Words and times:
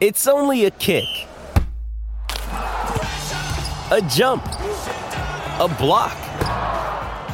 It's 0.00 0.26
only 0.26 0.64
a 0.64 0.70
kick, 0.70 1.04
a 2.40 4.00
jump, 4.08 4.42
a 4.46 5.68
block. 5.78 6.16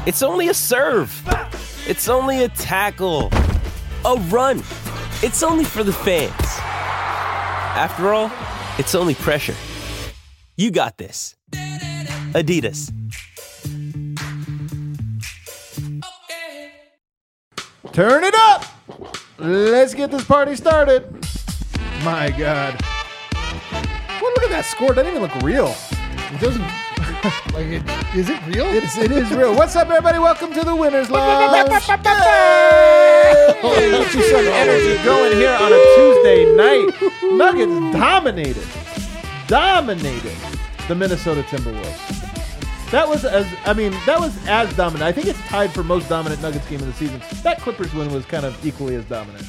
It's 0.04 0.20
only 0.20 0.48
a 0.48 0.54
serve. 0.54 1.12
It's 1.86 2.08
only 2.08 2.42
a 2.42 2.48
tackle, 2.48 3.30
a 4.04 4.16
run. 4.30 4.64
It's 5.22 5.44
only 5.44 5.62
for 5.62 5.84
the 5.84 5.92
fans. 5.92 6.32
After 6.40 8.12
all, 8.12 8.32
it's 8.80 8.96
only 8.96 9.14
pressure. 9.14 9.54
You 10.56 10.72
got 10.72 10.98
this. 10.98 11.36
Adidas. 12.32 12.92
Turn 17.92 18.24
it 18.24 18.34
up. 18.34 18.64
Let's 19.38 19.94
get 19.94 20.10
this 20.10 20.24
party 20.24 20.56
started. 20.56 21.25
My 22.06 22.30
God. 22.30 22.80
Well, 23.32 24.30
look 24.30 24.44
at 24.44 24.50
that 24.50 24.64
score. 24.64 24.92
It 24.92 24.94
doesn't 24.94 25.10
even 25.10 25.22
look 25.22 25.34
real. 25.42 25.74
It 26.30 26.40
doesn't. 26.40 26.62
like, 27.52 27.66
it, 27.66 27.82
is 28.14 28.30
it 28.30 28.40
real? 28.46 28.66
It's, 28.66 28.96
it 28.96 29.10
is 29.10 29.28
real. 29.32 29.56
What's 29.56 29.74
up, 29.74 29.88
everybody? 29.88 30.20
Welcome 30.20 30.52
to 30.52 30.62
the 30.62 30.76
Winners 30.76 31.10
Lounge. 31.10 31.50
Hey, 33.60 33.90
get 33.90 34.14
you 34.14 34.22
some 34.22 34.46
energy 34.46 35.02
going 35.04 35.32
here 35.32 35.50
on 35.50 35.72
a 35.72 35.82
Tuesday 35.96 36.54
night. 36.54 36.92
Nuggets 37.32 37.98
dominated, 37.98 38.68
dominated 39.48 40.36
the 40.86 40.94
Minnesota 40.94 41.42
Timberwolves. 41.42 42.90
That 42.92 43.08
was 43.08 43.24
as 43.24 43.52
I 43.64 43.72
mean, 43.72 43.90
that 44.06 44.20
was 44.20 44.32
as 44.46 44.72
dominant. 44.76 45.02
I 45.02 45.10
think 45.10 45.26
it's 45.26 45.40
tied 45.48 45.72
for 45.72 45.82
most 45.82 46.08
dominant 46.08 46.40
Nuggets 46.40 46.68
game 46.68 46.78
of 46.78 46.86
the 46.86 46.92
season. 46.92 47.20
That 47.42 47.60
Clippers 47.60 47.92
win 47.92 48.12
was 48.12 48.24
kind 48.26 48.46
of 48.46 48.64
equally 48.64 48.94
as 48.94 49.04
dominant. 49.06 49.44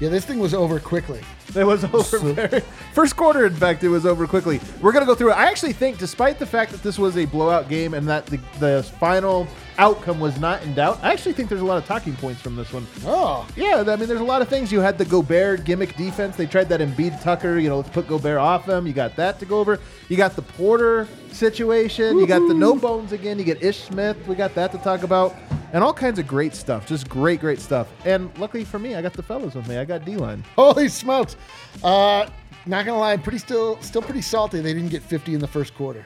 Yeah, 0.00 0.10
this 0.10 0.24
thing 0.24 0.38
was 0.38 0.52
over 0.52 0.78
quickly. 0.78 1.20
It 1.54 1.64
was 1.64 1.84
over 1.84 2.18
very, 2.34 2.60
first 2.92 3.16
quarter. 3.16 3.46
In 3.46 3.54
fact, 3.54 3.82
it 3.82 3.88
was 3.88 4.04
over 4.04 4.26
quickly. 4.26 4.60
We're 4.82 4.92
gonna 4.92 5.06
go 5.06 5.14
through 5.14 5.30
it. 5.30 5.36
I 5.36 5.46
actually 5.46 5.72
think, 5.72 5.96
despite 5.98 6.38
the 6.38 6.44
fact 6.46 6.72
that 6.72 6.82
this 6.82 6.98
was 6.98 7.16
a 7.16 7.24
blowout 7.24 7.68
game 7.68 7.94
and 7.94 8.06
that 8.08 8.26
the, 8.26 8.38
the 8.58 8.82
final 9.00 9.48
outcome 9.78 10.20
was 10.20 10.38
not 10.38 10.62
in 10.64 10.74
doubt, 10.74 10.98
I 11.02 11.12
actually 11.12 11.32
think 11.32 11.48
there's 11.48 11.62
a 11.62 11.64
lot 11.64 11.78
of 11.78 11.86
talking 11.86 12.14
points 12.16 12.42
from 12.42 12.56
this 12.56 12.72
one. 12.72 12.86
Oh, 13.06 13.46
Yeah, 13.56 13.84
I 13.86 13.96
mean, 13.96 14.06
there's 14.08 14.20
a 14.20 14.24
lot 14.24 14.42
of 14.42 14.48
things. 14.48 14.70
You 14.70 14.80
had 14.80 14.98
the 14.98 15.04
Gobert 15.06 15.64
gimmick 15.64 15.96
defense. 15.96 16.36
They 16.36 16.46
tried 16.46 16.68
that 16.68 16.80
Embiid 16.80 17.22
Tucker. 17.22 17.58
You 17.58 17.70
know, 17.70 17.76
let's 17.78 17.90
put 17.90 18.06
Gobert 18.06 18.38
off 18.38 18.68
him. 18.68 18.86
You 18.86 18.92
got 18.92 19.16
that 19.16 19.38
to 19.38 19.46
go 19.46 19.58
over. 19.60 19.78
You 20.08 20.16
got 20.18 20.36
the 20.36 20.42
Porter 20.42 21.08
situation. 21.36 22.18
You 22.18 22.26
got 22.26 22.46
the 22.48 22.54
no 22.54 22.74
bones 22.74 23.12
again. 23.12 23.38
You 23.38 23.44
get 23.44 23.62
Ish 23.62 23.84
Smith. 23.84 24.16
We 24.26 24.34
got 24.34 24.54
that 24.54 24.72
to 24.72 24.78
talk 24.78 25.02
about, 25.02 25.34
and 25.72 25.84
all 25.84 25.92
kinds 25.92 26.18
of 26.18 26.26
great 26.26 26.54
stuff. 26.54 26.86
Just 26.86 27.08
great, 27.08 27.40
great 27.40 27.60
stuff. 27.60 27.88
And 28.04 28.36
luckily 28.38 28.64
for 28.64 28.78
me, 28.78 28.94
I 28.94 29.02
got 29.02 29.12
the 29.12 29.22
fellas 29.22 29.54
with 29.54 29.68
me. 29.68 29.76
I 29.76 29.84
got 29.84 30.04
D 30.04 30.16
line. 30.16 30.44
holy 30.56 30.88
smokes! 30.88 31.36
Uh, 31.84 32.28
not 32.66 32.84
gonna 32.84 32.98
lie, 32.98 33.12
I'm 33.12 33.22
pretty 33.22 33.38
still 33.38 33.80
still 33.82 34.02
pretty 34.02 34.22
salty. 34.22 34.60
They 34.60 34.74
didn't 34.74 34.90
get 34.90 35.02
50 35.02 35.34
in 35.34 35.40
the 35.40 35.46
first 35.46 35.74
quarter. 35.74 36.04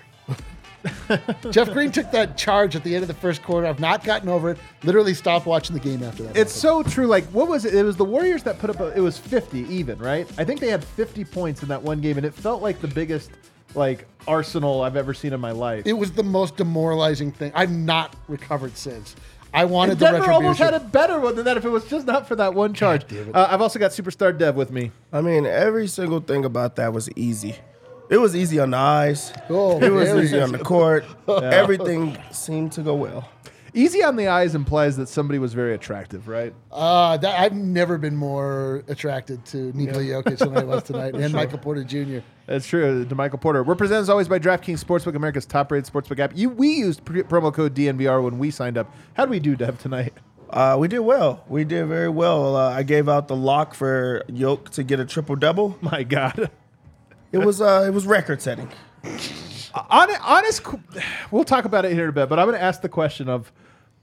Jeff 1.50 1.70
Green 1.72 1.92
took 1.92 2.10
that 2.10 2.36
charge 2.36 2.74
at 2.74 2.82
the 2.84 2.94
end 2.94 3.02
of 3.02 3.08
the 3.08 3.14
first 3.14 3.42
quarter. 3.42 3.66
I've 3.66 3.80
not 3.80 4.02
gotten 4.04 4.28
over 4.28 4.50
it. 4.50 4.58
Literally 4.82 5.14
stopped 5.14 5.46
watching 5.46 5.74
the 5.74 5.80
game 5.80 6.02
after 6.02 6.22
that. 6.22 6.36
It's 6.36 6.52
so 6.52 6.82
true. 6.82 7.06
Like, 7.06 7.24
what 7.26 7.48
was 7.48 7.64
it? 7.64 7.74
It 7.74 7.82
was 7.82 7.96
the 7.96 8.04
Warriors 8.04 8.42
that 8.44 8.58
put 8.58 8.70
up. 8.70 8.80
A, 8.80 8.86
it 8.96 9.00
was 9.00 9.18
50 9.18 9.60
even, 9.60 9.98
right? 9.98 10.26
I 10.38 10.44
think 10.44 10.60
they 10.60 10.68
had 10.68 10.82
50 10.82 11.24
points 11.26 11.62
in 11.62 11.68
that 11.68 11.82
one 11.82 12.00
game, 12.00 12.16
and 12.16 12.24
it 12.24 12.34
felt 12.34 12.62
like 12.62 12.80
the 12.80 12.88
biggest 12.88 13.30
like 13.74 14.06
arsenal 14.28 14.82
I've 14.82 14.96
ever 14.96 15.14
seen 15.14 15.32
in 15.32 15.40
my 15.40 15.52
life. 15.52 15.86
it 15.86 15.92
was 15.94 16.12
the 16.12 16.22
most 16.22 16.56
demoralizing 16.56 17.32
thing. 17.32 17.52
I've 17.54 17.70
not 17.70 18.14
recovered 18.28 18.76
since. 18.76 19.16
I 19.52 19.64
wanted 19.64 19.92
And 19.92 20.00
the 20.00 20.04
Denver 20.04 20.18
retribution. 20.20 20.44
almost 20.44 20.58
had 20.60 20.74
a 20.74 20.80
better 20.80 21.18
one 21.18 21.34
than 21.34 21.44
that 21.46 21.56
if 21.56 21.64
it 21.64 21.70
was 21.70 21.84
just 21.86 22.06
not 22.06 22.28
for 22.28 22.36
that 22.36 22.54
one 22.54 22.72
charge. 22.72 23.04
Uh, 23.12 23.48
I've 23.50 23.60
also 23.60 23.78
got 23.80 23.90
Superstar 23.90 24.36
Dev 24.36 24.54
with 24.54 24.70
me. 24.70 24.92
I 25.12 25.20
mean, 25.22 25.44
every 25.44 25.88
single 25.88 26.20
thing 26.20 26.44
about 26.44 26.76
that 26.76 26.92
was 26.92 27.10
easy. 27.16 27.56
It 28.08 28.18
was 28.18 28.36
easy 28.36 28.58
on 28.60 28.70
the 28.70 28.76
eyes. 28.76 29.32
Oh, 29.48 29.80
it 29.80 29.90
was 29.90 30.08
easy 30.10 30.40
on 30.40 30.52
the 30.52 30.58
court. 30.58 31.04
Everything 31.28 32.16
seemed 32.32 32.72
to 32.72 32.82
go 32.82 32.94
well. 32.94 33.28
Easy 33.74 34.02
on 34.02 34.16
the 34.16 34.28
eyes 34.28 34.54
implies 34.54 34.96
that 34.96 35.08
somebody 35.08 35.38
was 35.38 35.54
very 35.54 35.74
attractive, 35.74 36.28
right? 36.28 36.52
Uh, 36.72 37.16
that, 37.18 37.38
I've 37.38 37.54
never 37.54 37.98
been 37.98 38.16
more 38.16 38.82
attracted 38.88 39.44
to 39.46 39.72
Nikola 39.76 40.02
Jokic 40.02 40.38
than 40.38 40.56
I 40.56 40.64
was 40.64 40.82
tonight, 40.82 41.14
and 41.16 41.32
Michael 41.32 41.58
Porter 41.58 41.84
Jr. 41.84 42.18
That's 42.46 42.66
true. 42.66 43.04
To 43.04 43.14
Michael 43.14 43.38
Porter. 43.38 43.62
We're 43.62 43.76
presented 43.76 44.02
as 44.02 44.08
always 44.08 44.28
by 44.28 44.38
DraftKings 44.38 44.82
Sportsbook, 44.84 45.14
America's 45.14 45.46
top-rated 45.46 45.92
sportsbook 45.92 46.18
app. 46.18 46.32
You, 46.34 46.50
we 46.50 46.68
used 46.70 47.04
pre- 47.04 47.22
promo 47.22 47.52
code 47.54 47.74
DNVR 47.74 48.22
when 48.22 48.38
we 48.38 48.50
signed 48.50 48.76
up. 48.76 48.92
How 49.14 49.24
do 49.24 49.30
we 49.30 49.38
do, 49.40 49.54
Dev, 49.56 49.80
tonight? 49.80 50.14
Uh, 50.48 50.76
we 50.78 50.88
did 50.88 50.98
well. 51.00 51.44
We 51.48 51.64
did 51.64 51.86
very 51.86 52.08
well. 52.08 52.56
Uh, 52.56 52.70
I 52.70 52.82
gave 52.82 53.08
out 53.08 53.28
the 53.28 53.36
lock 53.36 53.72
for 53.72 54.24
Yoke 54.26 54.70
to 54.70 54.82
get 54.82 54.98
a 54.98 55.04
triple 55.04 55.36
double. 55.36 55.78
My 55.80 56.02
God. 56.02 56.50
It 57.32 57.38
was 57.38 57.60
uh, 57.60 57.84
it 57.86 57.90
was 57.90 58.06
record 58.06 58.42
setting. 58.42 58.68
Hon- 59.74 60.10
honest, 60.22 60.62
we'll 61.30 61.44
talk 61.44 61.64
about 61.64 61.84
it 61.84 61.92
here 61.92 62.04
in 62.04 62.10
a 62.10 62.12
bit, 62.12 62.28
but 62.28 62.38
I'm 62.38 62.46
going 62.46 62.58
to 62.58 62.62
ask 62.62 62.80
the 62.80 62.88
question 62.88 63.28
of 63.28 63.52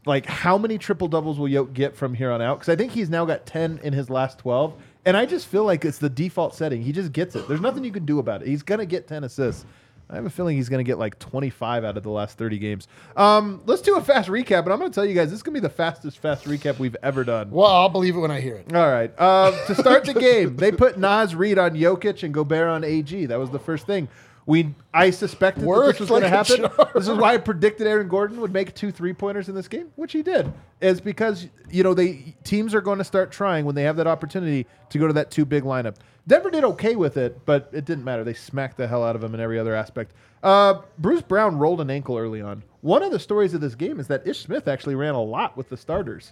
like 0.05 0.25
how 0.25 0.57
many 0.57 0.77
triple 0.77 1.07
doubles 1.07 1.37
will 1.37 1.47
Yoke 1.47 1.73
get 1.73 1.95
from 1.95 2.13
here 2.13 2.31
on 2.31 2.41
out? 2.41 2.59
Because 2.59 2.69
I 2.69 2.75
think 2.75 2.91
he's 2.93 3.09
now 3.09 3.25
got 3.25 3.45
10 3.45 3.81
in 3.83 3.93
his 3.93 4.09
last 4.09 4.39
12, 4.39 4.73
and 5.05 5.17
I 5.17 5.25
just 5.25 5.47
feel 5.47 5.65
like 5.65 5.83
it's 5.85 5.97
the 5.97 6.09
default 6.09 6.55
setting. 6.55 6.81
He 6.81 6.91
just 6.91 7.11
gets 7.11 7.35
it. 7.35 7.47
There's 7.47 7.61
nothing 7.61 7.83
you 7.83 7.91
can 7.91 8.05
do 8.05 8.19
about 8.19 8.41
it. 8.41 8.47
He's 8.47 8.63
going 8.63 8.79
to 8.79 8.85
get 8.85 9.07
10 9.07 9.23
assists. 9.25 9.65
I 10.09 10.15
have 10.15 10.25
a 10.25 10.29
feeling 10.29 10.55
he's 10.55 10.69
going 10.69 10.83
to 10.83 10.89
get 10.89 10.97
like 10.97 11.19
25 11.19 11.83
out 11.83 11.97
of 11.97 12.03
the 12.03 12.09
last 12.09 12.37
30 12.37 12.59
games. 12.59 12.87
Um, 13.17 13.61
let's 13.65 13.81
do 13.81 13.97
a 13.97 14.01
fast 14.01 14.29
recap, 14.29 14.63
and 14.63 14.71
I'm 14.71 14.79
going 14.79 14.89
to 14.89 14.95
tell 14.95 15.05
you 15.05 15.13
guys 15.13 15.29
this 15.29 15.39
is 15.39 15.43
going 15.43 15.55
to 15.55 15.59
be 15.61 15.67
the 15.67 15.73
fastest 15.73 16.19
fast 16.19 16.45
recap 16.45 16.79
we've 16.79 16.95
ever 17.03 17.25
done. 17.25 17.51
Well, 17.51 17.69
I'll 17.69 17.89
believe 17.89 18.15
it 18.15 18.19
when 18.19 18.31
I 18.31 18.39
hear 18.39 18.55
it. 18.55 18.73
All 18.73 18.89
right. 18.89 19.11
Uh, 19.17 19.51
to 19.65 19.75
start 19.75 20.05
the 20.05 20.13
game, 20.19 20.55
they 20.55 20.71
put 20.71 20.97
Naz 20.97 21.35
Reid 21.35 21.57
on 21.59 21.71
Jokic 21.71 22.23
and 22.23 22.33
Gobert 22.33 22.69
on 22.69 22.85
AG. 22.85 23.25
That 23.25 23.37
was 23.37 23.49
the 23.49 23.59
first 23.59 23.85
thing. 23.85 24.07
We 24.47 24.73
I 24.93 25.09
suspected 25.11 25.63
that 25.63 25.67
Worked 25.67 25.99
this 25.99 26.09
was 26.09 26.09
going 26.09 26.21
to 26.21 26.27
a 26.27 26.29
happen. 26.29 26.57
charm. 26.57 26.89
This 26.95 27.07
is 27.07 27.17
why 27.17 27.33
I 27.33 27.37
predicted 27.37 27.85
Aaron 27.85 28.07
Gordon 28.07 28.39
would 28.41 28.51
make 28.53 28.73
two 28.73 28.91
three 28.91 29.13
pointers 29.13 29.49
in 29.49 29.55
this 29.55 29.67
game, 29.67 29.91
which 29.97 30.13
he 30.13 30.23
did. 30.23 30.51
Is 30.81 31.01
because 31.01 31.47
you 31.69 31.83
know 31.83 31.93
they 31.93 32.33
teams 32.45 32.73
are 32.73 32.79
going 32.81 32.97
to 32.97 33.03
start 33.03 33.29
trying 33.31 33.65
when 33.65 33.75
they 33.75 33.83
have 33.83 33.97
that 33.97 34.07
opportunity 34.07 34.65
to 34.89 34.97
go 34.97 35.05
to 35.05 35.13
that 35.13 35.29
two 35.31 35.43
big 35.45 35.63
lineup. 35.63 35.95
Denver 36.27 36.49
did 36.49 36.63
okay 36.63 36.95
with 36.95 37.17
it, 37.17 37.45
but 37.45 37.69
it 37.73 37.83
didn't 37.85 38.03
matter. 38.05 38.23
They 38.23 38.33
smacked 38.33 38.77
the 38.77 38.87
hell 38.87 39.03
out 39.03 39.15
of 39.17 39.23
him 39.23 39.33
in 39.35 39.39
every 39.41 39.59
other 39.59 39.75
aspect. 39.75 40.13
Uh, 40.41 40.81
Bruce 40.97 41.21
Brown 41.21 41.57
rolled 41.57 41.79
an 41.81 41.89
ankle 41.89 42.17
early 42.17 42.41
on. 42.41 42.63
One 42.81 43.03
of 43.03 43.11
the 43.11 43.19
stories 43.19 43.53
of 43.53 43.59
this 43.61 43.75
game 43.75 43.99
is 43.99 44.07
that 44.07 44.25
Ish 44.27 44.39
Smith 44.41 44.67
actually 44.67 44.95
ran 44.95 45.13
a 45.13 45.21
lot 45.21 45.55
with 45.57 45.67
the 45.69 45.77
starters 45.77 46.31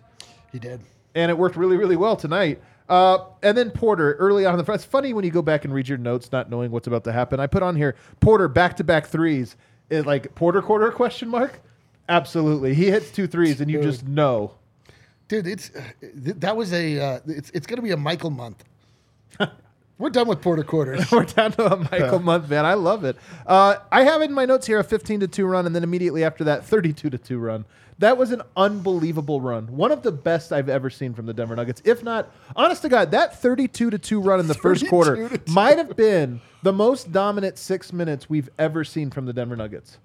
He 0.52 0.60
did. 0.60 0.80
and 1.16 1.30
it 1.30 1.38
worked 1.38 1.56
really, 1.58 1.76
really 1.78 1.96
well 1.98 2.16
tonight. 2.16 2.62
Uh, 2.88 3.26
and 3.42 3.58
then 3.58 3.72
Porter 3.72 4.14
early 4.14 4.46
on 4.46 4.54
in 4.54 4.58
the 4.58 4.64
front. 4.64 4.82
It's 4.82 4.90
funny 4.90 5.14
when 5.14 5.26
you 5.26 5.32
go 5.32 5.42
back 5.42 5.66
and 5.66 5.74
read 5.74 5.88
your 5.88 5.98
notes, 5.98 6.32
not 6.32 6.50
knowing 6.50 6.72
what's 6.72 6.88
about 6.88 7.04
to 7.06 7.12
happen. 7.12 7.40
I 7.40 7.48
put 7.48 7.64
on 7.64 7.76
here 7.76 7.96
Porter 8.20 8.48
back 8.48 8.78
to 8.78 8.84
back 8.84 9.08
threes. 9.08 9.56
It, 9.90 10.06
like 10.06 10.34
Porter 10.36 10.62
quarter 10.62 10.92
question 10.92 11.30
mark? 11.30 11.62
Absolutely, 12.08 12.74
he 12.76 12.92
hits 12.92 13.12
two 13.12 13.28
threes, 13.28 13.62
and 13.62 13.70
you 13.70 13.82
just 13.82 14.06
know. 14.08 14.52
Dude, 15.28 15.48
it's 15.48 15.72
uh, 15.76 15.82
th- 16.02 16.38
that 16.38 16.56
was 16.56 16.72
a 16.72 17.00
uh, 17.00 17.20
it's 17.26 17.50
it's 17.52 17.66
gonna 17.66 17.82
be 17.82 17.92
a 17.92 17.98
Michael 17.98 18.30
month. 18.30 18.64
We're 19.98 20.10
done 20.10 20.28
with 20.28 20.42
Porter 20.42 20.64
quarters. 20.64 21.10
We're 21.12 21.24
down 21.24 21.54
to 21.54 21.74
a 21.74 21.78
Michael 21.78 22.20
month, 22.20 22.50
man. 22.50 22.66
I 22.66 22.74
love 22.74 23.06
it. 23.06 23.16
Uh, 23.48 23.78
I 23.92 24.04
have 24.04 24.22
in 24.22 24.34
my 24.34 24.46
notes 24.46 24.68
here 24.68 24.78
a 24.80 24.84
15 24.84 25.22
to 25.22 25.28
two 25.28 25.46
run, 25.46 25.66
and 25.66 25.76
then 25.76 25.84
immediately 25.84 26.24
after 26.24 26.44
that, 26.44 26.66
32 26.66 27.10
to 27.10 27.18
two 27.18 27.40
run. 27.40 27.66
That 28.00 28.18
was 28.18 28.32
an 28.32 28.42
unbelievable 28.58 29.40
run. 29.40 29.68
One 29.78 29.92
of 29.92 30.04
the 30.04 30.12
best 30.12 30.52
I've 30.52 30.68
ever 30.68 30.90
seen 30.90 31.14
from 31.14 31.26
the 31.28 31.34
Denver 31.34 31.56
Nuggets. 31.56 31.82
If 31.86 32.04
not, 32.04 32.30
honest 32.56 32.82
to 32.82 32.90
God, 32.90 33.12
that 33.12 33.42
32 33.42 33.90
to 33.90 33.98
two 33.98 34.20
run 34.20 34.40
in 34.40 34.48
the 34.48 34.54
first 34.54 34.88
quarter 34.90 35.30
might 35.48 35.78
have 35.78 35.96
been 35.96 36.42
the 36.62 36.74
most 36.74 37.12
dominant 37.14 37.58
six 37.58 37.94
minutes 37.94 38.30
we've 38.30 38.50
ever 38.60 38.84
seen 38.84 39.12
from 39.12 39.26
the 39.26 39.34
Denver 39.34 39.56
Nuggets. 39.56 39.98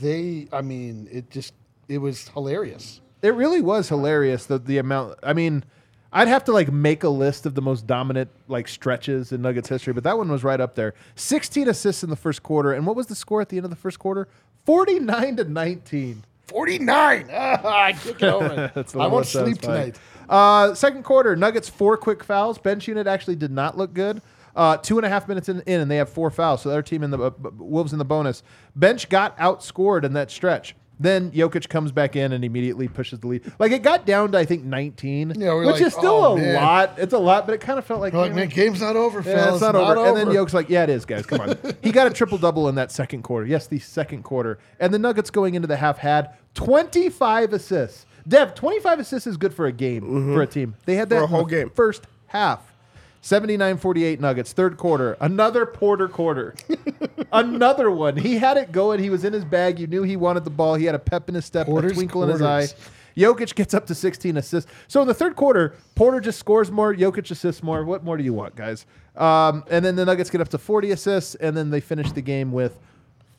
they, 0.00 0.48
I 0.52 0.62
mean, 0.62 1.08
it 1.10 1.30
just 1.30 1.54
it 1.88 1.98
was 1.98 2.28
hilarious. 2.28 3.00
It 3.22 3.34
really 3.34 3.60
was 3.60 3.88
hilarious 3.88 4.46
the 4.46 4.58
the 4.58 4.78
amount. 4.78 5.18
I 5.22 5.32
mean, 5.32 5.64
I'd 6.12 6.28
have 6.28 6.44
to 6.44 6.52
like 6.52 6.72
make 6.72 7.04
a 7.04 7.08
list 7.08 7.46
of 7.46 7.54
the 7.54 7.62
most 7.62 7.86
dominant 7.86 8.30
like 8.48 8.66
stretches 8.66 9.30
in 9.30 9.42
Nuggets 9.42 9.68
history, 9.68 9.92
but 9.92 10.02
that 10.04 10.18
one 10.18 10.30
was 10.30 10.42
right 10.42 10.60
up 10.60 10.74
there. 10.74 10.94
16 11.14 11.68
assists 11.68 12.02
in 12.02 12.10
the 12.10 12.16
first 12.16 12.42
quarter, 12.42 12.72
and 12.72 12.86
what 12.86 12.96
was 12.96 13.06
the 13.06 13.14
score 13.14 13.40
at 13.40 13.48
the 13.50 13.56
end 13.56 13.64
of 13.64 13.70
the 13.70 13.76
first 13.76 13.98
quarter? 14.00 14.26
49 14.66 15.36
to 15.36 15.44
19. 15.44 16.24
49. 16.50 17.30
Ah, 17.32 17.60
I 17.64 17.96
over 18.22 18.70
it. 18.76 18.94
A 18.94 18.98
I 18.98 19.06
won't 19.06 19.26
sleep 19.26 19.58
tonight. 19.60 19.98
Uh, 20.28 20.74
second 20.74 21.04
quarter, 21.04 21.34
Nuggets 21.36 21.68
four 21.68 21.96
quick 21.96 22.22
fouls. 22.22 22.58
Bench 22.58 22.86
unit 22.86 23.06
actually 23.06 23.36
did 23.36 23.50
not 23.50 23.78
look 23.78 23.94
good. 23.94 24.20
Uh, 24.54 24.76
two 24.76 24.98
and 24.98 25.06
a 25.06 25.08
half 25.08 25.28
minutes 25.28 25.48
in, 25.48 25.60
in, 25.66 25.80
and 25.80 25.90
they 25.90 25.96
have 25.96 26.08
four 26.10 26.30
fouls. 26.30 26.62
So 26.62 26.68
their 26.68 26.82
team 26.82 27.02
in 27.02 27.10
the 27.10 27.18
uh, 27.18 27.30
Wolves 27.56 27.92
in 27.92 27.98
the 27.98 28.04
bonus 28.04 28.42
bench 28.74 29.08
got 29.08 29.36
outscored 29.38 30.04
in 30.04 30.12
that 30.14 30.30
stretch. 30.30 30.74
Then 31.00 31.30
Jokic 31.30 31.70
comes 31.70 31.92
back 31.92 32.14
in 32.14 32.32
and 32.32 32.44
immediately 32.44 32.86
pushes 32.86 33.20
the 33.20 33.26
lead. 33.26 33.52
Like 33.58 33.72
it 33.72 33.82
got 33.82 34.04
down 34.04 34.32
to 34.32 34.38
I 34.38 34.44
think 34.44 34.64
19, 34.64 35.32
Yeah, 35.36 35.54
which 35.54 35.66
like, 35.66 35.80
is 35.80 35.94
still 35.94 36.24
oh, 36.24 36.34
a 36.34 36.36
man. 36.36 36.54
lot. 36.54 36.94
It's 36.98 37.14
a 37.14 37.18
lot, 37.18 37.46
but 37.46 37.54
it 37.54 37.62
kind 37.62 37.78
of 37.78 37.86
felt 37.86 38.00
like 38.00 38.12
We're 38.12 38.20
like, 38.20 38.30
you 38.30 38.36
man, 38.36 38.48
game's 38.48 38.82
not 38.82 38.96
over, 38.96 39.20
yeah, 39.20 39.34
fellas. 39.34 39.54
it's 39.54 39.62
not, 39.62 39.74
over. 39.74 40.06
And 40.06 40.16
then 40.16 40.30
Yoke's 40.30 40.52
like, 40.52 40.68
yeah, 40.68 40.84
it 40.84 40.90
is, 40.90 41.06
guys. 41.06 41.24
Come 41.24 41.40
on. 41.40 41.58
he 41.82 41.90
got 41.90 42.06
a 42.06 42.10
triple 42.10 42.36
double 42.36 42.68
in 42.68 42.74
that 42.74 42.92
second 42.92 43.22
quarter. 43.22 43.46
Yes, 43.46 43.66
the 43.66 43.78
second 43.78 44.24
quarter. 44.24 44.58
And 44.78 44.92
the 44.92 44.98
Nuggets 44.98 45.30
going 45.30 45.54
into 45.54 45.66
the 45.66 45.76
half 45.76 45.96
had 45.98 46.34
25 46.54 47.54
assists. 47.54 48.04
Dev, 48.28 48.54
25 48.54 49.00
assists 49.00 49.26
is 49.26 49.38
good 49.38 49.54
for 49.54 49.66
a 49.66 49.72
game 49.72 50.02
mm-hmm. 50.02 50.34
for 50.34 50.42
a 50.42 50.46
team. 50.46 50.74
They 50.84 50.96
had 50.96 51.08
that 51.08 51.16
For 51.16 51.22
a 51.22 51.24
in 51.24 51.30
whole 51.30 51.44
the 51.44 51.50
game. 51.50 51.70
First 51.70 52.06
half. 52.26 52.69
79-48 53.22 54.18
Nuggets. 54.20 54.52
Third 54.52 54.76
quarter. 54.76 55.16
Another 55.20 55.66
Porter 55.66 56.08
quarter. 56.08 56.54
Another 57.32 57.90
one. 57.90 58.16
He 58.16 58.38
had 58.38 58.56
it 58.56 58.72
going. 58.72 59.00
He 59.00 59.10
was 59.10 59.24
in 59.24 59.32
his 59.32 59.44
bag. 59.44 59.78
You 59.78 59.86
knew 59.86 60.02
he 60.02 60.16
wanted 60.16 60.44
the 60.44 60.50
ball. 60.50 60.74
He 60.74 60.86
had 60.86 60.94
a 60.94 60.98
pep 60.98 61.28
in 61.28 61.34
his 61.34 61.44
step, 61.44 61.66
Porter's 61.66 61.92
a 61.92 61.94
twinkle 61.94 62.22
in 62.24 62.30
his 62.30 62.40
eye. 62.42 62.66
quarters. 62.66 62.74
Jokic 63.16 63.54
gets 63.54 63.74
up 63.74 63.86
to 63.88 63.94
16 63.94 64.36
assists. 64.36 64.70
So 64.88 65.02
in 65.02 65.08
the 65.08 65.14
third 65.14 65.36
quarter, 65.36 65.74
Porter 65.96 66.20
just 66.20 66.38
scores 66.38 66.70
more, 66.70 66.94
Jokic 66.94 67.30
assists 67.30 67.62
more. 67.62 67.84
What 67.84 68.04
more 68.04 68.16
do 68.16 68.24
you 68.24 68.32
want, 68.32 68.54
guys? 68.56 68.86
Um, 69.16 69.64
and 69.68 69.84
then 69.84 69.96
the 69.96 70.04
Nuggets 70.04 70.30
get 70.30 70.40
up 70.40 70.48
to 70.50 70.58
40 70.58 70.92
assists, 70.92 71.34
and 71.34 71.54
then 71.56 71.70
they 71.70 71.80
finish 71.80 72.12
the 72.12 72.22
game 72.22 72.52
with 72.52 72.78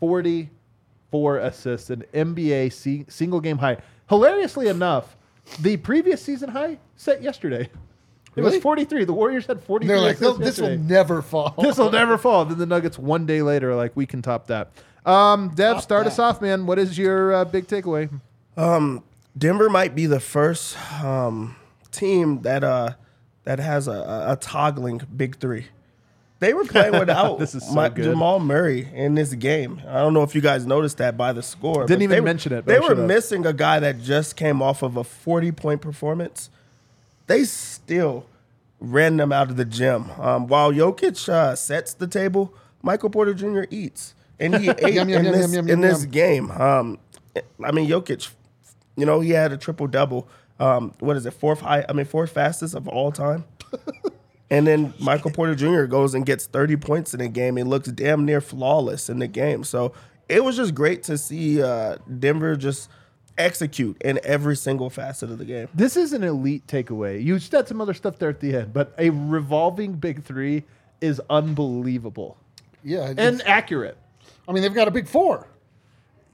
44 0.01 1.37
assists, 1.39 1.89
an 1.89 2.03
NBA 2.13 2.71
si- 2.73 3.05
single 3.07 3.39
game 3.39 3.57
high. 3.57 3.77
Hilariously 4.09 4.67
enough, 4.67 5.15
the 5.59 5.77
previous 5.77 6.21
season 6.21 6.49
high 6.49 6.77
set 6.97 7.23
yesterday. 7.23 7.69
It 8.35 8.41
was 8.41 8.57
43. 8.57 9.05
The 9.05 9.13
Warriors 9.13 9.45
had 9.45 9.61
43 9.61 9.87
They're 9.87 10.01
like, 10.01 10.15
assists 10.21 10.37
this 10.39 10.59
will 10.61 10.77
never 10.77 11.21
fall. 11.21 11.53
This 11.61 11.77
will 11.77 11.91
never 11.91 12.17
fall. 12.17 12.45
Then 12.45 12.57
the 12.57 12.65
Nuggets 12.65 12.97
one 12.97 13.25
day 13.25 13.41
later 13.41 13.71
are 13.71 13.75
like, 13.75 13.91
we 13.95 14.05
can 14.05 14.21
top 14.21 14.47
that. 14.47 14.71
Um, 15.05 15.49
Dev, 15.55 15.75
Top 15.75 15.83
start 15.83 16.03
that. 16.05 16.11
us 16.13 16.19
off, 16.19 16.41
man. 16.41 16.65
What 16.65 16.79
is 16.79 16.97
your 16.97 17.33
uh, 17.33 17.45
big 17.45 17.67
takeaway? 17.67 18.09
Denver 19.37 19.69
might 19.69 19.95
be 19.95 20.05
the 20.05 20.19
first 20.19 20.77
um, 21.03 21.55
team 21.91 22.41
that 22.43 22.63
uh, 22.63 22.91
that 23.43 23.59
has 23.59 23.87
a, 23.87 23.91
a, 23.91 24.33
a 24.33 24.35
toggling 24.35 25.01
big 25.15 25.37
three. 25.37 25.67
They 26.39 26.53
were 26.53 26.65
playing 26.65 26.93
without 26.99 27.37
This 27.39 27.53
is 27.55 27.65
so 27.67 27.73
my- 27.73 27.89
good. 27.89 28.03
Jamal 28.05 28.39
Murray 28.39 28.89
in 28.93 29.15
this 29.15 29.33
game. 29.33 29.81
I 29.87 29.99
don't 29.99 30.13
know 30.13 30.23
if 30.23 30.33
you 30.35 30.41
guys 30.41 30.65
noticed 30.65 30.97
that 30.97 31.15
by 31.17 31.33
the 31.33 31.43
score. 31.43 31.85
Didn't 31.85 32.01
even 32.03 32.15
they 32.15 32.19
were- 32.21 32.25
mention 32.25 32.53
it, 32.53 32.65
They 32.65 32.77
I 32.77 32.79
were 32.79 32.87
should've. 32.89 33.07
missing 33.07 33.45
a 33.45 33.53
guy 33.53 33.79
that 33.79 34.01
just 34.01 34.35
came 34.35 34.61
off 34.61 34.81
of 34.83 34.97
a 34.97 35.03
forty-point 35.03 35.81
performance. 35.81 36.49
They 37.27 37.45
still 37.91 38.25
ran 38.79 39.17
them 39.17 39.33
out 39.33 39.49
of 39.49 39.57
the 39.57 39.65
gym. 39.65 40.09
Um, 40.11 40.47
while 40.47 40.71
Jokic 40.71 41.27
uh, 41.27 41.55
sets 41.57 41.93
the 41.93 42.07
table, 42.07 42.53
Michael 42.81 43.09
Porter 43.09 43.33
Jr. 43.33 43.63
eats, 43.69 44.15
and 44.39 44.55
he 44.55 44.69
ate 44.79 44.93
Yum, 44.93 45.09
in 45.09 45.25
yum, 45.25 45.33
this, 45.33 45.53
yum, 45.53 45.69
in 45.69 45.81
this 45.81 46.05
game. 46.05 46.49
Um, 46.51 46.99
I 47.63 47.71
mean, 47.73 47.89
Jokic, 47.89 48.31
you 48.95 49.05
know, 49.05 49.19
he 49.19 49.31
had 49.31 49.51
a 49.51 49.57
triple 49.57 49.87
double. 49.87 50.29
Um, 50.57 50.93
what 50.99 51.17
is 51.17 51.25
it? 51.25 51.31
Fourth 51.31 51.59
high? 51.59 51.85
I 51.89 51.91
mean, 51.91 52.05
fourth 52.05 52.31
fastest 52.31 52.73
of 52.73 52.87
all 52.87 53.11
time. 53.11 53.43
and 54.49 54.65
then 54.65 54.93
Michael 54.97 55.31
Porter 55.31 55.55
Jr. 55.55 55.83
goes 55.83 56.13
and 56.13 56.25
gets 56.25 56.45
30 56.45 56.77
points 56.77 57.13
in 57.13 57.19
a 57.19 57.27
game. 57.27 57.57
He 57.57 57.63
looks 57.63 57.89
damn 57.89 58.25
near 58.25 58.39
flawless 58.39 59.09
in 59.09 59.19
the 59.19 59.27
game. 59.27 59.65
So 59.65 59.91
it 60.29 60.45
was 60.45 60.55
just 60.55 60.73
great 60.75 61.03
to 61.03 61.17
see 61.17 61.61
uh, 61.61 61.97
Denver 62.19 62.55
just 62.55 62.89
execute 63.41 64.01
in 64.01 64.19
every 64.23 64.55
single 64.55 64.89
facet 64.89 65.29
of 65.29 65.37
the 65.37 65.45
game. 65.45 65.67
This 65.73 65.97
is 65.97 66.13
an 66.13 66.23
elite 66.23 66.67
takeaway. 66.67 67.23
You 67.23 67.39
said 67.39 67.67
some 67.67 67.81
other 67.81 67.93
stuff 67.93 68.17
there 68.17 68.29
at 68.29 68.39
the 68.39 68.55
end, 68.55 68.73
but 68.73 68.93
a 68.97 69.09
revolving 69.09 69.93
big 69.93 70.23
three 70.23 70.63
is 71.01 71.21
unbelievable 71.29 72.37
yeah. 72.83 73.13
and 73.17 73.41
accurate. 73.45 73.97
I 74.47 74.53
mean, 74.53 74.63
they've 74.63 74.73
got 74.73 74.87
a 74.87 74.91
big 74.91 75.07
four. 75.07 75.47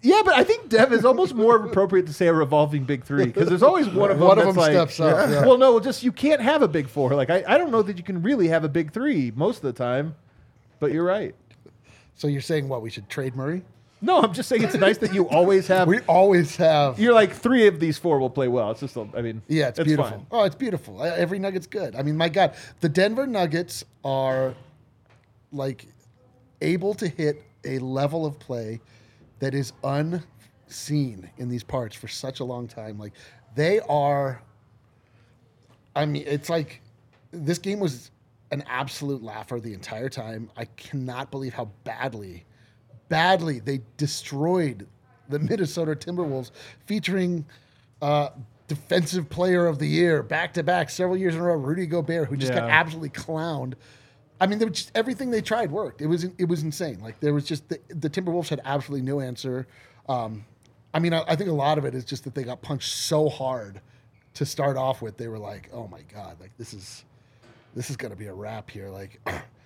Yeah, 0.01 0.21
but 0.24 0.36
I 0.36 0.44
think 0.44 0.69
Dev 0.69 0.94
is 0.94 1.04
almost 1.04 1.33
more 1.33 1.56
appropriate 1.56 2.06
to 2.06 2.13
say 2.13 2.27
a 2.27 2.33
revolving 2.33 2.83
big 2.83 3.04
three 3.04 3.25
because 3.25 3.50
there's 3.50 3.63
always 3.63 3.88
one 3.88 4.12
of 4.12 4.19
them. 4.19 4.27
One 4.27 4.38
of 4.38 4.45
them 4.45 4.56
like, 4.56 4.71
steps 4.71 5.00
up, 5.00 5.30
yeah. 5.30 5.45
Well, 5.45 5.57
no, 5.57 5.80
just 5.80 6.03
you 6.03 6.12
can't 6.12 6.39
have 6.39 6.62
a 6.62 6.68
big 6.68 6.88
four. 6.88 7.15
Like 7.15 7.31
I, 7.31 7.44
I 7.48 7.57
don't 7.57 7.71
know 7.71 7.81
that 7.81 7.98
you 7.98 8.03
can 8.03 8.21
really 8.21 8.48
have 8.48 8.63
a 8.63 8.69
big 8.69 8.94
three 8.94 9.31
most 9.36 9.57
of 9.57 9.63
the 9.63 9.74
time. 9.74 10.15
But 10.80 10.92
you're 10.92 11.03
right. 11.03 11.36
So 12.15 12.27
you're 12.27 12.42
saying 12.42 12.68
what? 12.68 12.81
We 12.81 12.89
should 12.89 13.10
trade 13.10 13.36
Murray? 13.36 13.63
No, 13.99 14.21
I'm 14.21 14.33
just 14.33 14.47
saying 14.47 14.63
it's 14.63 14.75
nice 14.75 14.99
that 14.99 15.13
you 15.13 15.27
always 15.27 15.67
have. 15.67 15.88
We 15.88 15.99
always 16.01 16.55
have. 16.57 16.99
You're 16.99 17.13
like 17.13 17.33
three 17.33 17.67
of 17.67 17.79
these 17.79 17.97
four 17.97 18.19
will 18.19 18.29
play 18.29 18.47
well. 18.47 18.69
It's 18.71 18.81
just, 18.81 18.95
a, 18.95 19.07
I 19.15 19.21
mean, 19.21 19.41
Yeah, 19.47 19.69
it's, 19.69 19.79
beautiful. 19.79 20.11
fine. 20.11 20.27
Oh, 20.31 20.44
it's 20.44 20.55
beautiful. 20.55 21.03
Every 21.03 21.39
nugget's 21.39 21.65
good. 21.67 21.95
I 21.95 22.03
mean, 22.03 22.15
my 22.15 22.29
God, 22.29 22.53
the 22.79 22.89
Denver 22.89 23.25
Nuggets 23.25 23.83
are 24.03 24.53
like 25.51 25.88
able 26.61 26.94
to 26.95 27.07
hit 27.07 27.44
a 27.65 27.79
level 27.79 28.25
of 28.25 28.38
play 28.39 28.79
that 29.39 29.53
is 29.55 29.73
unseen 29.83 31.29
in 31.38 31.50
these 31.50 31.63
parts 31.63 31.95
for 31.95 32.07
such 32.07 32.39
a 32.39 32.43
long 32.43 32.67
time. 32.67 33.00
Like 33.00 33.13
they 33.55 33.79
are. 33.89 34.41
I 35.95 36.05
mean, 36.05 36.23
it's 36.27 36.50
like 36.50 36.81
this 37.31 37.57
game 37.57 37.79
was 37.79 38.11
an 38.51 38.63
absolute 38.67 39.23
laugher 39.23 39.59
the 39.59 39.73
entire 39.73 40.09
time. 40.09 40.50
I 40.55 40.65
cannot 40.65 41.31
believe 41.31 41.53
how 41.53 41.65
badly, 41.83 42.45
badly 43.09 43.59
they 43.59 43.81
destroyed 43.98 44.88
the 45.30 45.39
Minnesota 45.39 45.95
Timberwolves, 45.95 46.51
featuring 46.86 47.45
uh, 48.01 48.30
defensive 48.68 49.30
player 49.30 49.65
of 49.68 49.80
the 49.80 49.88
year 49.88 50.24
back 50.24 50.54
to 50.54 50.63
back 50.63 50.89
several 50.89 51.18
years 51.18 51.36
in 51.36 51.42
a 51.42 51.44
row, 51.44 51.56
Rudy 51.56 51.86
Gobert, 51.86 52.27
who 52.27 52.38
just 52.38 52.54
got 52.54 52.69
absolutely 52.69 53.09
clowned. 53.09 53.74
I 54.39 54.45
mean, 54.45 54.59
just, 54.71 54.92
everything 54.94 55.31
they 55.31 55.42
tried 55.42 55.71
worked. 55.71 56.01
It 56.01 56.07
was 56.07 56.24
it 56.24 56.45
was 56.48 56.62
insane. 56.62 57.00
Like 57.00 57.19
there 57.19 57.33
was 57.33 57.45
just 57.45 57.68
the, 57.69 57.80
the 57.89 58.09
Timberwolves 58.09 58.50
had 58.50 58.62
absolutely 58.63 59.06
no 59.06 59.19
answer. 59.19 59.68
Um, 60.07 60.45
I 60.94 61.00
mean, 61.00 61.13
I, 61.13 61.24
I 61.27 61.36
think 61.36 61.50
a 61.50 61.53
lot 61.53 61.77
of 61.77 61.86
it 61.86 61.95
is 61.95 62.06
just 62.06 62.24
that 62.25 62.36
they 62.36 62.44
got 62.44 62.62
punched 62.62 62.94
so 62.94 63.30
hard 63.30 63.81
to 64.36 64.45
start 64.45 64.77
off 64.77 65.01
with. 65.01 65.18
They 65.18 65.27
were 65.27 65.39
like, 65.39 65.69
"Oh 65.74 65.88
my 65.88 66.01
god, 66.13 66.39
like 66.39 66.51
this 66.57 66.74
is 66.74 67.03
this 67.75 67.89
is 67.89 67.98
going 67.98 68.12
to 68.12 68.18
be 68.18 68.27
a 68.27 68.33
wrap 68.33 68.69
here." 68.69 68.89
Like 68.89 69.19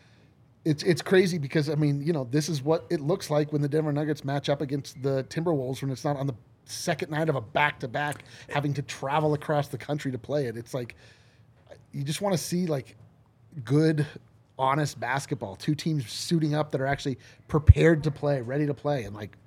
it's 0.64 0.84
it's 0.84 1.02
crazy 1.02 1.38
because 1.38 1.70
I 1.70 1.76
mean, 1.76 2.02
you 2.02 2.14
know, 2.14 2.28
this 2.30 2.50
is 2.50 2.62
what 2.62 2.86
it 2.90 3.02
looks 3.02 3.30
like 3.30 3.52
when 3.52 3.62
the 3.62 3.70
Denver 3.70 3.92
Nuggets 3.92 4.24
match 4.24 4.50
up 4.50 4.62
against 4.62 5.02
the 5.02 5.24
Timberwolves 5.26 5.82
when 5.82 5.92
it's 5.92 6.06
not 6.06 6.18
on 6.18 6.28
the 6.28 6.36
second 6.66 7.12
night 7.12 7.30
of 7.30 7.36
a 7.36 7.42
back 7.42 7.80
to 7.80 7.88
back, 7.88 8.24
having 8.50 8.74
to 8.76 8.82
travel 8.82 9.34
across 9.34 9.68
the 9.68 9.78
country 9.78 10.12
to 10.12 10.18
play 10.18 10.46
it. 10.46 10.58
It's 10.58 10.74
like 10.74 10.96
you 11.92 12.04
just 12.04 12.22
want 12.22 12.34
to 12.34 12.38
see 12.38 12.68
like 12.68 12.96
good, 13.64 14.06
honest 14.58 15.00
basketball. 15.00 15.56
Two 15.56 15.76
teams 15.76 16.10
suiting 16.10 16.54
up 16.54 16.72
that 16.72 16.82
are 16.82 16.88
actually 16.88 17.18
prepared 17.48 18.04
to 18.04 18.12
play, 18.12 18.42
ready 18.42 18.68
to 18.68 18.74
play, 18.74 19.04
and 19.04 19.16
like 19.16 19.38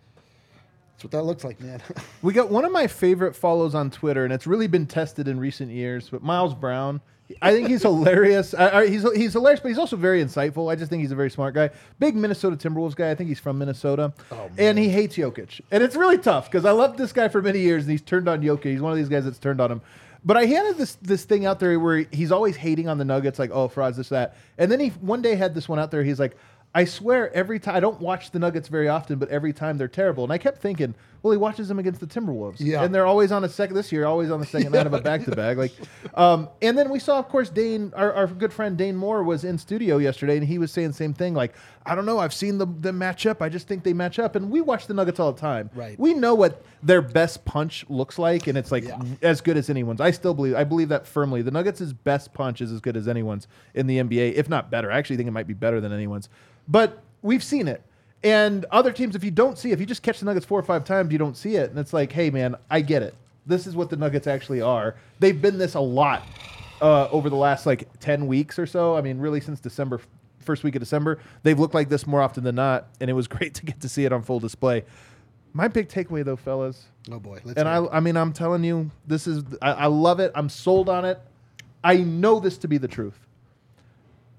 that's 0.93 1.05
what 1.05 1.13
that 1.13 1.23
looks 1.23 1.45
like, 1.45 1.61
man. 1.61 1.83
We 2.23 2.33
got 2.33 2.51
one 2.51 2.65
of 2.65 2.73
my 2.73 2.87
favorite 2.87 3.37
follows 3.37 3.75
on 3.75 3.91
Twitter, 3.91 4.25
and 4.25 4.33
it's 4.33 4.47
really 4.47 4.67
been 4.67 4.87
tested 4.87 5.29
in 5.29 5.39
recent 5.39 5.71
years. 5.71 6.09
But 6.09 6.23
Miles 6.23 6.55
Brown, 6.55 7.01
I 7.41 7.53
think 7.53 7.69
he's 7.69 7.83
hilarious. 7.83 8.53
I, 8.53 8.81
I, 8.81 8.87
he's 8.87 9.03
he's 9.15 9.33
hilarious, 9.33 9.61
but 9.61 9.69
he's 9.69 9.79
also 9.79 9.97
very 9.97 10.23
insightful. 10.23 10.71
I 10.71 10.77
just 10.77 10.91
think 10.91 11.01
he's 11.01 11.11
a 11.11 11.17
very 11.17 11.31
smart 11.31 11.55
guy. 11.55 11.71
Big 11.99 12.15
Minnesota 12.15 12.57
Timberwolves 12.57 12.95
guy. 12.95 13.11
I 13.11 13.15
think 13.15 13.29
he's 13.29 13.41
from 13.41 13.59
Minnesota, 13.59 14.13
oh, 14.31 14.51
and 14.59 14.79
he 14.79 14.91
hates 14.91 15.17
Jokic, 15.17 15.63
and 15.71 15.83
it's 15.83 15.97
really 15.97 16.19
tough 16.19 16.51
because 16.51 16.67
I 16.67 16.73
loved 16.73 16.99
this 16.99 17.13
guy 17.13 17.29
for 17.29 17.41
many 17.41 17.61
years, 17.61 17.85
and 17.85 17.93
he's 17.93 18.03
turned 18.03 18.29
on 18.29 18.43
Jokic. 18.43 18.65
He's 18.65 18.83
one 18.83 18.93
of 18.93 18.99
these 18.99 19.09
guys 19.09 19.25
that's 19.25 19.39
turned 19.39 19.61
on 19.61 19.73
him. 19.73 19.81
But 20.23 20.37
I 20.37 20.45
had 20.45 20.77
this 20.77 20.97
this 20.97 21.25
thing 21.25 21.47
out 21.47 21.61
there 21.61 21.81
where 21.81 22.07
he's 22.13 22.31
always 22.31 22.57
hating 22.57 22.89
on 22.89 22.99
the 22.99 23.05
Nuggets, 23.07 23.39
like 23.39 23.51
oh 23.53 23.69
frauds 23.69 23.97
this 23.97 24.11
that, 24.11 24.37
and 24.59 24.71
then 24.71 24.81
he 24.81 24.89
one 24.89 25.23
day 25.23 25.35
had 25.35 25.55
this 25.55 25.69
one 25.69 25.79
out 25.79 25.91
there. 25.91 26.05
He's 26.05 26.21
like. 26.21 26.37
I 26.77 26.87
swear, 26.87 27.33
every 27.33 27.61
time 27.61 27.77
I 27.77 27.79
don't 27.79 28.01
watch 28.01 28.33
the 28.33 28.41
Nuggets 28.41 28.67
very 28.67 28.89
often, 28.89 29.21
but 29.21 29.29
every 29.29 29.53
time 29.53 29.79
they're 29.79 29.87
terrible. 29.87 30.25
And 30.25 30.33
I 30.33 30.39
kept 30.39 30.61
thinking, 30.61 30.97
well, 31.25 31.33
he 31.33 31.39
watches 31.39 31.69
them 31.69 31.79
against 31.79 32.01
the 32.01 32.07
Timberwolves, 32.07 32.57
Yeah. 32.61 32.85
and 32.85 32.95
they're 32.95 33.07
always 33.07 33.33
on 33.33 33.45
a 33.45 33.49
second 33.49 33.77
this 33.77 33.91
year, 33.91 34.05
always 34.05 34.31
on 34.31 34.41
the 34.41 34.47
second 34.47 34.73
night 34.73 34.87
of 34.87 34.93
a 34.93 35.01
back 35.01 35.25
to 35.25 35.35
back. 35.35 35.57
Like, 35.57 35.73
um, 36.13 36.51
and 36.61 36.77
then 36.77 36.91
we 36.91 36.99
saw, 36.99 37.19
of 37.19 37.31
course, 37.31 37.49
Dane, 37.49 37.95
our, 37.97 38.13
our 38.13 38.27
good 38.27 38.53
friend 38.53 38.77
Dane 38.77 38.95
Moore 38.95 39.25
was 39.25 39.43
in 39.43 39.57
studio 39.57 39.97
yesterday, 39.97 40.37
and 40.37 40.47
he 40.47 40.59
was 40.59 40.71
saying 40.71 40.89
the 40.89 40.95
same 40.95 41.15
thing. 41.15 41.33
Like, 41.33 41.55
I 41.87 41.95
don't 41.95 42.05
know, 42.05 42.19
I've 42.19 42.35
seen 42.35 42.59
them, 42.59 42.79
them 42.83 42.99
match 42.99 43.25
up. 43.25 43.41
I 43.41 43.49
just 43.49 43.67
think 43.67 43.85
they 43.85 43.95
match 43.95 44.19
up, 44.19 44.37
and 44.37 44.51
we 44.51 44.61
watch 44.61 44.87
the 44.87 44.93
Nuggets 44.93 45.19
all 45.19 45.33
the 45.33 45.41
time. 45.41 45.71
Right. 45.75 45.99
We 45.99 46.13
know 46.13 46.35
what 46.35 46.63
their 46.83 47.01
best 47.01 47.47
punch 47.47 47.87
looks 47.89 48.19
like, 48.19 48.47
and 48.47 48.59
it's 48.59 48.71
like 48.71 48.85
Yeah. 48.85 48.99
as 49.23 49.41
good 49.41 49.57
as 49.57 49.71
anyone's. 49.71 50.03
I 50.03 50.11
still 50.11 50.35
believe, 50.35 50.55
I 50.57 50.65
believe 50.65 50.91
that 50.91 51.07
firmly. 51.07 51.41
The 51.41 51.51
Nuggets' 51.51 51.95
best 51.95 52.35
punch 52.35 52.61
is 52.61 52.71
as 52.71 52.83
good 52.83 52.99
as 52.99 53.09
anyone's 53.09 53.49
in 53.73 53.87
the 53.87 53.97
NBA, 53.99 54.35
if 54.35 54.51
not 54.51 54.71
better. 54.71 54.93
I 54.93 54.99
actually 54.99 55.17
think 55.17 55.29
it 55.29 55.33
might 55.33 55.47
be 55.47 55.55
better 55.55 55.81
than 55.81 55.91
anyone's. 55.91 56.29
But 56.69 57.03
we've 57.23 57.43
seen 57.43 57.67
it. 57.67 57.83
And 58.25 58.65
other 58.71 58.91
teams, 58.91 59.15
if 59.15 59.23
you 59.23 59.31
don't 59.31 59.59
see 59.59 59.71
it, 59.71 59.75
if 59.75 59.81
you 59.81 59.87
just 59.87 60.03
catch 60.03 60.19
the 60.19 60.25
Nuggets 60.25 60.47
four 60.47 60.59
or 60.59 60.63
five 60.63 60.85
times, 60.85 61.13
you 61.13 61.19
don't 61.19 61.37
see 61.37 61.57
it. 61.57 61.69
And 61.69 61.79
it's 61.79 61.93
like, 61.93 62.11
hey, 62.11 62.31
man, 62.31 62.57
I 62.71 62.81
get 62.81 63.03
it. 63.03 63.15
This 63.47 63.67
is 63.67 63.77
what 63.77 63.91
the 63.91 63.97
Nuggets 63.97 64.27
actually 64.27 64.63
are. 64.63 64.97
They've 65.21 65.41
been 65.41 65.59
this 65.59 65.75
a 65.75 65.81
lot 65.81 66.27
uh, 66.81 67.09
over 67.11 67.29
the 67.29 67.37
last 67.37 67.67
like 67.67 67.87
10 68.01 68.27
weeks 68.27 68.59
or 68.59 68.65
so. 68.67 68.97
I 68.97 69.03
mean, 69.03 69.19
really 69.19 69.43
since 69.43 69.61
December, 69.61 70.01
first 70.41 70.65
week 70.65 70.75
of 70.75 70.81
December, 70.81 71.19
they've 71.43 71.59
looked 71.59 71.75
like 71.75 71.91
this 71.91 72.07
more 72.07 72.23
often 72.23 72.45
than 72.45 72.55
not. 72.55 72.87
And 72.99 73.11
it 73.11 73.13
was 73.13 73.29
great 73.29 73.53
to 73.55 73.67
get 73.67 73.83
to 73.83 73.91
see 73.91 74.07
it 74.07 74.13
on 74.13 74.23
full 74.23 74.41
display. 74.41 74.85
My 75.53 75.69
big 75.69 75.89
takeaway, 75.89 76.25
though, 76.25 76.35
fellas, 76.35 76.87
oh 77.13 77.21
boy, 77.21 77.39
let's 77.45 77.57
and 77.59 77.69
I. 77.69 77.87
I 77.93 78.01
mean, 78.01 78.17
I'm 78.17 78.33
telling 78.33 78.65
you, 78.65 78.91
this 79.07 79.29
is, 79.29 79.45
I, 79.63 79.73
I 79.73 79.87
love 79.87 80.19
it. 80.19 80.33
I'm 80.35 80.49
sold 80.49 80.89
on 80.89 81.05
it. 81.05 81.21
I 81.85 81.99
know 81.99 82.41
this 82.41 82.59
to 82.59 82.69
be 82.69 82.77
the 82.77 82.89
truth. 82.89 83.21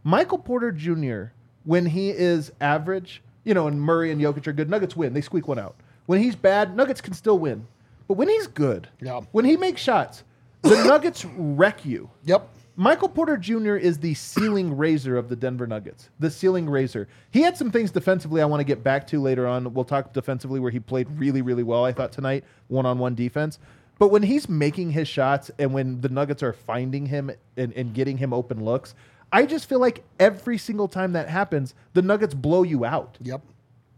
Michael 0.03 0.39
Porter 0.39 0.73
Jr. 0.73 1.31
when 1.63 1.85
he 1.85 2.09
is 2.09 2.51
average, 2.59 3.21
you 3.45 3.53
know, 3.53 3.67
and 3.67 3.79
Murray 3.81 4.11
and 4.11 4.19
Jokic 4.19 4.45
are 4.47 4.53
good, 4.53 4.69
Nuggets 4.69 4.95
win. 4.95 5.13
They 5.13 5.21
squeak 5.21 5.47
one 5.47 5.59
out. 5.59 5.75
When 6.07 6.21
he's 6.21 6.35
bad, 6.35 6.75
Nuggets 6.75 6.99
can 7.01 7.13
still 7.13 7.39
win. 7.39 7.65
But 8.07 8.15
when 8.17 8.27
he's 8.27 8.47
good, 8.47 8.89
Yeah. 9.01 9.21
when 9.31 9.45
he 9.45 9.55
makes 9.57 9.81
shots, 9.81 10.23
the 10.61 10.83
Nuggets 10.87 11.25
wreck 11.37 11.85
you. 11.85 12.09
Yep. 12.25 12.49
Michael 12.77 13.07
Porter 13.07 13.37
Jr. 13.37 13.75
is 13.77 13.99
the 13.99 14.13
ceiling 14.15 14.75
raiser 14.75 15.17
of 15.17 15.29
the 15.29 15.35
Denver 15.37 15.65
Nuggets. 15.65 16.09
The 16.19 16.29
ceiling 16.29 16.69
raiser. 16.69 17.07
He 17.31 17.41
had 17.41 17.55
some 17.55 17.71
things 17.71 17.89
defensively 17.89 18.41
I 18.41 18.45
want 18.45 18.59
to 18.59 18.65
get 18.65 18.83
back 18.83 19.07
to 19.07 19.21
later 19.21 19.47
on. 19.47 19.73
We'll 19.73 19.85
talk 19.85 20.11
defensively 20.11 20.59
where 20.59 20.71
he 20.71 20.81
played 20.81 21.07
really, 21.17 21.41
really 21.41 21.63
well, 21.63 21.85
I 21.85 21.93
thought, 21.93 22.11
tonight, 22.11 22.43
one 22.67 22.85
on 22.85 22.99
one 22.99 23.15
defense. 23.15 23.59
But 23.97 24.09
when 24.09 24.23
he's 24.23 24.49
making 24.49 24.91
his 24.91 25.07
shots 25.07 25.49
and 25.57 25.73
when 25.73 26.01
the 26.01 26.09
Nuggets 26.09 26.43
are 26.43 26.51
finding 26.51 27.05
him 27.05 27.31
and, 27.55 27.71
and 27.73 27.93
getting 27.93 28.17
him 28.17 28.33
open 28.33 28.65
looks, 28.65 28.93
I 29.35 29.45
just 29.45 29.67
feel 29.67 29.79
like 29.79 30.01
every 30.17 30.57
single 30.57 30.87
time 30.87 31.11
that 31.11 31.27
happens, 31.27 31.73
the 31.91 32.01
Nuggets 32.01 32.33
blow 32.33 32.63
you 32.63 32.85
out. 32.85 33.17
Yep. 33.21 33.41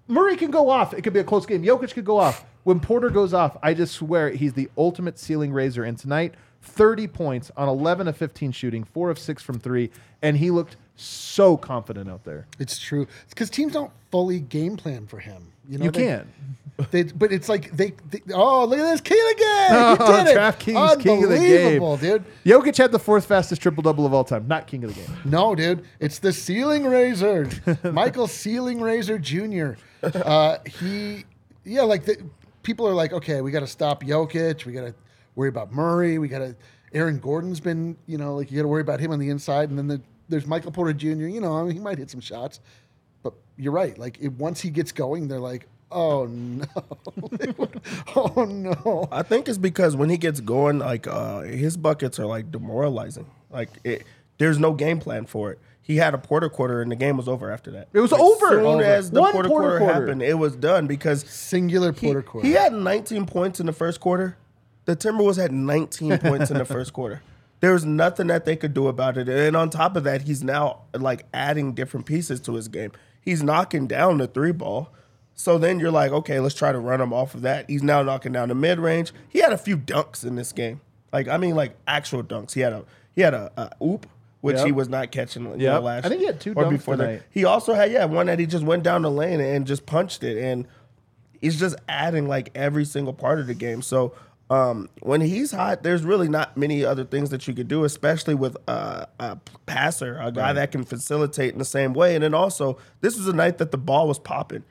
Murray 0.08 0.36
can 0.36 0.50
go 0.50 0.68
off. 0.68 0.96
It 0.96 1.04
could 1.04 1.14
be 1.14 1.20
a 1.20 1.24
close 1.24 1.46
game. 1.46 1.62
Jokic 1.62 1.94
could 1.94 2.06
go 2.06 2.18
off. 2.18 2.44
When 2.64 2.80
Porter 2.80 3.12
goes 3.12 3.36
off, 3.36 3.56
I 3.62 3.76
just 3.76 3.94
swear 3.94 4.32
he's 4.32 4.54
the 4.54 4.68
ultimate 4.76 5.20
ceiling 5.20 5.54
raiser. 5.54 5.84
And 5.84 5.96
tonight, 5.96 6.34
30 6.64 7.08
points 7.10 7.52
on 7.56 7.70
11 7.70 8.08
of 8.08 8.18
15 8.18 8.52
shooting, 8.52 8.84
4 8.84 9.12
of 9.12 9.20
6 9.20 9.44
from 9.44 9.60
3, 9.60 9.92
and 10.24 10.38
he 10.38 10.50
looked 10.50 10.76
so 10.96 11.56
confident 11.56 12.10
out 12.10 12.24
there. 12.24 12.48
It's 12.58 12.80
true. 12.80 13.06
because 13.30 13.52
teams 13.52 13.74
don't 13.74 13.92
fully 14.10 14.40
game 14.40 14.76
plan 14.76 15.06
for 15.06 15.20
him. 15.20 15.54
You 15.68 15.78
know, 15.78 15.86
You 15.86 15.92
they- 15.92 16.04
can. 16.06 16.34
They, 16.92 17.02
but 17.02 17.32
it's 17.32 17.50
like 17.50 17.76
they, 17.76 17.94
they. 18.12 18.22
Oh, 18.32 18.64
look 18.66 18.78
at 18.78 18.84
this 18.84 19.02
king 19.02 19.20
again! 19.32 19.70
Oh, 19.72 19.96
he 20.00 20.24
did 20.26 20.28
it. 20.28 20.38
DraftKings 20.38 21.00
king 21.00 21.24
of 21.24 21.30
the 21.32 21.38
game. 21.38 21.98
Dude. 21.98 22.24
Jokic 22.46 22.78
had 22.78 22.92
the 22.92 23.00
fourth 23.00 23.26
fastest 23.26 23.64
triple 23.64 23.82
double 23.82 24.06
of 24.06 24.14
all 24.14 24.24
time, 24.24 24.48
not 24.48 24.68
king 24.68 24.84
of 24.84 24.94
the 24.94 25.02
game. 25.02 25.18
No, 25.26 25.56
dude, 25.56 25.84
it's 26.00 26.20
the 26.20 26.32
ceiling 26.32 26.86
razor, 26.86 27.50
Michael 27.84 28.28
Ceiling 28.28 28.80
Razor 28.80 29.18
Jr. 29.18 29.72
Uh, 30.04 30.60
he, 30.80 31.26
yeah, 31.64 31.82
like 31.82 32.06
the, 32.06 32.18
people 32.62 32.88
are 32.88 32.94
like, 32.94 33.12
okay, 33.12 33.42
we 33.42 33.50
got 33.50 33.62
to 33.62 33.68
stop 33.68 34.04
Jokic, 34.04 34.66
we 34.68 34.72
got 34.74 34.82
to 34.82 34.94
worry 35.34 35.50
about 35.50 35.74
Murray, 35.74 36.20
we 36.20 36.28
got 36.28 36.40
to. 36.40 36.56
Aaron 36.94 37.18
Gordon's 37.18 37.60
been, 37.60 37.98
you 38.06 38.20
know, 38.20 38.36
like 38.36 38.52
you 38.52 38.58
got 38.58 38.62
to 38.62 38.68
worry 38.68 38.82
about 38.82 39.00
him 39.00 39.12
on 39.12 39.18
the 39.18 39.30
inside, 39.32 39.72
and 39.72 39.80
then 39.80 39.88
the, 39.88 40.00
there's 40.30 40.46
Michael 40.46 40.72
Porter 40.72 40.94
Jr. 40.94 41.26
You 41.26 41.42
know, 41.42 41.58
I 41.58 41.64
mean, 41.64 41.72
he 41.72 41.80
might 41.80 41.98
hit 41.98 42.12
some 42.12 42.22
shots, 42.22 42.60
but 43.24 43.34
you're 43.58 43.72
right. 43.74 43.98
Like 43.98 44.18
it, 44.22 44.34
once 44.34 44.62
he 44.62 44.70
gets 44.70 44.92
going, 44.92 45.28
they're 45.28 45.40
like, 45.40 45.68
oh 45.92 46.26
no, 46.26 46.66
oh 48.16 48.46
no. 48.46 49.08
I 49.12 49.24
think 49.24 49.48
it's 49.48 49.58
because 49.58 49.96
when 49.96 50.10
he 50.10 50.18
gets 50.18 50.40
going, 50.40 50.80
like 50.80 51.08
uh, 51.08 51.42
his 51.42 51.78
buckets 51.78 52.20
are 52.20 52.26
like 52.26 52.52
demoralizing. 52.52 53.30
Like 53.50 53.70
it, 53.84 54.04
there's 54.38 54.60
no 54.60 54.74
game 54.74 55.00
plan 55.00 55.26
for 55.26 55.52
it. 55.52 55.60
He 55.82 55.96
had 55.96 56.14
a 56.14 56.18
quarter 56.18 56.50
quarter, 56.50 56.82
and 56.82 56.92
the 56.92 56.98
game 56.98 57.16
was 57.16 57.30
over 57.30 57.50
after 57.50 57.72
that. 57.72 57.88
It 57.94 58.02
was 58.02 58.12
Like, 58.12 58.20
over. 58.22 58.48
Soon 58.50 58.66
Over. 58.66 58.84
as 58.84 59.10
the 59.10 59.22
One 59.22 59.32
quarter 59.32 59.48
quarter 59.48 59.68
quarter, 59.70 59.86
quarter. 59.86 59.94
happened, 60.08 60.22
it 60.22 60.38
was 60.38 60.56
done 60.58 60.86
because 60.86 61.22
Singular 61.30 61.94
he, 61.94 62.08
Porter 62.08 62.22
quarter. 62.22 62.46
he 62.46 62.54
had 62.54 62.74
19 62.74 63.26
points 63.26 63.62
in 63.62 63.68
the 63.68 63.72
first 63.74 64.02
quarter. 64.02 64.36
The 64.84 64.98
Timberwolves 64.98 65.38
had 65.38 65.54
19 65.54 66.18
points 66.20 66.52
in 66.52 66.58
the 66.58 66.66
first 66.66 66.92
quarter. 66.92 67.22
There 67.60 67.74
was 67.74 67.86
nothing 67.86 68.28
that 68.28 68.46
they 68.46 68.56
could 68.56 68.74
do 68.74 68.88
about 68.88 69.18
it. 69.18 69.28
And 69.28 69.56
on 69.56 69.70
top 69.70 69.96
of 69.96 70.04
that, 70.04 70.22
he's 70.24 70.44
now 70.44 70.82
like 70.94 71.26
adding 71.34 71.74
different 71.74 72.06
pieces 72.06 72.40
to 72.42 72.54
his 72.54 72.68
game. 72.68 72.92
He's 73.22 73.42
knocking 73.42 73.88
down 73.88 74.20
the 74.20 74.28
three 74.28 74.52
ball. 74.52 74.94
So 75.34 75.58
then 75.58 75.80
you're 75.80 75.92
like, 75.92 76.12
okay, 76.12 76.40
let's 76.40 76.56
try 76.56 76.72
to 76.72 76.80
run 76.80 77.02
him 77.02 77.14
off 77.14 77.36
of 77.36 77.42
that. 77.42 77.70
He's 77.70 77.84
now 77.84 78.02
knocking 78.04 78.32
down 78.32 78.50
the 78.50 78.56
mid 78.56 78.80
range. 78.80 79.12
He 79.30 79.40
had 79.40 79.54
a 79.54 79.58
few 79.58 79.78
dunks 79.78 80.26
in 80.26 80.36
this 80.36 80.52
game. 80.52 80.82
Like 81.12 81.28
I 81.28 81.38
mean, 81.38 81.56
like 81.56 81.76
actual 81.88 82.24
dunks. 82.24 82.54
He 82.54 82.62
had 82.62 82.74
a 82.74 82.84
he 83.16 83.22
had 83.22 83.34
a, 83.34 83.52
a 83.58 83.84
oop, 83.84 84.08
which 84.42 84.58
Yep. 84.58 84.66
he 84.66 84.72
was 84.72 84.90
not 84.90 85.12
catching. 85.12 85.44
You 85.60 85.68
know, 85.68 85.80
last 85.80 86.06
I 86.06 86.10
think 86.10 86.22
he 86.22 86.28
had 86.28 86.40
two 86.40 86.54
or 86.54 86.66
dunks 86.66 86.70
before 86.72 86.96
that. 86.98 87.24
He 87.32 87.46
also 87.46 87.74
had 87.74 87.92
yeah 87.92 88.06
one 88.06 88.28
that 88.28 88.40
he 88.40 88.46
just 88.46 88.64
went 88.64 88.84
down 88.84 89.02
the 89.04 89.12
lane 89.12 89.40
and 89.40 89.66
just 89.66 89.86
punched 89.86 90.24
it, 90.24 90.38
and 90.38 90.68
he's 91.40 91.60
just 91.60 91.76
adding 91.88 92.28
like 92.28 92.52
every 92.56 92.86
single 92.86 93.14
part 93.14 93.40
of 93.40 93.48
the 93.48 93.54
game. 93.54 93.82
So 93.82 94.14
um, 94.50 94.90
when 95.02 95.22
he's 95.22 95.52
hot, 95.52 95.84
there's 95.84 96.04
really 96.04 96.30
not 96.30 96.56
many 96.56 96.86
other 96.86 97.04
things 97.04 97.30
that 97.32 97.48
you 97.48 97.54
could 97.54 97.68
do, 97.68 97.84
especially 97.84 98.34
with 98.36 98.56
uh, 98.68 99.06
a 99.20 99.38
passer, 99.66 100.18
a 100.22 100.32
guy 100.32 100.54
that 100.54 100.72
can 100.72 100.84
facilitate 100.86 101.52
in 101.54 101.60
the 101.60 101.66
same 101.66 101.94
way. 101.94 102.16
And 102.16 102.24
then 102.24 102.34
also, 102.34 102.78
this 103.02 103.18
was 103.18 103.28
a 103.28 103.34
night 103.34 103.58
that 103.58 103.72
the 103.72 103.78
ball 103.78 104.08
was 104.08 104.20
popping. 104.20 104.64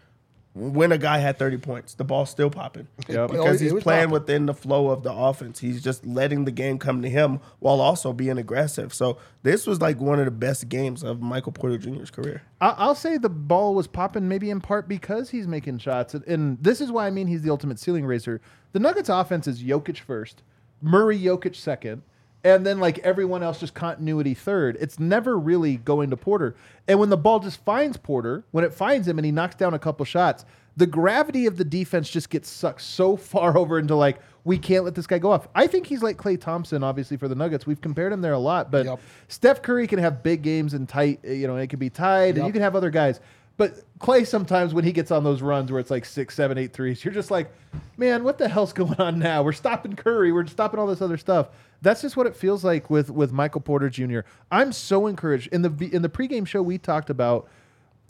When 0.54 0.90
a 0.90 0.97
guy 0.97 1.18
had 1.18 1.38
30 1.38 1.59
points, 1.59 1.92
the 1.97 2.04
ball's 2.04 2.30
still 2.30 2.49
popping 2.49 2.88
Yep. 3.11 3.30
because 3.30 3.61
he's 3.61 3.75
playing 3.75 4.04
popping. 4.09 4.11
within 4.11 4.47
the 4.47 4.54
flow 4.54 4.88
of 4.88 5.02
the 5.02 5.12
offense. 5.12 5.59
He's 5.59 5.83
just 5.83 6.06
letting 6.06 6.47
the 6.47 6.50
game 6.50 6.78
come 6.78 7.02
to 7.02 7.11
him 7.11 7.40
while 7.59 7.78
also 7.83 8.14
being 8.14 8.38
aggressive. 8.38 8.95
So 8.95 9.18
this 9.42 9.66
was 9.66 9.83
like 9.83 10.00
one 10.00 10.18
of 10.18 10.25
the 10.25 10.30
best 10.30 10.71
games 10.71 11.02
of 11.02 11.21
Michael 11.21 11.52
Porter 11.52 11.76
Jr.'s 11.76 12.11
career. 12.11 12.40
I- 12.62 12.75
I'll 12.78 12.95
say 12.95 13.18
the 13.18 13.28
ball 13.28 13.75
was 13.75 13.87
popping 13.87 14.28
maybe 14.28 14.49
in 14.49 14.62
part 14.62 14.88
because 14.88 15.28
he's 15.28 15.47
making 15.47 15.76
shots. 15.76 16.14
And- 16.14 16.25
And 16.26 16.59
this 16.62 16.80
is 16.80 16.90
why 16.90 17.06
I 17.06 17.11
mean 17.11 17.26
he's 17.26 17.42
the 17.42 17.50
ultimate 17.50 17.78
ceiling 17.78 18.06
raiser. 18.06 18.40
The 18.76 18.80
Nuggets 18.80 19.09
offense 19.09 19.47
is 19.47 19.62
Jokic 19.62 20.00
first, 20.00 20.42
Murray 20.83 21.18
Jokic 21.18 21.56
second, 21.56 22.02
and 22.45 22.66
then 22.66 22.78
like 22.78 22.99
everyone 22.99 23.42
else 23.42 23.59
just 23.59 23.73
continuity 23.73 24.35
third. 24.35 24.76
It's 24.78 24.99
never 24.99 25.38
really 25.38 25.78
going 25.78 26.11
to 26.11 26.16
Porter. 26.18 26.56
And 26.87 27.00
when 27.00 27.09
the 27.09 27.16
ball 27.16 27.38
just 27.38 27.64
finds 27.64 27.97
Porter, 27.97 28.45
when 28.50 28.64
it 28.64 28.75
finds 28.75 29.09
him 29.09 29.18
and 29.18 29.25
he 29.25 29.33
knocks 29.33 29.54
down 29.54 29.73
a 29.73 29.78
couple 29.78 30.04
shots, 30.04 30.45
the 30.76 30.87
gravity 30.87 31.47
of 31.47 31.56
the 31.56 31.64
defense 31.64 32.11
just 32.11 32.28
gets 32.28 32.50
sucked 32.50 32.83
so 32.83 33.16
far 33.16 33.56
over 33.62 33.78
into 33.78 33.95
like 33.97 34.18
we 34.45 34.59
can't 34.59 34.85
let 34.85 34.95
this 34.95 35.06
guy 35.06 35.18
go 35.18 35.33
off. 35.33 35.49
I 35.54 35.66
think 35.68 35.87
he's 35.87 36.02
like 36.02 36.18
Klay 36.18 36.38
Thompson, 36.38 36.85
obviously 36.85 37.16
for 37.16 37.28
the 37.28 37.35
Nuggets. 37.35 37.66
We've 37.66 37.80
compared 37.80 38.12
him 38.12 38.21
there 38.21 38.35
a 38.35 38.38
lot, 38.38 38.71
but 38.71 38.85
Yep. 38.85 39.00
Steph 39.28 39.62
Curry 39.62 39.87
can 39.87 40.00
have 40.00 40.23
big 40.23 40.42
games 40.42 40.75
and 40.75 40.87
tight, 40.87 41.21
you 41.25 41.47
know, 41.47 41.56
it 41.56 41.71
can 41.71 41.78
be 41.78 41.88
tied, 41.88 42.37
and 42.37 42.47
you 42.47 42.52
can 42.52 42.61
have 42.61 42.76
other 42.76 42.90
guys. 42.90 43.21
But 43.56 43.76
Klay 43.98 44.26
sometimes 44.26 44.75
when 44.75 44.84
he 44.84 44.92
gets 44.92 45.10
on 45.10 45.25
those 45.25 45.40
runs 45.40 45.72
where 45.72 45.80
it's 45.80 45.90
like 45.90 46.04
six, 46.04 46.34
seven, 46.34 46.58
eight 46.58 46.72
threes, 46.72 47.04
you're 47.04 47.14
just 47.14 47.30
like, 47.30 47.50
man, 47.96 48.22
what 48.22 48.38
the 48.38 48.48
hell's 48.48 48.72
going 48.75 48.94
on 49.00 49.18
now? 49.18 49.42
We're 49.42 49.52
stopping 49.52 49.96
Curry, 49.96 50.32
we're 50.32 50.46
stopping 50.46 50.78
all 50.78 50.86
this 50.86 51.00
other 51.00 51.16
stuff. 51.16 51.48
That's 51.82 52.02
just 52.02 52.16
what 52.16 52.26
it 52.26 52.34
feels 52.36 52.64
like 52.64 52.90
with 52.90 53.10
with 53.10 53.32
Michael 53.32 53.60
Porter 53.60 53.88
Jr. 53.90 54.20
I'm 54.50 54.72
so 54.72 55.06
encouraged. 55.06 55.48
In 55.52 55.62
the 55.62 55.90
in 55.92 56.02
the 56.02 56.08
pregame 56.08 56.46
show, 56.46 56.62
we 56.62 56.78
talked 56.78 57.10
about, 57.10 57.48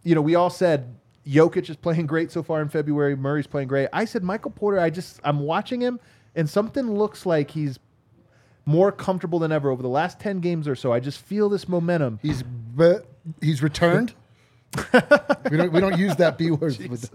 you 0.03 0.15
know, 0.15 0.23
we 0.23 0.35
all 0.35 0.51
said 0.51 0.95
Jokic 1.27 1.69
is 1.69 1.77
playing 1.77 2.07
great 2.07 2.31
so 2.31 2.43
far 2.43 2.63
in 2.63 2.69
February. 2.69 3.17
Murray's 3.17 3.49
playing 3.49 3.69
great. 3.69 3.89
I 3.93 4.05
said 4.05 4.23
Michael 4.23 4.53
Porter. 4.53 4.79
I 4.79 4.91
just 4.91 5.21
I'm 5.25 5.41
watching 5.41 5.81
him, 5.81 5.99
and 6.37 6.49
something 6.49 6.93
looks 6.93 7.27
like 7.27 7.51
he's 7.51 7.79
more 8.67 8.91
comfortable 8.91 9.39
than 9.39 9.53
ever 9.53 9.71
over 9.71 9.81
the 9.81 9.89
last 9.89 10.19
10 10.19 10.41
games 10.41 10.67
or 10.67 10.75
so. 10.75 10.93
I 10.93 10.99
just 10.99 11.21
feel 11.21 11.49
this 11.49 11.69
momentum. 11.69 12.19
He's 12.21 12.43
be- 12.43 12.99
he's 13.41 13.63
returned. 13.63 14.15
we 15.51 15.57
don't 15.57 15.73
we 15.73 15.81
don't 15.81 15.99
use 15.99 16.17
that 16.17 16.37
B 16.39 16.51
word 16.51 16.77
with. 16.89 17.11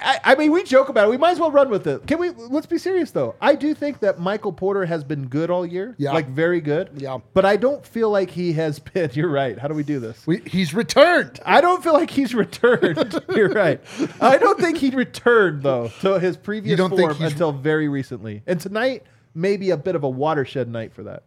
I, 0.00 0.20
I 0.24 0.34
mean, 0.34 0.52
we 0.52 0.62
joke 0.62 0.88
about 0.88 1.06
it. 1.06 1.10
We 1.10 1.16
might 1.16 1.32
as 1.32 1.40
well 1.40 1.50
run 1.50 1.70
with 1.70 1.86
it. 1.86 2.06
Can 2.06 2.18
we? 2.18 2.30
Let's 2.30 2.66
be 2.66 2.78
serious, 2.78 3.10
though. 3.10 3.34
I 3.40 3.54
do 3.54 3.74
think 3.74 4.00
that 4.00 4.18
Michael 4.18 4.52
Porter 4.52 4.84
has 4.84 5.04
been 5.04 5.26
good 5.28 5.50
all 5.50 5.66
year. 5.66 5.94
Yeah. 5.98 6.12
Like, 6.12 6.28
very 6.28 6.60
good. 6.60 6.90
Yeah. 6.96 7.18
But 7.34 7.44
I 7.44 7.56
don't 7.56 7.84
feel 7.86 8.10
like 8.10 8.30
he 8.30 8.52
has 8.54 8.78
been. 8.94 9.10
You're 9.12 9.30
right. 9.30 9.58
How 9.58 9.68
do 9.68 9.74
we 9.74 9.82
do 9.82 10.00
this? 10.00 10.26
We, 10.26 10.38
he's 10.46 10.74
returned. 10.74 11.40
I 11.44 11.60
don't 11.60 11.82
feel 11.82 11.92
like 11.92 12.10
he's 12.10 12.34
returned. 12.34 13.20
You're 13.34 13.50
right. 13.50 13.80
I 14.20 14.38
don't 14.38 14.58
think 14.58 14.78
he 14.78 14.90
returned, 14.90 15.62
though, 15.62 15.88
to 16.00 16.18
his 16.18 16.36
previous 16.36 16.78
form 16.80 17.22
until 17.22 17.52
very 17.52 17.88
recently. 17.88 18.42
And 18.46 18.60
tonight, 18.60 19.04
maybe 19.34 19.70
a 19.70 19.76
bit 19.76 19.94
of 19.94 20.04
a 20.04 20.08
watershed 20.08 20.68
night 20.68 20.92
for 20.92 21.02
that. 21.04 21.22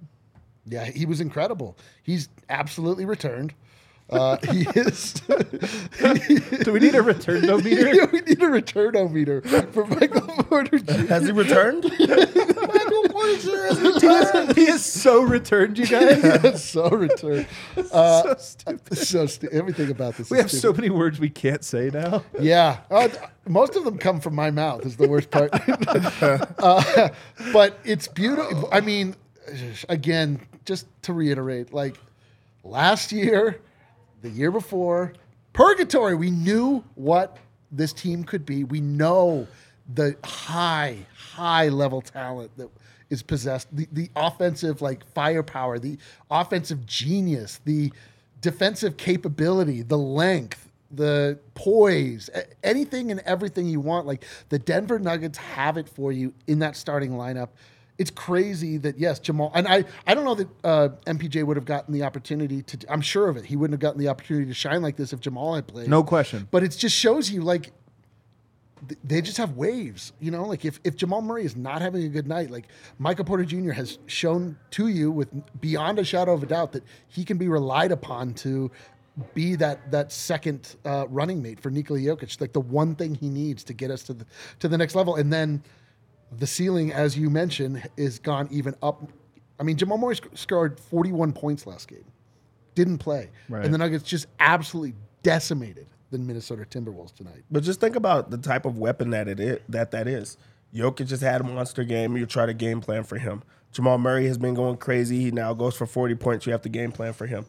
Yeah, 0.66 0.86
he 0.86 1.06
was 1.06 1.22
incredible. 1.22 1.78
He's 2.04 2.30
absolutely 2.50 3.06
returned. 3.06 3.54
Uh, 4.10 4.38
he 4.52 4.68
is. 4.76 5.14
Do 6.64 6.72
we 6.74 6.80
need 6.80 6.94
a 6.96 7.02
return 7.02 7.42
no 7.42 7.58
meter? 7.58 7.90
Yeah, 7.96 8.06
we 8.12 8.22
need 8.22 8.42
a 8.44 8.48
return 8.48 9.12
meter 9.14 9.42
for 9.72 9.86
Michael 9.88 10.22
Porter 10.44 10.78
Jr. 10.80 10.92
Has 11.08 11.26
he 11.26 11.32
returned? 11.32 11.84
Michael 12.00 13.04
Porter 13.10 13.38
Jr. 13.38 13.56
has 13.58 13.82
returned. 13.82 14.56
he 14.56 14.64
is 14.66 14.86
so 14.86 15.22
returned, 15.22 15.78
you 15.80 15.88
guys. 15.88 16.22
That's 16.22 16.64
so 16.64 16.90
returned. 16.90 17.48
Uh, 17.92 18.24
so 18.24 18.36
stupid. 18.38 18.98
so 18.98 19.26
stu- 19.26 19.50
everything 19.52 19.90
about 19.90 20.16
this. 20.18 20.30
We 20.30 20.38
is 20.38 20.44
have 20.44 20.52
stupid. 20.52 20.76
so 20.76 20.82
many 20.82 20.90
words 20.90 21.20
we 21.20 21.30
can't 21.30 21.64
say 21.64 21.90
now. 21.92 22.24
Yeah, 22.40 22.80
uh, 22.92 23.08
th- 23.08 23.20
most 23.48 23.76
of 23.76 23.84
them 23.84 23.98
come 23.98 24.20
from 24.20 24.36
my 24.36 24.52
mouth. 24.52 24.86
Is 24.86 24.98
the 24.98 25.08
worst 25.08 25.32
part. 25.32 25.50
uh, 26.60 27.10
but 27.52 27.80
it's 27.84 28.08
beautiful. 28.08 28.70
I 28.72 28.82
mean, 28.82 29.16
again, 29.90 30.42
just 30.66 30.86
to 31.04 31.14
reiterate, 31.14 31.74
like 31.74 31.98
last 32.64 33.12
year, 33.12 33.60
the 34.24 34.30
year 34.30 34.50
before, 34.50 35.14
purgatory. 35.52 36.16
We 36.16 36.32
knew 36.32 36.84
what 36.96 37.38
this 37.72 37.94
team 37.94 38.24
could 38.24 38.46
be. 38.46 38.64
We 38.64 38.82
know 38.82 39.48
the 39.94 40.16
high, 40.24 41.06
high 41.16 41.68
level 41.68 42.02
talent 42.02 42.52
that 42.58 42.70
is 43.12 43.22
possessed. 43.22 43.68
The 43.76 43.88
the 43.92 44.10
offensive 44.16 44.82
like 44.82 45.06
firepower, 45.14 45.78
the 45.78 45.98
offensive 46.32 46.86
genius, 46.88 47.60
the 47.66 47.92
defensive 48.42 48.98
capability, 48.98 49.84
the 49.84 49.98
length, 49.98 50.72
the 50.90 51.38
poise, 51.54 52.30
anything 52.64 53.12
and 53.12 53.20
everything 53.22 53.68
you 53.68 53.82
want. 53.82 54.08
Like 54.08 54.24
the 54.50 54.58
Denver 54.58 55.00
Nuggets 55.00 55.38
have 55.38 55.78
it 55.78 55.90
for 55.90 56.12
you 56.12 56.34
in 56.48 56.60
that 56.60 56.76
starting 56.78 57.12
lineup. 57.12 57.50
It's 57.98 58.12
crazy 58.12 58.78
that 58.78 58.98
yes, 58.98 59.20
Jamal 59.20 59.52
and 59.54 59.68
I. 59.68 59.86
I 60.08 60.16
don't 60.16 60.26
know 60.26 60.36
that 60.36 60.48
uh, 60.64 60.90
MPJ 61.06 61.44
would 61.46 61.58
have 61.58 61.66
gotten 61.66 61.94
the 61.94 62.04
opportunity 62.04 62.64
to. 62.64 62.78
I'm 62.90 63.02
sure 63.02 63.30
of 63.30 63.38
it. 63.38 63.46
He 63.46 63.56
wouldn't 63.56 63.74
have 63.74 63.82
gotten 63.82 64.00
the 64.00 64.08
opportunity 64.08 64.48
to 64.48 64.54
shine 64.54 64.82
like 64.82 64.96
this 64.96 65.14
if 65.14 65.20
Jamal 65.20 65.56
had 65.56 65.68
played. 65.68 65.88
No 65.88 66.04
question. 66.04 66.48
But 66.50 66.64
it 66.64 66.70
just 66.70 66.96
shows 66.96 67.30
you 67.30 67.42
like 67.42 67.72
th- 68.88 69.00
they 69.04 69.22
just 69.22 69.38
have 69.38 69.56
waves. 69.56 70.14
You 70.20 70.32
know, 70.32 70.46
like 70.46 70.66
if, 70.66 70.80
if 70.84 70.96
Jamal 70.96 71.22
Murray 71.22 71.46
is 71.46 71.56
not 71.56 71.82
having 71.82 72.04
a 72.04 72.10
good 72.10 72.28
night, 72.28 72.50
like 72.50 72.68
Michael 73.00 73.26
Porter 73.26 73.46
Jr. 73.46 73.72
has 73.72 74.00
shown 74.08 74.58
to 74.72 74.88
you 74.88 75.12
with 75.12 75.30
beyond 75.62 76.00
a 76.00 76.04
shadow 76.04 76.34
of 76.34 76.44
a 76.44 76.48
doubt 76.48 76.72
that 76.74 76.84
he 77.08 77.24
can 77.24 77.38
be 77.38 77.48
relied 77.48 77.92
upon 77.92 78.34
to 78.36 78.72
be 79.36 79.56
that 79.56 79.92
that 79.92 80.12
second 80.12 80.76
uh, 80.86 81.06
running 81.10 81.42
mate 81.42 81.60
for 81.60 81.70
Nikola 81.70 82.00
Jokic, 82.00 82.42
like 82.42 82.54
the 82.54 82.60
one 82.60 82.96
thing 82.96 83.14
he 83.14 83.30
needs 83.30 83.64
to 83.66 83.74
get 83.74 83.92
us 83.92 84.04
to 84.04 84.14
the 84.14 84.26
to 84.60 84.68
the 84.68 84.78
next 84.78 84.96
level. 84.96 85.16
And 85.16 85.32
then 85.32 85.64
the 86.40 86.48
ceiling, 86.48 86.92
as 86.92 87.18
you 87.18 87.30
mentioned, 87.30 87.88
is 87.98 88.20
gone 88.20 88.48
even 88.52 88.76
up. 88.82 89.10
I 89.60 89.64
mean, 89.64 89.78
Jamal 89.78 89.98
Murray 89.98 90.16
sc- 90.16 90.28
scored 90.36 90.80
41 90.80 91.34
points 91.34 91.66
last 91.68 91.88
game, 91.88 92.06
didn't 92.76 92.98
play, 93.00 93.30
Right. 93.50 93.64
and 93.66 93.74
the 93.74 93.78
Nuggets 93.78 94.04
just 94.04 94.28
absolutely 94.40 94.96
decimated 95.22 95.88
the 96.12 96.18
Minnesota 96.20 96.64
Timberwolves 96.64 97.14
tonight. 97.16 97.44
But 97.50 97.64
just 97.64 97.80
think 97.80 97.96
about 97.96 98.30
the 98.30 98.38
type 98.38 98.66
of 98.66 98.78
weapon 98.78 99.10
that 99.12 99.28
it 99.28 99.40
is, 99.40 99.60
that 99.70 99.92
that 99.92 100.08
is. 100.08 100.38
Jokic 100.74 101.08
just 101.08 101.22
had 101.24 101.42
a 101.42 101.44
monster 101.44 101.84
game. 101.84 102.18
You 102.18 102.26
try 102.26 102.46
to 102.46 102.54
game 102.54 102.82
plan 102.82 103.04
for 103.04 103.18
him. 103.18 103.44
Jamal 103.72 103.98
Murray 103.98 104.28
has 104.28 104.38
been 104.38 104.54
going 104.54 104.78
crazy. 104.78 105.20
He 105.22 105.32
now 105.32 105.54
goes 105.54 105.76
for 105.76 105.86
40 105.86 106.16
points. 106.16 106.46
You 106.46 106.52
have 106.52 106.62
to 106.64 106.70
game 106.70 106.92
plan 106.92 107.14
for 107.14 107.26
him. 107.28 107.46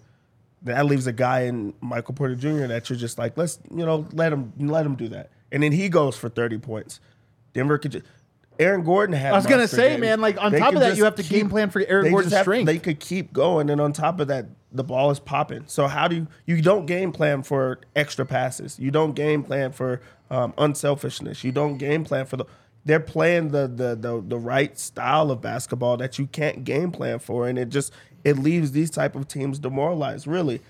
That 0.63 0.87
leaves 0.87 1.07
a 1.07 1.13
guy 1.13 1.43
in 1.43 1.75
Michael 1.83 2.15
Porter 2.15 2.35
Jr. 2.35 2.67
that 2.69 2.89
you're 2.89 2.99
just 2.99 3.19
like, 3.19 3.37
let's, 3.37 3.59
you 3.71 3.85
know, 3.85 4.07
let 4.13 4.33
him 4.33 4.53
let 4.59 4.87
him 4.87 4.95
do 4.95 5.09
that. 5.09 5.31
And 5.53 5.63
then 5.63 5.73
he 5.73 5.89
goes 5.91 6.17
for 6.17 6.29
30 6.31 6.59
points. 6.59 7.01
Denver 7.53 7.77
could 7.79 7.93
just 7.93 8.07
Aaron 8.59 8.85
Gordon 8.85 9.15
had 9.17 9.33
I 9.33 9.37
was 9.37 9.47
gonna 9.47 9.67
say, 9.69 9.91
games. 9.91 10.01
man, 10.01 10.21
like, 10.21 10.41
on 10.43 10.53
They 10.53 10.59
top 10.59 10.75
of 10.75 10.81
that, 10.81 10.97
you 10.97 11.05
have 11.05 11.17
to 11.17 11.23
game 11.23 11.49
plan 11.49 11.71
for 11.71 11.83
Aaron 11.87 12.11
Gordon's 12.11 12.33
have- 12.33 12.45
strength. 12.45 12.67
They 12.67 12.79
could 12.79 13.01
keep 13.01 13.33
going, 13.33 13.71
and 13.71 13.81
on 13.81 13.93
top 13.93 14.21
of 14.21 14.29
that, 14.29 14.47
the 14.73 14.85
ball 14.85 15.11
is 15.11 15.19
popping. 15.21 15.65
So 15.67 15.87
how 15.87 16.09
do 16.09 16.17
you 16.17 16.27
you 16.47 16.61
don't 16.63 16.87
game 16.87 17.13
plan 17.13 17.43
for 17.43 17.81
extra 17.97 18.25
passes? 18.27 18.79
You 18.79 18.91
don't 18.91 19.15
game 19.15 19.43
plan 19.43 19.73
for 19.73 20.01
um, 20.31 20.53
unselfishness. 20.59 21.45
You 21.45 21.53
don't 21.53 21.79
game 21.79 22.05
plan 22.05 22.27
for 22.27 22.37
the. 22.37 22.45
They're 22.87 23.01
playing 23.01 23.49
the, 23.49 23.67
the 23.67 23.95
the 23.97 24.23
the 24.27 24.39
right 24.39 24.79
style 24.79 25.31
of 25.31 25.41
basketball 25.41 25.97
that 25.99 26.19
you 26.19 26.27
can't 26.27 26.65
game 26.65 26.91
plan 26.93 27.19
for, 27.19 27.49
and 27.49 27.59
it 27.59 27.71
just 27.71 27.93
it 28.25 28.39
leaves 28.39 28.73
these 28.73 28.91
type 28.91 29.15
of 29.17 29.27
teams 29.27 29.59
demoralized. 29.59 30.27
Really, 30.27 30.61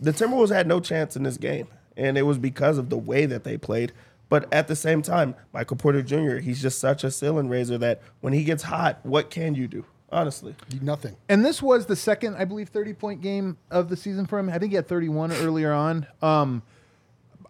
the 0.00 0.12
Timberwolves 0.12 0.50
had 0.54 0.66
no 0.66 0.80
chance 0.80 1.16
in 1.16 1.22
this 1.22 1.38
game, 1.38 1.66
and 1.96 2.18
it 2.18 2.22
was 2.22 2.36
because 2.38 2.78
of 2.78 2.90
the 2.90 2.98
way 2.98 3.26
that 3.26 3.44
they 3.44 3.56
played. 3.56 3.92
But 4.28 4.52
at 4.52 4.68
the 4.68 4.76
same 4.76 5.02
time, 5.02 5.34
Michael 5.52 5.76
Porter 5.76 6.02
Jr. 6.02 6.38
He's 6.38 6.60
just 6.60 6.78
such 6.78 7.04
a 7.04 7.10
ceiling 7.10 7.48
raiser 7.48 7.78
that 7.78 8.02
when 8.20 8.32
he 8.32 8.44
gets 8.44 8.64
hot, 8.64 8.98
what 9.04 9.30
can 9.30 9.54
you 9.54 9.68
do? 9.68 9.84
Honestly, 10.10 10.54
Nothing. 10.80 11.16
And 11.28 11.44
this 11.44 11.60
was 11.60 11.86
the 11.86 11.96
second, 11.96 12.36
I 12.36 12.44
believe, 12.44 12.68
30 12.68 12.94
point 12.94 13.20
game 13.20 13.58
of 13.70 13.88
the 13.88 13.96
season 13.96 14.26
for 14.26 14.38
him. 14.38 14.48
I 14.48 14.58
think 14.58 14.70
he 14.70 14.76
had 14.76 14.86
31 14.86 15.32
earlier 15.32 15.72
on. 15.72 16.06
Um, 16.22 16.62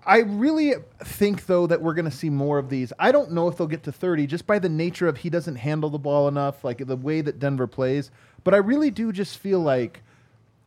I 0.06 0.20
really 0.20 0.74
think, 1.04 1.46
though, 1.46 1.66
that 1.66 1.82
we're 1.82 1.94
going 1.94 2.06
to 2.06 2.16
see 2.16 2.30
more 2.30 2.58
of 2.58 2.70
these. 2.70 2.92
I 2.98 3.12
don't 3.12 3.32
know 3.32 3.48
if 3.48 3.56
they'll 3.56 3.66
get 3.66 3.82
to 3.84 3.92
30 3.92 4.26
just 4.26 4.46
by 4.46 4.58
the 4.58 4.68
nature 4.68 5.08
of 5.08 5.18
he 5.18 5.30
doesn't 5.30 5.56
handle 5.56 5.90
the 5.90 5.98
ball 5.98 6.28
enough, 6.28 6.64
like 6.64 6.86
the 6.86 6.96
way 6.96 7.20
that 7.20 7.38
Denver 7.38 7.66
plays. 7.66 8.10
But 8.44 8.54
I 8.54 8.58
really 8.58 8.90
do 8.90 9.12
just 9.12 9.36
feel 9.38 9.60
like 9.60 10.02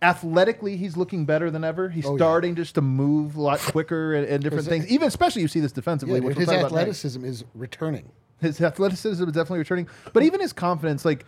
athletically 0.02 0.78
he's 0.78 0.96
looking 0.96 1.26
better 1.26 1.52
than 1.52 1.64
ever. 1.64 1.90
He's 1.90 2.06
Oh, 2.06 2.12
yeah. 2.14 2.18
starting 2.18 2.56
just 2.56 2.76
to 2.76 2.82
move 2.82 3.36
a 3.36 3.42
lot 3.42 3.60
quicker 3.60 4.14
and, 4.16 4.26
and 4.26 4.44
different 4.44 4.66
things. 4.68 4.88
Even 4.88 5.08
especially 5.08 5.42
you 5.42 5.48
see 5.48 5.60
this 5.60 5.72
defensively, 5.72 6.16
Yeah, 6.20 6.26
which 6.26 6.38
we'll 6.38 6.48
his 6.48 6.56
about 6.56 6.66
athleticism 6.68 7.26
is 7.26 7.44
returning. 7.54 8.10
His 8.42 8.62
athleticism 8.62 9.22
is 9.24 9.34
definitely 9.34 9.60
returning, 9.60 9.90
but 10.14 10.24
even 10.24 10.40
his 10.40 10.54
confidence, 10.54 11.04
like 11.04 11.26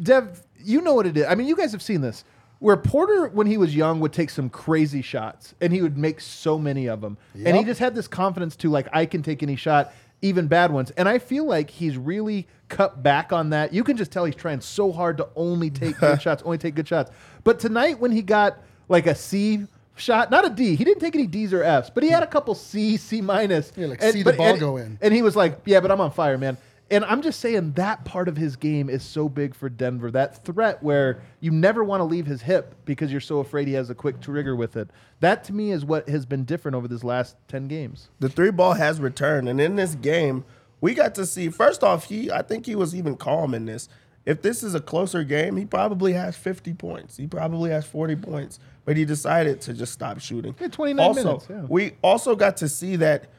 Dev, 0.00 0.42
you 0.62 0.80
know 0.80 0.94
what 0.94 1.06
it 1.06 1.16
is. 1.16 1.26
I 1.26 1.34
mean, 1.34 1.48
you 1.48 1.56
guys 1.56 1.72
have 1.72 1.82
seen 1.82 2.00
this. 2.00 2.24
Where 2.60 2.76
Porter, 2.76 3.26
when 3.26 3.48
he 3.48 3.56
was 3.56 3.74
young, 3.74 3.98
would 3.98 4.12
take 4.12 4.30
some 4.30 4.48
crazy 4.48 5.02
shots, 5.02 5.52
and 5.60 5.72
he 5.72 5.82
would 5.82 5.98
make 5.98 6.20
so 6.20 6.56
many 6.60 6.86
of 6.86 7.00
them, 7.00 7.18
and 7.34 7.56
he 7.56 7.64
just 7.64 7.80
had 7.80 7.92
this 7.96 8.06
confidence 8.06 8.54
to 8.56 8.70
like, 8.70 8.86
I 8.92 9.04
can 9.04 9.20
take 9.24 9.42
any 9.42 9.56
shot, 9.56 9.92
even 10.22 10.46
bad 10.46 10.72
ones. 10.72 10.90
And 10.92 11.08
I 11.08 11.18
feel 11.18 11.44
like 11.44 11.68
he's 11.70 11.96
really 11.96 12.46
cut 12.68 13.02
back 13.02 13.32
on 13.32 13.50
that. 13.50 13.74
You 13.74 13.84
can 13.84 13.96
just 13.96 14.10
tell 14.12 14.24
he's 14.24 14.34
trying 14.36 14.60
so 14.60 14.92
hard 14.92 15.16
to 15.18 15.28
only 15.36 15.68
take 15.70 15.98
good 15.98 16.22
shots, 16.22 16.42
only 16.44 16.58
take 16.58 16.74
good 16.74 16.88
shots. 16.88 17.10
But 17.44 17.58
tonight, 17.58 17.98
when 18.00 18.12
he 18.12 18.22
got 18.22 18.58
like 18.88 19.06
a 19.06 19.14
C 19.14 19.66
shot, 19.96 20.30
not 20.30 20.46
a 20.46 20.50
D, 20.50 20.76
he 20.76 20.84
didn't 20.84 21.00
take 21.00 21.14
any 21.14 21.26
D's 21.26 21.52
or 21.52 21.62
F's, 21.64 21.90
but 21.90 22.02
he 22.02 22.08
had 22.10 22.22
a 22.22 22.26
couple 22.26 22.54
C, 22.54 22.96
C 22.96 23.20
minus. 23.20 23.72
Yeah, 23.76 23.88
like, 23.88 24.02
And- 24.02 24.12
see 24.12 24.22
the 24.22 24.30
but- 24.30 24.38
ball 24.38 24.46
and- 24.50 24.60
go 24.60 24.76
in. 24.76 24.98
and 25.02 25.12
he 25.12 25.20
was 25.22 25.36
like, 25.36 25.58
"Yeah, 25.66 25.80
but 25.80 25.90
I'm 25.90 26.00
on 26.00 26.12
fire, 26.12 26.38
man." 26.38 26.56
And 26.92 27.06
I'm 27.06 27.22
just 27.22 27.40
saying 27.40 27.72
that 27.72 28.04
part 28.04 28.28
of 28.28 28.36
his 28.36 28.54
game 28.54 28.90
is 28.90 29.02
so 29.02 29.26
big 29.26 29.54
for 29.54 29.70
Denver. 29.70 30.10
That 30.10 30.44
threat 30.44 30.82
where 30.82 31.22
you 31.40 31.50
never 31.50 31.82
want 31.82 32.00
to 32.00 32.04
leave 32.04 32.26
his 32.26 32.42
hip 32.42 32.74
because 32.84 33.10
you're 33.10 33.20
so 33.22 33.38
afraid 33.38 33.66
he 33.66 33.72
has 33.72 33.88
a 33.88 33.94
quick 33.94 34.20
trigger 34.20 34.54
with 34.54 34.76
it. 34.76 34.90
That 35.20 35.42
to 35.44 35.54
me 35.54 35.72
is 35.72 35.86
what 35.86 36.06
has 36.10 36.26
been 36.26 36.44
different 36.44 36.74
over 36.74 36.86
this 36.86 37.02
last 37.02 37.36
10 37.48 37.66
games. 37.66 38.10
the 38.20 38.28
three 38.28 38.50
ball 38.50 38.74
has 38.74 39.00
returned, 39.00 39.48
and 39.48 39.58
in 39.58 39.76
this 39.76 39.94
game, 39.94 40.44
we 40.82 40.92
got 40.92 41.14
to 41.14 41.24
see. 41.24 41.48
First 41.48 41.82
off, 41.82 42.04
he 42.04 42.30
I 42.30 42.42
think 42.42 42.66
he 42.66 42.74
was 42.74 42.94
even 42.94 43.16
calm 43.16 43.54
in 43.54 43.64
this. 43.64 43.88
If 44.26 44.42
this 44.42 44.62
is 44.62 44.74
a 44.74 44.80
closer 44.80 45.24
game, 45.24 45.56
he 45.56 45.64
probably 45.64 46.12
has 46.12 46.36
50 46.36 46.74
points. 46.74 47.16
He 47.16 47.26
probably 47.26 47.70
has 47.70 47.86
40 47.86 48.16
points, 48.16 48.60
but 48.84 48.98
he 48.98 49.06
decided 49.06 49.62
to 49.62 49.72
just 49.72 49.94
stop 49.94 50.20
shooting. 50.20 50.54
Yeah, 50.60 50.68
29 50.68 51.06
also, 51.06 51.24
minutes, 51.24 51.46
yeah. 51.48 51.62
We 51.68 51.92
also 52.02 52.36
got 52.36 52.58
to 52.58 52.68
see 52.68 52.96
that 52.96 53.30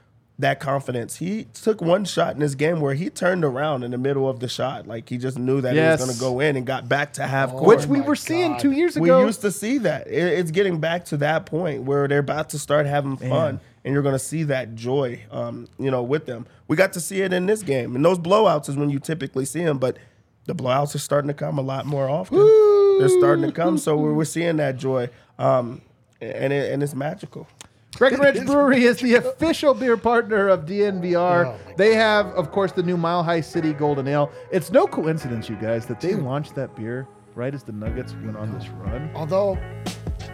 that 0.43 0.59
confidence. 0.59 1.17
He 1.17 1.45
took 1.53 1.81
one 1.81 2.05
shot 2.05 2.33
in 2.35 2.39
this 2.39 2.55
game 2.55 2.79
where 2.79 2.93
he 2.93 3.09
turned 3.09 3.43
around 3.43 3.83
in 3.83 3.91
the 3.91 3.97
middle 3.97 4.29
of 4.29 4.39
the 4.39 4.47
shot, 4.47 4.87
like 4.87 5.09
he 5.09 5.17
just 5.17 5.37
knew 5.37 5.59
that 5.61 5.73
Yes. 5.75 5.99
it 5.99 6.03
was 6.07 6.19
going 6.19 6.31
to 6.31 6.35
go 6.35 6.39
in, 6.39 6.55
and 6.55 6.65
got 6.65 6.87
back 6.87 7.13
to 7.13 7.25
half 7.27 7.49
court. 7.51 7.65
Which 7.65 7.85
we 7.87 7.99
my 7.99 8.05
were 8.05 8.15
seeing 8.15 8.57
two 8.59 8.71
years 8.71 8.95
ago. 8.95 9.19
We 9.19 9.25
used 9.25 9.41
to 9.41 9.51
see 9.51 9.79
that. 9.79 10.07
It- 10.07 10.39
it's 10.39 10.51
getting 10.51 10.79
back 10.79 11.05
to 11.05 11.17
that 11.17 11.45
point 11.45 11.83
where 11.83 12.07
they're 12.07 12.19
about 12.19 12.49
to 12.51 12.59
start 12.59 12.85
having 12.85 13.17
fun, 13.17 13.59
and 13.83 13.93
you're 13.93 14.03
going 14.03 14.15
to 14.15 14.19
see 14.19 14.43
that 14.43 14.75
joy, 14.75 15.19
um, 15.31 15.67
you 15.79 15.89
know, 15.91 16.03
with 16.03 16.25
them. 16.25 16.45
We 16.67 16.75
got 16.77 16.93
to 16.93 16.99
see 16.99 17.21
it 17.21 17.33
in 17.33 17.45
this 17.47 17.63
game, 17.63 17.95
and 17.95 18.05
those 18.05 18.19
blowouts 18.19 18.69
is 18.69 18.75
when 18.77 18.89
you 18.89 18.99
typically 18.99 19.45
see 19.45 19.63
them, 19.63 19.77
but 19.77 19.97
the 20.45 20.53
blowouts 20.55 20.93
are 20.93 20.99
starting 20.99 21.27
to 21.29 21.33
come 21.33 21.57
a 21.57 21.61
lot 21.61 21.85
more 21.85 22.09
often. 22.09 22.37
They're 22.99 23.09
starting 23.09 23.43
to 23.45 23.51
come, 23.51 23.77
so 23.77 23.97
we're, 23.97 24.13
we're 24.13 24.25
seeing 24.25 24.57
that 24.57 24.77
joy, 24.77 25.09
um, 25.39 25.81
and 26.21 26.53
it, 26.53 26.71
and 26.71 26.83
it's 26.83 26.93
magical. 26.93 27.47
Breckenridge 27.97 28.45
Brewery 28.45 28.83
is 28.83 28.99
the 28.99 29.15
official 29.15 29.73
beer 29.73 29.97
partner 29.97 30.47
of 30.47 30.65
DNVR. 30.65 31.45
Oh, 31.45 31.73
they 31.77 31.93
have, 31.93 32.27
of 32.27 32.51
course, 32.51 32.71
the 32.71 32.83
new 32.83 32.97
Mile 32.97 33.23
High 33.23 33.41
City 33.41 33.73
Golden 33.73 34.07
Ale. 34.07 34.31
It's 34.51 34.71
no 34.71 34.87
coincidence, 34.87 35.47
you 35.47 35.55
guys, 35.55 35.85
that 35.85 36.01
they 36.01 36.15
launched 36.15 36.55
that 36.55 36.75
beer 36.75 37.07
right 37.35 37.53
as 37.53 37.63
the 37.63 37.71
Nuggets 37.71 38.13
went 38.23 38.37
on 38.37 38.51
this 38.53 38.67
run. 38.69 39.11
Although, 39.15 39.57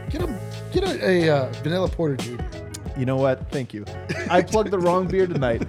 get 0.10 0.22
a 0.22 0.40
get 0.72 0.84
a, 0.84 1.28
a 1.28 1.30
uh, 1.30 1.52
vanilla 1.64 1.90
porter 1.90 2.16
junior. 2.16 2.69
You 3.00 3.06
know 3.06 3.16
what? 3.16 3.50
Thank 3.50 3.74
you. 3.74 3.86
I 4.30 4.42
plugged 4.42 4.72
the 4.72 4.78
wrong 4.78 5.08
beer 5.08 5.26
tonight. 5.26 5.66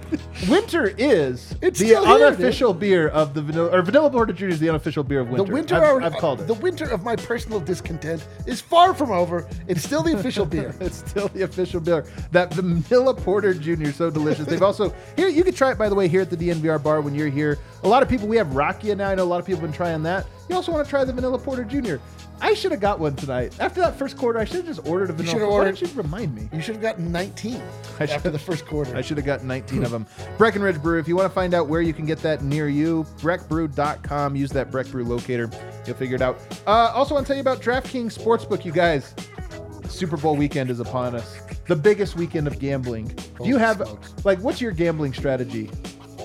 Winter 0.49 0.93
is 0.97 1.55
It's 1.61 1.79
the 1.79 1.85
still 1.85 2.05
here, 2.05 2.27
unofficial 2.27 2.73
beer 2.73 3.07
of 3.07 3.33
the 3.33 3.41
vanilla, 3.41 3.69
or 3.69 3.81
vanilla 3.83 4.09
porter 4.09 4.33
junior 4.33 4.53
is 4.53 4.59
the 4.59 4.67
unofficial 4.67 5.01
beer 5.01 5.21
of 5.21 5.29
winter. 5.29 5.45
The 5.45 5.53
winter, 5.53 5.75
I've, 5.81 6.03
I've 6.03 6.19
called 6.19 6.41
it. 6.41 6.47
The 6.47 6.55
winter 6.55 6.89
of 6.89 7.03
my 7.03 7.15
personal 7.15 7.61
discontent 7.61 8.27
is 8.45 8.59
far 8.59 8.93
from 8.93 9.11
over. 9.11 9.47
It's 9.69 9.81
still 9.81 10.03
the 10.03 10.13
official 10.13 10.45
beer. 10.45 10.75
It's 10.81 10.97
still 10.97 11.29
the 11.29 11.43
official 11.43 11.79
beer. 11.79 12.05
That 12.31 12.53
vanilla 12.53 13.13
porter 13.13 13.53
junior, 13.53 13.93
so 13.93 14.09
delicious. 14.09 14.45
They've 14.45 14.61
also 14.61 14.93
here. 15.15 15.29
You 15.29 15.45
can 15.45 15.53
try 15.53 15.71
it 15.71 15.77
by 15.77 15.87
the 15.87 15.95
way 15.95 16.09
here 16.09 16.21
at 16.21 16.29
the 16.29 16.35
DNVR 16.35 16.83
bar 16.83 16.99
when 16.99 17.15
you're 17.15 17.29
here. 17.29 17.59
A 17.83 17.87
lot 17.87 18.03
of 18.03 18.09
people 18.09 18.27
we 18.27 18.35
have 18.35 18.47
Rakia 18.47 18.97
now. 18.97 19.09
I 19.09 19.15
know 19.15 19.23
a 19.23 19.31
lot 19.31 19.39
of 19.39 19.45
people 19.45 19.61
have 19.61 19.69
been 19.69 19.77
trying 19.77 20.03
that. 20.03 20.25
You 20.49 20.55
also 20.55 20.73
want 20.73 20.85
to 20.85 20.89
try 20.89 21.05
the 21.05 21.13
vanilla 21.13 21.39
porter 21.39 21.63
junior. 21.63 22.01
I 22.43 22.53
should 22.55 22.71
have 22.71 22.81
got 22.81 22.99
one 22.99 23.15
tonight. 23.15 23.55
After 23.59 23.81
that 23.81 23.95
first 23.97 24.17
quarter, 24.17 24.39
I 24.39 24.45
should 24.45 24.57
have 24.57 24.65
just 24.65 24.85
ordered 24.87 25.09
a 25.11 25.13
vanilla. 25.13 25.31
should've 25.33 25.47
Why 25.47 25.53
ordered- 25.53 25.75
didn't 25.77 25.95
you 25.95 26.01
remind 26.01 26.35
me? 26.35 26.49
You 26.51 26.59
should 26.61 26.75
have 26.75 26.81
gotten 26.81 27.11
19 27.11 27.61
I 27.99 28.05
after 28.05 28.29
the 28.31 28.39
first 28.39 28.65
quarter. 28.65 28.95
I 28.95 29.01
should 29.01 29.17
have 29.17 29.25
gotten 29.25 29.47
19 29.47 29.83
of 29.83 29.91
them. 29.91 30.07
Breckenridge 30.37 30.81
Brew. 30.81 30.99
If 30.99 31.07
you 31.07 31.15
want 31.15 31.29
to 31.29 31.33
find 31.33 31.53
out 31.53 31.67
where 31.67 31.81
you 31.81 31.93
can 31.93 32.05
get 32.05 32.17
that 32.23 32.43
near 32.43 32.67
you, 32.67 33.05
breckbrew.com. 33.19 34.35
Use 34.35 34.49
that 34.51 34.71
Breck 34.71 34.87
Brew 34.87 35.03
locator. 35.03 35.49
You'll 35.85 35.95
figure 35.95 36.15
it 36.15 36.21
out. 36.21 36.39
Uh, 36.65 36.91
also, 36.93 37.13
want 37.13 37.25
to 37.27 37.29
tell 37.33 37.37
you 37.37 37.41
about 37.41 37.61
DraftKings 37.61 38.17
Sportsbook, 38.17 38.65
you 38.65 38.71
guys. 38.71 39.13
Super 39.87 40.17
Bowl 40.17 40.35
weekend 40.35 40.69
is 40.71 40.79
upon 40.79 41.15
us. 41.15 41.37
The 41.67 41.75
biggest 41.75 42.15
weekend 42.15 42.47
of 42.47 42.57
gambling. 42.59 43.07
Do 43.41 43.47
you 43.47 43.57
have, 43.57 43.81
like, 44.25 44.39
what's 44.39 44.59
your 44.61 44.71
gambling 44.71 45.13
strategy? 45.13 45.69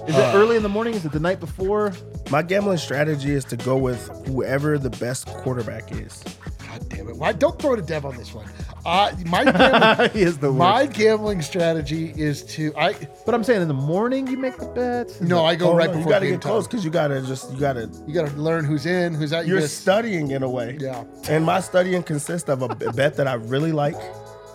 Is 0.08 0.16
it 0.16 0.34
early 0.34 0.56
in 0.56 0.62
the 0.62 0.68
morning? 0.68 0.94
Is 0.94 1.04
it 1.04 1.12
the 1.12 1.20
night 1.20 1.40
before? 1.40 1.92
My 2.30 2.42
gambling 2.42 2.78
strategy 2.78 3.32
is 3.32 3.44
to 3.46 3.56
go 3.56 3.76
with 3.76 4.08
whoever 4.26 4.78
the 4.78 4.90
best 4.90 5.26
quarterback 5.26 5.92
is. 5.92 6.22
God 6.58 6.88
damn 6.88 7.08
it! 7.08 7.16
Why 7.16 7.32
don't 7.32 7.58
throw 7.60 7.74
to 7.76 7.82
Dev 7.82 8.04
on 8.04 8.16
this 8.16 8.34
one? 8.34 8.46
Uh, 8.84 9.10
my 9.26 9.44
gambling, 9.44 10.10
he 10.12 10.22
is 10.22 10.38
the 10.38 10.50
my 10.52 10.86
gambling 10.86 11.42
strategy 11.42 12.12
is 12.16 12.44
to 12.44 12.72
I 12.76 12.94
but 13.24 13.34
I'm 13.34 13.42
saying 13.42 13.62
in 13.62 13.68
the 13.68 13.74
morning 13.74 14.26
you 14.28 14.36
make 14.36 14.56
the 14.58 14.66
bets. 14.66 15.20
no 15.20 15.44
I 15.44 15.56
go 15.56 15.70
Oh, 15.70 15.74
right 15.76 15.90
no, 15.92 15.98
you 15.98 16.04
got 16.04 16.20
to 16.20 16.26
game 16.26 16.34
get 16.34 16.42
close 16.42 16.66
because 16.68 16.84
you 16.84 16.90
got 16.90 17.08
to 17.08 17.20
just 17.22 17.52
you 17.52 17.58
got 17.58 17.72
to 17.74 17.90
You 18.06 18.14
got 18.14 18.28
to 18.28 18.36
learn 18.36 18.64
who's 18.64 18.86
in, 18.86 19.14
who's 19.14 19.32
out. 19.32 19.44
You 19.46 19.52
you're 19.52 19.60
gotta- 19.60 19.68
studying 19.68 20.30
in 20.30 20.42
a 20.44 20.48
way. 20.50 20.76
Yeah. 20.80 21.04
And 21.28 21.44
my 21.44 21.60
studying 21.60 22.02
consists 22.04 22.48
of 22.48 22.62
a 22.62 22.68
bet 22.68 23.16
that 23.16 23.26
I 23.26 23.34
really 23.34 23.72
like, 23.72 23.96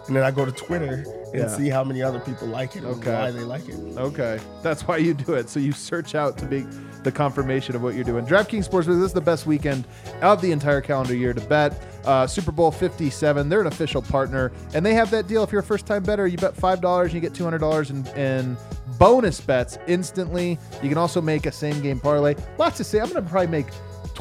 and 0.08 0.16
then 0.16 0.24
I 0.24 0.32
go 0.32 0.46
to 0.46 0.52
Twitter 0.52 1.06
and 1.34 1.34
Yeah. 1.44 1.48
see 1.48 1.70
how 1.70 1.84
many 1.84 2.02
other 2.02 2.20
people 2.20 2.48
like 2.48 2.76
it 2.76 2.84
and 2.84 2.88
Okay. 2.98 3.14
why 3.14 3.32
they 3.32 3.44
like 3.44 3.68
it. 3.70 3.76
Okay, 3.98 4.40
that's 4.62 4.88
why 4.88 4.98
you 4.98 5.14
do 5.14 5.34
it. 5.34 5.50
So 5.50 5.60
you 5.60 5.72
search 5.72 6.16
out 6.16 6.38
to 6.40 6.46
be 6.46 6.66
the 7.04 7.12
confirmation 7.12 7.76
of 7.76 7.82
what 7.82 7.96
you're 7.96 8.04
doing. 8.04 8.26
DraftKings 8.26 8.70
Sportsbook. 8.70 8.98
This 9.00 9.08
is 9.08 9.14
the 9.14 9.22
best 9.22 9.46
weekend 9.48 9.86
of 10.22 10.42
the 10.42 10.52
entire 10.52 10.82
calendar 10.82 11.16
year 11.16 11.34
to 11.34 11.42
bet. 11.42 11.82
Uh, 12.06 12.28
Super 12.28 12.52
Bowl 12.52 12.72
57. 12.72 13.48
They're 13.50 13.62
an 13.62 13.68
official 13.68 14.02
partner, 14.02 14.52
and 14.74 14.86
they 14.86 14.94
have 14.94 15.10
that 15.12 15.28
deal. 15.28 15.44
If 15.44 15.52
you're 15.52 15.62
a 15.62 15.64
first-time 15.64 16.04
bettor, 16.04 16.28
you 16.28 16.38
bet 16.38 16.56
five 16.56 16.82
dollars, 16.82 17.06
and 17.14 17.16
you 17.16 17.22
get 17.22 17.34
two 17.34 17.44
hundred 17.44 17.60
dollars 17.60 17.90
in, 17.92 18.06
in 18.18 18.58
bonus 19.00 19.40
bets 19.42 19.78
instantly. 19.88 20.60
You 20.84 20.90
can 20.90 20.98
also 20.98 21.22
make 21.22 21.46
a 21.46 21.52
same-game 21.52 22.00
parlay. 22.00 22.36
Lots 22.58 22.78
to 22.78 22.84
say. 22.84 23.00
I'm 23.00 23.10
going 23.10 23.24
to 23.24 23.30
probably 23.30 23.48
make. 23.48 23.68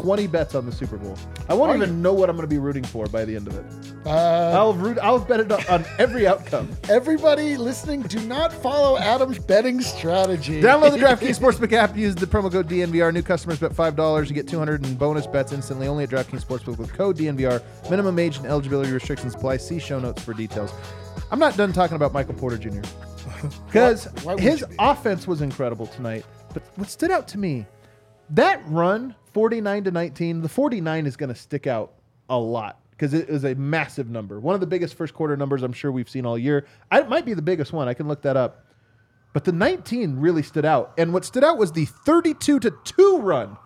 20 0.03 0.27
bets 0.27 0.55
on 0.55 0.67
the 0.67 0.73
Super 0.73 0.97
Bowl. 0.97 1.17
I 1.49 1.55
won't 1.55 1.73
Are 1.73 1.77
even 1.77 1.91
you? 1.91 1.97
know 1.97 2.13
what 2.13 2.29
I'm 2.31 2.37
going 2.37 2.49
to 2.49 2.53
be 2.53 2.59
rooting 2.59 2.85
for 2.85 3.07
by 3.07 3.25
the 3.25 3.37
end 3.37 3.47
of 3.49 3.57
it. 3.57 3.65
Uh, 4.07 4.11
I'll 4.57 4.73
root. 4.75 4.99
I'll 4.99 5.19
bet 5.19 5.41
it 5.41 5.53
on 5.71 5.85
every 5.99 6.27
outcome. 6.27 6.69
everybody 6.89 7.57
listening, 7.57 8.03
do 8.03 8.21
not 8.27 8.53
follow 8.53 8.97
Adam's 8.99 9.39
betting 9.39 9.81
strategy. 9.81 10.61
Download 10.63 10.93
the 10.93 10.99
DraftKings 10.99 11.39
Sportsbook 11.39 11.73
app. 11.73 11.97
Use 11.97 12.15
the 12.15 12.27
promo 12.27 12.51
code 12.51 12.69
DNVR. 12.69 13.13
New 13.13 13.23
customers 13.23 13.59
bet 13.59 13.75
five 13.75 13.97
dollars. 13.97 14.29
You 14.29 14.35
get 14.35 14.49
two 14.49 14.59
hundred 14.59 14.87
in 14.87 14.95
bonus 14.95 15.27
bets 15.27 15.53
instantly. 15.53 15.87
Only 15.87 16.05
at 16.05 16.11
DraftKings 16.11 16.45
Sportsbook 16.45 16.79
with 16.79 16.93
code 16.93 17.17
DNVR. 17.19 17.63
Minimum 17.91 18.19
age 18.19 18.39
and 18.39 18.47
eligibility 18.47 18.91
restrictions 18.93 19.35
apply. 19.35 19.59
See 19.59 19.79
show 19.79 19.99
notes 20.01 20.23
for 20.23 20.33
details. 20.35 20.73
I'm 21.31 21.39
not 21.39 21.57
done 21.57 21.73
talking 21.73 21.97
about 21.97 22.13
Michael 22.13 22.35
Porter 22.35 22.57
Jr. 22.59 22.81
because 23.67 24.07
Why- 24.07 24.23
why 24.23 24.35
would 24.35 24.43
his 24.43 24.65
offense 24.79 25.27
was 25.27 25.43
incredible 25.43 25.87
tonight. 25.87 26.25
But 26.55 26.63
what 26.77 26.89
stood 26.91 27.11
out 27.11 27.29
to 27.29 27.39
me, 27.39 27.67
that 28.31 28.61
run, 28.67 29.15
49 29.33 29.85
to 29.85 29.91
19. 29.91 30.43
The 30.43 30.49
49 30.49 31.07
is 31.07 31.17
going 31.17 31.29
to 31.29 31.35
stick 31.35 31.67
out 31.67 31.93
a 32.29 32.39
lot 32.39 32.81
because 32.91 33.15
it 33.15 33.29
is 33.29 33.45
a 33.45 33.55
massive 33.55 34.11
number. 34.11 34.39
One 34.41 34.55
of 34.55 34.61
the 34.61 34.67
biggest 34.67 34.95
first 34.95 35.15
quarter 35.15 35.37
numbers 35.37 35.63
I'm 35.63 35.73
sure 35.73 35.91
we've 35.91 36.09
seen 36.09 36.27
all 36.27 36.39
year. 36.39 36.67
I, 36.91 37.01
it 37.01 37.09
might 37.09 37.25
be 37.25 37.35
the 37.35 37.43
biggest 37.43 37.73
one. 37.73 37.89
I 37.89 37.95
can 37.95 38.09
look 38.09 38.23
that 38.23 38.37
up. 38.37 38.67
But 39.33 39.45
the 39.45 39.53
19 39.53 40.19
really 40.19 40.43
stood 40.43 40.65
out. 40.65 40.93
And 40.99 41.13
what 41.13 41.25
stood 41.25 41.45
out 41.45 41.57
was 41.57 41.73
the 41.73 41.85
32 41.85 42.61
to 42.61 42.71
2 42.85 43.19
run. 43.19 43.57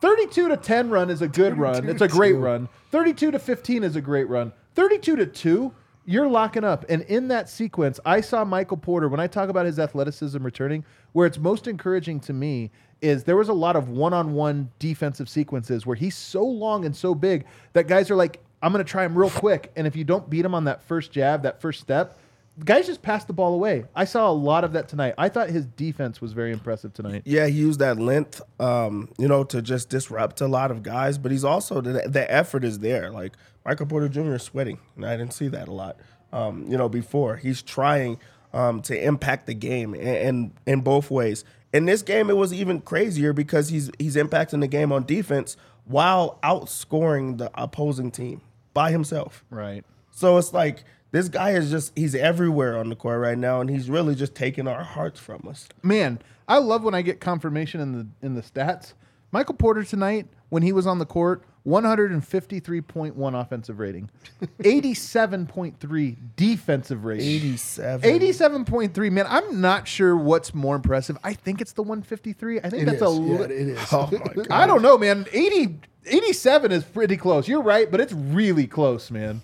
32 0.00 0.48
to 0.48 0.56
10 0.56 0.90
run 0.90 1.10
is 1.10 1.22
a 1.22 1.28
good 1.28 1.58
run. 1.58 1.88
It's 1.88 2.02
a 2.02 2.08
great 2.08 2.32
2. 2.32 2.38
run. 2.38 2.68
32 2.90 3.30
to 3.32 3.38
15 3.38 3.84
is 3.84 3.96
a 3.96 4.00
great 4.00 4.28
run. 4.28 4.52
32 4.74 5.16
to 5.16 5.26
2, 5.26 5.72
you're 6.06 6.28
locking 6.28 6.64
up. 6.64 6.84
And 6.88 7.02
in 7.02 7.28
that 7.28 7.48
sequence, 7.48 8.00
I 8.04 8.20
saw 8.20 8.44
Michael 8.44 8.76
Porter, 8.76 9.08
when 9.08 9.20
I 9.20 9.26
talk 9.26 9.48
about 9.48 9.66
his 9.66 9.78
athleticism 9.78 10.42
returning, 10.42 10.84
where 11.12 11.26
it's 11.26 11.38
most 11.38 11.68
encouraging 11.68 12.20
to 12.20 12.32
me 12.32 12.70
is 13.02 13.24
there 13.24 13.36
was 13.36 13.48
a 13.48 13.52
lot 13.52 13.76
of 13.76 13.90
one 13.90 14.14
on 14.14 14.32
one 14.32 14.70
defensive 14.78 15.28
sequences 15.28 15.84
where 15.84 15.96
he's 15.96 16.16
so 16.16 16.44
long 16.44 16.84
and 16.84 16.96
so 16.96 17.14
big 17.14 17.44
that 17.72 17.88
guys 17.88 18.10
are 18.10 18.16
like, 18.16 18.40
I'm 18.62 18.72
going 18.72 18.84
to 18.84 18.90
try 18.90 19.04
him 19.04 19.18
real 19.18 19.30
quick. 19.30 19.72
And 19.76 19.86
if 19.86 19.96
you 19.96 20.04
don't 20.04 20.30
beat 20.30 20.44
him 20.44 20.54
on 20.54 20.64
that 20.64 20.82
first 20.84 21.10
jab, 21.10 21.42
that 21.42 21.60
first 21.60 21.80
step, 21.80 22.16
guys 22.64 22.86
just 22.86 23.02
pass 23.02 23.24
the 23.24 23.32
ball 23.32 23.54
away. 23.54 23.84
I 23.94 24.04
saw 24.04 24.30
a 24.30 24.32
lot 24.32 24.62
of 24.62 24.72
that 24.74 24.88
tonight. 24.88 25.14
I 25.18 25.28
thought 25.28 25.50
his 25.50 25.66
defense 25.66 26.20
was 26.20 26.32
very 26.32 26.52
impressive 26.52 26.92
tonight. 26.94 27.22
Yeah, 27.24 27.46
he 27.46 27.58
used 27.58 27.80
that 27.80 27.98
length, 27.98 28.40
um, 28.60 29.08
you 29.18 29.26
know, 29.26 29.42
to 29.44 29.60
just 29.62 29.88
disrupt 29.88 30.40
a 30.40 30.46
lot 30.46 30.70
of 30.70 30.84
guys. 30.84 31.18
But 31.18 31.32
he's 31.32 31.44
also 31.44 31.80
the, 31.80 32.08
the 32.08 32.32
effort 32.32 32.64
is 32.64 32.78
there. 32.78 33.10
Like 33.10 33.32
Michael 33.64 33.86
Porter 33.86 34.08
Jr. 34.08 34.34
is 34.34 34.42
sweating, 34.42 34.78
and 34.96 35.04
I 35.04 35.16
didn't 35.16 35.34
see 35.34 35.48
that 35.48 35.68
a 35.68 35.72
lot. 35.72 35.96
Um, 36.32 36.66
you 36.68 36.78
know, 36.78 36.88
before 36.88 37.36
he's 37.36 37.62
trying 37.62 38.18
um, 38.52 38.80
to 38.82 39.04
impact 39.04 39.46
the 39.46 39.54
game, 39.54 39.94
and 39.94 40.52
in 40.66 40.82
both 40.82 41.10
ways. 41.10 41.44
In 41.72 41.86
this 41.86 42.02
game, 42.02 42.28
it 42.28 42.36
was 42.36 42.52
even 42.52 42.80
crazier 42.80 43.32
because 43.32 43.68
he's 43.68 43.90
he's 43.98 44.16
impacting 44.16 44.60
the 44.60 44.68
game 44.68 44.92
on 44.92 45.04
defense 45.04 45.56
while 45.84 46.38
outscoring 46.42 47.38
the 47.38 47.50
opposing 47.54 48.10
team 48.10 48.42
by 48.74 48.90
himself. 48.90 49.44
Right. 49.50 49.84
So 50.10 50.36
it's 50.36 50.52
like 50.52 50.84
this 51.12 51.28
guy 51.28 51.50
is 51.50 51.70
just 51.70 51.96
he's 51.96 52.14
everywhere 52.14 52.76
on 52.76 52.88
the 52.88 52.96
court 52.96 53.20
right 53.20 53.38
now, 53.38 53.60
and 53.60 53.70
he's 53.70 53.88
really 53.88 54.14
just 54.14 54.34
taking 54.34 54.68
our 54.68 54.82
hearts 54.82 55.18
from 55.18 55.46
us. 55.48 55.68
man, 55.82 56.20
I 56.48 56.58
love 56.58 56.84
when 56.84 56.94
I 56.94 57.02
get 57.02 57.20
confirmation 57.20 57.80
in 57.80 57.92
the 57.92 58.06
in 58.26 58.34
the 58.34 58.42
stats. 58.42 58.94
Michael 59.30 59.54
Porter 59.54 59.82
tonight, 59.82 60.26
when 60.50 60.62
he 60.62 60.72
was 60.72 60.86
on 60.86 60.98
the 60.98 61.06
court, 61.06 61.42
153.1 61.66 63.40
offensive 63.40 63.78
rating, 63.78 64.10
87.3 64.60 66.16
defensive 66.36 67.04
rating. 67.04 67.26
87. 67.26 68.18
87.3, 68.20 69.12
man. 69.12 69.26
I'm 69.28 69.60
not 69.60 69.86
sure 69.88 70.16
what's 70.16 70.54
more 70.54 70.76
impressive. 70.76 71.18
I 71.22 71.34
think 71.34 71.60
it's 71.60 71.72
the 71.72 71.82
153. 71.82 72.58
I 72.60 72.70
think 72.70 72.82
It 72.82 72.86
that's 72.86 73.02
is. 73.02 73.02
a 73.02 73.12
Yeah, 73.22 73.38
li- 73.38 73.44
it 73.44 73.50
is. 73.50 73.78
Oh 73.92 74.08
my 74.10 74.18
god. 74.34 74.46
I 74.50 74.66
don't 74.66 74.82
know, 74.82 74.98
man. 74.98 75.26
80 75.32 75.78
87 76.06 76.72
is 76.72 76.82
pretty 76.84 77.16
close. 77.16 77.46
You're 77.46 77.62
right, 77.62 77.88
but 77.90 78.00
it's 78.00 78.12
really 78.12 78.66
close, 78.66 79.10
man. 79.10 79.40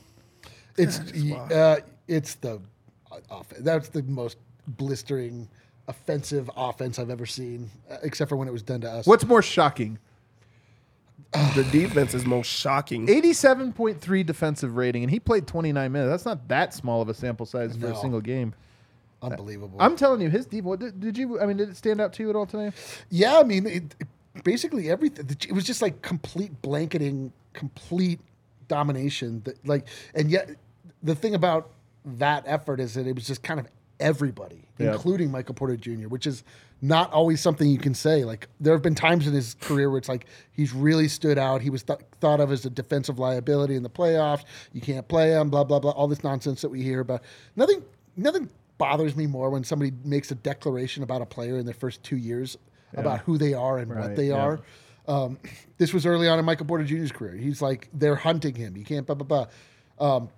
It's 0.77 0.99
uh, 1.01 1.79
it's 2.09 2.35
the 2.37 2.61
uh, 3.13 3.17
off- 3.31 3.49
that's 3.61 3.89
the 3.91 4.03
most 4.03 4.39
blistering 4.67 5.49
offensive 5.87 6.51
offense 6.57 6.99
I've 6.99 7.11
ever 7.11 7.27
seen, 7.27 7.71
uh, 7.91 7.97
except 8.03 8.29
for 8.29 8.37
when 8.37 8.49
it 8.49 8.53
was 8.53 8.63
done 8.63 8.81
to 8.83 8.91
us. 8.91 9.07
What's 9.07 9.25
more 9.25 9.41
shocking? 9.43 9.99
The 11.33 11.67
defense 11.71 12.15
is 12.15 12.25
most 12.25 12.47
shocking. 12.49 13.07
87.3 13.07 14.25
defensive 14.25 14.77
rating, 14.77 15.03
and 15.03 15.11
he 15.11 15.21
played 15.21 15.47
29 15.47 15.93
minutes. 15.93 16.11
That's 16.11 16.25
not 16.25 16.49
that 16.49 16.73
small 16.75 17.03
of 17.03 17.09
a 17.09 17.15
sample 17.15 17.47
size 17.47 17.77
for 17.77 17.87
a 17.87 17.91
No. 17.91 18.01
single 18.01 18.21
game. 18.21 18.55
Unbelievable. 19.21 19.77
I'm 19.81 19.97
telling 19.97 20.21
you, 20.21 20.31
his 20.31 20.47
deep. 20.47 20.65
What 20.65 20.79
did, 20.81 21.01
did 21.01 21.19
you? 21.19 21.41
I 21.41 21.47
mean, 21.47 21.57
did 21.57 21.69
it 21.69 21.77
stand 21.77 22.01
out 22.01 22.13
to 22.15 22.23
you 22.23 22.31
at 22.31 22.37
all 22.37 22.47
today? 22.47 22.71
yeah, 23.11 23.39
I 23.39 23.43
mean, 23.43 23.67
it, 23.67 23.95
it- 24.01 24.45
basically 24.45 24.89
everything. 24.91 25.27
It 25.49 25.53
was 25.53 25.65
just 25.65 25.83
like 25.83 26.01
complete 26.03 26.63
blanketing, 26.63 27.33
complete 27.53 28.21
domination. 28.69 29.43
That 29.45 29.67
like, 29.67 29.87
and 30.15 30.31
yet 30.31 30.51
the 31.03 31.15
thing 31.17 31.35
about 31.35 31.71
that 32.05 32.45
effort 32.47 32.79
is 32.81 32.95
that 32.95 33.07
it 33.07 33.15
was 33.15 33.27
just 33.27 33.43
kind 33.43 33.59
of 33.59 33.67
everybody, 34.01 34.65
Yeah. 34.79 34.93
including 34.93 35.31
Michael 35.31 35.55
Porter 35.55 35.77
Jr., 35.77 36.09
which 36.09 36.27
is 36.27 36.45
not 36.81 37.13
always 37.13 37.41
something 37.41 37.69
you 37.69 37.79
can 37.79 37.95
say. 37.95 38.25
Like 38.25 38.49
there 38.61 38.73
have 38.73 38.83
been 38.83 38.95
times 38.95 39.27
in 39.27 39.33
his 39.35 39.55
career 39.61 39.91
where 39.91 39.99
it's 39.99 40.09
like 40.09 40.27
he's 40.53 40.73
really 40.73 41.09
stood 41.09 41.37
out. 41.39 41.61
He 41.61 41.71
was 41.71 41.83
th- 41.83 41.99
thought 42.21 42.41
of 42.41 42.53
as 42.53 42.65
a 42.65 42.71
defensive 42.71 43.19
liability 43.19 43.75
in 43.75 43.83
the 43.83 43.91
playoffs. 43.91 44.45
You 44.73 44.81
can't 44.81 45.07
play 45.09 45.31
him. 45.33 45.51
Blah 45.51 45.65
blah 45.65 45.81
blah. 45.81 45.91
All 45.93 46.07
this 46.07 46.23
nonsense 46.23 46.61
that 46.63 46.69
we 46.69 46.83
hear 46.83 47.01
about. 47.01 47.23
Nothing. 47.57 47.83
Nothing 48.17 48.49
bothers 48.79 49.17
me 49.17 49.27
more 49.27 49.51
when 49.51 49.65
somebody 49.65 49.93
makes 50.05 50.31
a 50.31 50.37
declaration 50.37 51.03
about 51.03 51.21
a 51.21 51.27
player 51.27 51.59
in 51.59 51.65
their 51.65 51.75
first 51.75 52.03
two 52.05 52.17
years 52.17 52.57
about 52.97 53.21
who 53.21 53.37
they 53.39 53.53
are 53.55 53.79
and 53.79 53.91
Right, 53.91 54.01
what 54.07 54.17
they 54.17 54.29
yeah. 54.29 54.35
are. 54.37 54.61
Um, 55.09 55.39
this 55.79 55.93
was 55.93 56.07
early 56.07 56.29
on 56.29 56.39
in 56.39 56.45
Michael 56.45 56.67
Porter 56.67 56.85
Jr.'s 56.85 57.11
career. 57.11 57.33
He's 57.35 57.61
like 57.61 57.89
they're 57.93 58.15
hunting 58.17 58.55
him. 58.55 58.77
You 58.77 58.85
can't 58.85 59.05
blah 59.07 59.17
blah 59.17 59.47
blah. 59.99 60.17
Um, 60.17 60.29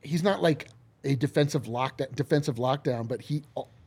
he's 0.00 0.22
not 0.22 0.40
like 0.42 0.68
a 1.04 1.14
defensive 1.14 1.64
lockdown 1.64 2.14
defensive 2.14 2.56
lockdown, 2.56 3.08
but 3.08 3.20
he 3.20 3.42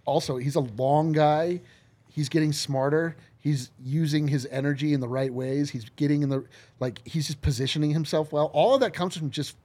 also 0.05 0.37
he's 0.37 0.55
a 0.55 0.61
long 0.61 1.11
guy. 1.11 1.61
He's 2.09 2.29
getting 2.29 2.53
smarter. 2.53 3.15
He's 3.37 3.71
using 3.83 4.27
his 4.27 4.47
energy 4.49 4.93
in 4.93 5.01
the 5.01 5.07
right 5.07 5.31
ways. 5.31 5.69
He's 5.69 5.89
getting 5.97 6.23
in 6.23 6.29
the 6.29 6.45
like 6.79 7.05
he's 7.05 7.27
just 7.27 7.41
positioning 7.41 7.91
himself 7.91 8.31
well. 8.31 8.49
All 8.53 8.73
of 8.73 8.81
that 8.81 8.93
comes 8.93 9.15
from 9.15 9.29
just 9.29 9.55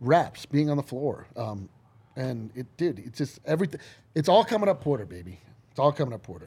reps, 0.00 0.46
being 0.46 0.70
on 0.70 0.76
the 0.76 0.82
floor. 0.82 1.26
Um, 1.36 1.68
and 2.16 2.50
it 2.54 2.66
did. 2.76 3.00
It's 3.00 3.18
just 3.18 3.40
everything. 3.44 3.80
It's 4.14 4.28
all 4.28 4.44
coming 4.44 4.68
up 4.68 4.80
Porter, 4.80 5.06
baby. 5.06 5.40
It's 5.70 5.78
all 5.78 5.92
coming 5.92 6.14
up 6.14 6.22
Porter. 6.22 6.46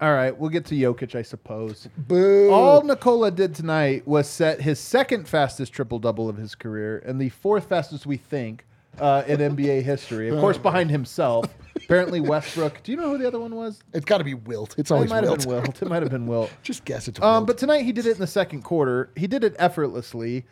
All 0.00 0.12
right, 0.12 0.36
we'll 0.36 0.50
get 0.50 0.64
to 0.66 0.76
Jokic, 0.76 1.16
I 1.16 1.22
suppose. 1.22 1.88
Boo. 1.96 2.50
All 2.52 2.82
Nikola 2.82 3.32
did 3.32 3.52
tonight 3.52 4.06
was 4.06 4.28
set 4.28 4.60
his 4.60 4.78
second 4.78 5.26
fastest 5.26 5.72
triple 5.72 5.98
double 5.98 6.28
of 6.28 6.36
his 6.36 6.54
career 6.54 7.02
and 7.04 7.20
the 7.20 7.30
fourth 7.30 7.68
fastest 7.68 8.06
we 8.06 8.16
think 8.16 8.64
uh, 9.00 9.24
in 9.26 9.38
NBA 9.38 9.82
history. 9.82 10.28
Of 10.28 10.40
course, 10.40 10.58
behind 10.58 10.90
himself. 10.90 11.46
Apparently, 11.76 12.20
Westbrook. 12.20 12.82
Do 12.82 12.92
you 12.92 12.98
know 12.98 13.10
who 13.10 13.18
the 13.18 13.26
other 13.26 13.38
one 13.40 13.54
was? 13.54 13.80
It's 13.94 14.04
got 14.04 14.18
to 14.18 14.24
be 14.24 14.34
Wilt. 14.34 14.74
It's 14.78 14.90
It 14.90 14.94
always 14.94 15.08
might 15.10 15.24
have 15.24 15.30
Wilt. 15.30 15.40
been 15.40 15.48
Wilt. 15.50 15.82
It 15.82 15.88
might 15.88 16.02
have 16.02 16.10
been 16.10 16.26
Wilt. 16.26 16.50
Just 16.62 16.84
guess 16.84 17.08
it's 17.08 17.20
Um, 17.20 17.34
Wilt. 17.34 17.46
but 17.46 17.58
tonight 17.58 17.82
he 17.84 17.92
did 17.92 18.06
it 18.06 18.12
in 18.12 18.18
the 18.18 18.26
second 18.26 18.62
quarter. 18.62 19.10
He 19.16 19.26
did 19.26 19.44
it 19.44 19.54
effortlessly. 19.58 20.44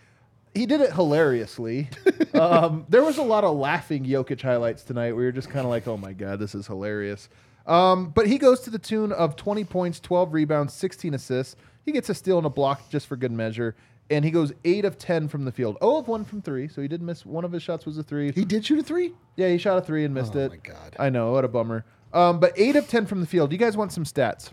He 0.54 0.64
did 0.66 0.80
it 0.80 0.92
hilariously. 0.94 1.90
um, 2.34 2.86
there 2.88 3.02
was 3.02 3.18
a 3.18 3.22
lot 3.22 3.44
of 3.44 3.56
laughing 3.56 4.04
Jokic 4.04 4.40
highlights 4.40 4.82
tonight 4.84 5.12
where 5.12 5.24
you're 5.24 5.32
just 5.32 5.50
kind 5.50 5.64
of 5.66 5.70
like, 5.70 5.86
oh 5.86 5.96
my 5.98 6.12
God, 6.14 6.38
this 6.38 6.54
is 6.54 6.66
hilarious. 6.66 7.28
Um, 7.66 8.10
but 8.10 8.26
he 8.28 8.38
goes 8.38 8.60
to 8.60 8.70
the 8.70 8.78
tune 8.78 9.12
of 9.12 9.36
20 9.36 9.64
points, 9.64 10.00
12 10.00 10.32
rebounds, 10.32 10.72
16 10.72 11.12
assists. 11.14 11.56
He 11.84 11.92
gets 11.92 12.08
a 12.08 12.14
steal 12.14 12.38
and 12.38 12.46
a 12.46 12.50
block 12.50 12.88
just 12.88 13.06
for 13.06 13.16
good 13.16 13.32
measure. 13.32 13.74
And 14.08 14.24
he 14.24 14.30
goes 14.30 14.52
8 14.64 14.84
of 14.84 14.98
10 14.98 15.26
from 15.28 15.44
the 15.44 15.50
field. 15.52 15.76
Oh, 15.80 15.98
of 15.98 16.06
1 16.06 16.24
from 16.24 16.40
3. 16.40 16.68
So 16.68 16.80
he 16.80 16.86
did 16.88 17.02
miss 17.02 17.26
one 17.26 17.44
of 17.44 17.50
his 17.52 17.62
shots 17.62 17.84
was 17.86 17.98
a 17.98 18.02
3. 18.04 18.32
he 18.32 18.44
did 18.44 18.64
shoot 18.64 18.78
a 18.78 18.82
three. 18.82 19.12
yeah, 19.36 19.48
he 19.48 19.58
shot 19.58 19.78
a 19.78 19.80
3 19.80 20.04
and 20.04 20.14
missed 20.14 20.36
Oh 20.36 20.40
it. 20.40 20.50
my 20.50 20.56
God. 20.58 20.96
I 20.98 21.10
know, 21.10 21.32
what 21.32 21.44
a 21.44 21.48
bummer. 21.48 21.84
Um, 22.12 22.38
but 22.38 22.52
8 22.56 22.76
of 22.76 22.88
10 22.88 23.06
from 23.06 23.20
the 23.20 23.26
field. 23.26 23.50
You 23.52 23.58
guys 23.58 23.76
want 23.76 23.92
some 23.92 24.04
stats? 24.04 24.50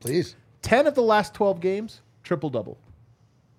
Please. 0.00 0.36
10 0.62 0.86
of 0.86 0.94
the 0.94 1.02
last 1.02 1.34
12 1.34 1.60
games, 1.60 2.00
triple 2.24 2.48
double. 2.50 2.78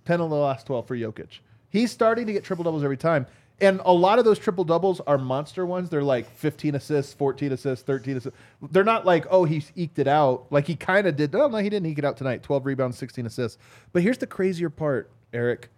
10 0.05 0.19
of 0.19 0.29
the 0.31 0.35
last 0.35 0.65
12 0.65 0.87
for 0.87 0.95
Jokic. 0.95 1.39
He's 1.69 1.91
starting 1.91 2.25
to 2.25 2.33
get 2.33 2.43
triple 2.43 2.63
doubles 2.63 2.83
every 2.83 2.97
time. 2.97 3.27
And 3.61 3.81
a 3.83 3.91
lot 3.93 4.19
of 4.19 4.25
those 4.25 4.39
triple 4.39 4.63
doubles 4.63 5.01
are 5.01 5.17
monster 5.17 5.65
ones. 5.65 5.89
They're 5.89 6.01
like 6.01 6.33
15 6.37 6.75
assists, 6.75 7.13
14 7.13 7.51
assists, 7.51 7.83
13 7.85 8.17
assists. 8.17 8.37
They're 8.71 8.85
not 8.85 9.05
like, 9.05 9.25
oh, 9.29 9.43
he 9.43 9.63
eked 9.75 9.99
it 9.99 10.07
out. 10.07 10.45
Like 10.49 10.65
he 10.65 10.75
kind 10.75 11.05
of 11.05 11.15
did. 11.17 11.35
Oh, 11.35 11.47
no, 11.49 11.57
he 11.57 11.69
didn't 11.69 11.85
eke 11.87 11.99
it 11.99 12.05
out 12.05 12.15
tonight. 12.17 12.41
12 12.41 12.65
rebounds, 12.65 12.97
16 12.97 13.25
assists. 13.25 13.57
But 13.91 14.01
here's 14.01 14.17
the 14.17 14.27
crazier 14.27 14.69
part, 14.69 15.11
Eric. 15.33 15.69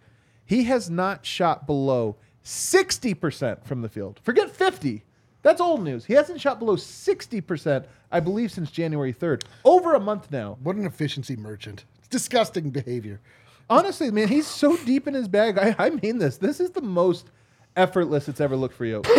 He 0.44 0.64
has 0.64 0.90
not 0.90 1.24
shot 1.24 1.66
below 1.66 2.16
60% 2.44 3.64
from 3.64 3.82
the 3.82 3.88
field. 3.88 4.20
Forget 4.22 4.50
50. 4.50 5.04
That's 5.42 5.60
old 5.60 5.82
news. 5.82 6.04
He 6.04 6.14
hasn't 6.14 6.40
shot 6.40 6.58
below 6.58 6.76
60%, 6.76 7.84
I 8.10 8.20
believe, 8.20 8.52
since 8.52 8.70
January 8.70 9.12
3rd. 9.12 9.44
Over 9.64 9.94
a 9.94 10.00
month 10.00 10.30
now. 10.30 10.58
What 10.62 10.76
an 10.76 10.86
efficiency 10.86 11.36
merchant. 11.36 11.84
It's 11.98 12.08
disgusting 12.08 12.70
behavior. 12.70 13.20
Honestly, 13.68 14.10
man, 14.10 14.28
he's 14.28 14.46
so 14.46 14.76
deep 14.78 15.08
in 15.08 15.14
his 15.14 15.28
bag. 15.28 15.58
I, 15.58 15.74
I 15.78 15.90
mean 15.90 16.18
this. 16.18 16.36
This 16.36 16.60
is 16.60 16.70
the 16.70 16.82
most 16.82 17.30
effortless 17.76 18.28
it's 18.28 18.40
ever 18.40 18.56
looked 18.56 18.74
for 18.76 18.84
you. 18.84 19.02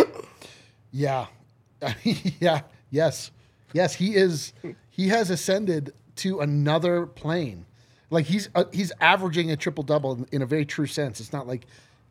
Yeah. 0.96 1.26
yeah. 2.04 2.60
Yes. 2.92 3.32
Yes, 3.72 3.96
he 3.96 4.14
is 4.14 4.52
he 4.90 5.08
has 5.08 5.28
ascended 5.28 5.92
to 6.16 6.38
another 6.38 7.04
plane. 7.04 7.66
Like 8.14 8.26
he's 8.26 8.48
uh, 8.54 8.64
he's 8.72 8.92
averaging 9.00 9.50
a 9.50 9.56
triple 9.56 9.84
double 9.84 10.12
in, 10.12 10.26
in 10.32 10.42
a 10.42 10.46
very 10.46 10.64
true 10.64 10.86
sense. 10.86 11.20
It's 11.20 11.32
not 11.32 11.46
like 11.46 11.66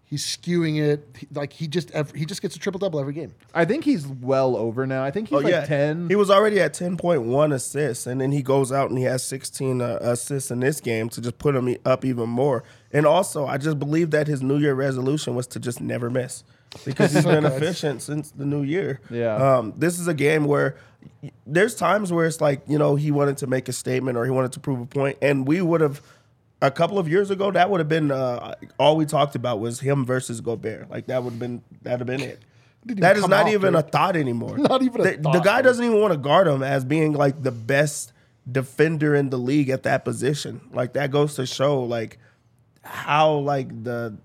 he's 0.06 0.24
skewing 0.26 0.80
it. 0.80 1.08
He- 1.18 1.28
Like 1.34 1.54
he 1.54 1.68
just 1.68 1.90
ev- 1.92 2.12
he 2.14 2.26
just 2.26 2.42
gets 2.42 2.56
a 2.56 2.60
triple 2.60 2.78
double 2.80 3.00
every 3.00 3.14
game. 3.14 3.34
I 3.56 3.66
think 3.66 3.84
he's 3.86 4.06
well 4.06 4.56
over 4.56 4.86
now. 4.86 5.04
I 5.04 5.10
think 5.12 5.30
he's 5.30 5.38
Oh 5.38 5.42
like 5.42 5.52
yeah, 5.52 5.66
10. 5.66 6.10
He 6.10 6.16
was 6.16 6.30
already 6.30 6.60
at 6.60 6.74
ten 6.74 6.98
point 6.98 7.24
one 7.24 7.52
assists, 7.52 8.06
and 8.06 8.20
then 8.22 8.32
he 8.32 8.42
goes 8.44 8.72
out 8.72 8.90
and 8.90 8.98
he 9.00 9.06
has 9.06 9.24
sixteen 9.24 9.82
uh, 9.82 9.98
assists 10.02 10.52
in 10.52 10.60
this 10.60 10.80
game 10.82 11.10
to 11.10 11.22
just 11.22 11.38
put 11.40 11.56
him 11.56 11.76
up 11.86 12.06
even 12.06 12.30
more. 12.30 12.64
And 12.92 13.06
also, 13.08 13.48
I 13.48 13.58
just 13.58 13.80
believe 13.80 14.12
that 14.12 14.28
his 14.28 14.44
New 14.44 14.58
Year 14.60 14.76
resolution 14.76 15.34
was 15.36 15.48
to 15.48 15.60
just 15.60 15.82
never 15.82 16.10
miss 16.12 16.44
because 16.86 17.12
he's 17.14 17.24
So 17.24 17.32
been 17.32 17.44
good. 17.44 17.54
efficient 17.54 18.02
since 18.04 18.30
the 18.32 18.46
New 18.46 18.62
Year. 18.64 19.00
Yeah. 19.10 19.36
Um, 19.36 19.74
this 19.78 20.00
is 20.00 20.08
a 20.08 20.14
game 20.14 20.46
where 20.46 20.76
y- 21.24 21.32
there's 21.46 21.76
times 21.76 22.12
where 22.12 22.26
it's 22.26 22.42
like 22.42 22.62
you 22.68 22.78
know 22.78 22.96
he 22.96 23.12
wanted 23.12 23.38
to 23.38 23.48
make 23.48 23.68
a 23.70 23.74
statement 23.74 24.18
or 24.18 24.26
he 24.26 24.32
wanted 24.32 24.52
to 24.54 24.60
prove 24.60 24.80
a 24.80 24.86
point, 24.86 25.18
and 25.22 25.48
we 25.48 25.62
would 25.62 25.82
have. 25.82 26.02
A 26.62 26.72
couple 26.72 26.98
of 26.98 27.10
years 27.10 27.30
ago, 27.30 27.52
that 27.52 27.70
would 27.70 27.82
have 27.82 27.90
been 27.90 28.10
uh, 28.10 28.56
all 28.80 28.96
we 28.96 29.06
talked 29.06 29.36
about 29.36 29.60
was 29.60 29.82
him 29.82 30.06
versus 30.06 30.40
Gobert. 30.40 30.90
Like 30.90 31.08
that 31.08 31.22
would 31.22 31.32
have 31.32 31.40
been 31.40 31.62
that'd 31.82 32.00
have 32.00 32.08
been 32.08 32.22
it. 32.22 32.40
That 32.86 33.18
is 33.18 33.28
not 33.28 33.50
even 33.50 33.74
dude. 33.74 33.82
a 33.82 33.82
thought 33.82 34.16
anymore. 34.16 34.58
Not 34.58 34.82
even 34.82 35.02
a 35.02 35.04
the, 35.04 35.18
the 35.18 35.40
guy 35.42 35.58
dude. 35.58 35.66
doesn't 35.66 35.84
even 35.86 36.00
want 36.00 36.14
to 36.14 36.18
guard 36.18 36.48
him 36.48 36.64
as 36.64 36.86
being 36.86 37.12
like 37.12 37.44
the 37.44 37.52
best 37.52 38.14
defender 38.50 39.14
in 39.14 39.30
the 39.30 39.38
league 39.38 39.70
at 39.70 39.84
that 39.84 40.06
position. 40.06 40.62
Like 40.72 40.94
that 40.94 41.12
goes 41.12 41.36
to 41.36 41.46
show 41.46 41.84
like 41.84 42.18
how 42.82 43.34
like 43.34 43.84
the 43.84 44.16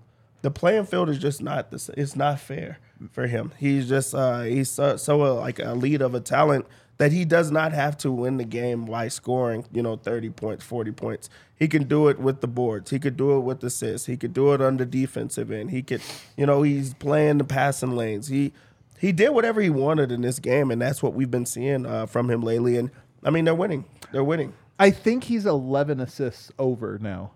the 0.41 0.51
playing 0.51 0.85
field 0.85 1.09
is 1.09 1.17
just 1.17 1.41
not 1.41 1.71
this. 1.71 1.89
It's 1.89 2.15
not 2.15 2.39
fair 2.39 2.79
for 3.11 3.27
him. 3.27 3.51
He's 3.57 3.89
just 3.89 4.15
uh, 4.15 4.41
he's 4.43 4.71
so, 4.71 4.95
so 4.95 5.21
uh, 5.23 5.33
like 5.33 5.59
a 5.59 5.73
lead 5.73 6.01
of 6.01 6.15
a 6.15 6.21
talent 6.21 6.65
that 6.99 7.11
he 7.11 7.25
does 7.25 7.49
not 7.49 7.73
have 7.73 7.97
to 7.97 8.11
win 8.11 8.37
the 8.37 8.43
game 8.43 8.85
by 8.85 9.07
scoring 9.07 9.65
you 9.71 9.81
know 9.81 9.95
thirty 9.95 10.29
points, 10.29 10.63
forty 10.63 10.91
points. 10.91 11.29
He 11.55 11.67
can 11.67 11.85
do 11.85 12.07
it 12.07 12.19
with 12.19 12.41
the 12.41 12.47
boards. 12.47 12.91
He 12.91 12.99
could 12.99 13.17
do 13.17 13.35
it 13.35 13.39
with 13.39 13.63
assists. 13.63 14.05
He 14.05 14.15
could 14.15 14.33
do 14.33 14.53
it 14.53 14.61
on 14.61 14.77
the 14.77 14.85
defensive 14.85 15.51
end. 15.51 15.71
He 15.71 15.81
could 15.81 16.01
you 16.37 16.45
know 16.45 16.61
he's 16.61 16.93
playing 16.93 17.39
the 17.39 17.43
passing 17.43 17.95
lanes. 17.95 18.27
He 18.27 18.53
he 18.99 19.11
did 19.13 19.29
whatever 19.29 19.61
he 19.61 19.69
wanted 19.69 20.11
in 20.11 20.21
this 20.21 20.39
game, 20.39 20.71
and 20.71 20.81
that's 20.81 21.01
what 21.01 21.13
we've 21.13 21.31
been 21.31 21.45
seeing 21.45 21.85
uh, 21.85 22.05
from 22.05 22.29
him 22.29 22.41
lately. 22.41 22.77
And 22.77 22.91
I 23.23 23.29
mean, 23.29 23.45
they're 23.45 23.55
winning. 23.55 23.85
They're 24.11 24.23
winning. 24.23 24.53
I 24.77 24.91
think 24.91 25.25
he's 25.25 25.45
11 25.45 25.99
assists 25.99 26.51
over 26.59 26.97
now. 26.99 27.31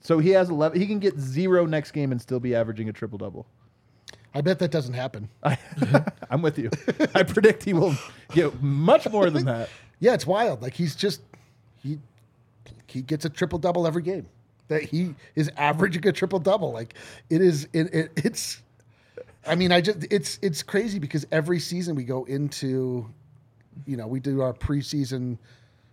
So 0.00 0.18
he 0.18 0.30
has 0.30 0.50
11. 0.50 0.78
He 0.80 0.86
can 0.86 0.98
get 0.98 1.18
zero 1.18 1.66
next 1.66 1.92
game 1.92 2.10
and 2.12 2.20
still 2.20 2.40
be 2.40 2.54
averaging 2.54 2.88
a 2.88 2.92
triple 2.92 3.18
double. 3.18 3.46
I 4.34 4.40
bet 4.40 4.58
that 4.58 4.72
doesn't 4.72 4.94
happen. 4.94 5.28
I'm 6.30 6.42
with 6.42 6.58
you. 6.58 6.70
I 7.14 7.22
predict 7.22 7.62
he 7.62 7.72
will 7.72 7.94
get 8.32 8.60
much 8.62 9.08
more 9.08 9.30
than 9.30 9.44
that. 9.44 9.68
Yeah, 10.00 10.14
it's 10.14 10.26
wild. 10.26 10.60
Like 10.60 10.74
he's 10.74 10.96
just 10.96 11.20
he 11.82 12.00
he 12.88 13.00
gets 13.00 13.24
a 13.24 13.30
triple 13.30 13.58
double 13.58 13.86
every 13.86 14.02
game. 14.02 14.26
That 14.68 14.82
he 14.82 15.14
is 15.36 15.50
averaging 15.56 16.06
a 16.06 16.12
triple 16.12 16.40
double. 16.40 16.72
Like 16.72 16.94
it 17.30 17.40
is 17.40 17.68
it, 17.72 17.94
it 17.94 18.12
it's 18.16 18.60
I 19.46 19.54
mean, 19.54 19.70
I 19.70 19.80
just 19.80 20.04
it's 20.10 20.38
it's 20.42 20.62
crazy 20.62 20.98
because 20.98 21.26
every 21.30 21.60
season 21.60 21.94
we 21.94 22.04
go 22.04 22.24
into 22.24 23.08
you 23.86 23.96
know, 23.96 24.06
we 24.06 24.20
do 24.20 24.40
our 24.40 24.52
preseason 24.52 25.38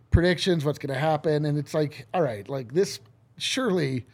predictions, 0.09 0.65
what's 0.65 0.79
going 0.79 0.93
to 0.93 0.99
happen 0.99 1.45
and 1.45 1.57
it's 1.57 1.73
like, 1.73 2.07
all 2.13 2.21
right, 2.21 2.47
like 2.49 2.73
this 2.73 2.99
surely 3.37 4.05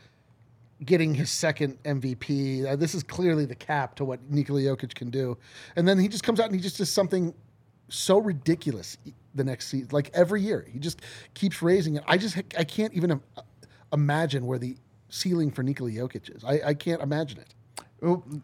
getting 0.86 1.14
his 1.14 1.30
second 1.30 1.82
MVP. 1.84 2.66
Uh, 2.66 2.76
this 2.76 2.94
is 2.94 3.04
clearly 3.04 3.46
the 3.46 3.56
cap 3.56 3.96
to 3.96 4.06
what 4.06 4.20
Nikola 4.30 4.62
Jokic 4.62 4.94
can 4.94 5.10
do. 5.10 5.38
And 5.76 5.88
then 5.88 5.98
he 5.98 6.08
just 6.08 6.24
comes 6.24 6.40
out 6.40 6.46
and 6.48 6.56
he 6.56 6.62
just 6.62 6.78
does 6.78 6.92
something 6.92 7.34
so 7.90 8.20
ridiculous 8.20 8.98
the 9.34 9.44
next 9.44 9.68
season. 9.68 9.90
Like 9.92 10.12
every 10.14 10.42
year, 10.42 10.68
he 10.72 10.80
just 10.80 11.02
keeps 11.34 11.62
raising 11.62 11.96
it. 11.96 12.04
I 12.08 12.18
just 12.18 12.38
I 12.58 12.64
can't 12.64 12.94
even 12.94 13.22
imagine 13.94 14.46
where 14.46 14.60
the 14.60 14.78
ceiling 15.10 15.52
for 15.52 15.64
Nikola 15.64 15.92
Jokic 15.92 16.36
is. 16.36 16.44
I, 16.44 16.70
I 16.70 16.74
can't 16.74 17.02
imagine 17.02 17.40
it. 17.40 17.54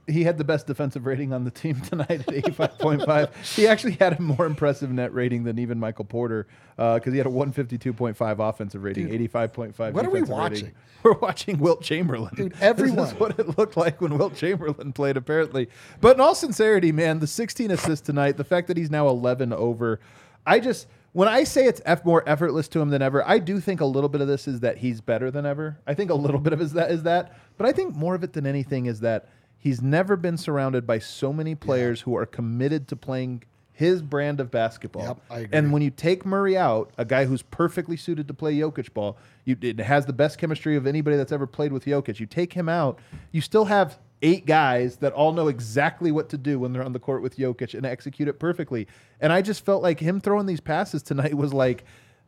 He 0.07 0.23
had 0.23 0.39
the 0.39 0.43
best 0.43 0.65
defensive 0.65 1.05
rating 1.05 1.31
on 1.31 1.43
the 1.43 1.51
team 1.51 1.79
tonight 1.89 2.09
at 2.09 2.25
85.5. 2.25 3.55
he 3.55 3.67
actually 3.67 3.93
had 3.93 4.17
a 4.17 4.21
more 4.21 4.45
impressive 4.47 4.89
net 4.91 5.13
rating 5.13 5.43
than 5.43 5.59
even 5.59 5.79
Michael 5.79 6.05
Porter 6.05 6.47
uh, 6.77 6.95
because 6.95 7.13
he 7.13 7.17
had 7.19 7.27
a 7.27 7.29
152.5 7.29 8.49
offensive 8.49 8.83
rating, 8.83 9.09
85.5 9.09 9.93
what 9.93 10.05
are 10.05 10.09
we 10.09 10.21
defensive 10.21 10.29
rating. 10.29 10.31
watching? 10.31 10.71
We're 11.03 11.17
watching 11.19 11.57
Wilt 11.59 11.81
Chamberlain. 11.83 12.33
Dude, 12.33 12.51
This 12.53 12.61
everyone. 12.61 13.07
is 13.07 13.13
what 13.15 13.37
it 13.37 13.57
looked 13.57 13.75
like 13.77 13.99
when 14.01 14.17
Wilt 14.17 14.35
Chamberlain 14.35 14.93
played, 14.93 15.17
apparently. 15.17 15.67
But 16.01 16.15
in 16.15 16.21
all 16.21 16.33
sincerity, 16.33 16.91
man, 16.93 17.19
the 17.19 17.27
16 17.27 17.71
assists 17.71 18.05
tonight, 18.05 18.37
the 18.37 18.43
fact 18.45 18.67
that 18.69 18.77
he's 18.77 18.89
now 18.89 19.07
11 19.09 19.51
over, 19.53 19.99
I 20.47 20.59
just 20.61 20.87
when 21.11 21.27
I 21.27 21.43
say 21.43 21.65
it's 21.67 21.81
eff- 21.85 22.05
more 22.05 22.27
effortless 22.27 22.67
to 22.69 22.79
him 22.81 22.89
than 22.89 23.01
ever, 23.03 23.21
I 23.27 23.37
do 23.37 23.59
think 23.59 23.81
a 23.81 23.85
little 23.85 24.09
bit 24.09 24.21
of 24.21 24.27
this 24.27 24.47
is 24.47 24.61
that 24.61 24.77
he's 24.77 24.99
better 24.99 25.29
than 25.29 25.45
ever. 25.45 25.77
I 25.85 25.93
think 25.93 26.09
a 26.09 26.15
little 26.15 26.39
bit 26.39 26.53
of 26.53 26.61
is 26.61 26.73
that 26.73 26.89
is 26.89 27.03
that, 27.03 27.37
but 27.57 27.67
I 27.67 27.71
think 27.71 27.95
more 27.95 28.15
of 28.15 28.23
it 28.23 28.33
than 28.33 28.47
anything 28.47 28.85
is 28.87 29.01
that 29.01 29.27
he's 29.63 29.81
never 29.81 30.17
been 30.17 30.35
surrounded 30.35 30.85
by 30.85 30.99
so 30.99 31.31
many 31.31 31.55
players 31.55 32.01
who 32.01 32.17
are 32.17 32.25
committed 32.25 32.85
to 32.89 32.97
playing 32.97 33.43
his 33.71 34.01
brand 34.01 34.41
of 34.41 34.51
basketball. 34.51 35.03
Yep, 35.03 35.17
I 35.29 35.39
agree. 35.39 35.57
And 35.57 35.71
when 35.71 35.81
you 35.81 35.89
take 35.89 36.25
Murray 36.25 36.57
out, 36.57 36.91
a 36.97 37.05
guy 37.05 37.23
who's 37.23 37.43
perfectly 37.43 37.95
suited 37.95 38.27
to 38.27 38.33
play 38.33 38.53
Jokic 38.55 38.93
ball, 38.93 39.17
you 39.45 39.55
it 39.61 39.79
has 39.79 40.05
the 40.05 40.11
best 40.11 40.37
chemistry 40.37 40.75
of 40.75 40.85
anybody 40.85 41.15
that's 41.15 41.31
ever 41.31 41.47
played 41.47 41.71
with 41.71 41.85
Jokic. 41.85 42.19
You 42.19 42.25
take 42.25 42.51
him 42.51 42.67
out, 42.67 42.99
you 43.31 43.39
still 43.39 43.63
have 43.63 43.99
eight 44.21 44.45
guys 44.45 44.97
that 44.97 45.13
all 45.13 45.31
know 45.31 45.47
exactly 45.47 46.11
what 46.11 46.27
to 46.29 46.37
do 46.37 46.59
when 46.59 46.73
they're 46.73 46.83
on 46.83 46.91
the 46.91 46.99
court 46.99 47.21
with 47.21 47.37
Jokic 47.37 47.73
and 47.73 47.85
execute 47.85 48.27
it 48.27 48.39
perfectly. 48.39 48.85
And 49.21 49.31
I 49.31 49.41
just 49.41 49.63
felt 49.63 49.81
like 49.81 50.01
him 50.01 50.19
throwing 50.19 50.45
these 50.45 50.61
passes 50.61 51.01
tonight 51.01 51.35
was 51.35 51.53
like 51.53 51.85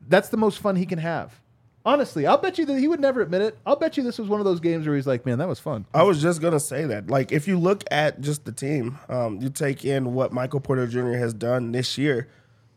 that's 0.08 0.30
the 0.30 0.38
most 0.38 0.60
fun 0.60 0.78
he 0.78 0.86
can 0.86 1.00
have. 1.00 1.42
Honestly, 1.86 2.26
I'll 2.26 2.38
bet 2.40 2.58
you 2.58 2.66
that 2.66 2.80
he 2.80 2.88
would 2.88 3.00
never 3.00 3.22
admit 3.22 3.42
it. 3.42 3.58
I'll 3.66 3.76
bet 3.76 3.96
you 3.96 4.04
this 4.04 4.18
was 4.18 4.28
one 4.28 4.40
of 4.40 4.46
those 4.46 4.60
games 4.60 4.88
where 4.88 4.96
he's 4.96 5.06
like, 5.06 5.26
"Man, 5.26 5.38
that 5.38 5.48
was 5.48 5.60
fun." 5.60 5.86
I 5.94 6.02
was 6.04 6.22
just 6.22 6.42
gonna 6.42 6.60
say 6.60 6.86
that. 6.86 7.08
Like, 7.10 7.32
if 7.32 7.48
you 7.48 7.60
look 7.60 7.84
at 7.92 8.22
just 8.22 8.44
the 8.46 8.52
team, 8.52 8.98
um, 9.08 9.40
you 9.42 9.50
take 9.50 9.86
in 9.86 10.14
what 10.14 10.34
Michael 10.34 10.60
Porter 10.60 10.88
Jr. 10.88 11.14
has 11.14 11.34
done 11.34 11.72
this 11.72 11.98
year. 11.98 12.28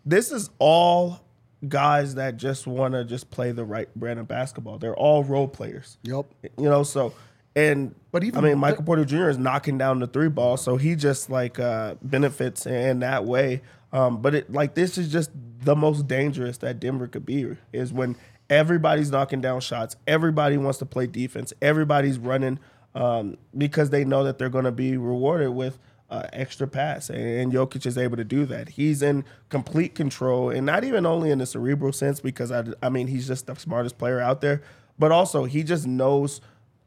This 0.04 0.30
is 0.30 0.50
all 0.58 1.20
guys 1.66 2.14
that 2.16 2.36
just 2.36 2.66
want 2.66 2.94
to 2.94 3.04
just 3.04 3.30
play 3.30 3.50
the 3.50 3.64
right 3.64 3.88
brand 3.96 4.20
of 4.20 4.28
basketball. 4.28 4.78
They're 4.78 4.94
all 4.96 5.24
role 5.24 5.48
players. 5.48 5.96
Yep. 6.02 6.26
You 6.58 6.68
know, 6.68 6.82
so 6.82 7.14
and 7.56 7.94
But 8.12 8.22
even- 8.24 8.44
I 8.44 8.48
mean, 8.50 8.58
Michael 8.58 8.84
Porter 8.84 9.04
Jr. 9.04 9.28
is 9.30 9.38
knocking 9.38 9.78
down 9.78 9.98
the 9.98 10.06
three 10.06 10.28
ball, 10.28 10.56
so 10.56 10.76
he 10.76 10.94
just 10.94 11.30
like 11.30 11.58
uh, 11.58 11.94
benefits 12.02 12.66
in 12.66 13.00
that 13.00 13.24
way. 13.24 13.62
Um, 13.92 14.20
but 14.20 14.34
it 14.34 14.52
like 14.52 14.74
this 14.74 14.98
is 14.98 15.10
just 15.10 15.30
the 15.64 15.74
most 15.74 16.06
dangerous 16.06 16.58
that 16.58 16.78
Denver 16.78 17.06
could 17.08 17.24
be 17.26 17.56
is 17.72 17.90
when 17.92 18.16
everybody's 18.50 19.10
knocking 19.10 19.40
down 19.40 19.60
shots, 19.60 19.96
everybody 20.06 20.56
wants 20.56 20.78
to 20.78 20.86
play 20.86 21.06
defense, 21.06 21.52
everybody's 21.62 22.18
running 22.18 22.58
um, 22.94 23.36
because 23.56 23.90
they 23.90 24.04
know 24.04 24.24
that 24.24 24.38
they're 24.38 24.48
going 24.48 24.64
to 24.64 24.72
be 24.72 24.96
rewarded 24.96 25.50
with 25.50 25.78
uh, 26.10 26.22
extra 26.32 26.66
pass, 26.66 27.10
and, 27.10 27.20
and 27.20 27.52
Jokic 27.52 27.84
is 27.84 27.98
able 27.98 28.16
to 28.16 28.24
do 28.24 28.46
that. 28.46 28.70
He's 28.70 29.02
in 29.02 29.24
complete 29.50 29.94
control, 29.94 30.48
and 30.50 30.64
not 30.64 30.82
even 30.84 31.04
only 31.04 31.30
in 31.30 31.38
the 31.38 31.44
cerebral 31.46 31.92
sense 31.92 32.18
because 32.20 32.50
I, 32.50 32.64
I 32.82 32.88
mean 32.88 33.08
he's 33.08 33.26
just 33.26 33.46
the 33.46 33.54
smartest 33.56 33.98
player 33.98 34.18
out 34.18 34.40
there, 34.40 34.62
but 34.98 35.12
also 35.12 35.44
he 35.44 35.62
just 35.62 35.86
knows 35.86 36.40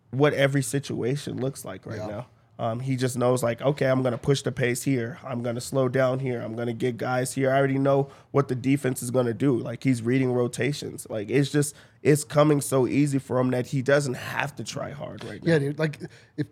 what 0.10 0.34
every 0.34 0.63
situation 0.63 1.39
looks 1.39 1.63
like 1.63 1.86
right 1.86 1.97
Yeah. 2.00 2.08
now. 2.08 2.28
Um, 2.62 2.80
he 2.80 2.95
just 2.95 3.17
knows 3.17 3.41
like, 3.41 3.60
okay, 3.63 3.88
I'm 3.88 4.04
gonna 4.04 4.19
push 4.19 4.43
the 4.43 4.52
pace 4.52 4.84
here. 4.84 5.17
I'm 5.24 5.41
gonna 5.41 5.60
slow 5.60 5.89
down 5.89 6.19
here. 6.19 6.39
I'm 6.41 6.56
gonna 6.56 6.74
get 6.74 6.95
guys 6.95 7.34
here. 7.34 7.50
I 7.50 7.58
already 7.58 7.80
know 7.80 8.10
what 8.30 8.50
the 8.50 8.54
defense 8.56 9.02
is 9.02 9.10
gonna 9.10 9.34
do. 9.34 9.58
Like 9.58 9.84
he's 9.84 10.04
reading 10.04 10.32
rotations. 10.32 11.08
Like 11.10 11.32
it's 11.32 11.50
just 11.52 11.76
it's 12.04 12.24
coming 12.24 12.62
so 12.62 12.86
easy 12.86 13.17
for 13.17 13.39
him 13.39 13.50
that 13.50 13.65
he 13.65 13.82
doesn't 13.82 14.13
have 14.13 14.56
to 14.58 14.63
try 14.63 14.91
hard 14.91 15.24
right 15.24 15.43
now. 15.43 15.54
Yeah, 15.54 15.58
dude. 15.60 15.80
Like, 15.80 15.97
if 16.38 16.45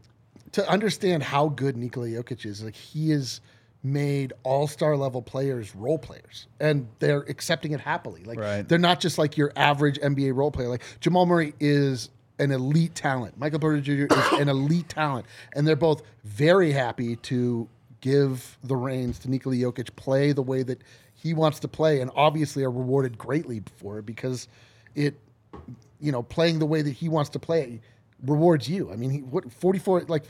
to 0.54 0.68
understand 0.68 1.22
how 1.22 1.50
good 1.50 1.78
Nikola 1.78 2.08
Jokic 2.08 2.44
is, 2.44 2.64
like 2.64 2.76
he 2.76 3.12
has 3.12 3.40
made 3.84 4.34
all 4.44 4.68
star 4.68 4.98
level 4.98 5.22
players 5.22 5.76
role 5.76 6.00
players, 6.00 6.48
and 6.60 6.88
they're 6.98 7.22
accepting 7.22 7.72
it 7.72 7.80
happily. 7.82 8.24
Like, 8.24 8.40
Right. 8.40 8.68
they're 8.68 8.80
not 8.80 9.00
just 9.00 9.20
like 9.20 9.38
your 9.38 9.54
average 9.56 10.00
NBA 10.00 10.34
role 10.36 10.50
player. 10.50 10.70
Like 10.70 10.82
Jamal 11.02 11.28
Murray 11.28 11.54
is 11.60 12.10
an 12.40 12.52
elite 12.52 12.96
talent. 12.96 13.38
Michael 13.38 13.60
Porter 13.60 13.82
Jr. 13.82 14.14
is 14.14 14.40
an 14.40 14.50
elite 14.50 14.90
talent, 14.90 15.26
and 15.54 15.68
they're 15.68 15.76
both 15.76 16.02
very 16.24 16.72
happy 16.72 17.16
to 17.18 17.68
give 18.02 18.58
the 18.64 18.76
reins 18.76 19.20
to 19.20 19.30
Nikola 19.30 19.56
Jokic, 19.56 19.96
play 19.96 20.32
the 20.32 20.42
way 20.42 20.64
that 20.64 20.82
he 21.16 21.34
wants 21.34 21.60
to 21.60 21.68
play, 21.68 22.00
and 22.00 22.10
obviously 22.16 22.64
are 22.64 22.72
rewarded 22.72 23.18
greatly 23.18 23.62
for 23.78 24.00
it 24.00 24.06
because 24.06 24.48
it 24.96 25.16
you 26.00 26.12
know, 26.12 26.24
playing 26.24 26.60
the 26.60 26.66
way 26.66 26.82
that 26.82 26.92
he 26.92 27.10
wants 27.10 27.30
to 27.32 27.40
play 27.40 27.82
rewards 28.26 28.70
you. 28.70 28.92
I 28.92 28.96
mean, 28.96 29.10
he 29.10 29.20
what 29.20 29.52
44 29.52 30.06
like 30.08 30.26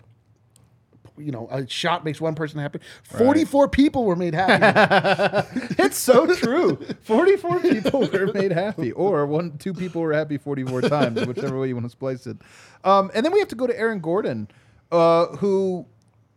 you 1.19 1.31
know, 1.31 1.47
a 1.51 1.67
shot 1.67 2.03
makes 2.05 2.19
one 2.21 2.35
person 2.35 2.59
happy. 2.59 2.79
Forty-four 3.03 3.67
people 3.69 4.05
were 4.05 4.15
made 4.15 4.33
happy. 4.33 5.59
It's 5.79 5.97
so 5.97 6.33
true. 6.35 6.77
44 7.01 7.59
people 7.61 8.07
were 8.07 8.31
made 8.33 8.51
happy, 8.51 8.91
or 8.91 9.25
one, 9.25 9.57
two 9.57 9.73
people 9.73 10.01
were 10.01 10.13
happy 10.13 10.37
44 10.37 10.81
times, 10.83 11.25
whichever 11.25 11.57
way 11.59 11.67
you 11.69 11.75
want 11.75 11.85
to 11.85 11.89
splice 11.89 12.27
it. 12.27 12.37
Um, 12.83 13.09
and 13.13 13.25
then 13.25 13.31
we 13.33 13.39
have 13.39 13.47
to 13.49 13.55
go 13.55 13.65
to 13.67 13.77
Aaron 13.77 13.99
Gordon, 13.99 14.47
uh, 14.91 15.27
who 15.37 15.85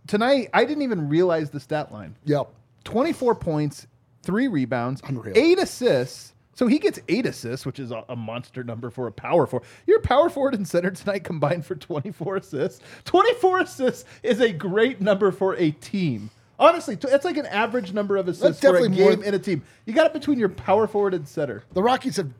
tonight 0.06 0.48
I 0.54 0.64
didn't 0.64 0.82
even 0.82 1.08
realize 1.08 1.50
the 1.50 1.60
stat 1.60 1.92
line. 1.92 2.16
yep. 2.24 2.48
24 2.84 3.34
points, 3.36 3.86
three 4.22 4.48
rebounds, 4.48 5.02
Unreal. 5.06 5.32
eight 5.36 5.58
assists. 5.58 6.31
So 6.54 6.66
he 6.66 6.78
gets 6.78 7.00
eight 7.08 7.26
assists, 7.26 7.64
which 7.64 7.78
is 7.78 7.90
a, 7.90 8.04
a 8.08 8.16
monster 8.16 8.62
number 8.62 8.90
for 8.90 9.06
a 9.06 9.12
power 9.12 9.46
forward. 9.46 9.66
Your 9.86 10.00
power 10.00 10.28
forward 10.28 10.54
and 10.54 10.66
center 10.68 10.90
tonight 10.90 11.24
combined 11.24 11.64
for 11.64 11.74
24 11.74 12.36
assists. 12.36 12.80
24 13.04 13.60
assists 13.60 14.04
is 14.22 14.40
a 14.40 14.52
great 14.52 15.00
number 15.00 15.32
for 15.32 15.56
a 15.56 15.70
team. 15.70 16.30
Honestly, 16.58 16.96
t- 16.96 17.08
it's 17.08 17.24
like 17.24 17.38
an 17.38 17.46
average 17.46 17.92
number 17.92 18.16
of 18.16 18.28
assists 18.28 18.60
for 18.60 18.76
a 18.76 18.88
game 18.88 19.22
in 19.22 19.34
a 19.34 19.38
team. 19.38 19.62
You 19.86 19.94
got 19.94 20.06
it 20.06 20.12
between 20.12 20.38
your 20.38 20.50
power 20.50 20.86
forward 20.86 21.14
and 21.14 21.26
center. 21.26 21.64
The 21.72 21.82
Rockies 21.82 22.16
have 22.16 22.30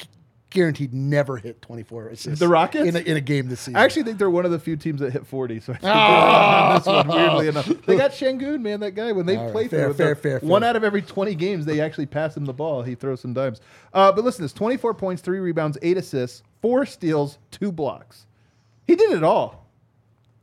guaranteed 0.53 0.93
never 0.95 1.37
hit 1.37 1.61
24 1.63 2.09
assists. 2.09 2.39
The 2.41 2.49
Rockets? 2.49 2.87
in 2.89 2.97
a, 2.97 3.01
in 3.01 3.17
a 3.17 3.21
game 3.21 3.49
this 3.49 3.61
season. 3.61 3.77
I 3.77 3.85
actually 3.85 4.05
think 4.05 4.19
they're 4.19 4.31
one 4.31 4.45
of 4.45 4.51
the 4.51 4.59
few 4.59 4.77
teams 4.77 5.01
that 5.01 5.13
hit 5.13 5.27
40. 5.27 5.61
So 5.61 5.73
I 5.73 5.77
think 5.77 5.83
they're 5.83 5.93
on 5.93 6.75
this 6.79 6.87
one, 6.87 7.09
weirdly 7.09 7.49
enough. 7.49 7.67
They 7.87 7.97
got 7.97 8.11
Sengun, 8.13 8.61
man, 8.63 8.81
that 8.81 8.93
guy. 8.93 9.13
When 9.13 9.27
they 9.27 9.37
All 9.37 9.45
right, 9.45 9.53
play 9.53 9.69
fair, 9.69 9.87
through, 9.87 9.95
fair, 9.95 10.15
fair, 10.15 10.41
fair. 10.41 10.49
one 10.49 10.63
out 10.63 10.77
of 10.77 10.85
every 10.85 11.03
20 11.03 11.35
games, 11.35 11.65
they 11.67 11.81
actually 11.81 12.07
pass 12.07 12.37
him 12.37 12.45
the 12.45 12.53
ball. 12.53 12.83
He 12.83 12.95
throws 12.95 13.21
some 13.21 13.33
dimes. 13.35 13.61
Uh, 13.93 14.13
but 14.13 14.25
listen, 14.25 14.43
this 14.43 14.53
24 14.53 14.95
points, 14.95 15.23
three 15.23 15.39
rebounds, 15.41 15.77
eight 15.83 15.97
assists, 15.97 16.43
four 16.61 16.87
steals, 16.87 17.39
two 17.51 17.73
blocks. 17.73 18.27
He 18.87 18.95
did 18.95 19.11
it 19.13 19.23
all. 19.25 19.67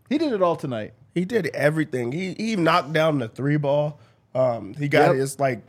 He 0.10 0.18
did 0.18 0.34
it 0.34 0.42
all 0.42 0.56
tonight. 0.56 0.94
He 1.14 1.26
did 1.26 1.48
everything. 1.48 2.12
He 2.12 2.34
he 2.34 2.56
knocked 2.56 2.94
down 2.94 3.20
the 3.20 3.28
three 3.28 3.58
ball. 3.58 4.00
Um, 4.34 4.74
he 4.76 4.88
got 4.88 5.08
Yep. 5.08 5.16
his 5.16 5.40
like, 5.40 5.62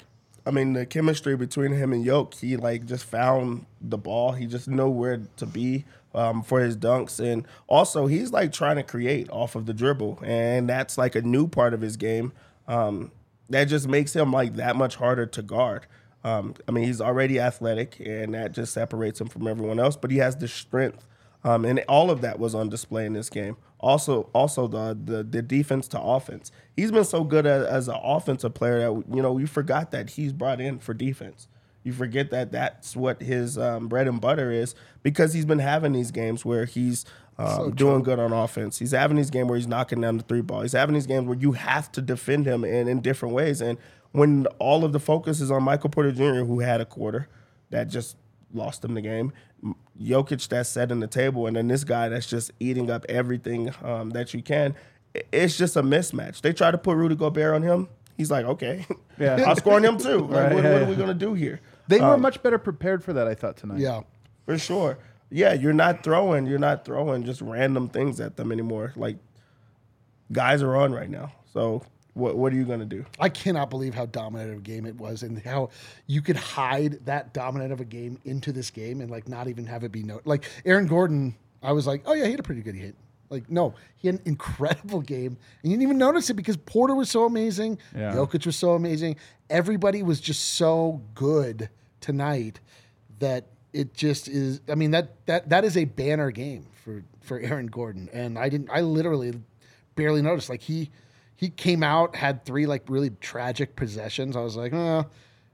I 0.46 0.50
mean, 0.50 0.72
the 0.72 0.86
chemistry 0.86 1.36
between 1.36 1.72
him 1.72 1.92
and 1.92 2.04
Yoke. 2.04 2.34
He 2.34 2.56
like 2.56 2.86
just 2.86 3.04
found 3.04 3.66
the 3.80 3.98
ball. 3.98 4.32
He 4.32 4.46
just 4.46 4.68
know 4.68 4.88
where 4.88 5.22
to 5.36 5.46
be 5.46 5.84
um, 6.14 6.42
for 6.42 6.60
his 6.60 6.76
dunks, 6.76 7.20
and 7.20 7.46
also 7.66 8.06
he's 8.06 8.32
like 8.32 8.52
trying 8.52 8.76
to 8.76 8.82
create 8.82 9.28
off 9.30 9.54
of 9.54 9.66
the 9.66 9.74
dribble, 9.74 10.20
and 10.22 10.68
that's 10.68 10.98
like 10.98 11.14
a 11.14 11.22
new 11.22 11.46
part 11.46 11.74
of 11.74 11.80
his 11.80 11.96
game. 11.96 12.32
Um, 12.68 13.10
that 13.48 13.64
just 13.64 13.88
makes 13.88 14.14
him 14.14 14.32
like 14.32 14.54
that 14.54 14.76
much 14.76 14.96
harder 14.96 15.26
to 15.26 15.42
guard. 15.42 15.86
Um, 16.22 16.54
I 16.68 16.72
mean, 16.72 16.84
he's 16.84 17.00
already 17.00 17.40
athletic, 17.40 17.98
and 18.00 18.34
that 18.34 18.52
just 18.52 18.72
separates 18.72 19.20
him 19.20 19.28
from 19.28 19.46
everyone 19.46 19.80
else. 19.80 19.96
But 19.96 20.10
he 20.10 20.18
has 20.18 20.36
the 20.36 20.48
strength 20.48 21.04
um, 21.44 21.64
and 21.64 21.82
all 21.88 22.10
of 22.10 22.20
that 22.20 22.38
was 22.38 22.54
on 22.54 22.68
display 22.68 23.06
in 23.06 23.12
this 23.12 23.30
game. 23.30 23.56
Also, 23.80 24.28
also 24.34 24.68
the 24.68 24.96
the, 25.02 25.22
the 25.22 25.42
defense 25.42 25.88
to 25.88 26.00
offense. 26.00 26.52
He's 26.76 26.92
been 26.92 27.04
so 27.04 27.24
good 27.24 27.46
as, 27.46 27.66
as 27.66 27.88
an 27.88 27.98
offensive 28.02 28.54
player 28.54 28.78
that 28.80 29.04
you 29.14 29.22
know 29.22 29.38
you 29.38 29.46
forgot 29.46 29.90
that 29.90 30.10
he's 30.10 30.32
brought 30.32 30.60
in 30.60 30.78
for 30.78 30.94
defense. 30.94 31.48
You 31.82 31.92
forget 31.92 32.30
that 32.30 32.52
that's 32.52 32.94
what 32.94 33.22
his 33.22 33.56
um, 33.56 33.88
bread 33.88 34.06
and 34.06 34.20
butter 34.20 34.50
is 34.52 34.74
because 35.02 35.32
he's 35.32 35.46
been 35.46 35.60
having 35.60 35.92
these 35.92 36.10
games 36.10 36.44
where 36.44 36.66
he's 36.66 37.06
um, 37.38 37.70
doing 37.74 38.02
good 38.02 38.18
on 38.18 38.32
offense. 38.32 38.78
He's 38.78 38.90
having 38.90 39.16
these 39.16 39.30
games 39.30 39.48
where 39.48 39.56
he's 39.56 39.66
knocking 39.66 40.00
down 40.02 40.18
the 40.18 40.22
three 40.24 40.42
ball. 40.42 40.60
He's 40.60 40.72
having 40.72 40.94
these 40.94 41.06
games 41.06 41.26
where 41.26 41.38
you 41.38 41.52
have 41.52 41.90
to 41.92 42.02
defend 42.02 42.44
him 42.44 42.64
in, 42.64 42.86
in 42.86 43.00
different 43.00 43.34
ways. 43.34 43.62
And 43.62 43.78
when 44.12 44.46
all 44.58 44.84
of 44.84 44.92
the 44.92 45.00
focus 45.00 45.40
is 45.40 45.50
on 45.50 45.62
Michael 45.62 45.88
Porter 45.88 46.12
Jr., 46.12 46.44
who 46.44 46.60
had 46.60 46.82
a 46.82 46.84
quarter 46.84 47.28
that 47.70 47.88
just 47.88 48.16
lost 48.52 48.84
him 48.84 48.94
the 48.94 49.00
game. 49.00 49.32
M- 49.62 49.74
Jokic 50.00 50.46
that's 50.48 50.68
setting 50.68 51.00
the 51.00 51.06
table, 51.06 51.46
and 51.46 51.56
then 51.56 51.68
this 51.68 51.84
guy 51.84 52.08
that's 52.08 52.26
just 52.26 52.50
eating 52.60 52.90
up 52.90 53.04
everything 53.08 53.72
um, 53.82 54.10
that 54.10 54.32
you 54.34 54.42
can. 54.42 54.74
It's 55.32 55.56
just 55.56 55.76
a 55.76 55.82
mismatch. 55.82 56.40
They 56.40 56.52
try 56.52 56.70
to 56.70 56.78
put 56.78 56.96
Rudy 56.96 57.16
Gobert 57.16 57.54
on 57.54 57.62
him. 57.62 57.88
He's 58.16 58.30
like, 58.30 58.44
okay, 58.46 58.86
Yeah. 59.18 59.42
I'll 59.46 59.56
score 59.56 59.74
on 59.74 59.84
him 59.84 59.98
too. 59.98 60.18
Like, 60.20 60.30
Right, 60.30 60.54
what, 60.54 60.64
yeah, 60.64 60.72
what 60.74 60.82
are 60.82 60.86
we 60.86 60.94
gonna 61.02 61.14
do 61.14 61.34
here? 61.34 61.60
They 61.88 61.98
were 62.00 62.14
Um, 62.14 62.20
much 62.20 62.42
better 62.42 62.58
prepared 62.58 63.02
for 63.02 63.12
that, 63.14 63.26
I 63.26 63.34
thought, 63.34 63.56
tonight. 63.56 63.78
yeah. 63.80 64.02
for 64.46 64.56
sure. 64.58 64.98
Yeah, 65.30 65.52
you're 65.54 65.72
not 65.72 66.02
throwing. 66.02 66.46
You're 66.46 66.58
not 66.58 66.84
throwing 66.84 67.24
just 67.24 67.40
random 67.40 67.88
things 67.88 68.20
at 68.20 68.36
them 68.36 68.50
anymore. 68.52 68.92
Like 68.96 69.16
guys 70.32 70.62
are 70.62 70.76
on 70.76 70.92
right 70.92 71.08
now. 71.10 71.32
So 71.52 71.82
what 72.20 72.36
what 72.36 72.52
are 72.52 72.56
you 72.56 72.64
gonna 72.64 72.84
do? 72.84 73.04
I 73.18 73.28
cannot 73.28 73.70
believe 73.70 73.94
how 73.94 74.06
dominant 74.06 74.52
of 74.52 74.58
a 74.58 74.62
game 74.62 74.86
it 74.86 74.96
was 74.96 75.22
and 75.22 75.40
how 75.42 75.70
you 76.06 76.22
could 76.22 76.36
hide 76.36 77.04
that 77.06 77.32
dominant 77.32 77.72
of 77.72 77.80
a 77.80 77.84
game 77.84 78.18
into 78.24 78.52
this 78.52 78.70
game 78.70 79.00
and 79.00 79.10
like 79.10 79.28
not 79.28 79.48
even 79.48 79.66
have 79.66 79.82
it 79.82 79.90
be 79.90 80.02
noted. 80.02 80.26
Like 80.26 80.44
Aaron 80.64 80.86
Gordon, 80.86 81.34
I 81.62 81.72
was 81.72 81.86
like, 81.86 82.02
oh 82.06 82.12
yeah, 82.12 82.26
he 82.26 82.30
had 82.30 82.40
a 82.40 82.44
pretty 82.44 82.62
good 82.62 82.76
hit. 82.76 82.94
Like 83.30 83.50
no, 83.50 83.74
he 83.96 84.08
had 84.08 84.16
an 84.16 84.22
incredible 84.24 85.00
game, 85.00 85.36
and 85.62 85.70
you 85.70 85.76
didn't 85.76 85.82
even 85.82 85.98
notice 85.98 86.30
it 86.30 86.34
because 86.34 86.56
Porter 86.56 86.94
was 86.94 87.08
so 87.10 87.24
amazing, 87.24 87.78
Yeah. 87.96 88.12
Jokic 88.12 88.44
was 88.46 88.56
so 88.56 88.72
amazing, 88.72 89.16
everybody 89.48 90.02
was 90.02 90.20
just 90.20 90.54
so 90.54 91.00
good 91.14 91.68
tonight 92.00 92.60
that 93.20 93.46
it 93.72 93.94
just 93.94 94.26
is. 94.26 94.60
I 94.68 94.74
mean 94.74 94.90
that 94.90 95.14
that 95.26 95.48
that 95.48 95.64
is 95.64 95.76
a 95.76 95.84
banner 95.84 96.30
game 96.32 96.66
for 96.84 97.04
for 97.20 97.38
Aaron 97.38 97.66
Gordon, 97.68 98.08
and 98.12 98.36
I 98.38 98.48
didn't. 98.48 98.68
I 98.70 98.80
literally 98.80 99.32
barely 99.94 100.22
noticed. 100.22 100.48
Like 100.50 100.62
he 100.62 100.90
he 101.40 101.48
came 101.48 101.82
out 101.82 102.14
had 102.14 102.44
three 102.44 102.66
like 102.66 102.82
really 102.90 103.08
tragic 103.22 103.74
possessions. 103.74 104.36
I 104.36 104.40
was 104.40 104.56
like, 104.56 104.74
oh, 104.74 105.06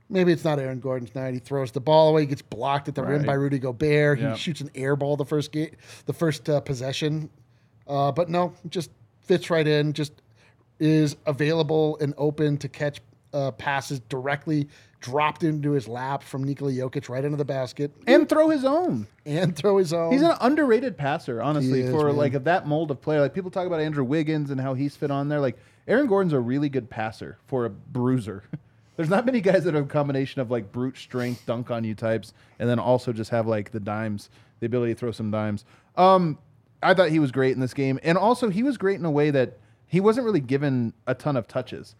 maybe 0.08 0.32
it's 0.32 0.42
not 0.42 0.58
Aaron 0.58 0.80
Gordon's 0.80 1.14
night. 1.14 1.32
He 1.32 1.38
throws 1.38 1.70
the 1.70 1.80
ball 1.80 2.08
away, 2.08 2.22
he 2.22 2.26
gets 2.26 2.42
blocked 2.42 2.88
at 2.88 2.96
the 2.96 3.04
rim 3.04 3.24
by 3.24 3.34
Rudy 3.34 3.60
Gobert. 3.60 4.18
He 4.18 4.36
shoots 4.36 4.60
an 4.60 4.68
air 4.74 4.96
ball 4.96 5.16
the 5.16 5.24
first 5.24 5.52
game, 5.52 5.70
the 6.06 6.12
first 6.12 6.50
uh, 6.50 6.58
possession. 6.60 7.30
Uh, 7.86 8.10
but 8.10 8.28
no, 8.28 8.52
just 8.68 8.90
fits 9.22 9.48
right 9.48 9.64
in. 9.64 9.92
Just 9.92 10.22
is 10.80 11.14
available 11.24 11.98
and 12.00 12.14
open 12.18 12.58
to 12.58 12.68
catch 12.68 13.00
uh, 13.32 13.52
passes 13.52 14.00
directly 14.00 14.68
dropped 15.00 15.44
into 15.44 15.70
his 15.70 15.86
lap 15.86 16.20
from 16.20 16.42
Nikola 16.42 16.72
Jokic 16.72 17.08
right 17.08 17.24
into 17.24 17.36
the 17.36 17.44
basket 17.44 17.92
And 18.08 18.28
throw 18.28 18.48
his 18.48 18.64
own. 18.64 19.06
and 19.24 19.54
throw 19.54 19.76
his 19.76 19.92
own. 19.92 20.12
He's 20.12 20.22
an 20.22 20.34
underrated 20.40 20.98
passer, 20.98 21.40
honestly, 21.40 21.82
is, 21.82 21.90
for 21.92 22.06
man. 22.06 22.16
like 22.16 22.44
that 22.44 22.66
mold 22.66 22.90
of 22.90 23.00
player. 23.00 23.20
Like 23.20 23.34
people 23.34 23.52
talk 23.52 23.68
about 23.68 23.78
Andrew 23.80 24.02
Wiggins 24.02 24.50
and 24.50 24.60
how 24.60 24.74
he's 24.74 24.96
fit 24.96 25.12
on 25.12 25.28
there. 25.28 25.38
Like 25.38 25.56
Aaron 25.88 26.06
Gordon's 26.06 26.32
a 26.32 26.40
really 26.40 26.68
good 26.68 26.90
passer 26.90 27.38
for 27.46 27.64
a 27.64 27.70
bruiser. 27.70 28.44
There's 28.96 29.10
not 29.10 29.26
many 29.26 29.40
guys 29.40 29.64
that 29.64 29.74
have 29.74 29.84
a 29.84 29.88
combination 29.88 30.40
of 30.40 30.50
like 30.50 30.72
brute 30.72 30.96
strength, 30.96 31.44
dunk 31.46 31.70
on 31.70 31.84
you 31.84 31.94
types, 31.94 32.32
and 32.58 32.68
then 32.68 32.78
also 32.78 33.12
just 33.12 33.30
have 33.30 33.46
like 33.46 33.70
the 33.70 33.80
dimes, 33.80 34.30
the 34.60 34.66
ability 34.66 34.94
to 34.94 34.98
throw 34.98 35.12
some 35.12 35.30
dimes. 35.30 35.64
Um, 35.96 36.38
I 36.82 36.94
thought 36.94 37.10
he 37.10 37.18
was 37.18 37.30
great 37.30 37.52
in 37.52 37.60
this 37.60 37.74
game, 37.74 38.00
and 38.02 38.16
also 38.16 38.48
he 38.48 38.62
was 38.62 38.78
great 38.78 38.98
in 38.98 39.04
a 39.04 39.10
way 39.10 39.30
that 39.30 39.58
he 39.86 40.00
wasn't 40.00 40.24
really 40.24 40.40
given 40.40 40.92
a 41.06 41.14
ton 41.14 41.36
of 41.36 41.46
touches. 41.46 41.94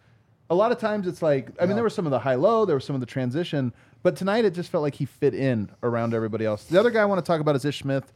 A 0.49 0.55
lot 0.55 0.71
of 0.71 0.79
times 0.79 1.07
it's 1.07 1.21
like, 1.21 1.51
I 1.61 1.65
mean, 1.65 1.75
there 1.75 1.83
was 1.83 1.93
some 1.93 2.05
of 2.05 2.11
the 2.11 2.19
high 2.19 2.35
low, 2.35 2.65
there 2.65 2.75
was 2.75 2.85
some 2.85 2.95
of 2.95 2.99
the 2.99 3.05
transition, 3.05 3.73
but 4.01 4.15
tonight 4.15 4.45
it 4.45 4.53
just 4.53 4.69
felt 4.69 4.81
like 4.81 4.95
he 4.95 5.05
fit 5.05 5.33
in 5.33 5.69
around 5.83 6.13
everybody 6.13 6.45
else. 6.45 6.63
The 6.65 6.79
other 6.79 6.89
guy 6.89 7.01
I 7.01 7.05
want 7.05 7.23
to 7.23 7.27
talk 7.27 7.41
about 7.41 7.55
is 7.55 7.65
Ish 7.65 7.79
Smith, 7.79 8.13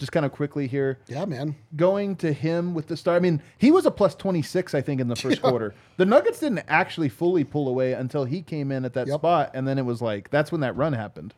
just 0.00 0.10
kind 0.10 0.26
of 0.26 0.32
quickly 0.32 0.66
here. 0.66 0.98
yeah, 1.06 1.24
man. 1.26 1.54
Going 1.76 2.16
to 2.16 2.32
him 2.32 2.74
with 2.74 2.88
the 2.88 2.96
start. 2.96 3.16
I 3.16 3.20
mean, 3.20 3.40
he 3.58 3.70
was 3.70 3.86
a 3.86 3.90
plus 3.90 4.14
26, 4.16 4.74
I 4.74 4.80
think, 4.80 5.00
in 5.00 5.06
the 5.06 5.14
first 5.24 5.40
quarter. 5.42 5.74
The 5.98 6.06
Nuggets 6.06 6.40
didn't 6.40 6.64
actually 6.66 7.08
fully 7.10 7.44
pull 7.44 7.68
away 7.68 7.92
until 7.92 8.24
he 8.24 8.42
came 8.42 8.72
in 8.72 8.84
at 8.84 8.94
that 8.94 9.06
Yep. 9.06 9.18
spot, 9.20 9.50
and 9.54 9.68
then 9.68 9.78
it 9.78 9.84
was 9.84 10.02
like, 10.02 10.30
that's 10.30 10.50
when 10.50 10.62
that 10.62 10.74
run 10.74 10.94
happened. 10.94 11.34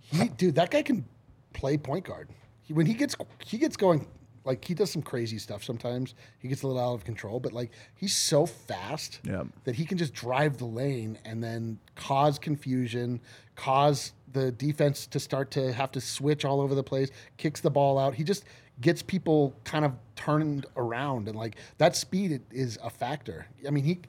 He, 0.00 0.28
dude, 0.28 0.54
that 0.54 0.70
guy 0.70 0.82
can 0.82 1.04
play 1.52 1.76
point 1.76 2.04
guard. 2.06 2.28
He, 2.62 2.72
when 2.72 2.86
he 2.86 2.94
gets 2.94 3.14
he 3.44 3.58
gets 3.58 3.76
going, 3.76 4.06
like 4.44 4.64
he 4.64 4.72
does 4.74 4.90
some 4.90 5.02
crazy 5.02 5.38
stuff 5.38 5.62
sometimes. 5.64 6.14
He 6.38 6.48
gets 6.48 6.62
a 6.62 6.66
little 6.68 6.80
out 6.82 6.94
of 6.94 7.04
control, 7.04 7.40
but 7.40 7.52
like 7.52 7.70
he's 7.96 8.16
so 8.16 8.46
fast 8.46 9.20
Yeah. 9.24 9.44
that 9.64 9.74
he 9.74 9.84
can 9.84 9.98
just 9.98 10.14
drive 10.14 10.58
the 10.58 10.64
lane 10.64 11.18
and 11.24 11.42
then 11.42 11.78
cause 11.96 12.38
confusion, 12.38 13.20
cause 13.56 14.12
the 14.32 14.52
defense 14.52 15.06
to 15.08 15.20
start 15.20 15.50
to 15.52 15.72
have 15.72 15.90
to 15.92 16.00
switch 16.00 16.44
all 16.44 16.60
over 16.60 16.74
the 16.74 16.82
place, 16.82 17.10
kicks 17.36 17.60
the 17.60 17.70
ball 17.70 17.98
out. 17.98 18.14
He 18.14 18.24
just 18.24 18.44
gets 18.80 19.02
people 19.02 19.54
kind 19.64 19.84
of 19.84 19.92
turned 20.16 20.66
around 20.76 21.28
and 21.28 21.36
like 21.36 21.56
that 21.78 21.94
speed 21.94 22.40
is 22.50 22.78
a 22.82 22.90
factor. 22.90 23.46
I 23.66 23.70
mean, 23.70 23.84
he 23.84 24.00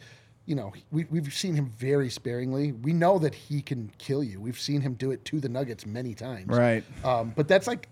you 0.45 0.55
know, 0.55 0.73
we, 0.91 1.05
we've 1.09 1.33
seen 1.33 1.55
him 1.55 1.71
very 1.77 2.09
sparingly. 2.09 2.71
We 2.71 2.93
know 2.93 3.19
that 3.19 3.33
he 3.33 3.61
can 3.61 3.91
kill 3.99 4.23
you. 4.23 4.41
We've 4.41 4.59
seen 4.59 4.81
him 4.81 4.95
do 4.95 5.11
it 5.11 5.23
to 5.25 5.39
the 5.39 5.47
Nuggets 5.47 5.85
many 5.85 6.15
times. 6.15 6.47
Right. 6.47 6.83
Um, 7.05 7.31
but 7.35 7.47
that's 7.47 7.67
like 7.67 7.87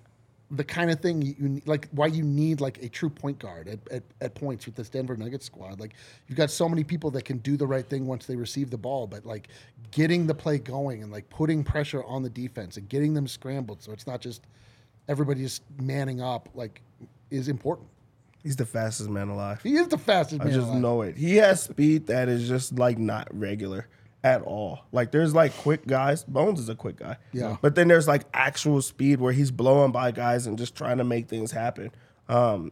the 0.51 0.63
kind 0.63 0.89
of 0.89 0.99
thing 0.99 1.21
you, 1.21 1.61
like 1.65 1.87
why 1.91 2.07
you 2.07 2.23
need 2.23 2.59
like 2.59 2.81
a 2.81 2.89
true 2.89 3.09
point 3.09 3.37
guard 3.37 3.67
at, 3.67 3.79
at, 3.91 4.03
at 4.19 4.35
points 4.35 4.65
with 4.65 4.75
this 4.75 4.89
Denver 4.89 5.15
Nuggets 5.15 5.45
squad. 5.45 5.79
Like 5.79 5.93
you've 6.27 6.37
got 6.37 6.49
so 6.49 6.67
many 6.67 6.83
people 6.83 7.11
that 7.11 7.23
can 7.23 7.37
do 7.37 7.55
the 7.55 7.67
right 7.67 7.87
thing 7.87 8.07
once 8.07 8.25
they 8.25 8.35
receive 8.35 8.69
the 8.71 8.77
ball, 8.77 9.05
but 9.05 9.25
like 9.25 9.49
getting 9.91 10.25
the 10.25 10.33
play 10.33 10.57
going 10.57 11.03
and 11.03 11.11
like 11.11 11.29
putting 11.29 11.63
pressure 11.63 12.03
on 12.03 12.23
the 12.23 12.29
defense 12.29 12.77
and 12.77 12.89
getting 12.89 13.13
them 13.13 13.27
scrambled 13.27 13.81
so 13.81 13.91
it's 13.91 14.07
not 14.07 14.21
just 14.21 14.41
everybody 15.07 15.41
just 15.41 15.63
manning 15.81 16.21
up 16.21 16.49
like 16.53 16.81
is 17.29 17.47
important. 17.47 17.87
He's 18.43 18.55
the 18.55 18.65
fastest 18.65 19.09
man 19.09 19.27
alive. 19.27 19.61
He 19.61 19.75
is 19.75 19.89
the 19.89 19.97
fastest 19.97 20.41
I 20.41 20.45
man. 20.45 20.53
just 20.53 20.67
alive. 20.67 20.81
know 20.81 21.01
it. 21.01 21.17
He 21.17 21.35
has 21.37 21.61
speed 21.61 22.07
that 22.07 22.29
is 22.29 22.47
just 22.47 22.79
like 22.79 22.97
not 22.97 23.27
regular 23.31 23.87
at 24.23 24.41
all. 24.41 24.79
Like 24.91 25.11
there's 25.11 25.33
like 25.33 25.55
quick 25.57 25.87
guys. 25.87 26.23
Bones 26.23 26.59
is 26.59 26.69
a 26.69 26.75
quick 26.75 26.97
guy. 26.97 27.17
Yeah. 27.31 27.57
But 27.61 27.75
then 27.75 27.87
there's 27.87 28.07
like 28.07 28.23
actual 28.33 28.81
speed 28.81 29.19
where 29.21 29.31
he's 29.33 29.51
blowing 29.51 29.91
by 29.91 30.11
guys 30.11 30.45
and 30.47 30.57
just 30.57 30.75
trying 30.75 30.97
to 30.97 31.03
make 31.03 31.27
things 31.29 31.51
happen. 31.51 31.91
Um, 32.27 32.71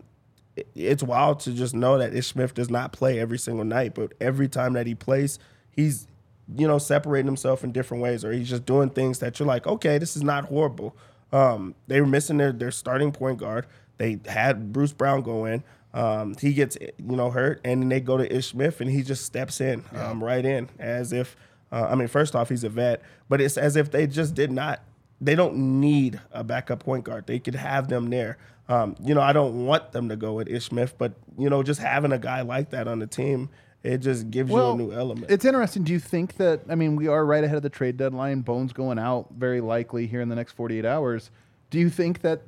it- 0.56 0.68
it's 0.76 1.04
wild 1.04 1.39
to 1.41 1.54
just 1.54 1.74
know 1.76 1.98
that 2.00 2.14
Ish 2.14 2.28
Smith 2.28 2.54
does 2.54 2.70
not 2.70 2.91
play 2.91 3.20
every 3.20 3.38
single 3.38 3.64
night, 3.66 3.93
but 3.95 4.14
every 4.20 4.48
time 4.48 4.74
that 4.74 4.88
he 4.88 4.95
plays, 4.95 5.39
he's 5.72 6.08
you 6.56 6.68
know 6.68 6.78
separating 6.78 7.26
himself 7.28 7.64
in 7.64 7.72
different 7.72 8.02
ways, 8.04 8.24
or 8.26 8.32
he's 8.32 8.50
just 8.50 8.66
doing 8.66 8.89
things 8.89 9.20
that 9.20 9.39
you're 9.39 9.48
like, 9.48 9.68
okay, 9.68 9.98
this 9.98 10.16
is 10.16 10.24
not 10.24 10.45
horrible. 10.45 10.95
Um, 11.32 11.76
they 11.88 12.00
were 12.02 12.08
missing 12.08 12.38
their 12.38 12.52
their 12.52 12.72
starting 12.72 13.12
point 13.12 13.38
guard. 13.38 13.68
They 13.98 14.20
had 14.28 14.72
Bruce 14.74 14.93
Brown 14.93 15.22
go 15.24 15.45
in. 15.45 15.64
Um, 15.98 16.36
he 16.39 16.54
gets 16.54 16.78
you 16.80 17.16
know 17.16 17.32
hurt, 17.32 17.60
and 17.66 17.82
then 17.82 17.89
they 17.89 18.00
go 18.00 18.18
to 18.18 18.36
Ish 18.36 18.48
Smith, 18.48 18.82
and 18.82 18.89
he 18.89 19.02
just 19.02 19.26
steps 19.26 19.60
in 19.60 19.84
um, 19.95 20.24
right 20.24 20.45
in 20.45 20.70
as 20.78 21.12
if. 21.12 21.36
Uh, 21.72 21.88
I 21.89 21.95
mean, 21.95 22.08
first 22.08 22.36
off, 22.36 22.50
he's 22.50 22.64
a 22.64 22.70
vet, 22.70 23.02
but 23.28 23.41
it's 23.41 23.58
as 23.58 23.76
if 23.76 23.89
they 23.89 24.06
just 24.06 24.36
did 24.36 24.52
not. 24.52 24.84
They 25.20 25.34
don't 25.34 25.82
need 25.82 26.22
a 26.32 26.43
backup 26.43 26.80
point 26.82 27.04
guard. 27.04 27.26
They 27.26 27.39
could 27.39 27.56
have 27.56 27.88
them 27.88 28.12
there. 28.12 28.38
Um, 28.70 28.95
you 29.04 29.16
know, 29.16 29.22
I 29.22 29.34
don't 29.34 29.66
want 29.66 29.91
them 29.91 30.10
to 30.10 30.16
go 30.16 30.34
with 30.34 30.48
Ish 30.48 30.66
Smith, 30.66 30.93
but 31.00 31.14
you 31.36 31.50
know, 31.50 31.64
just 31.64 31.82
having 31.82 32.12
a 32.12 32.20
guy 32.20 32.41
like 32.41 32.70
that 32.70 32.88
on 32.88 33.00
the 33.00 33.08
team, 33.08 33.50
it 33.82 33.98
just 33.98 34.30
gives 34.30 34.52
you 34.52 34.64
a 34.64 34.76
new 34.76 34.91
element. 34.91 35.32
It's 35.32 35.45
interesting. 35.45 35.84
Do 35.84 35.93
you 35.93 36.00
think 36.00 36.36
that? 36.36 36.62
I 36.70 36.76
mean, 36.76 36.95
we 36.95 37.08
are 37.08 37.26
right 37.26 37.43
ahead 37.43 37.58
of 37.58 37.64
the 37.64 37.70
trade 37.72 37.98
deadline. 37.98 38.41
Bones 38.41 38.72
going 38.72 39.00
out 39.00 39.30
very 39.36 39.62
likely 39.62 40.06
here 40.06 40.22
in 40.22 40.30
the 40.30 40.36
next 40.36 40.52
48 40.52 40.86
hours. 40.86 41.32
Do 41.72 41.80
you 41.80 41.89
think 41.89 42.22
that 42.22 42.43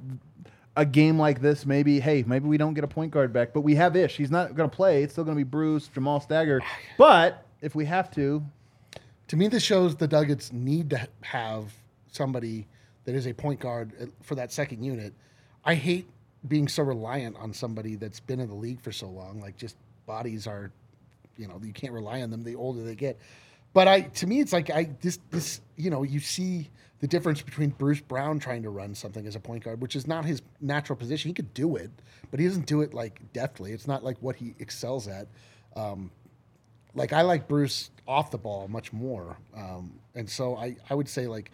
a 0.76 0.86
game 0.86 1.20
like 1.20 1.42
this, 1.42 1.66
maybe, 1.66 2.00
hey, 2.00 2.24
maybe 2.26 2.48
we 2.48 2.58
don't 2.58 2.74
get 2.74 2.84
a 2.84 2.88
point 2.88 3.12
guard 3.12 3.34
back, 3.34 3.54
but 3.54 3.62
we 3.62 3.76
have 3.76 3.96
Ish. 3.96 4.16
He's 4.18 4.32
not 4.32 4.56
going 4.56 4.70
to 4.70 4.76
play. 4.76 5.04
It's 5.04 5.14
still 5.14 5.24
going 5.24 5.36
to 5.36 5.44
be 5.44 5.50
Bruce, 5.50 5.88
Jamal 5.88 6.20
Stagger. 6.22 6.62
But 6.98 7.46
if 7.62 7.76
we 7.76 7.86
have 7.86 8.10
to, 8.12 8.44
To 9.30 9.38
me, 9.38 9.48
this 9.48 9.62
shows 9.62 9.96
the 9.96 10.08
Nuggets 10.08 10.52
need 10.52 10.90
to 10.90 11.08
have 11.22 11.72
somebody 12.12 12.68
that 13.06 13.14
is 13.14 13.28
a 13.28 13.34
point 13.34 13.60
guard 13.60 13.94
uh, 14.02 14.06
for 14.22 14.36
that 14.36 14.52
second 14.52 14.84
unit. 14.84 15.14
I 15.64 15.76
hate 15.76 16.10
being 16.48 16.68
so 16.68 16.84
reliant 16.84 17.36
on 17.38 17.54
somebody 17.54 17.96
that's 17.96 18.20
been 18.20 18.40
in 18.40 18.48
the 18.48 18.56
league 18.56 18.82
for 18.82 18.92
so 18.92 19.08
long. 19.08 19.40
Like, 19.40 19.56
just 19.56 19.76
bodies 20.08 20.48
are, 20.48 20.72
you 21.38 21.48
know, 21.48 21.60
you 21.64 21.74
can't 21.74 21.94
rely 21.94 22.22
on 22.22 22.32
them 22.32 22.44
the 22.44 22.56
older 22.56 22.84
they 22.84 22.96
get. 22.96 23.20
But 23.74 23.88
I, 23.88 24.02
to 24.02 24.28
me, 24.28 24.40
it's 24.40 24.54
like 24.54 24.70
I 24.70 24.90
this 25.02 25.20
this 25.30 25.62
you 25.78 25.90
know 25.90 26.04
you 26.04 26.20
see 26.20 26.70
the 27.00 27.08
difference 27.08 27.42
between 27.42 27.70
Bruce 27.70 28.02
Brown 28.02 28.40
trying 28.40 28.64
to 28.64 28.70
run 28.70 28.94
something 28.94 29.26
as 29.26 29.36
a 29.36 29.40
point 29.40 29.64
guard, 29.64 29.82
which 29.82 29.96
is 29.96 30.08
not 30.08 30.26
his 30.26 30.42
natural 30.60 30.98
position. 30.98 31.30
He 31.30 31.34
could 31.34 31.54
do 31.54 31.76
it, 31.76 31.92
but 32.32 32.40
he 32.40 32.46
doesn't 32.46 32.66
do 32.66 32.82
it 32.82 32.94
like 32.94 33.22
deftly. 33.32 33.72
It's 33.72 33.88
not 33.88 34.04
like 34.04 34.18
what 34.20 34.36
he 34.36 34.56
excels 34.60 35.08
at. 35.08 35.28
Um, 35.76 36.12
like 36.96 37.14
I 37.14 37.22
like 37.22 37.48
Bruce 37.48 37.92
off 38.08 38.32
the 38.32 38.38
ball 38.38 38.68
much 38.68 38.92
more, 38.92 39.38
um, 39.56 40.00
and 40.16 40.30
so 40.30 40.58
I 40.58 40.76
I 40.90 40.96
would 40.96 41.08
say 41.08 41.28
like 41.28 41.52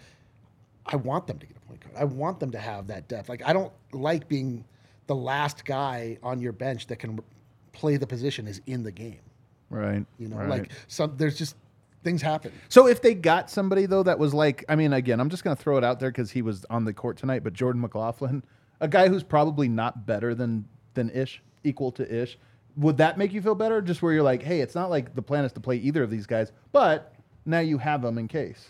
I 0.85 0.95
want 0.95 1.27
them 1.27 1.39
to 1.39 1.45
get 1.45 1.57
a 1.57 1.67
point 1.67 1.81
guard. 1.81 1.95
I 1.97 2.05
want 2.05 2.39
them 2.39 2.51
to 2.51 2.59
have 2.59 2.87
that 2.87 3.07
depth. 3.07 3.29
Like 3.29 3.43
I 3.45 3.53
don't 3.53 3.73
like 3.91 4.27
being 4.27 4.63
the 5.07 5.15
last 5.15 5.65
guy 5.65 6.17
on 6.23 6.39
your 6.39 6.53
bench 6.53 6.87
that 6.87 6.97
can 6.97 7.19
play 7.73 7.97
the 7.97 8.07
position 8.07 8.47
is 8.47 8.61
in 8.65 8.83
the 8.83 8.91
game. 8.91 9.19
right? 9.69 10.05
You 10.17 10.29
know, 10.29 10.37
right. 10.37 10.49
like 10.49 10.71
some 10.87 11.13
there's 11.17 11.37
just 11.37 11.55
things 12.05 12.21
happen. 12.21 12.53
So 12.69 12.87
if 12.87 13.01
they 13.01 13.13
got 13.13 13.49
somebody 13.49 13.85
though 13.85 14.03
that 14.03 14.17
was 14.17 14.33
like, 14.33 14.63
I 14.69 14.77
mean, 14.77 14.93
again, 14.93 15.19
I'm 15.19 15.29
just 15.29 15.43
going 15.43 15.57
to 15.57 15.61
throw 15.61 15.77
it 15.77 15.83
out 15.83 15.99
there 15.99 16.09
because 16.11 16.31
he 16.31 16.41
was 16.41 16.65
on 16.69 16.85
the 16.85 16.93
court 16.93 17.17
tonight. 17.17 17.43
But 17.43 17.51
Jordan 17.51 17.81
McLaughlin, 17.81 18.43
a 18.79 18.87
guy 18.87 19.09
who's 19.09 19.23
probably 19.23 19.67
not 19.67 20.05
better 20.05 20.33
than 20.33 20.65
than 20.93 21.09
Ish, 21.09 21.41
equal 21.65 21.91
to 21.91 22.21
Ish, 22.21 22.37
would 22.77 22.95
that 22.97 23.17
make 23.17 23.33
you 23.33 23.41
feel 23.41 23.55
better? 23.55 23.81
Just 23.81 24.01
where 24.01 24.13
you're 24.13 24.23
like, 24.23 24.41
hey, 24.41 24.61
it's 24.61 24.75
not 24.75 24.89
like 24.89 25.13
the 25.15 25.21
plan 25.21 25.43
is 25.43 25.51
to 25.53 25.59
play 25.59 25.75
either 25.77 26.03
of 26.03 26.09
these 26.09 26.25
guys, 26.25 26.53
but 26.71 27.13
now 27.45 27.59
you 27.59 27.77
have 27.77 28.01
them 28.01 28.17
in 28.17 28.29
case. 28.29 28.69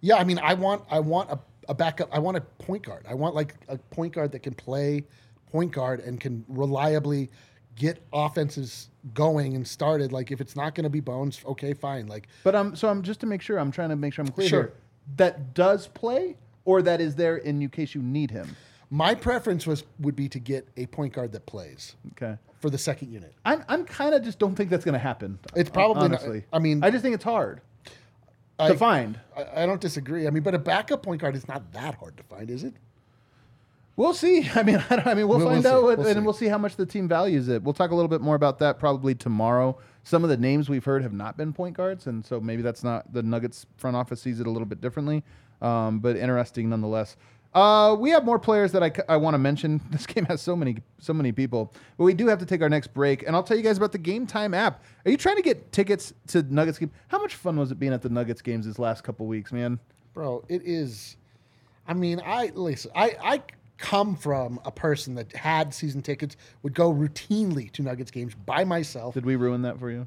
Yeah, 0.00 0.16
I 0.16 0.24
mean, 0.24 0.40
I 0.42 0.54
want 0.54 0.82
I 0.90 0.98
want 0.98 1.30
a, 1.30 1.38
a 1.68 1.74
backup. 1.74 2.08
I 2.12 2.18
want 2.18 2.36
a 2.36 2.40
point 2.40 2.84
guard. 2.84 3.06
I 3.08 3.14
want 3.14 3.34
like 3.34 3.54
a 3.68 3.78
point 3.78 4.12
guard 4.12 4.32
that 4.32 4.40
can 4.40 4.54
play 4.54 5.04
point 5.50 5.72
guard 5.72 6.00
and 6.00 6.20
can 6.20 6.44
reliably 6.48 7.30
get 7.76 8.02
offenses 8.12 8.88
going 9.14 9.54
and 9.54 9.66
started. 9.66 10.12
Like 10.12 10.30
if 10.32 10.40
it's 10.40 10.56
not 10.56 10.74
going 10.74 10.84
to 10.84 10.90
be 10.90 11.00
Bones, 11.00 11.40
okay, 11.46 11.72
fine. 11.74 12.06
Like 12.08 12.26
But 12.42 12.54
um, 12.54 12.74
so 12.74 12.88
I'm 12.88 13.02
just 13.02 13.20
to 13.20 13.26
make 13.26 13.42
sure 13.42 13.58
I'm 13.58 13.70
trying 13.70 13.90
to 13.90 13.96
make 13.96 14.12
sure 14.14 14.24
I'm 14.24 14.32
clear 14.32 14.48
Sure. 14.48 14.62
here. 14.62 14.72
That 15.16 15.54
does 15.54 15.86
play, 15.86 16.36
or 16.64 16.82
that 16.82 17.00
is 17.00 17.14
there 17.14 17.36
in 17.36 17.66
case 17.68 17.94
you 17.94 18.02
need 18.02 18.30
him. 18.32 18.56
my 18.90 19.14
preference 19.14 19.66
was 19.66 19.84
would 20.00 20.16
be 20.16 20.28
to 20.28 20.38
get 20.40 20.66
a 20.76 20.86
point 20.86 21.12
guard 21.12 21.30
that 21.32 21.46
plays 21.46 21.94
Okay. 22.12 22.36
for 22.60 22.70
the 22.70 22.78
second 22.78 23.12
unit. 23.12 23.32
I'm, 23.44 23.64
I'm 23.68 23.84
kind 23.84 24.14
of 24.14 24.22
just 24.24 24.38
don't 24.38 24.54
think 24.56 24.70
that's 24.70 24.84
going 24.84 24.94
to 24.94 24.98
happen. 24.98 25.38
It's 25.54 25.70
probably 25.70 26.08
not- 26.08 26.20
honestly. 26.20 26.44
I 26.52 26.58
mean- 26.58 26.82
I 26.82 26.90
just 26.90 27.02
think 27.02 27.14
it's 27.14 27.24
hard 27.24 27.60
I, 28.58 28.68
to 28.68 28.76
find. 28.76 29.20
I, 29.36 29.62
I 29.62 29.66
don't 29.66 29.80
disagree. 29.80 30.26
I 30.26 30.30
mean, 30.30 30.42
but 30.42 30.54
a 30.54 30.58
backup 30.58 31.02
point 31.02 31.20
guard 31.20 31.36
is 31.36 31.46
not 31.46 31.72
that 31.72 31.94
hard 31.96 32.16
to 32.16 32.22
find, 32.24 32.48
is 32.50 32.64
it? 32.64 32.74
We'll 33.96 34.14
see. 34.14 34.48
I 34.54 34.62
mean, 34.62 34.82
I, 34.90 34.96
don't, 34.96 35.06
I 35.06 35.14
mean, 35.14 35.26
we'll, 35.28 35.38
We'll- 35.38 35.48
find 35.48 35.64
we'll 35.64 35.72
out, 35.74 35.82
what, 35.82 35.98
We'll 35.98 36.06
and 36.08 36.16
see. 36.16 36.20
we'll 36.24 36.32
see 36.34 36.46
how 36.46 36.58
much 36.58 36.76
the 36.76 36.86
team 36.86 37.08
values 37.08 37.48
it. 37.48 37.62
We'll 37.62 37.74
talk 37.74 37.90
a 37.90 37.94
little 37.94 38.08
bit 38.08 38.20
more 38.20 38.34
about 38.34 38.58
that 38.60 38.78
probably 38.78 39.14
tomorrow. 39.14 39.78
Some 40.02 40.22
of 40.22 40.30
the 40.30 40.36
names 40.36 40.68
we've 40.68 40.84
heard 40.84 41.02
have 41.02 41.12
not 41.12 41.36
been 41.36 41.52
point 41.52 41.76
guards, 41.76 42.06
and 42.06 42.24
so 42.24 42.40
maybe 42.40 42.62
that's 42.62 42.84
not 42.84 43.12
the 43.12 43.22
Nuggets 43.22 43.66
front 43.76 43.96
office 43.96 44.20
sees 44.22 44.38
it 44.38 44.46
a 44.46 44.50
little 44.50 44.66
bit 44.66 44.80
differently, 44.80 45.24
um, 45.62 45.98
but 45.98 46.16
interesting 46.16 46.68
nonetheless. 46.68 47.16
Uh, 47.54 47.96
we 47.98 48.10
have 48.10 48.22
more 48.24 48.38
players 48.38 48.70
that 48.72 49.02
I, 49.08 49.16
want 49.16 49.32
to 49.34 49.38
mention. 49.38 49.80
This 49.90 50.04
game 50.06 50.26
has 50.26 50.42
so 50.42 50.54
many 50.54 50.76
so 50.98 51.14
many 51.14 51.32
people, 51.32 51.72
but 51.96 52.04
we 52.04 52.12
do 52.12 52.26
have 52.28 52.38
to 52.40 52.46
take 52.46 52.60
our 52.60 52.68
next 52.68 52.92
break, 52.94 53.26
and 53.26 53.34
I'll 53.34 53.42
tell 53.42 53.56
you 53.56 53.62
guys 53.62 53.78
about 53.78 53.92
the 53.92 53.98
Game 53.98 54.26
Time 54.26 54.52
app. 54.52 54.84
Are 55.06 55.10
you 55.10 55.16
trying 55.16 55.36
to 55.36 55.42
get 55.42 55.72
tickets 55.72 56.12
to 56.28 56.42
Nuggets 56.42 56.78
game? 56.78 56.90
How 57.08 57.18
much 57.18 57.34
fun 57.34 57.56
was 57.56 57.72
it 57.72 57.78
being 57.80 57.94
at 57.94 58.02
the 58.02 58.10
Nuggets 58.10 58.42
games 58.42 58.66
these 58.66 58.78
last 58.78 59.02
couple 59.04 59.26
weeks, 59.26 59.52
man? 59.52 59.80
Bro, 60.12 60.44
it 60.48 60.62
is. 60.64 61.16
I 61.88 61.94
mean, 61.94 62.20
I 62.24 62.52
listen. 62.54 62.90
I 62.94 63.16
I 63.22 63.42
come 63.78 64.16
from 64.16 64.58
a 64.64 64.70
person 64.70 65.14
that 65.16 65.32
had 65.34 65.72
season 65.74 66.02
tickets, 66.02 66.36
would 66.62 66.74
go 66.74 66.92
routinely 66.92 67.70
to 67.72 67.82
Nuggets 67.82 68.10
games 68.10 68.34
by 68.34 68.64
myself. 68.64 69.14
Did 69.14 69.26
we 69.26 69.36
ruin 69.36 69.62
that 69.62 69.78
for 69.78 69.90
you? 69.90 70.06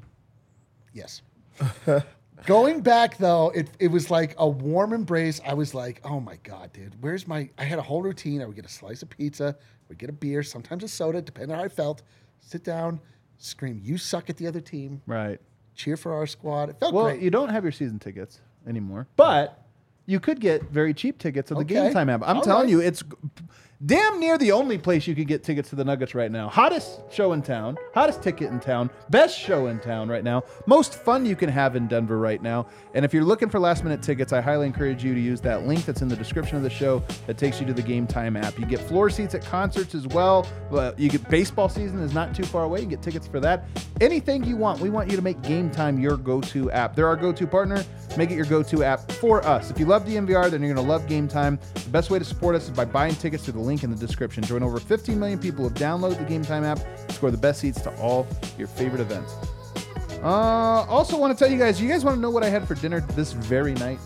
Yes. 0.92 1.22
Going 2.46 2.80
back 2.80 3.18
though, 3.18 3.50
it, 3.50 3.68
it 3.78 3.88
was 3.88 4.10
like 4.10 4.34
a 4.38 4.48
warm 4.48 4.92
embrace. 4.94 5.40
I 5.46 5.52
was 5.54 5.74
like, 5.74 6.00
oh 6.04 6.20
my 6.20 6.36
God, 6.42 6.72
dude, 6.72 6.94
where's 7.02 7.28
my 7.28 7.50
I 7.58 7.64
had 7.64 7.78
a 7.78 7.82
whole 7.82 8.02
routine. 8.02 8.40
I 8.40 8.46
would 8.46 8.56
get 8.56 8.64
a 8.64 8.68
slice 8.70 9.02
of 9.02 9.10
pizza, 9.10 9.56
we'd 9.88 9.98
get 9.98 10.08
a 10.08 10.12
beer, 10.14 10.42
sometimes 10.42 10.82
a 10.82 10.88
soda, 10.88 11.20
depending 11.20 11.52
on 11.52 11.58
how 11.58 11.64
I 11.64 11.68
felt. 11.68 12.02
Sit 12.40 12.64
down, 12.64 12.98
scream, 13.36 13.78
you 13.84 13.98
suck 13.98 14.30
at 14.30 14.38
the 14.38 14.46
other 14.46 14.60
team, 14.62 15.02
Right. 15.06 15.38
cheer 15.74 15.98
for 15.98 16.14
our 16.14 16.26
squad. 16.26 16.70
It 16.70 16.80
felt 16.80 16.94
Well, 16.94 17.04
great. 17.10 17.20
you 17.20 17.30
don't 17.30 17.50
have 17.50 17.62
your 17.62 17.72
season 17.72 17.98
tickets 17.98 18.40
anymore, 18.66 19.06
but 19.16 19.59
you 20.10 20.18
could 20.20 20.40
get 20.40 20.62
very 20.64 20.92
cheap 20.92 21.18
tickets 21.18 21.50
at 21.52 21.56
the 21.56 21.62
Okay. 21.64 21.74
Game 21.74 21.92
Time 21.92 22.08
app. 22.08 22.22
I'm 22.26 22.38
All 22.38 22.42
telling 22.42 22.62
right. 22.64 22.70
you, 22.70 22.80
it's 22.80 23.02
damn 23.86 24.20
near 24.20 24.36
the 24.36 24.52
only 24.52 24.76
place 24.76 25.06
you 25.06 25.14
can 25.14 25.24
get 25.24 25.42
tickets 25.42 25.70
to 25.70 25.76
the 25.76 25.84
Nuggets 25.84 26.14
right 26.14 26.30
now. 26.30 26.50
Hottest 26.50 27.00
show 27.10 27.32
in 27.32 27.40
town, 27.40 27.78
hottest 27.94 28.22
ticket 28.22 28.50
in 28.50 28.60
town, 28.60 28.90
best 29.08 29.38
show 29.38 29.68
in 29.68 29.80
town 29.80 30.08
right 30.08 30.22
now, 30.22 30.42
most 30.66 30.94
fun 31.02 31.24
you 31.24 31.34
can 31.34 31.48
have 31.48 31.76
in 31.76 31.86
Denver 31.86 32.18
right 32.18 32.42
now. 32.42 32.66
And 32.92 33.06
if 33.06 33.14
you're 33.14 33.24
looking 33.24 33.48
for 33.48 33.58
last 33.58 33.82
minute 33.82 34.02
tickets, 34.02 34.34
I 34.34 34.42
highly 34.42 34.66
encourage 34.66 35.02
you 35.02 35.14
to 35.14 35.20
use 35.20 35.40
that 35.42 35.66
link 35.66 35.86
that's 35.86 36.02
in 36.02 36.08
the 36.08 36.16
description 36.16 36.58
of 36.58 36.62
the 36.62 36.68
show 36.68 37.02
that 37.26 37.38
takes 37.38 37.58
you 37.58 37.66
to 37.66 37.72
the 37.72 37.82
Game 37.82 38.06
Time 38.06 38.36
app. 38.36 38.58
You 38.58 38.66
get 38.66 38.80
floor 38.80 39.08
seats 39.08 39.34
at 39.34 39.44
concerts 39.46 39.94
as 39.94 40.06
well. 40.08 40.46
You 40.98 41.08
get 41.08 41.28
baseball 41.30 41.70
season 41.70 42.00
is 42.00 42.12
not 42.12 42.34
too 42.34 42.44
far 42.44 42.64
away. 42.64 42.80
You 42.80 42.86
get 42.86 43.00
tickets 43.00 43.26
for 43.26 43.40
that. 43.40 43.66
Anything 44.02 44.44
you 44.44 44.56
want, 44.56 44.80
we 44.80 44.90
want 44.90 45.10
you 45.10 45.16
to 45.16 45.22
make 45.22 45.40
Game 45.42 45.70
Time 45.70 45.98
your 45.98 46.16
go-to 46.18 46.70
app. 46.70 46.94
They're 46.94 47.06
our 47.06 47.16
go-to 47.16 47.46
partner. 47.46 47.82
Make 48.16 48.30
it 48.30 48.34
your 48.34 48.46
go-to 48.46 48.82
app 48.82 49.10
for 49.12 49.42
us. 49.46 49.70
If 49.70 49.78
you 49.78 49.86
love 49.86 50.04
DNVR, 50.04 50.50
then 50.50 50.62
you're 50.62 50.74
going 50.74 50.86
to 50.86 50.92
love 50.92 51.06
Game 51.06 51.28
Time. 51.28 51.58
The 51.74 51.90
best 51.90 52.10
way 52.10 52.18
to 52.18 52.24
support 52.24 52.54
us 52.56 52.64
is 52.64 52.70
by 52.70 52.84
buying 52.84 53.14
tickets 53.14 53.44
through 53.44 53.54
the 53.54 53.60
link 53.60 53.69
in 53.78 53.90
the 53.90 53.96
description. 53.96 54.42
Join 54.42 54.62
over 54.62 54.78
15 54.80 55.18
million 55.18 55.38
people 55.38 55.68
who 55.68 55.74
download 55.74 56.18
the 56.18 56.24
Game 56.24 56.42
Time 56.42 56.64
app 56.64 56.78
score 57.10 57.30
the 57.30 57.36
best 57.38 57.60
seats 57.60 57.80
to 57.82 57.90
all 58.00 58.26
your 58.58 58.66
favorite 58.68 59.00
events. 59.00 59.34
Uh, 60.22 60.26
also, 60.88 61.16
want 61.16 61.36
to 61.36 61.42
tell 61.44 61.50
you 61.50 61.58
guys, 61.58 61.80
you 61.80 61.88
guys 61.88 62.04
want 62.04 62.16
to 62.16 62.20
know 62.20 62.30
what 62.30 62.42
I 62.42 62.48
had 62.50 62.66
for 62.68 62.74
dinner 62.74 63.00
this 63.14 63.32
very 63.32 63.72
night? 63.74 63.98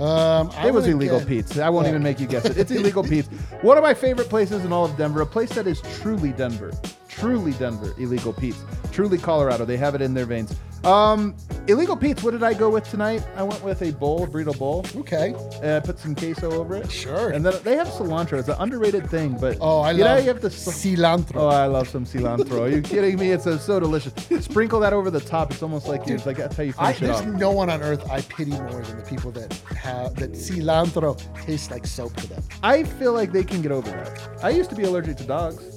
um, 0.00 0.50
It 0.64 0.72
was 0.72 0.86
illegal 0.86 1.18
get- 1.18 1.28
Pete's. 1.28 1.58
I 1.58 1.68
won't 1.68 1.84
Yeah. 1.86 1.90
even 1.90 2.02
make 2.02 2.20
you 2.20 2.26
guess 2.26 2.44
it. 2.44 2.56
It's 2.56 2.70
illegal 2.78 3.02
Pete's. 3.02 3.28
One 3.62 3.76
of 3.76 3.82
my 3.82 3.94
favorite 3.94 4.28
places 4.28 4.64
in 4.64 4.72
all 4.72 4.84
of 4.84 4.96
Denver, 4.96 5.20
a 5.22 5.26
place 5.26 5.50
that 5.50 5.66
is 5.66 5.80
truly 6.00 6.30
Denver. 6.32 6.70
Truly 7.18 7.52
Denver, 7.52 7.94
illegal 7.98 8.32
Pete's. 8.32 8.62
Truly 8.92 9.18
Colorado. 9.18 9.64
They 9.64 9.76
have 9.76 9.94
it 9.94 10.02
in 10.02 10.14
their 10.14 10.26
veins. 10.26 10.54
Um, 10.84 11.34
illegal 11.66 11.96
Pete's, 11.96 12.22
what 12.22 12.30
did 12.30 12.44
I 12.44 12.54
go 12.54 12.70
with 12.70 12.88
tonight? 12.88 13.26
I 13.34 13.42
went 13.42 13.62
with 13.64 13.82
a 13.82 13.90
bowl, 13.90 14.22
a 14.22 14.26
burrito 14.28 14.56
bowl. 14.56 14.86
Okay. 14.94 15.34
I 15.60 15.80
put 15.80 15.98
some 15.98 16.14
queso 16.14 16.52
over 16.52 16.76
it. 16.76 16.90
Sure. 16.90 17.30
And 17.30 17.44
then 17.44 17.54
they 17.64 17.74
have 17.76 17.88
cilantro. 17.88 18.38
It's 18.38 18.48
an 18.48 18.54
underrated 18.60 19.10
thing, 19.10 19.36
but 19.40 19.58
Oh, 19.60 19.80
I 19.80 19.90
you 19.90 19.98
know, 19.98 20.04
love 20.04 20.20
you 20.22 20.28
have 20.28 20.40
to 20.42 20.46
cilantro. 20.48 21.32
Oh, 21.34 21.48
I 21.48 21.66
love 21.66 21.88
some 21.88 22.04
cilantro. 22.06 22.60
Are 22.62 22.68
you 22.68 22.80
kidding 22.80 23.18
me? 23.18 23.32
It's 23.32 23.42
so, 23.44 23.56
so 23.58 23.80
delicious. 23.80 24.12
Sprinkle 24.40 24.78
that 24.80 24.92
over 24.92 25.10
the 25.10 25.20
top. 25.20 25.50
It's 25.50 25.62
almost 25.64 25.88
like 25.88 26.06
you. 26.06 26.14
It's 26.14 26.26
like 26.26 26.36
that's 26.36 26.56
how 26.56 26.62
you 26.62 26.72
I, 26.78 26.92
finish 26.92 26.96
it 27.18 27.24
there's 27.24 27.34
off. 27.34 27.40
no 27.40 27.50
one 27.50 27.70
on 27.70 27.82
earth 27.82 28.08
I 28.08 28.20
pity 28.22 28.52
more 28.52 28.82
than 28.82 28.98
the 28.98 29.04
people 29.04 29.32
that 29.32 29.52
have 29.76 30.14
that 30.16 30.32
cilantro 30.32 31.20
tastes 31.44 31.72
like 31.72 31.86
soap 31.88 32.14
to 32.18 32.26
them. 32.28 32.42
I 32.62 32.84
feel 32.84 33.12
like 33.12 33.32
they 33.32 33.42
can 33.44 33.62
get 33.62 33.72
over 33.72 33.90
that. 33.90 34.28
I 34.44 34.50
used 34.50 34.70
to 34.70 34.76
be 34.76 34.84
allergic 34.84 35.16
to 35.18 35.24
dogs. 35.24 35.74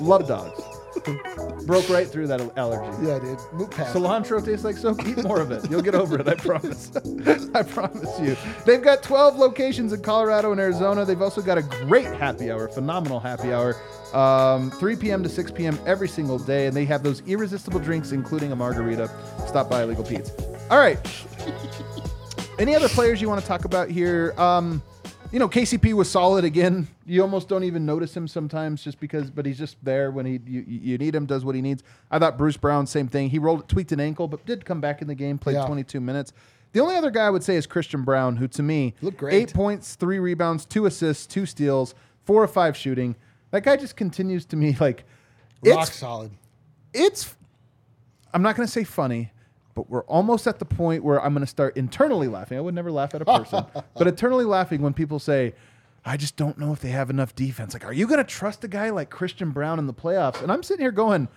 Love 0.00 0.26
dogs. 0.28 0.60
Broke 1.66 1.88
right 1.88 2.06
through 2.06 2.26
that 2.28 2.40
allergy. 2.56 3.06
Yeah, 3.06 3.18
dude. 3.18 3.38
Move 3.52 3.70
past. 3.70 3.94
Cilantro 3.94 4.44
tastes 4.44 4.64
like 4.64 4.76
soap. 4.76 5.06
Eat 5.06 5.22
more 5.24 5.40
of 5.40 5.50
it. 5.50 5.68
You'll 5.70 5.82
get 5.82 5.94
over 5.94 6.20
it. 6.20 6.28
I 6.28 6.34
promise. 6.34 6.90
I 7.54 7.62
promise 7.62 8.20
you. 8.20 8.36
They've 8.66 8.82
got 8.82 9.02
12 9.02 9.36
locations 9.36 9.92
in 9.92 10.02
Colorado 10.02 10.52
and 10.52 10.60
Arizona. 10.60 11.04
They've 11.04 11.22
also 11.22 11.40
got 11.40 11.58
a 11.58 11.62
great 11.62 12.06
happy 12.06 12.50
hour, 12.50 12.68
phenomenal 12.68 13.20
happy 13.20 13.52
hour. 13.52 13.76
Um, 14.12 14.70
3 14.72 14.96
p.m. 14.96 15.22
to 15.22 15.28
6 15.28 15.50
p.m. 15.52 15.78
every 15.86 16.08
single 16.08 16.38
day, 16.38 16.66
and 16.66 16.76
they 16.76 16.84
have 16.84 17.02
those 17.02 17.22
irresistible 17.26 17.80
drinks, 17.80 18.12
including 18.12 18.52
a 18.52 18.56
margarita. 18.56 19.10
Stop 19.46 19.70
by 19.70 19.84
Legal 19.84 20.04
Pete's. 20.04 20.30
All 20.70 20.78
right. 20.78 20.98
Any 22.58 22.74
other 22.74 22.88
players 22.88 23.20
you 23.20 23.28
want 23.28 23.40
to 23.40 23.46
talk 23.46 23.64
about 23.64 23.88
here? 23.88 24.34
Um, 24.36 24.82
you 25.32 25.38
know, 25.38 25.48
KCP 25.48 25.94
was 25.94 26.10
solid 26.10 26.44
again. 26.44 26.86
You 27.06 27.22
almost 27.22 27.48
don't 27.48 27.64
even 27.64 27.84
notice 27.86 28.14
him 28.16 28.28
sometimes, 28.28 28.84
just 28.84 29.00
because. 29.00 29.30
But 29.30 29.46
he's 29.46 29.58
just 29.58 29.76
there 29.82 30.10
when 30.10 30.26
he 30.26 30.38
you, 30.46 30.64
you 30.68 30.98
need 30.98 31.14
him, 31.14 31.26
does 31.26 31.44
what 31.44 31.54
he 31.54 31.62
needs. 31.62 31.82
I 32.10 32.18
thought 32.18 32.36
Bruce 32.38 32.56
Brown, 32.58 32.86
same 32.86 33.08
thing. 33.08 33.30
He 33.30 33.38
rolled, 33.38 33.68
tweaked 33.68 33.92
an 33.92 34.00
ankle, 34.00 34.28
but 34.28 34.44
did 34.46 34.64
come 34.64 34.80
back 34.80 35.00
in 35.02 35.08
the 35.08 35.14
game, 35.14 35.38
played 35.38 35.54
Yeah. 35.54 35.66
22 35.66 36.00
minutes. 36.00 36.32
The 36.72 36.80
only 36.80 36.96
other 36.96 37.10
guy 37.10 37.26
I 37.26 37.30
would 37.30 37.42
say 37.42 37.56
is 37.56 37.66
Christian 37.66 38.02
Braun, 38.04 38.36
who 38.36 38.46
to 38.48 38.62
me 38.62 38.94
Looked 39.02 39.18
great. 39.18 39.34
eight 39.34 39.52
points, 39.54 39.94
three 39.94 40.18
rebounds, 40.18 40.64
two 40.64 40.86
assists, 40.86 41.26
two 41.26 41.44
steals, 41.46 41.94
four 42.24 42.42
or 42.42 42.48
five 42.48 42.76
shooting. 42.76 43.16
That 43.50 43.62
guy 43.62 43.76
just 43.76 43.96
continues 43.96 44.44
to 44.46 44.56
me 44.56 44.76
like 44.80 45.04
Rock 45.64 45.88
it's 45.88 45.96
solid. 45.96 46.30
it's 46.94 47.34
I'm 48.34 48.42
not 48.42 48.56
going 48.56 48.66
to 48.66 48.72
say 48.72 48.84
funny, 48.84 49.31
but 49.74 49.88
we're 49.90 50.04
almost 50.04 50.46
at 50.46 50.58
the 50.58 50.64
point 50.64 51.02
where 51.04 51.22
I'm 51.22 51.32
going 51.32 51.42
to 51.44 51.50
start 51.50 51.76
internally 51.76 52.28
laughing. 52.28 52.58
I 52.58 52.60
would 52.60 52.74
never 52.74 52.90
laugh 52.92 53.14
at 53.14 53.22
a 53.22 53.24
person, 53.24 53.64
but 53.96 54.06
internally 54.06 54.44
laughing 54.44 54.82
when 54.82 54.92
people 54.94 55.18
say, 55.18 55.54
"I 56.04 56.16
just 56.16 56.36
don't 56.36 56.58
know 56.58 56.72
if 56.72 56.80
they 56.80 56.90
have 56.90 57.10
enough 57.10 57.34
defense." 57.34 57.72
Like, 57.72 57.84
are 57.84 57.92
you 57.92 58.06
going 58.06 58.18
to 58.18 58.24
trust 58.24 58.62
a 58.64 58.68
guy 58.68 58.90
like 58.90 59.10
Christian 59.10 59.50
Braun 59.50 59.78
in 59.78 59.86
the 59.86 59.94
playoffs? 59.94 60.42
And 60.42 60.50
I'm 60.52 60.62
sitting 60.62 60.82
here 60.84 60.92
going, 60.92 61.28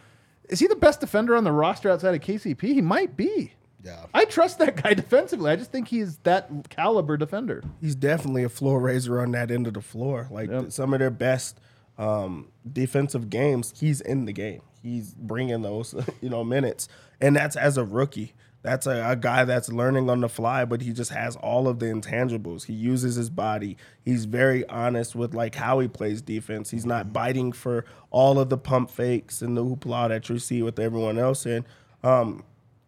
"Is 0.49 0.59
he 0.59 0.67
the 0.67 0.75
best 0.75 0.99
defender 0.99 1.36
on 1.36 1.43
the 1.43 1.51
roster 1.51 1.89
outside 1.89 2.13
of 2.15 2.21
KCP? 2.21 2.61
He 2.61 2.81
might 2.81 3.15
be." 3.17 3.53
Yeah. 3.83 4.05
I 4.15 4.25
trust 4.25 4.57
that 4.59 4.81
guy 4.81 4.93
defensively. 4.95 5.51
I 5.51 5.55
just 5.55 5.71
think 5.71 5.88
he's 5.89 6.17
that 6.23 6.49
caliber 6.69 7.17
defender. 7.17 7.63
He's 7.79 7.93
definitely 7.93 8.43
a 8.43 8.49
floor 8.49 8.79
raiser 8.79 9.21
on 9.21 9.29
that 9.33 9.51
end 9.51 9.67
of 9.67 9.75
the 9.75 9.81
floor. 9.81 10.27
Like 10.31 10.49
Yep. 10.49 10.71
some 10.71 10.91
of 10.93 10.99
their 10.99 11.11
best 11.11 11.59
um, 11.99 12.47
defensive 12.73 13.29
games, 13.29 13.73
he's 13.77 14.01
in 14.01 14.25
the 14.25 14.33
game. 14.33 14.61
He's 14.81 15.13
bringing 15.13 15.61
those, 15.61 15.93
you 16.21 16.29
know, 16.29 16.43
minutes, 16.43 16.88
and 17.22 17.36
that's 17.36 17.55
as 17.55 17.78
a 17.78 17.84
rookie. 17.84 18.34
That's 18.61 18.88
a, 18.88 19.11
a 19.11 19.16
guy 19.16 19.45
that's 19.45 19.72
learning 19.72 20.09
on 20.09 20.22
the 20.22 20.30
fly, 20.30 20.66
but 20.66 20.82
he 20.82 20.91
just 20.91 21.11
has 21.11 21.36
all 21.36 21.68
of 21.68 21.78
the 21.78 21.86
intangibles. 21.86 22.66
He 22.66 22.74
uses 22.74 23.16
his 23.16 23.30
body. 23.30 23.78
He's 24.03 24.26
very 24.26 24.68
honest 24.68 25.13
with 25.13 25.36
like 25.36 25.53
how 25.53 25.78
he 25.80 25.88
plays 25.88 26.24
defense. 26.24 26.72
He's 26.72 26.86
not 26.86 27.13
biting 27.13 27.51
for 27.51 27.86
all 28.09 28.39
of 28.39 28.49
the 28.49 28.57
pump 28.57 28.89
fakes 28.89 29.43
and 29.43 29.55
the 29.55 29.63
hoopla 29.63 30.09
that 30.09 30.30
you 30.30 30.39
see 30.39 30.63
with 30.63 30.80
everyone 30.80 31.20
else. 31.20 31.45
And 31.45 31.63
um, 32.03 32.43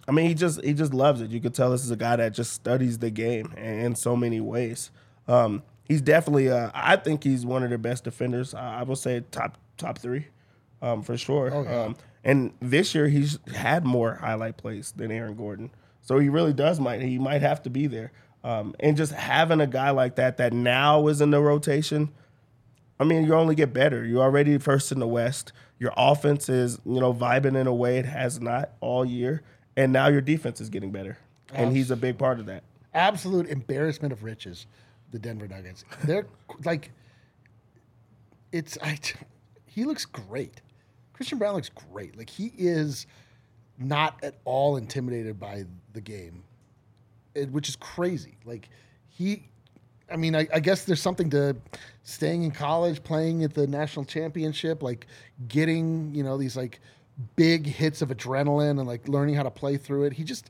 I 0.07 0.11
mean, 0.13 0.27
he 0.27 0.33
just 0.33 0.63
he 0.63 0.73
just 0.73 0.95
loves 0.95 1.21
it. 1.21 1.29
You 1.29 1.39
could 1.39 1.53
tell 1.53 1.69
this 1.69 1.83
is 1.83 1.91
a 1.91 1.95
guy 1.95 2.15
that 2.15 2.33
just 2.33 2.53
studies 2.53 2.97
the 2.97 3.11
game 3.11 3.53
in, 3.55 3.79
in 3.79 3.95
so 3.95 4.15
many 4.15 4.41
ways. 4.41 4.89
Um, 5.27 5.61
he's 5.83 6.01
definitely, 6.01 6.49
uh, 6.49 6.71
I 6.73 6.95
think 6.95 7.23
he's 7.23 7.45
one 7.45 7.61
of 7.63 7.69
the 7.69 7.77
best 7.77 8.03
defenders. 8.03 8.55
I, 8.55 8.79
I 8.79 8.83
will 8.83 8.95
say 8.95 9.21
top 9.29 9.59
top 9.77 9.99
three, 9.99 10.25
um, 10.81 11.03
for 11.03 11.17
sure. 11.17 11.51
um, 11.67 11.95
and 12.23 12.53
this 12.61 12.93
year 12.95 13.07
he's 13.07 13.39
had 13.55 13.85
more 13.85 14.15
highlight 14.15 14.57
plays 14.57 14.93
than 14.95 15.11
Aaron 15.11 15.35
Gordon, 15.35 15.71
so 16.01 16.19
he 16.19 16.29
really 16.29 16.53
does 16.53 16.79
might 16.79 17.01
he 17.01 17.17
might 17.19 17.41
have 17.41 17.61
to 17.63 17.69
be 17.69 17.87
there. 17.87 18.11
Um, 18.43 18.75
and 18.79 18.95
just 18.95 19.11
having 19.11 19.59
a 19.59 19.67
guy 19.67 19.89
like 19.89 20.15
that 20.15 20.37
that 20.37 20.53
now 20.53 21.07
is 21.07 21.21
in 21.21 21.31
the 21.31 21.41
rotation. 21.41 22.09
I 22.99 23.03
mean, 23.03 23.25
you 23.25 23.33
only 23.35 23.55
get 23.55 23.73
better. 23.73 24.05
You're 24.05 24.23
already 24.23 24.57
first 24.57 24.91
in 24.91 24.99
the 24.99 25.07
West. 25.07 25.51
Your 25.79 25.91
offense 25.97 26.49
is, 26.49 26.79
you 26.85 26.99
know, 26.99 27.13
vibing 27.13 27.55
in 27.59 27.67
a 27.67 27.73
way 27.73 27.97
it 27.99 28.05
has 28.05 28.39
not 28.41 28.71
all 28.79 29.05
year, 29.05 29.43
and 29.75 29.91
now 29.93 30.07
your 30.07 30.21
defense 30.21 30.59
is 30.61 30.69
getting 30.69 30.91
better, 30.91 31.17
and 31.53 31.75
he's 31.75 31.91
a 31.91 31.95
big 31.95 32.17
part 32.17 32.39
of 32.39 32.45
that. 32.47 32.63
absolute 32.93 33.47
embarrassment 33.49 34.11
of 34.13 34.23
riches. 34.23 34.65
The 35.11 35.19
Denver 35.19 35.47
Nuggets. 35.47 35.85
They're 36.03 36.25
like, 36.63 36.91
it's 38.51 38.77
I. 38.81 38.97
He 39.65 39.85
looks 39.85 40.05
great. 40.05 40.61
Christian 41.17 41.37
Braun 41.39 41.55
looks 41.55 41.69
great. 41.91 42.17
Like 42.17 42.29
he 42.29 42.51
is 42.57 43.07
not 43.77 44.23
at 44.23 44.35
all 44.45 44.77
intimidated 44.77 45.39
by 45.39 45.65
the 45.93 46.01
game, 46.01 46.43
it- 47.35 47.51
which 47.51 47.67
is 47.67 47.75
crazy. 47.75 48.37
Like 48.45 48.69
he. 49.09 49.49
I 50.09 50.15
mean, 50.15 50.37
I, 50.37 50.47
I 50.53 50.61
guess 50.61 50.85
there's 50.85 51.01
something 51.01 51.29
to 51.31 51.53
staying 52.03 52.43
in 52.43 52.51
college, 52.51 53.03
playing 53.03 53.43
at 53.43 53.53
the 53.53 53.67
national 53.67 54.05
championship, 54.05 54.81
like 54.81 55.05
getting, 55.49 56.15
you 56.15 56.23
know, 56.23 56.37
these 56.37 56.55
like 56.55 56.79
big 57.35 57.65
hits 57.65 58.01
of 58.01 58.07
adrenaline 58.07 58.79
and 58.79 58.87
like 58.87 59.05
learning 59.09 59.35
how 59.35 59.43
to 59.43 59.51
play 59.51 59.75
through 59.75 60.03
it. 60.05 60.13
He 60.13 60.23
just, 60.23 60.49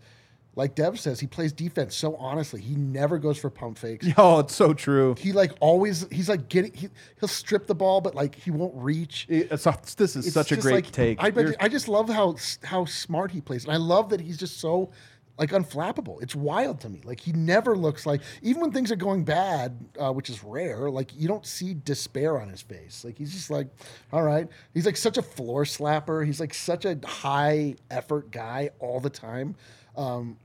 like 0.58 0.74
Dev 0.74 1.00
says, 1.00 1.20
he 1.20 1.28
plays 1.28 1.54
defense 1.54 1.96
so 1.96 2.16
honestly. 2.16 2.60
He 2.60 2.76
never 2.76 3.20
goes 3.20 3.38
for 3.38 3.50
pump 3.50 3.78
fakes. 3.78 4.08
Oh, 4.18 4.40
it's 4.40 4.56
so 4.56 4.74
true. 4.74 5.14
He 5.18 5.32
like 5.32 5.52
always, 5.60 6.08
he's 6.12 6.28
like 6.28 6.50
getting, 6.50 6.74
he, 6.74 6.90
he'll 7.20 7.30
strip 7.30 7.68
the 7.68 7.76
ball, 7.76 8.02
but 8.02 8.16
like 8.16 8.34
he 8.34 8.50
won't 8.50 8.74
reach. 8.76 9.28
It's, 9.30 9.64
this 9.94 10.16
is 10.16 10.26
It's 10.26 10.34
such 10.34 10.52
a 10.52 10.58
great 10.58 10.74
like- 10.74 10.92
take. 10.92 11.24
I, 11.24 11.32
I 11.60 11.68
just 11.68 11.88
love 11.88 12.10
how 12.10 12.36
how 12.64 12.86
smart 12.86 13.32
he 13.32 13.40
plays, 13.40 13.66
and 13.66 13.74
I 13.74 13.78
love 13.78 14.10
that 14.10 14.20
he's 14.20 14.38
just 14.38 14.60
so 14.60 14.90
like 15.38 15.52
unflappable. 15.52 16.20
It's 16.24 16.36
wild 16.36 16.82
to 16.82 16.90
me. 16.90 17.02
Like 17.06 17.20
he 17.20 17.32
never 17.34 17.78
looks 17.78 18.08
like 18.08 18.22
even 18.42 18.60
when 18.62 18.72
things 18.72 18.92
are 18.92 18.96
going 18.96 19.24
bad, 19.24 19.78
uh, 20.00 20.12
which 20.12 20.32
is 20.32 20.44
rare. 20.44 20.90
Like 20.90 21.12
you 21.16 21.28
don't 21.28 21.46
see 21.46 21.76
despair 21.76 22.42
on 22.42 22.50
his 22.50 22.64
face. 22.64 23.06
Like 23.06 23.20
he's 23.20 23.32
just 23.32 23.52
like, 23.52 23.68
all 24.12 24.24
right. 24.24 24.48
He's 24.74 24.88
like 24.88 24.98
such 24.98 25.20
a 25.20 25.22
floor 25.22 25.64
slapper. 25.66 26.26
He's 26.26 26.40
like 26.40 26.56
such 26.56 26.86
a 26.86 26.98
high 27.06 27.76
effort 27.92 28.32
guy 28.32 28.72
all 28.80 29.00
the 29.00 29.12
time. 29.12 29.56
Um, 29.96 30.38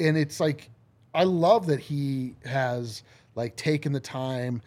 and 0.00 0.16
it's 0.16 0.40
like 0.40 0.70
I 1.14 1.24
love 1.24 1.66
that 1.66 1.80
he 1.80 2.34
has 2.44 3.02
like 3.34 3.56
taken 3.56 3.92
the 3.92 4.00
time. 4.00 4.62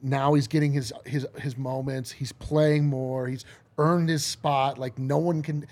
Now 0.00 0.34
he's 0.34 0.46
getting 0.48 0.72
his 0.72 0.92
his 1.04 1.26
his 1.38 1.56
moments. 1.56 2.10
He's 2.12 2.32
playing 2.32 2.86
more. 2.86 3.26
He's 3.26 3.44
earned 3.78 4.08
his 4.08 4.24
spot. 4.24 4.78
Like 4.78 4.98
no 4.98 5.18
one 5.18 5.42
can 5.42 5.66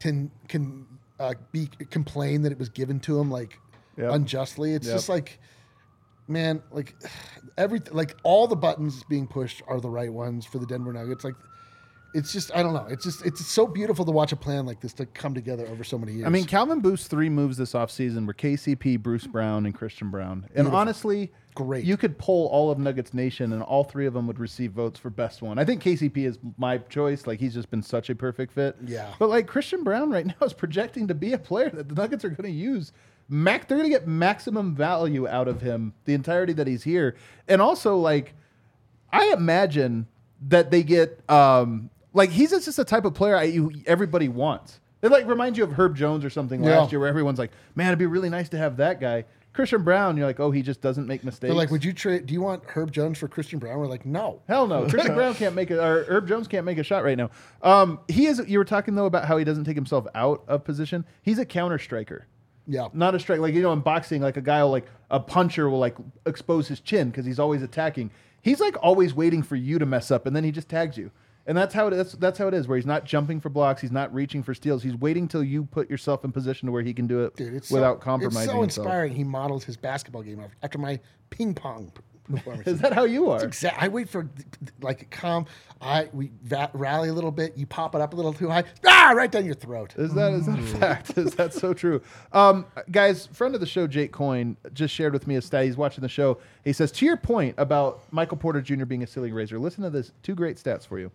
can 0.00 0.30
can 0.48 0.86
uh, 1.20 1.34
be 1.52 1.68
complain 1.90 2.42
that 2.42 2.52
it 2.52 2.58
was 2.58 2.68
given 2.68 3.00
to 3.00 3.18
him 3.18 3.30
like 3.30 3.58
Yep. 3.96 4.12
unjustly. 4.12 4.74
It's 4.74 4.86
Yep. 4.86 4.96
just 4.96 5.08
like 5.08 5.40
man, 6.28 6.62
like 6.70 6.94
every 7.58 7.80
like 7.90 8.16
all 8.22 8.46
the 8.46 8.56
buttons 8.56 9.02
being 9.04 9.26
pushed 9.26 9.62
are 9.66 9.80
the 9.80 9.90
right 9.90 10.12
ones 10.12 10.44
for 10.46 10.58
the 10.58 10.66
Denver 10.66 10.92
Nuggets. 10.92 11.24
Like 11.24 11.34
it's 12.18 12.32
just 12.32 12.50
I 12.54 12.62
don't 12.62 12.74
know. 12.74 12.86
It's 12.90 13.04
just 13.04 13.24
it's 13.24 13.44
so 13.46 13.66
beautiful 13.66 14.04
to 14.04 14.10
watch 14.10 14.32
a 14.32 14.36
plan 14.36 14.66
like 14.66 14.80
this 14.80 14.92
to 14.94 15.06
come 15.06 15.34
together 15.34 15.66
over 15.68 15.84
so 15.84 15.98
many 15.98 16.12
years. 16.12 16.26
I 16.26 16.30
mean, 16.30 16.44
Calvin 16.44 16.80
Booth's 16.80 17.06
three 17.06 17.28
moves 17.28 17.56
this 17.56 17.72
offseason 17.72 18.26
were 18.26 18.34
KCP, 18.34 19.00
Bruce 19.00 19.26
Brown, 19.26 19.66
and 19.66 19.74
Christian 19.74 20.10
Braun. 20.10 20.46
And 20.54 20.68
honestly, 20.68 21.32
Great. 21.54 21.84
You 21.84 21.96
could 21.96 22.18
poll 22.18 22.46
all 22.52 22.70
of 22.70 22.78
Nuggets 22.78 23.12
Nation, 23.12 23.52
and 23.52 23.64
all 23.64 23.82
three 23.82 24.06
of 24.06 24.14
them 24.14 24.28
would 24.28 24.38
receive 24.38 24.70
votes 24.70 25.00
for 25.00 25.10
best 25.10 25.42
one. 25.42 25.58
I 25.58 25.64
think 25.64 25.82
KCP 25.82 26.18
is 26.18 26.38
my 26.56 26.78
choice. 26.78 27.26
Like 27.26 27.40
he's 27.40 27.52
just 27.54 27.68
been 27.68 27.82
such 27.82 28.10
a 28.10 28.14
perfect 28.14 28.52
fit. 28.52 28.76
Yeah. 28.86 29.12
But 29.18 29.28
like 29.28 29.48
Christian 29.48 29.82
Braun 29.82 30.08
right 30.08 30.24
now 30.40 30.46
is 30.46 30.52
projecting 30.52 31.08
to 31.08 31.14
be 31.14 31.32
a 31.32 31.38
player 31.38 31.70
that 31.70 31.88
the 31.88 31.96
Nuggets 31.96 32.24
are 32.24 32.30
going 32.30 32.48
to 32.48 32.56
use. 32.56 32.92
Mac, 33.28 33.66
they're 33.66 33.76
going 33.76 33.90
to 33.90 33.94
get 33.94 34.06
maximum 34.06 34.74
value 34.74 35.26
out 35.26 35.48
of 35.48 35.60
him 35.60 35.94
the 36.04 36.14
entirety 36.14 36.52
that 36.52 36.68
he's 36.68 36.84
here, 36.84 37.16
and 37.48 37.60
also 37.60 37.96
like 37.96 38.34
I 39.12 39.32
imagine 39.32 40.06
that 40.48 40.70
they 40.70 40.84
get 40.84 41.28
um 41.28 41.90
like 42.12 42.30
he's 42.30 42.50
just 42.50 42.76
the 42.76 42.84
type 42.84 43.04
of 43.04 43.14
player 43.14 43.36
I, 43.36 43.44
you, 43.44 43.72
everybody 43.86 44.28
wants. 44.28 44.80
It 45.02 45.10
like 45.10 45.26
reminds 45.28 45.56
you 45.58 45.64
of 45.64 45.72
Herb 45.72 45.94
Jones 45.96 46.24
or 46.24 46.30
something 46.30 46.62
Yeah. 46.62 46.78
last 46.80 46.92
year, 46.92 46.98
where 47.00 47.08
everyone's 47.08 47.38
like, 47.38 47.52
"Man, 47.76 47.88
it'd 47.88 47.98
be 48.00 48.06
really 48.06 48.30
nice 48.30 48.48
to 48.50 48.58
have 48.58 48.76
that 48.78 49.00
guy." 49.00 49.24
Christian 49.52 49.82
Braun, 49.82 50.16
you're 50.16 50.26
like, 50.26 50.38
"Oh, 50.40 50.50
he 50.50 50.62
just 50.62 50.80
doesn't 50.80 51.06
make 51.06 51.24
mistakes." 51.24 51.48
They're 51.48 51.54
like, 51.56 51.70
would 51.70 51.84
you 51.84 51.92
trade? 51.92 52.26
Do 52.26 52.34
you 52.34 52.40
want 52.40 52.64
Herb 52.64 52.92
Jones 52.92 53.18
for 53.18 53.26
Christian 53.28 53.58
Braun? 53.58 53.78
We're 53.78 53.86
like, 53.86 54.04
no. 54.06 54.40
Hell 54.46 54.66
no. 54.66 54.86
Christian 54.88 55.14
Braun 55.14 55.34
can't 55.34 55.54
make 55.54 55.70
it, 55.70 55.78
or 55.78 56.04
Herb 56.04 56.28
Jones 56.28 56.46
can't 56.48 56.64
make 56.64 56.78
a 56.78 56.82
shot 56.84 57.02
right 57.04 57.16
now. 57.16 57.30
Um, 57.62 57.98
he 58.08 58.26
is. 58.26 58.42
You 58.46 58.58
were 58.58 58.64
talking 58.64 58.94
though 58.94 59.06
about 59.06 59.24
how 59.24 59.36
he 59.36 59.44
doesn't 59.44 59.64
take 59.64 59.74
himself 59.76 60.06
out 60.14 60.44
of 60.48 60.64
position. 60.64 61.04
He's 61.22 61.38
a 61.38 61.44
counter 61.44 61.78
striker, 61.78 62.26
Yeah. 62.66 62.88
not 62.92 63.14
a 63.14 63.20
strike. 63.20 63.40
Like 63.40 63.54
you 63.54 63.62
know, 63.62 63.72
in 63.72 63.80
boxing, 63.80 64.20
like 64.22 64.36
a 64.36 64.40
guy 64.42 64.62
will 64.62 64.70
like 64.70 64.86
a 65.10 65.18
puncher 65.20 65.68
will 65.70 65.78
like 65.80 65.96
expose 66.26 66.68
his 66.68 66.80
chin 66.80 67.10
because 67.10 67.24
he's 67.26 67.38
always 67.38 67.62
attacking. 67.62 68.10
He's 68.42 68.60
like 68.60 68.76
always 68.80 69.14
waiting 69.14 69.42
for 69.42 69.56
you 69.56 69.78
to 69.78 69.86
mess 69.86 70.10
up, 70.10 70.26
and 70.26 70.34
then 70.36 70.44
he 70.44 70.50
just 70.52 70.68
tags 70.68 70.96
you. 70.96 71.10
And 71.48 71.56
that's 71.56 71.74
how 71.74 71.86
it 71.88 71.94
is. 71.94 72.12
That's 72.12 72.38
how 72.38 72.46
it 72.46 72.54
is. 72.54 72.68
Where 72.68 72.76
he's 72.76 72.86
not 72.86 73.04
jumping 73.04 73.40
for 73.40 73.48
blocks, 73.48 73.80
he's 73.80 73.90
not 73.90 74.12
reaching 74.14 74.42
for 74.42 74.54
steals. 74.54 74.82
He's 74.82 74.94
waiting 74.94 75.26
till 75.26 75.42
you 75.42 75.64
put 75.64 75.90
yourself 75.90 76.24
in 76.24 76.30
position 76.30 76.66
to 76.66 76.72
where 76.72 76.82
he 76.82 76.92
can 76.94 77.06
do 77.06 77.24
it 77.24 77.34
Dude, 77.36 77.54
it's 77.54 77.70
without 77.70 77.96
so, 77.98 78.04
compromising. 78.04 78.42
It's 78.42 78.52
so 78.52 78.60
himself. 78.60 78.86
inspiring. 78.86 79.14
He 79.14 79.24
models 79.24 79.64
his 79.64 79.76
basketball 79.76 80.22
game 80.22 80.44
after- 80.62 80.78
my 80.78 81.00
ping 81.30 81.54
pong 81.54 81.90
performance. 82.30 82.66
Is 82.68 82.80
that 82.80 82.92
how 82.92 83.04
you 83.04 83.30
are? 83.30 83.42
Exactly. 83.42 83.82
I 83.82 83.88
wait 83.88 84.08
for 84.10 84.28
like 84.82 85.10
calm. 85.10 85.46
I 85.80 86.10
we 86.12 86.30
va- 86.42 86.70
rally 86.74 87.08
a 87.08 87.14
little 87.14 87.30
bit. 87.30 87.56
You 87.56 87.64
pop 87.66 87.94
it 87.94 88.02
up 88.02 88.12
a 88.12 88.16
little 88.16 88.34
too 88.34 88.50
high. 88.50 88.64
Ah, 88.86 89.12
right 89.16 89.30
down 89.32 89.46
your 89.46 89.54
throat. 89.54 89.94
Is 89.96 90.12
that 90.14 90.32
is 90.34 90.44
that 90.44 90.58
a 90.58 90.62
fact? 90.62 91.16
Is 91.16 91.34
that 91.36 91.54
so 91.54 91.72
true? 91.72 92.02
Um, 92.34 92.66
guys, 92.90 93.26
friend 93.28 93.54
of 93.54 93.62
the 93.62 93.66
show, 93.66 93.86
Jake 93.86 94.12
Coyne, 94.12 94.58
just 94.74 94.92
shared 94.94 95.14
with 95.14 95.26
me 95.26 95.36
a 95.36 95.40
stat. 95.40 95.64
He's 95.64 95.78
watching 95.78 96.02
the 96.02 96.08
show. 96.10 96.38
He 96.64 96.74
says, 96.74 96.92
to 96.92 97.06
your 97.06 97.16
point 97.16 97.54
about 97.56 98.02
Michael 98.10 98.36
Porter 98.36 98.60
Jr. 98.60 98.84
being 98.84 99.02
a 99.02 99.06
ceiling 99.06 99.32
raiser, 99.32 99.58
listen 99.58 99.82
to 99.84 99.90
this. 99.90 100.12
Two 100.22 100.34
great 100.34 100.58
stats 100.58 100.86
for 100.86 100.98
you. 100.98 101.10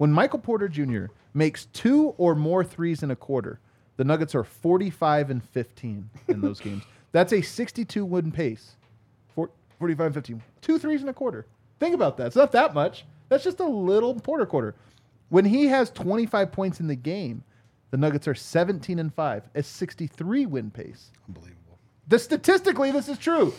When 0.00 0.12
Michael 0.12 0.38
Porter 0.38 0.66
Jr. 0.66 1.12
makes 1.34 1.66
two 1.66 2.14
or 2.16 2.34
more 2.34 2.64
threes 2.64 3.02
in 3.02 3.10
a 3.10 3.16
quarter, 3.16 3.60
the 3.98 4.04
Nuggets 4.04 4.34
are 4.34 4.42
45 4.44 5.28
and 5.28 5.44
15 5.44 6.08
in 6.28 6.40
those 6.40 6.58
games. 6.62 6.84
That's 7.12 7.34
a 7.34 7.42
62 7.42 8.02
win 8.06 8.32
pace. 8.32 8.76
Four- 9.34 9.50
45 9.78 10.14
15. 10.14 10.42
Two 10.62 10.78
threes 10.78 11.02
in 11.02 11.10
a 11.10 11.12
quarter. 11.12 11.44
Think 11.80 11.94
about 11.94 12.16
that. 12.16 12.28
It's 12.28 12.36
not 12.36 12.50
that 12.52 12.72
much. 12.72 13.04
That's 13.28 13.44
just 13.44 13.60
a 13.60 13.66
little 13.66 14.14
Porter 14.14 14.46
quarter. 14.46 14.74
When 15.28 15.44
he 15.44 15.66
has 15.66 15.90
25 15.90 16.50
points 16.50 16.80
in 16.80 16.86
the 16.86 16.96
game, 16.96 17.44
the 17.90 17.98
Nuggets 17.98 18.26
are 18.26 18.34
17 18.34 18.98
and 18.98 19.12
5, 19.12 19.50
a 19.54 19.62
63 19.62 20.46
win 20.46 20.70
pace. 20.70 21.10
Unbelievable. 21.28 21.78
The 22.08 22.18
statistically, 22.18 22.90
this 22.90 23.10
is 23.10 23.18
true. 23.18 23.52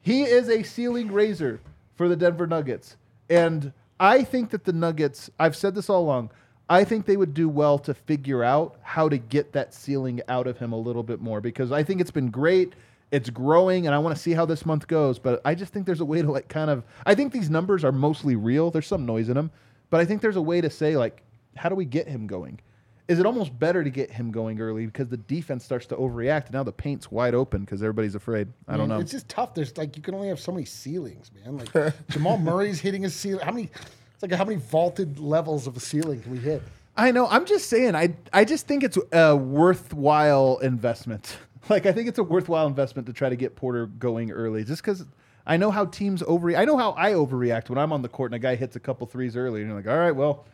He 0.00 0.22
is 0.22 0.48
a 0.48 0.62
ceiling 0.62 1.10
raiser 1.10 1.58
for 1.96 2.08
the 2.08 2.14
Denver 2.14 2.46
Nuggets, 2.46 2.96
and 3.28 3.72
I 4.00 4.22
think 4.22 4.50
that 4.50 4.64
the 4.64 4.72
Nuggets. 4.72 5.30
I've 5.38 5.56
said 5.56 5.74
this 5.74 5.90
all 5.90 6.02
along. 6.02 6.30
I 6.70 6.84
think 6.84 7.06
they 7.06 7.16
would 7.16 7.32
do 7.32 7.48
well 7.48 7.78
to 7.80 7.94
figure 7.94 8.44
out 8.44 8.76
how 8.82 9.08
to 9.08 9.16
get 9.16 9.52
that 9.52 9.72
ceiling 9.72 10.20
out 10.28 10.46
of 10.46 10.58
him 10.58 10.72
a 10.72 10.78
little 10.78 11.02
bit 11.02 11.20
more 11.20 11.40
because 11.40 11.72
I 11.72 11.82
think 11.82 12.00
it's 12.00 12.10
been 12.10 12.30
great. 12.30 12.74
It's 13.10 13.30
growing, 13.30 13.86
and 13.86 13.94
I 13.94 13.98
want 13.98 14.14
to 14.14 14.20
see 14.20 14.32
how 14.32 14.44
this 14.44 14.66
month 14.66 14.86
goes. 14.86 15.18
But 15.18 15.40
I 15.44 15.54
just 15.54 15.72
think 15.72 15.86
there's 15.86 16.00
a 16.00 16.04
way 16.04 16.20
to 16.20 16.30
like 16.30 16.48
kind 16.48 16.70
of. 16.70 16.84
I 17.06 17.14
think 17.14 17.32
these 17.32 17.48
numbers 17.48 17.84
are 17.84 17.92
mostly 17.92 18.36
real. 18.36 18.70
There's 18.70 18.86
some 18.86 19.06
noise 19.06 19.28
in 19.28 19.34
them, 19.34 19.50
but 19.90 20.00
I 20.00 20.04
think 20.04 20.20
there's 20.20 20.36
a 20.36 20.42
way 20.42 20.60
to 20.60 20.68
say 20.68 20.96
like, 20.96 21.22
how 21.56 21.68
do 21.68 21.74
we 21.74 21.86
get 21.86 22.06
him 22.06 22.26
going? 22.26 22.60
Is 23.08 23.18
it 23.18 23.24
almost 23.24 23.58
better 23.58 23.82
to 23.82 23.88
get 23.88 24.10
him 24.10 24.30
going 24.30 24.60
early 24.60 24.84
because 24.84 25.08
the 25.08 25.16
defense 25.16 25.64
starts 25.64 25.86
to 25.86 25.96
overreact 25.96 26.46
and 26.46 26.52
now 26.52 26.62
the 26.62 26.72
paint's 26.72 27.10
wide 27.10 27.34
open 27.34 27.62
because 27.62 27.82
everybody's 27.82 28.14
afraid? 28.14 28.48
I 28.68 28.72
don't 28.72 28.88
Man, 28.88 28.98
know. 28.98 29.00
It's 29.00 29.10
just 29.10 29.28
tough. 29.30 29.54
There's 29.54 29.74
like 29.78 29.96
you 29.96 30.02
can 30.02 30.14
only 30.14 30.28
have 30.28 30.38
so 30.38 30.52
many 30.52 30.66
ceilings, 30.66 31.30
man. 31.32 31.56
Like 31.56 31.94
Jamal 32.10 32.36
Murray's 32.36 32.80
hitting 32.80 33.02
his 33.02 33.14
ceiling. 33.14 33.44
How 33.44 33.50
many? 33.50 33.70
It's 34.12 34.22
like 34.22 34.32
how 34.32 34.44
many 34.44 34.56
vaulted 34.56 35.18
levels 35.18 35.66
of 35.66 35.74
a 35.74 35.80
ceiling 35.80 36.20
can 36.20 36.32
we 36.32 36.38
hit? 36.38 36.62
I 36.98 37.10
know. 37.12 37.26
I'm 37.28 37.46
just 37.46 37.70
saying. 37.70 37.94
I 37.96 38.14
I 38.30 38.44
just 38.44 38.66
think 38.66 38.82
it's 38.84 38.98
a 39.12 39.34
worthwhile 39.34 40.58
investment. 40.58 41.36
Like 41.68 41.84
I 41.84 41.92
think 41.92 42.08
it's 42.08 42.18
a 42.18 42.24
worthwhile 42.24 42.66
investment 42.66 43.06
to 43.08 43.12
try 43.12 43.28
to 43.28 43.36
get 43.36 43.54
Porter 43.54 43.88
going 43.88 44.30
early, 44.30 44.64
just 44.64 44.80
because 44.80 45.04
I 45.46 45.58
know 45.58 45.70
how 45.70 45.84
teams 45.84 46.22
over. 46.26 46.56
I 46.56 46.64
know 46.64 46.78
how 46.78 46.94
I 46.96 47.12
overreact 47.12 47.68
when 47.68 47.76
I'm 47.76 47.92
on 47.92 48.00
the 48.00 48.08
court 48.08 48.30
and 48.30 48.36
a 48.36 48.38
guy 48.38 48.54
hits 48.54 48.76
a 48.76 48.80
couple 48.80 49.06
threes 49.06 49.36
early, 49.36 49.60
and 49.60 49.68
you're 49.68 49.76
like, 49.76 49.86
all 49.86 49.98
right, 49.98 50.12
well, 50.16 50.46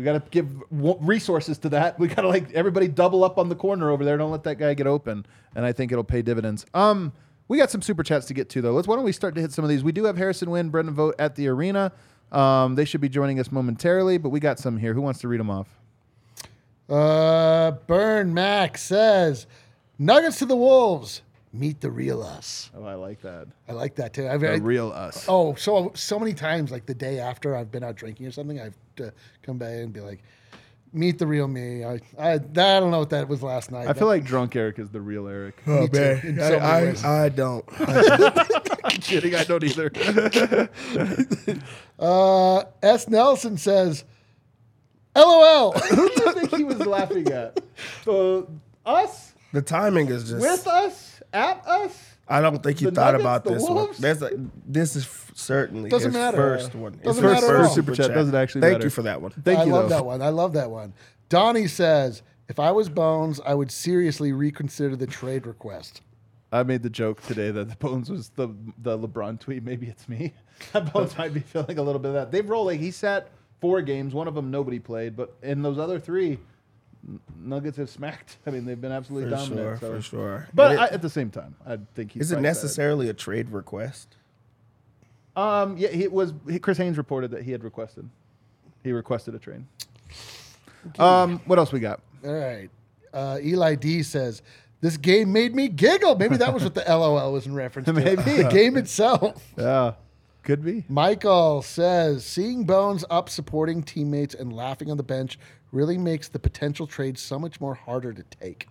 we 0.00 0.04
got 0.04 0.14
to 0.14 0.22
give 0.30 0.48
resources 0.70 1.58
to 1.58 1.68
that. 1.68 1.98
We 1.98 2.08
got 2.08 2.22
to 2.22 2.28
like 2.28 2.50
everybody 2.52 2.88
double 2.88 3.22
up 3.22 3.38
on 3.38 3.48
the 3.48 3.54
corner 3.54 3.90
over 3.90 4.04
there. 4.04 4.16
Don't 4.16 4.30
let 4.30 4.44
that 4.44 4.56
guy 4.56 4.74
get 4.74 4.86
open, 4.86 5.26
and 5.54 5.64
I 5.64 5.72
think 5.72 5.92
it'll 5.92 6.04
pay 6.04 6.22
dividends. 6.22 6.66
Um. 6.74 7.12
We 7.48 7.58
got 7.58 7.68
some 7.68 7.82
super 7.82 8.04
chats 8.04 8.26
to 8.26 8.34
get 8.34 8.48
to 8.50 8.62
though. 8.62 8.70
Let's 8.70 8.86
why 8.86 8.94
don't 8.94 9.04
we 9.04 9.10
start 9.10 9.34
to 9.34 9.40
hit 9.40 9.50
some 9.50 9.64
of 9.64 9.68
these? 9.68 9.82
We 9.82 9.90
do 9.90 10.04
have 10.04 10.16
Harrison 10.16 10.52
Wind, 10.52 10.70
Brendan 10.70 10.94
Vogt 10.94 11.16
at 11.18 11.34
the 11.34 11.48
arena. 11.48 11.90
Um, 12.30 12.76
they 12.76 12.84
should 12.84 13.00
be 13.00 13.08
joining 13.08 13.40
us 13.40 13.50
momentarily, 13.50 14.18
but 14.18 14.28
we 14.28 14.38
got 14.38 14.60
some 14.60 14.76
here. 14.76 14.94
Who 14.94 15.00
wants 15.00 15.18
to 15.22 15.28
read 15.28 15.40
them 15.40 15.50
off? 15.50 15.66
Uh, 16.88 17.72
Burn 17.88 18.32
Max 18.32 18.82
says, 18.82 19.48
"Nuggets 19.98 20.38
to 20.38 20.46
the 20.46 20.54
Wolves. 20.54 21.22
Meet 21.52 21.80
the 21.80 21.90
real 21.90 22.22
us." 22.22 22.70
Oh, 22.76 22.84
I 22.84 22.94
like 22.94 23.20
that. 23.22 23.48
I 23.68 23.72
like 23.72 23.96
that 23.96 24.12
too. 24.12 24.28
I've, 24.28 24.40
The 24.40 24.52
I, 24.52 24.56
real 24.56 24.92
us. 24.92 25.26
Oh, 25.28 25.54
so 25.54 25.92
so 25.94 26.18
many 26.18 26.32
times, 26.32 26.70
like 26.70 26.86
the 26.86 26.94
day 26.94 27.18
after 27.18 27.56
I've 27.56 27.70
been 27.70 27.82
out 27.82 27.96
drinking 27.96 28.26
or 28.26 28.30
something, 28.30 28.60
I've 28.60 28.76
to 28.96 29.12
come 29.42 29.58
back 29.58 29.72
and 29.72 29.92
be 29.92 30.00
like, 30.00 30.22
"Meet 30.92 31.18
the 31.18 31.26
real 31.26 31.48
me." 31.48 31.84
I 31.84 32.00
I, 32.18 32.34
I 32.34 32.38
don't 32.38 32.90
know 32.90 33.00
what 33.00 33.10
that 33.10 33.28
was 33.28 33.42
last 33.42 33.70
night. 33.70 33.88
I 33.88 33.92
feel 33.94 34.06
like 34.08 34.24
drunk 34.24 34.54
Eric 34.54 34.78
is 34.78 34.90
the 34.90 35.00
real 35.00 35.26
Eric. 35.26 35.66
Me 35.66 35.88
too, 35.88 36.20
in 36.22 36.38
so 36.38 36.60
many 36.60 36.86
ways. 36.86 37.04
I 37.04 37.28
don't. 37.30 37.66
kidding, 39.00 39.34
I 39.34 39.44
don't 39.44 39.64
either. 39.64 39.90
uh, 41.98 42.64
S. 42.82 43.08
Nelson 43.08 43.56
says, 43.56 44.04
"LOL." 45.16 45.72
Who 45.72 46.08
do 46.08 46.22
you 46.24 46.32
think 46.32 46.56
he 46.56 46.64
was 46.64 46.86
laughing 46.86 47.28
at? 47.32 47.60
Uh, 48.06 48.42
us? 48.86 49.34
The 49.52 49.62
timing 49.62 50.08
is 50.08 50.28
just. 50.30 50.40
With 50.40 50.66
us? 50.66 51.09
At 51.32 51.64
us? 51.66 51.96
I 52.28 52.40
don't 52.40 52.62
think 52.62 52.78
he 52.78 52.84
The 52.86 52.92
thought 52.92 53.12
Nuggets, 53.14 53.22
about 53.22 53.44
the 53.44 53.50
this 53.54 53.62
one. 53.64 53.74
Wolves? 53.74 53.98
There's 53.98 54.22
a, 54.22 54.30
this 54.66 54.94
is 54.96 55.08
certainly 55.34 55.90
Doesn't 55.90 56.10
his 56.12 56.14
matter. 56.16 56.36
first 56.36 56.74
one. 56.74 56.94
His 56.94 57.02
Doesn't 57.02 57.22
first 57.24 57.42
matter 57.42 57.56
at 57.56 57.64
all. 57.64 57.70
Super 57.70 57.94
chat 57.94 58.14
doesn't 58.14 58.34
actually 58.34 58.60
Thank 58.62 58.74
matter. 58.74 58.86
you 58.86 58.90
for 58.90 59.02
that 59.02 59.20
one. 59.20 59.32
Thank 59.32 59.58
I 59.60 59.64
you, 59.64 59.70
I 59.74 59.78
love 59.78 59.88
though. 59.88 59.96
that 59.96 60.04
one. 60.04 60.22
I 60.22 60.28
love 60.28 60.52
that 60.54 60.70
one. 60.70 60.92
Donnie 61.28 61.66
says, 61.66 62.22
"If 62.48 62.58
I 62.60 62.70
was 62.72 62.88
Bones, 62.88 63.40
I 63.44 63.54
would 63.54 63.70
seriously 63.70 64.32
reconsider 64.32 64.96
the 64.96 65.06
trade 65.06 65.46
request." 65.46 66.02
I 66.52 66.64
made 66.64 66.82
the 66.82 66.90
joke 66.90 67.20
today 67.22 67.50
that 67.52 67.68
the 67.68 67.76
Bones 67.76 68.10
was 68.10 68.30
the 68.30 68.48
the 68.78 68.98
LeBron 68.98 69.38
tweet. 69.40 69.62
Maybe 69.64 69.86
it's 69.88 70.08
me. 70.08 70.32
Bones 70.92 71.16
might 71.18 71.32
be 71.34 71.40
feeling 71.40 71.78
a 71.78 71.82
little 71.82 72.00
bit 72.00 72.08
of 72.08 72.14
that. 72.14 72.32
They've 72.32 72.48
rolled 72.48 72.66
like 72.66 72.80
he 72.80 72.90
sat 72.90 73.28
four 73.60 73.82
games. 73.82 74.14
One 74.14 74.26
of 74.28 74.34
them 74.34 74.50
nobody 74.50 74.78
played, 74.78 75.16
but 75.16 75.36
in 75.42 75.62
those 75.62 75.78
other 75.78 75.98
three, 76.00 76.32
N- 76.32 76.38
Nuggets 77.38 77.76
have 77.78 77.88
smacked. 77.90 78.36
I 78.46 78.50
mean, 78.50 78.64
they've 78.66 78.80
been 78.80 78.92
absolutely 78.92 79.30
For 79.30 79.36
dominant. 79.36 79.58
sure, 79.58 79.76
so. 79.78 79.94
for 79.96 80.02
sure. 80.02 80.48
But 80.54 80.72
And 80.72 80.80
I, 80.80 80.86
at 80.88 81.02
the 81.02 81.10
same 81.10 81.30
time, 81.30 81.56
I 81.66 81.78
think 81.94 82.12
he's 82.12 82.22
is 82.24 82.32
it 82.32 82.34
probably 82.34 82.42
better. 82.48 82.54
necessarily 82.54 83.08
a 83.08 83.14
trade 83.14 83.50
request? 83.50 84.16
Um, 85.36 85.76
yeah, 85.78 85.88
he 85.88 86.08
was. 86.08 86.34
He, 86.48 86.58
Chris 86.58 86.76
Haynes 86.78 86.98
reported 86.98 87.30
that 87.30 87.42
he 87.42 87.52
had 87.52 87.62
requested. 87.64 88.08
He 88.82 88.92
requested 88.92 89.34
a 89.34 89.38
train. 89.38 89.66
Um, 90.98 91.40
what 91.46 91.58
else 91.58 91.72
we 91.72 91.80
got? 91.80 92.00
All 92.24 92.32
right. 92.32 92.68
Uh, 93.12 93.38
Eli 93.42 93.74
D 93.76 94.02
says, 94.02 94.42
"This 94.80 94.96
game 94.96 95.32
made 95.32 95.54
me 95.54 95.68
giggle." 95.68 96.16
Maybe 96.16 96.36
that 96.36 96.52
was 96.52 96.62
what 96.64 96.74
the 96.74 96.84
LOL 96.88 97.32
was 97.32 97.46
in 97.46 97.54
reference 97.54 97.86
to. 97.86 97.92
Maybe. 97.92 98.16
the 98.22 98.48
game 98.50 98.76
itself. 98.76 99.52
Yeah, 99.56 99.94
could 100.42 100.64
be. 100.64 100.84
Michael 100.88 101.62
says, 101.62 102.24
"Seeing 102.24 102.64
Bones 102.64 103.04
up 103.10 103.28
supporting 103.28 103.82
teammates 103.82 104.34
and 104.34 104.52
laughing 104.52 104.90
on 104.90 104.96
the 104.96 105.02
bench 105.02 105.38
really 105.72 105.98
makes 105.98 106.28
the 106.28 106.38
potential 106.38 106.86
trade 106.86 107.18
so 107.18 107.38
much 107.38 107.60
more 107.60 107.74
harder 107.74 108.12
to 108.12 108.22
take." 108.22 108.68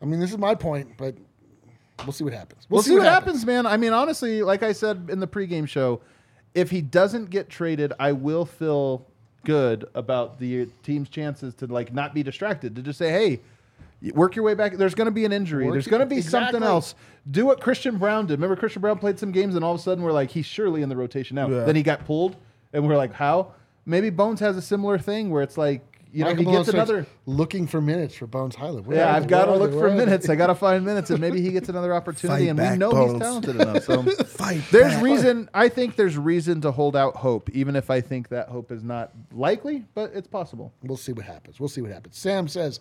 I 0.00 0.04
mean, 0.04 0.20
this 0.20 0.30
is 0.30 0.38
my 0.38 0.54
point, 0.54 0.96
but 0.96 1.14
we'll 2.04 2.12
see 2.12 2.24
what 2.24 2.32
happens. 2.32 2.66
We'll, 2.68 2.82
see, 2.82 2.94
what 2.94 3.04
happens. 3.04 3.44
man. 3.44 3.66
I 3.66 3.76
mean, 3.76 3.92
honestly, 3.92 4.42
like 4.42 4.62
I 4.62 4.72
said 4.72 5.08
in 5.10 5.20
the 5.20 5.26
pregame 5.26 5.68
show, 5.68 6.00
if 6.54 6.70
he 6.70 6.80
doesn't 6.80 7.30
get 7.30 7.48
traded, 7.48 7.92
I 7.98 8.12
will 8.12 8.44
feel 8.44 9.06
good 9.44 9.88
about 9.94 10.38
the 10.38 10.66
team's 10.82 11.08
chances 11.08 11.54
to 11.56 11.66
like 11.66 11.92
not 11.92 12.14
be 12.14 12.22
distracted. 12.22 12.76
To 12.76 12.82
just 12.82 12.98
say, 12.98 13.10
hey. 13.10 13.40
Work 14.12 14.36
your 14.36 14.44
way 14.44 14.54
back. 14.54 14.74
There's 14.74 14.94
going 14.94 15.06
to 15.06 15.10
be 15.10 15.24
an 15.24 15.32
injury. 15.32 15.64
Work 15.64 15.72
There's 15.72 15.88
going 15.88 15.98
to 15.98 16.06
be 16.06 16.20
something 16.20 16.62
else. 16.62 16.94
Do 17.28 17.44
what 17.44 17.60
Christian 17.60 17.98
Braun 17.98 18.26
did. 18.26 18.34
Remember, 18.34 18.54
Christian 18.54 18.80
Braun 18.80 18.96
played 18.96 19.18
some 19.18 19.32
games, 19.32 19.56
and 19.56 19.64
all 19.64 19.74
of 19.74 19.80
a 19.80 19.82
sudden 19.82 20.04
we're 20.04 20.12
like, 20.12 20.30
he's 20.30 20.46
surely 20.46 20.82
in 20.82 20.88
the 20.88 20.94
rotation 20.94 21.34
now. 21.34 21.48
Yeah. 21.48 21.64
Then 21.64 21.74
he 21.74 21.82
got 21.82 22.04
pulled, 22.04 22.36
and 22.72 22.86
we're 22.86 22.96
like, 22.96 23.12
how? 23.12 23.54
Maybe 23.88 24.10
Bones 24.10 24.40
has 24.40 24.54
a 24.58 24.62
similar 24.62 24.98
thing 24.98 25.30
where 25.30 25.42
it's 25.42 25.56
like, 25.56 25.97
you 26.12 26.24
know, 26.24 26.30
Michael 26.34 26.52
he 26.52 26.56
gets 26.58 26.68
another. 26.68 27.06
looking 27.26 27.66
for 27.66 27.80
minutes 27.80 28.14
for 28.14 28.26
Bones 28.26 28.54
Hyland. 28.56 28.86
Where 28.86 28.96
Yeah, 28.98 29.14
I've 29.14 29.26
got 29.28 29.46
to 29.46 29.56
look 29.56 29.72
for 29.72 29.76
Where 29.78 29.86
are 29.88 29.90
they? 29.90 29.96
minutes. 30.06 30.28
I 30.28 30.36
got 30.36 30.46
to 30.48 30.54
find 30.54 30.84
minutes, 30.84 31.10
and 31.10 31.20
maybe 31.20 31.40
he 31.40 31.50
gets 31.50 31.68
another 31.68 31.94
opportunity. 31.94 32.46
Fight 32.46 32.58
and 32.58 32.70
we 32.72 32.76
know 32.78 32.90
he's 33.12 33.20
talented 33.20 33.56
enough. 33.56 33.84
So 33.84 34.02
Fight 34.24 34.62
there's 34.70 34.94
back. 34.94 35.02
reason. 35.02 35.50
I 35.52 35.68
think 35.68 35.96
there's 35.96 36.16
reason 36.16 36.60
to 36.62 36.70
hold 36.72 36.96
out 36.96 37.16
hope, 37.16 37.50
even 37.50 37.76
if 37.76 37.90
I 37.90 38.00
think 38.00 38.28
that 38.28 38.48
hope 38.48 38.72
is 38.72 38.82
not 38.82 39.12
likely, 39.32 39.84
but 39.94 40.12
it's 40.14 40.28
possible. 40.28 40.72
We'll 40.82 40.96
see 40.96 41.12
what 41.12 41.24
happens. 41.26 41.60
We'll 41.60 41.68
see 41.68 41.82
what 41.82 41.90
happens. 41.92 42.16
Sam 42.16 42.48
says, 42.48 42.80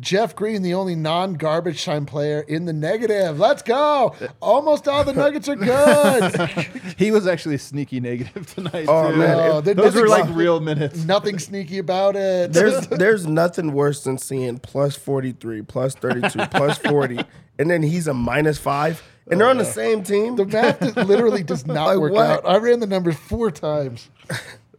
Jeff 0.00 0.34
Green, 0.34 0.62
the 0.62 0.74
only 0.74 0.94
non 0.94 1.34
garbage 1.34 1.84
time 1.84 2.06
player 2.06 2.40
in 2.48 2.64
the 2.64 2.72
negative. 2.72 3.38
Let's 3.38 3.62
go. 3.62 4.14
Almost 4.40 4.88
all 4.88 5.04
the 5.04 5.12
Nuggets 5.12 5.48
are 5.48 5.56
good. 5.56 6.50
He 6.98 7.10
was 7.10 7.26
actually 7.26 7.58
sneaky 7.58 8.00
negative 8.00 8.54
tonight. 8.54 8.86
Oh, 8.88 9.10
too. 9.10 9.16
man. 9.16 9.38
Oh, 9.38 9.60
those 9.60 9.94
were 9.94 10.08
like 10.08 10.28
real 10.34 10.60
minutes. 10.60 11.04
Nothing 11.04 11.38
sneaky 11.38 11.78
about 11.78 12.14
it. 12.16 12.52
There's 12.70 12.86
there's 12.98 13.26
nothing 13.26 13.72
worse 13.72 14.04
than 14.04 14.18
seeing 14.18 14.58
plus 14.58 14.96
43, 14.96 15.62
plus 15.62 15.94
32, 15.94 16.38
plus 16.46 16.78
40, 16.88 17.20
and 17.58 17.70
then 17.70 17.82
he's 17.82 18.06
a 18.08 18.14
minus 18.14 18.58
five, 18.58 19.02
and 19.30 19.40
they're 19.40 19.48
on 19.48 19.58
the 19.58 19.66
oh, 19.66 19.70
same 19.70 20.02
team. 20.02 20.36
the 20.36 20.46
math 20.46 20.96
literally 20.96 21.42
does 21.42 21.66
not 21.66 21.86
Like 21.88 21.98
work 21.98 22.12
what? 22.12 22.26
out. 22.30 22.46
I 22.46 22.56
ran 22.58 22.80
the 22.80 22.86
numbers 22.86 23.16
four 23.16 23.50
times. 23.50 24.10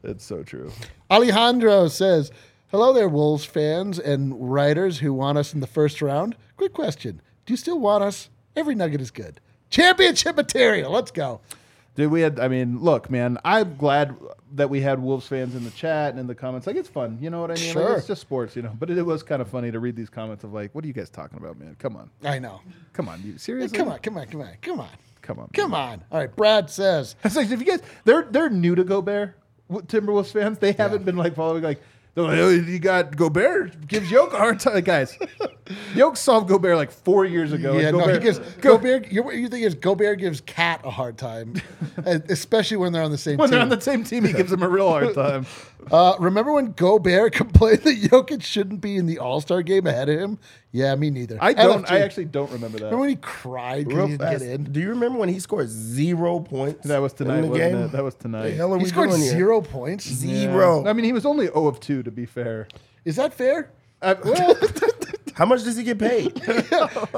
It's 0.04 0.26
so 0.26 0.44
true. 0.44 0.72
Alejandro 1.10 1.88
says, 1.88 2.32
Hello 2.70 2.92
there, 2.92 3.08
Wolves 3.08 3.46
fans 3.46 4.00
and 4.00 4.52
writers 4.52 5.00
who 5.00 5.14
want 5.14 5.38
us 5.38 5.54
in 5.54 5.60
the 5.60 5.68
first 5.68 6.02
round. 6.02 6.36
Quick 6.58 6.74
question 6.74 7.22
Do 7.46 7.54
you 7.54 7.58
still 7.58 7.80
want 7.80 8.04
us? 8.04 8.30
Every 8.56 8.76
nugget 8.76 9.00
is 9.02 9.12
good. 9.12 9.40
Championship 9.70 10.36
material. 10.36 10.92
Let's 10.92 11.12
go. 11.12 11.40
Dude, 11.96 12.12
we 12.12 12.22
had. 12.22 12.39
I 12.39 12.48
mean, 12.48 12.80
look, 12.80 13.10
man. 13.12 13.38
I'm 13.46 13.76
glad 13.76 14.16
that 14.54 14.70
we 14.70 14.82
had 14.82 15.00
Wolves 15.00 15.28
fans 15.28 15.56
in 15.56 15.64
the 15.64 15.70
chat 15.72 16.12
and 16.12 16.20
in 16.20 16.26
the 16.28 16.34
comments. 16.36 16.66
Like, 16.66 16.76
it's 16.76 16.89
fun. 16.89 17.18
You 17.22 17.30
know 17.30 17.41
what 17.41 17.52
I 17.52 17.56
mean? 17.56 17.64
Like, 17.66 17.74
Sure. 17.74 17.98
it's 17.98 18.08
just 18.08 18.22
sports, 18.22 18.56
you 18.56 18.62
know. 18.64 18.76
But 18.80 18.89
it, 18.89 19.02
was 19.04 19.22
kind 19.22 19.41
of 19.41 19.48
funny 19.48 19.72
to 19.72 19.80
read 19.80 19.96
these 19.96 20.10
comments 20.10 20.44
of 20.44 20.54
like, 20.54 20.74
"What 20.74 20.84
are 20.84 20.88
you 20.88 20.94
guys 20.94 21.10
talking 21.12 21.38
about, 21.38 21.60
man? 21.60 21.76
Come 21.78 21.96
on, 21.96 22.10
I 22.24 22.39
know. 22.39 22.62
come 22.94 23.08
on, 23.10 23.22
you 23.24 23.38
seriously? 23.38 23.78
come 23.78 23.89
on, 23.89 24.00
come 24.00 24.18
on, 24.18 24.26
come 24.28 24.41
on, 24.41 24.50
come 24.62 24.80
on. 24.80 24.89
come 25.22 25.39
on, 25.39 25.50
Come 25.54 25.74
on. 25.76 26.04
All 26.12 26.20
right, 26.20 26.36
Brad 26.36 26.70
says, 26.70 27.16
It's 27.24 27.36
like 27.36 27.52
if 27.52 27.60
you 27.60 27.66
guys 27.66 27.82
they're 28.06 28.24
they're 28.30 28.50
new 28.50 28.74
to 28.76 28.84
Gobert, 28.84 29.38
w- 29.70 29.86
Timberwolves 29.86 30.32
fans. 30.34 30.58
They 30.58 30.72
haven't 30.72 31.06
been 31.06 31.16
like 31.18 31.36
following 31.36 31.64
like. 31.64 31.82
Like, 32.16 32.38
"Oh, 32.38 32.49
you 32.49 32.78
got 32.78 33.16
Gobert 33.18 33.88
gives 33.88 34.11
Yoke 34.11 34.34
a 34.34 34.38
hard 34.38 34.59
time, 34.59 34.82
guys. 34.84 35.18
Yoke 35.95 36.16
solved 36.16 36.47
Gobert 36.47 36.76
like 36.78 36.91
four 36.91 37.26
years 37.26 37.51
ago. 37.53 37.74
yeah, 37.78 37.88
and 37.88 37.97
no, 37.97 38.03
he 38.03 38.14
Gobert- 38.20 38.22
gives 38.24 38.39
Go- 38.57 38.78
Gobert. 38.78 39.11
You, 39.11 39.32
you 39.32 39.47
think 39.49 39.66
is 39.66 39.74
Gobert 39.74 40.20
gives 40.20 40.39
KAT 40.41 40.82
a 40.84 40.91
hard 40.91 41.18
time, 41.18 41.55
especially 42.05 42.78
when 42.78 42.93
they're 42.93 43.01
on 43.01 43.09
the 43.11 43.18
same 43.18 43.38
when 43.38 43.47
team. 43.49 43.51
they're 43.53 43.61
on 43.61 43.70
the 43.70 43.82
same 43.82 44.03
team, 44.03 44.26
he 44.26 44.34
gives 44.34 44.51
them 44.51 44.61
a 44.61 44.70
real 44.70 44.89
hard 44.89 45.16
time. 45.16 45.47
Uh, 45.92 46.16
remember 46.20 46.54
when 46.54 46.72
Gobert 46.74 47.34
complained 47.34 47.80
that 47.84 47.98
Jokic 47.98 48.44
shouldn't 48.44 48.82
be 48.82 48.96
in 48.98 49.06
the 49.06 49.20
All 49.20 49.42
Star 49.42 49.62
game 49.62 49.86
ahead 49.88 50.10
of 50.10 50.20
him? 50.20 50.40
Yeah, 50.72 50.96
me 50.96 51.10
neither. 51.10 51.38
I 51.42 51.54
don't. 51.54 51.90
I 51.92 52.00
actually 52.00 52.26
don't 52.26 52.52
remember 52.52 52.78
that. 52.80 52.86
Remember 52.86 53.02
when 53.02 53.10
he 53.10 53.16
cried 53.18 53.88
because 53.88 53.98
Real 53.98 54.08
he 54.08 54.12
didn't 54.18 54.30
fast. 54.32 54.44
get 54.44 54.50
in? 54.52 54.64
Do 54.72 54.80
you 54.80 54.90
remember 54.90 55.20
when 55.20 55.30
he 55.30 55.40
scored 55.40 55.70
zero 55.70 56.40
points? 56.40 56.88
That 56.88 57.00
was 57.00 57.12
in 57.14 57.18
tonight, 57.20 57.42
the 57.42 57.48
wasn't 57.48 57.72
game? 57.74 57.82
it? 57.84 57.92
That 57.92 58.04
was 58.04 58.16
The 58.16 58.22
tonight. 58.24 58.50
hell 58.56 58.74
are 58.74 58.78
He 58.78 58.84
we 58.84 58.90
scored 58.90 59.10
doing 59.10 59.22
here? 59.22 59.32
zero 59.32 59.62
points. 59.62 60.06
Zero. 60.08 60.86
I 60.88 60.94
mean, 60.94 61.06
he 61.06 61.14
was 61.14 61.26
only 61.26 61.46
0 61.48 61.68
of 61.68 61.80
2, 61.80 62.04
to 62.04 62.12
be 62.12 62.26
fair. 62.26 62.68
Is 63.06 63.18
that 63.18 63.34
fair? 63.34 63.70
Uh, 64.02 64.16
well, 64.24 64.56
How 65.36 65.46
much 65.46 65.64
does 65.64 65.76
he 65.78 65.84
get 65.84 65.98
paid? 65.98 66.32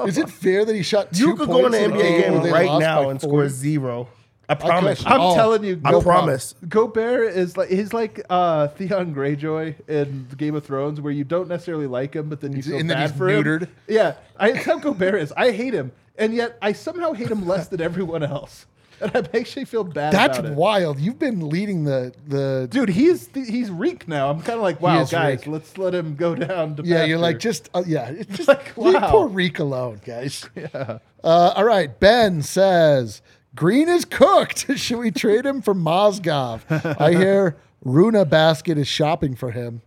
Is 0.07 0.17
it 0.17 0.29
fair 0.29 0.63
that 0.65 0.73
he 0.75 0.83
shot 0.83 1.11
two 1.11 1.27
you 1.27 1.35
could 1.35 1.47
go 1.47 1.65
in 1.65 1.71
points 1.73 1.77
an 1.77 1.91
a 1.91 1.95
NBA 1.95 1.99
game 2.01 2.21
game 2.21 2.33
where 2.33 2.43
they 2.43 2.51
right 2.51 2.67
lost 2.67 2.79
now 2.81 3.03
by 3.03 3.11
and 3.11 3.21
40? 3.21 3.27
score 3.29 3.49
zero. 3.49 4.07
I 4.47 4.55
promise. 4.55 5.01
question. 5.01 5.11
I'm 5.11 5.21
Oh, 5.21 5.35
telling 5.35 5.63
you, 5.63 5.81
I 5.83 5.91
Go- 5.91 6.01
promise. 6.01 6.53
Gobert 6.69 7.33
is 7.35 7.57
like 7.57 7.69
he's 7.69 7.93
like 7.93 8.21
uh, 8.29 8.67
Theon 8.69 9.13
Greyjoy 9.15 9.87
in 9.89 10.27
Game 10.37 10.55
of 10.55 10.63
Thrones, 10.65 11.01
where 11.01 11.13
you 11.13 11.23
don't 11.23 11.47
necessarily 11.49 11.87
like 11.87 12.13
him, 12.15 12.29
but 12.29 12.41
then 12.41 12.51
you 12.51 12.57
He's- 12.57 12.67
feel 12.67 12.77
and 12.79 12.89
then 12.89 12.97
bad 12.97 13.09
he's 13.09 13.17
for 13.17 13.27
neutered. 13.29 13.61
him. 13.61 13.69
Yeah, 13.87 14.13
I, 14.37 14.51
that's 14.51 14.65
how 14.65 14.77
Gobert 14.79 15.21
is. 15.21 15.31
I 15.35 15.51
hate 15.51 15.73
him, 15.73 15.91
and 16.17 16.33
yet 16.33 16.57
I 16.61 16.73
somehow 16.73 17.13
hate 17.13 17.29
him 17.31 17.47
less 17.47 17.67
than 17.69 17.81
everyone 17.81 18.21
else, 18.23 18.65
and 19.01 19.11
I 19.15 19.37
actually 19.37 19.65
feel 19.65 19.83
bad. 19.83 20.13
That's 20.13 20.37
about 20.37 20.51
it. 20.51 20.55
wild. 20.55 20.99
You've 20.99 21.19
been 21.19 21.49
leading 21.49 21.83
the 21.85 22.13
the. 22.27 22.67
dude. 22.69 22.89
He's 22.89 23.29
he's 23.33 23.71
reek 23.71 24.07
now. 24.07 24.29
I'm 24.29 24.41
kind 24.41 24.57
of 24.57 24.61
like, 24.61 24.79
wow, 24.79 25.01
is 25.01 25.09
guys, 25.09 25.39
reek. 25.39 25.47
let's 25.47 25.77
let 25.77 25.93
him 25.95 26.15
go 26.15 26.35
down. 26.35 26.75
To 26.75 26.83
yeah, 26.83 27.03
you're 27.03 27.17
pasture. 27.17 27.19
like 27.19 27.39
just 27.39 27.69
uh, 27.73 27.83
yeah. 27.87 28.09
It's 28.09 28.29
just 28.37 28.47
Like, 28.47 28.77
leave 28.77 28.93
wow. 28.93 29.09
poor 29.11 29.27
Reek 29.27 29.57
alone, 29.59 30.01
guys. 30.05 30.47
Yeah. 30.55 30.99
Uh, 31.23 31.53
all 31.55 31.65
right. 31.65 31.99
Ben 31.99 32.43
says 32.43 33.23
Green 33.55 33.87
is 33.89 34.05
cooked. 34.05 34.71
Should 34.77 34.99
we 34.99 35.11
trade 35.11 35.45
him 35.45 35.61
for 35.61 35.73
Mozgov? 35.73 36.61
I 36.99 37.11
hear 37.17 37.57
Runa 37.83 38.25
Basket 38.25 38.77
is 38.77 38.87
shopping 38.87 39.35
for 39.35 39.51
him. 39.51 39.81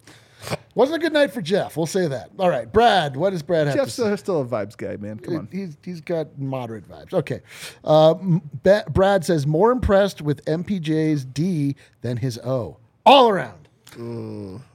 Wasn't 0.74 0.96
a 0.96 1.00
good 1.00 1.12
night 1.12 1.32
for 1.32 1.42
Jeff. 1.42 1.76
We'll 1.76 1.86
say 1.86 2.06
that. 2.06 2.30
All 2.38 2.48
right, 2.48 2.72
Brad. 2.72 3.16
What 3.16 3.30
does 3.30 3.42
Brad 3.42 3.66
have 3.66 3.74
Jeff's 3.76 3.96
to 3.96 4.02
say? 4.02 4.16
still, 4.16 4.16
still 4.16 4.40
a 4.42 4.44
vibes 4.46 4.76
guy, 4.76 4.96
man. 4.96 5.18
Come 5.18 5.36
on. 5.36 5.48
He's 5.50 5.76
he's 5.84 6.00
got 6.00 6.38
moderate 6.38 6.88
vibes. 6.88 7.12
Okay. 7.12 7.40
Uh, 7.84 8.12
m- 8.12 8.42
Ba- 8.62 8.84
Brad 8.88 9.24
says 9.24 9.46
more 9.46 9.72
impressed 9.72 10.22
with 10.22 10.44
MPJ's 10.44 11.24
D 11.24 11.74
than 12.02 12.16
his 12.18 12.38
O. 12.38 12.76
All 13.04 13.28
around. 13.28 13.68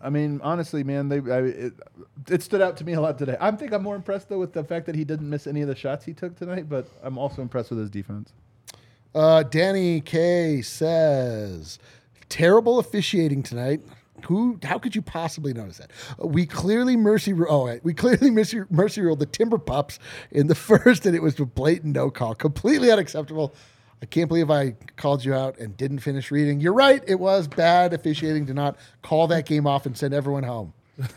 I 0.01 0.09
mean, 0.09 0.41
honestly, 0.43 0.83
man, 0.83 1.07
they 1.07 1.19
I, 1.31 1.39
it, 1.43 1.73
it 2.29 2.43
stood 2.43 2.61
out 2.61 2.75
to 2.77 2.83
me 2.83 2.93
a 2.93 2.99
lot 3.01 3.17
today. 3.17 3.37
I 3.39 3.49
think 3.51 3.71
I'm 3.71 3.81
more 3.83 3.95
impressed 3.95 4.27
though 4.27 4.39
with 4.39 4.51
the 4.51 4.65
fact 4.65 4.85
that 4.87 4.95
he 4.95 5.05
didn't 5.05 5.29
miss 5.29 5.47
any 5.47 5.61
of 5.61 5.69
the 5.69 5.75
shots 5.75 6.03
he 6.03 6.13
took 6.13 6.35
tonight, 6.35 6.67
but 6.67 6.87
I'm 7.01 7.17
also 7.17 7.41
impressed 7.41 7.69
with 7.69 7.79
his 7.79 7.89
defense. 7.89 8.33
Uh, 9.15 9.43
Danny 9.43 10.01
K 10.01 10.61
says 10.61 11.79
terrible 12.29 12.79
officiating 12.79 13.43
tonight. 13.43 13.81
Who? 14.25 14.57
How 14.63 14.79
could 14.79 14.95
you 14.95 15.01
possibly 15.01 15.53
notice 15.53 15.77
that? 15.77 15.91
Uh, 16.21 16.27
We 16.27 16.45
clearly 16.45 16.95
mercy. 16.95 17.33
Oh, 17.47 17.77
we 17.83 17.93
clearly 17.93 18.31
mercy, 18.39 18.61
mercy 18.69 19.01
ruled 19.01 19.19
the 19.19 19.25
Timber 19.25 19.57
Pups 19.57 19.99
in 20.31 20.47
the 20.47 20.55
first, 20.69 21.05
and 21.05 21.15
it 21.15 21.21
was 21.21 21.39
a 21.39 21.45
blatant 21.45 21.93
no 21.93 22.09
call. 22.09 22.33
Completely 22.35 22.91
unacceptable. 22.91 23.53
I 24.01 24.05
can't 24.05 24.27
believe 24.27 24.51
I 24.51 24.75
called 24.97 25.23
you 25.23 25.33
out 25.33 25.57
and 25.59 25.77
didn't 25.77 25.99
finish 25.99 26.29
reading. 26.29 26.59
You're 26.59 26.73
right. 26.73 27.01
It 27.07 27.19
was 27.21 27.47
bad 27.47 27.93
officiating 27.93 28.45
to 28.47 28.53
not 28.53 28.77
call 29.01 29.27
that 29.27 29.45
game 29.45 29.65
off 29.65 29.85
and 29.85 29.97
send 29.97 30.13
everyone 30.13 30.43
home. 30.43 30.73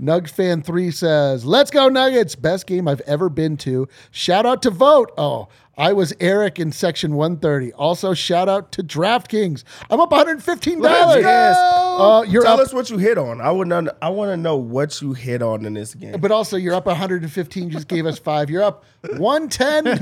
Nugs 0.00 0.30
fan 0.30 0.62
three 0.62 0.90
says, 0.90 1.44
"Let's 1.44 1.70
go 1.70 1.88
Nuggets! 1.88 2.34
Best 2.34 2.66
game 2.66 2.88
I've 2.88 3.00
ever 3.02 3.28
been 3.28 3.56
to. 3.58 3.88
Shout 4.10 4.44
out 4.44 4.60
to 4.62 4.70
Vogt. 4.70 5.12
Oh, 5.16 5.48
I 5.76 5.92
was 5.92 6.12
Eric 6.20 6.58
in 6.58 6.70
section 6.72 7.14
130. 7.14 7.72
Also, 7.72 8.14
shout 8.14 8.48
out 8.48 8.70
to 8.72 8.82
DraftKings. 8.82 9.64
I'm 9.90 10.00
up 10.00 10.10
115 10.10 10.80
dollars. 10.80 11.22
Yes. 11.22 11.56
Uh, 11.58 12.24
you're 12.28 12.42
Tell 12.42 12.54
up, 12.54 12.60
us 12.60 12.72
what 12.72 12.90
you 12.90 12.98
hit 12.98 13.18
on. 13.18 13.40
I 13.40 13.50
would 13.50 13.68
not, 13.68 13.96
I 14.02 14.08
want 14.10 14.30
to 14.30 14.36
know 14.36 14.56
what 14.56 15.00
you 15.02 15.12
hit 15.12 15.42
on 15.42 15.64
in 15.64 15.74
this 15.74 15.94
game. 15.94 16.20
but 16.20 16.30
also 16.30 16.56
you're 16.56 16.74
up 16.74 16.86
115. 16.86 17.70
Just 17.70 17.88
gave 17.88 18.06
us 18.06 18.18
five. 18.18 18.50
You're 18.50 18.62
up 18.62 18.84
110. 19.16 19.84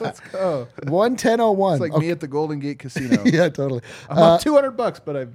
Let's 0.00 0.20
go. 0.32 0.66
110.01. 0.82 1.72
It's 1.72 1.80
like 1.80 2.00
me 2.00 2.10
at 2.10 2.20
the 2.20 2.28
Golden 2.28 2.58
Gate 2.58 2.78
Casino. 2.78 3.22
yeah, 3.24 3.48
totally. 3.48 3.82
I'm 4.08 4.18
up 4.18 4.40
200 4.40 4.72
bucks, 4.72 5.00
but 5.00 5.16
I've 5.16 5.34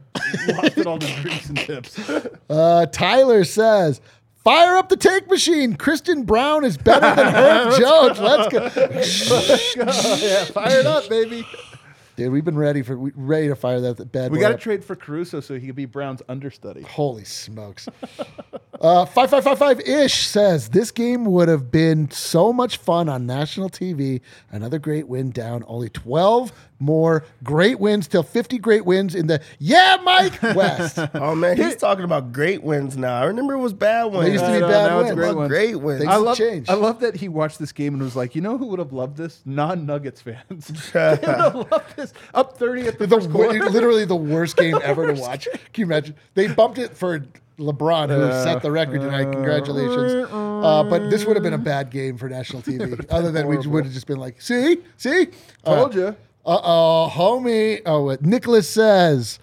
lost 0.50 0.78
it 0.78 0.86
all 0.88 1.00
to 1.00 1.22
drinks 1.22 1.50
and 1.50 1.58
tips. 1.58 2.00
Uh, 2.48 2.86
Tyler 2.88 3.44
says, 3.44 4.02
"Fire 4.46 4.78
up 4.78 4.88
the 4.88 4.96
take 4.96 5.30
machine. 5.30 5.76
Christian 5.76 6.24
Braun 6.24 6.64
is 6.64 6.78
better 6.78 7.14
than 7.16 7.34
Herb 7.36 7.80
Jones. 7.80 8.20
Let's 8.20 8.48
go." 8.54 8.60
Let's 8.74 9.76
go. 9.76 10.26
yeah, 10.26 10.46
fire 10.46 10.80
it 10.80 10.86
up, 10.86 11.10
baby. 11.10 11.46
Dude, 12.16 12.32
we've 12.32 12.46
been 12.46 12.58
ready 12.58 12.82
for 12.82 12.98
we 12.98 13.12
ready 13.14 13.50
to 13.50 13.58
fire 13.58 13.82
that 13.82 14.10
bad. 14.14 14.32
We 14.32 14.40
got 14.40 14.52
to 14.52 14.58
trade 14.58 14.86
for 14.86 14.96
Caruso 14.96 15.42
so 15.42 15.60
he 15.60 15.68
could 15.68 15.76
be 15.76 15.84
Braun's 15.84 16.22
understudy. 16.30 16.84
Holy 16.84 17.26
smokes. 17.26 17.90
uh, 18.80 19.06
5555 19.06 19.82
ish 19.82 20.26
says 20.26 20.70
this 20.70 20.92
game 20.92 21.26
would 21.26 21.50
have 21.50 21.72
been 21.72 22.10
so 22.12 22.54
much 22.54 22.78
fun 22.78 23.10
on 23.10 23.26
national 23.26 23.70
TV. 23.70 24.22
Another 24.50 24.80
great 24.80 25.10
win 25.10 25.32
down. 25.32 25.66
Only 25.68 25.90
12 25.90 26.54
more 26.80 27.24
great 27.44 27.80
wins 27.80 28.08
till 28.08 28.24
50 28.24 28.58
great 28.58 28.86
wins 28.86 29.16
in 29.16 29.28
the 29.28 29.42
Yeah, 29.60 29.98
Mike 30.04 30.42
West. 30.44 31.00
Oh 31.14 31.34
man, 31.36 31.56
he's 31.58 31.76
talking 31.76 32.04
about 32.04 32.32
great 32.34 32.64
wins 32.64 32.98
now. 32.98 33.16
I 33.22 33.26
remember 33.26 33.54
it 33.54 33.60
was 33.60 33.74
bad 33.74 34.06
wins. 34.06 34.26
They 34.26 34.32
used 34.34 34.46
to 34.46 34.52
be 34.52 34.60
No, 34.60 34.68
no, 34.68 34.68
bad 34.68 34.88
now 34.88 35.00
it's 35.00 35.06
wins. 35.08 35.16
great 35.16 35.26
About 35.30 35.38
ones. 35.38 35.50
great 35.50 35.76
wins. 35.76 36.00
Things 36.02 36.10
I 36.10 36.14
have 36.14 36.22
love, 36.22 36.38
changed. 36.38 36.70
I 36.70 36.74
love 36.74 37.00
that 37.00 37.16
he 37.16 37.30
watched 37.30 37.60
this 37.60 37.72
game 37.72 37.94
and 37.94 38.04
was 38.04 38.16
like, 38.16 38.36
you 38.36 38.42
know 38.42 38.58
who 38.58 38.68
would 38.68 38.80
have 38.80 38.92
loved 38.94 39.16
this? 39.18 39.42
Non-Nuggets 39.46 40.22
fans. 40.22 40.68
they 40.94 41.10
would 41.12 41.24
have 41.24 41.56
loved 41.72 41.96
this. 41.96 42.14
Up 42.34 42.58
30 42.58 42.88
at 42.88 43.00
the, 43.00 43.08
the 43.08 43.16
first 43.16 43.32
quarter. 43.32 43.60
literally 43.70 44.06
the 44.06 44.16
worst 44.16 44.58
game 44.58 44.78
ever 44.84 45.14
to 45.14 45.20
watch. 45.22 45.46
Can 45.74 45.82
you 45.82 45.86
imagine? 45.86 46.16
They 46.34 46.48
bumped 46.48 46.78
it 46.78 46.96
for 46.98 47.26
LeBron, 47.58 48.10
who 48.10 48.32
set 48.44 48.62
the 48.62 48.70
record 48.70 49.00
tonight. 49.00 49.32
Congratulations. 49.32 50.28
Uh, 50.30 50.84
but 50.84 51.10
this 51.10 51.26
would 51.26 51.38
have 51.38 51.44
been 51.44 51.54
a 51.54 51.58
bad 51.58 51.90
game 51.90 52.18
for 52.18 52.28
national 52.28 52.62
TV. 52.62 53.06
Other 53.10 53.32
than 53.32 53.48
we 53.48 53.56
would 53.58 53.86
have 53.86 53.94
just 53.94 54.08
been 54.08 54.18
like, 54.20 54.42
see, 54.42 54.80
see, 54.98 55.28
Told 55.64 55.96
you. 55.96 56.16
Uh 56.46 56.60
oh, 56.64 57.12
homie. 57.12 57.82
Oh, 57.86 58.16
Nicholas 58.22 58.70
says, 58.70 59.40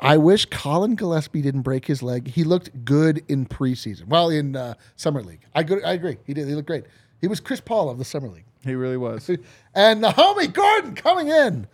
I 0.00 0.16
wish 0.16 0.46
Collin 0.46 0.94
Gillespie 0.94 1.42
didn't 1.42 1.62
break 1.62 1.86
his 1.86 2.02
leg. 2.02 2.28
He 2.28 2.44
looked 2.44 2.84
good 2.84 3.22
in 3.28 3.46
preseason. 3.46 4.06
Well, 4.06 4.30
in 4.30 4.56
uh, 4.56 4.74
summer 4.96 5.22
league, 5.22 5.40
I 5.54 5.62
go, 5.62 5.78
I 5.84 5.92
agree. 5.92 6.16
He 6.24 6.32
did. 6.34 6.48
He 6.48 6.54
looked 6.54 6.68
great. 6.68 6.84
He 7.20 7.26
was 7.26 7.40
Chris 7.40 7.60
Paul 7.60 7.90
of 7.90 7.98
the 7.98 8.04
summer 8.04 8.28
league. 8.28 8.44
He 8.64 8.74
really 8.74 8.96
was. 8.96 9.30
And 9.74 10.02
the 10.02 10.08
homie 10.08 10.52
Gordon 10.52 10.94
coming 10.94 11.28
in 11.28 11.68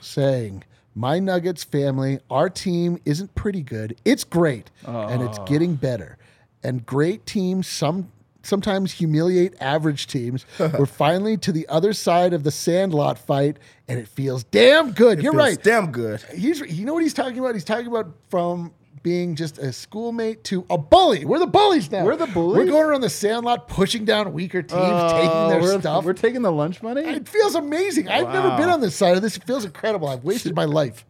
saying, 0.00 0.64
My 0.94 1.18
Nuggets 1.18 1.64
family, 1.64 2.20
our 2.30 2.48
team 2.48 2.98
isn't 3.04 3.34
pretty 3.34 3.62
good. 3.62 3.96
It's 4.04 4.24
great. 4.24 4.70
And 4.86 5.22
it's 5.22 5.38
getting 5.40 5.74
better. 5.74 6.16
And 6.62 6.86
great 6.86 7.26
teams 7.26 7.66
some 7.66 8.10
sometimes 8.44 8.92
humiliate 8.92 9.54
average 9.60 10.06
teams. 10.06 10.46
We're 10.58 10.86
finally 10.86 11.36
to 11.38 11.52
the 11.52 11.66
other 11.68 11.92
side 11.92 12.32
of 12.32 12.44
the 12.44 12.50
sandlot 12.50 13.18
fight, 13.18 13.58
and 13.88 13.98
it 13.98 14.08
feels 14.08 14.44
damn 14.44 14.92
good. 14.92 15.22
You're 15.22 15.32
Feels 15.32 15.42
right. 15.42 15.62
Damn 15.62 15.92
good. 15.92 16.22
He's 16.34 16.60
you 16.60 16.84
know 16.84 16.94
what 16.94 17.02
he's 17.02 17.14
talking 17.14 17.38
about? 17.38 17.54
He's 17.54 17.64
talking 17.64 17.86
about 17.86 18.12
from 18.28 18.72
being 19.04 19.36
just 19.36 19.58
a 19.58 19.72
schoolmate 19.72 20.42
to 20.44 20.64
a 20.70 20.78
bully. 20.78 21.24
We're 21.24 21.38
the 21.38 21.46
bullies 21.46 21.90
now. 21.92 22.04
We're 22.04 22.16
the 22.16 22.26
bullies? 22.26 22.56
We're 22.56 22.72
going 22.72 22.86
around 22.86 23.02
the 23.02 23.10
sandlot, 23.10 23.68
pushing 23.68 24.04
down 24.04 24.32
weaker 24.32 24.62
teams, 24.62 24.80
oh, 24.82 25.08
taking 25.10 25.48
their 25.50 25.60
we're, 25.60 25.78
stuff. 25.78 26.04
We're 26.04 26.14
taking 26.14 26.42
the 26.42 26.50
lunch 26.50 26.82
money. 26.82 27.02
It 27.02 27.28
feels 27.28 27.54
amazing. 27.54 28.08
I've 28.08 28.32
never 28.32 28.56
been 28.56 28.70
on 28.70 28.80
this 28.80 28.96
side 28.96 29.14
of 29.16 29.22
this. 29.22 29.36
It 29.36 29.44
feels 29.44 29.64
incredible. 29.64 30.08
I've 30.08 30.24
wasted 30.24 30.56
my 30.56 30.64
life. 30.64 31.04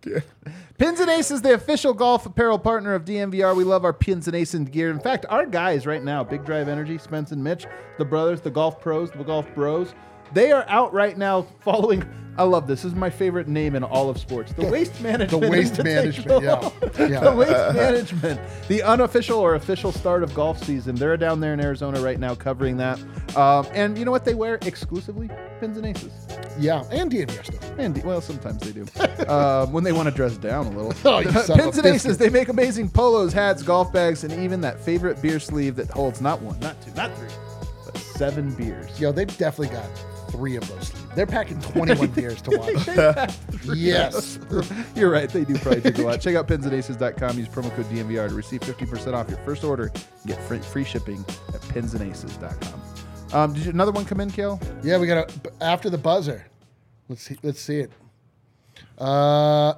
Pins 0.77 0.99
and 0.99 1.09
Aces, 1.09 1.31
is 1.37 1.43
the 1.43 1.55
official 1.55 1.95
golf 1.95 2.27
apparel 2.27 2.59
partner 2.59 2.95
of 2.95 3.05
DNVR. 3.05 3.55
We 3.55 3.63
love 3.63 3.85
our 3.85 3.93
Pins 3.93 4.27
and 4.27 4.35
Aces 4.35 4.69
gear. 4.71 4.91
In 4.91 4.99
fact, 4.99 5.25
our 5.29 5.47
guys 5.47 5.87
right 5.87 6.03
now, 6.03 6.25
Big 6.25 6.45
Drive 6.45 6.67
Energy, 6.67 6.99
Spence 6.99 7.31
and 7.31 7.45
Mitch, 7.45 7.67
the 7.97 8.05
brothers, 8.05 8.41
the 8.41 8.51
golf 8.51 8.81
pros, 8.81 9.13
the 9.13 9.23
golf 9.23 9.47
bros, 9.55 9.95
they 10.35 10.53
are 10.53 10.65
out 10.69 10.93
right 10.93 11.17
now 11.17 11.43
following. 11.61 12.05
I 12.37 12.43
love 12.43 12.67
this. 12.67 12.83
This 12.83 12.91
is 12.91 12.99
my 12.99 13.11
favorite 13.11 13.47
name 13.47 13.77
in 13.77 13.85
all 13.85 14.11
of 14.11 14.19
sports. 14.19 14.53
The 14.55 14.67
Waste 14.67 15.01
Management. 15.01 15.41
The 15.45 15.49
Waste 15.49 15.85
Management, 15.85 16.43
yeah. 16.43 16.69
Yeah. 17.09 17.21
the 17.21 17.33
Waste 17.33 17.75
Management. 17.77 18.41
The 18.67 18.83
unofficial 18.83 19.39
or 19.39 19.55
official 19.55 19.93
start 19.93 20.25
of 20.25 20.35
golf 20.35 20.61
season. 20.65 20.97
They're 20.97 21.17
down 21.17 21.39
there 21.39 21.55
in 21.55 21.61
Arizona 21.61 22.01
right 22.01 22.19
now 22.19 22.35
covering 22.35 22.77
that. 22.79 22.99
Um, 23.37 23.69
and 23.73 23.97
you 23.97 24.05
know 24.05 24.11
what 24.11 24.25
they 24.25 24.35
wear 24.35 24.57
exclusively? 24.63 25.31
Pins 25.61 25.77
and 25.77 25.87
Aces. 25.87 26.13
Yeah, 26.59 26.83
and 26.91 27.09
DNVR 27.11 27.45
stuff. 27.45 27.79
And 27.79 28.03
well, 28.03 28.21
sometimes 28.21 28.61
they 28.63 28.73
do 28.73 28.85
um, 29.29 29.73
when 29.73 29.85
they 29.85 29.93
want 29.93 30.09
to 30.09 30.15
dress 30.15 30.37
down 30.37 30.67
a 30.67 30.71
little. 30.71 30.93
Oh, 31.05 31.21
you 31.21 31.31
son 31.31 31.57
Pins 31.59 31.79
and 31.79 31.87
Aces, 31.87 32.19
they 32.19 32.31
make 32.31 32.49
amazing 32.49 32.91
polos, 32.91 33.33
hats, 33.33 33.63
golf 33.63 33.93
bags, 33.93 34.25
and 34.25 34.33
even 34.33 34.61
that 34.63 34.81
favorite 34.81 35.23
beer 35.23 35.39
sleeve 35.39 35.77
that 35.77 35.89
holds 35.91 36.21
not 36.21 36.43
one, 36.43 36.59
not 36.59 36.81
two, 36.83 36.93
not 36.95 37.17
three, 37.17 37.29
but 37.85 37.97
seven 37.97 38.53
beers. 38.57 38.99
Yo, 39.01 39.13
they've 39.13 39.29
definitely 39.39 39.75
got 39.77 39.89
three 40.35 40.57
of 40.57 40.69
those. 40.69 40.91
They're 41.15 41.27
packing 41.27 41.61
21 41.61 42.09
beers 42.09 42.43
to 42.43 42.59
watch. 42.59 43.77
yes. 43.77 44.39
You're 44.97 45.11
right, 45.11 45.29
they 45.29 45.45
do 45.45 45.55
probably 45.59 45.81
drink 45.81 45.99
a 45.99 46.03
lot. 46.03 46.21
Check 46.21 46.35
out 46.35 46.49
pinsandaces.com. 46.49 47.39
Use 47.39 47.49
promo 47.49 47.75
code 47.75 47.87
DNVR 47.87 48.29
to 48.29 48.35
receive 48.35 48.61
50% 48.61 49.15
off 49.15 49.29
your 49.29 49.39
first 49.39 49.63
order 49.65 49.93
and 49.95 50.27
get 50.27 50.43
free, 50.43 50.59
free 50.59 50.85
shipping 50.85 51.25
at 51.49 51.61
pinsandaces.com. 51.63 52.83
Um, 53.33 53.53
did 53.53 53.65
you, 53.65 53.71
another 53.71 53.93
one 53.93 54.05
come 54.05 54.21
in, 54.21 54.31
Kale? 54.31 54.61
Yeah, 54.83 54.99
we 54.99 55.07
got 55.07 55.29
to 55.29 55.53
after 55.61 55.91
the 55.91 55.99
buzzer. 55.99 56.47
Let's 57.09 57.23
see. 57.23 57.37
Let's 57.43 57.61
see 57.61 57.81
it. 57.81 57.91
Uh, 58.99 59.75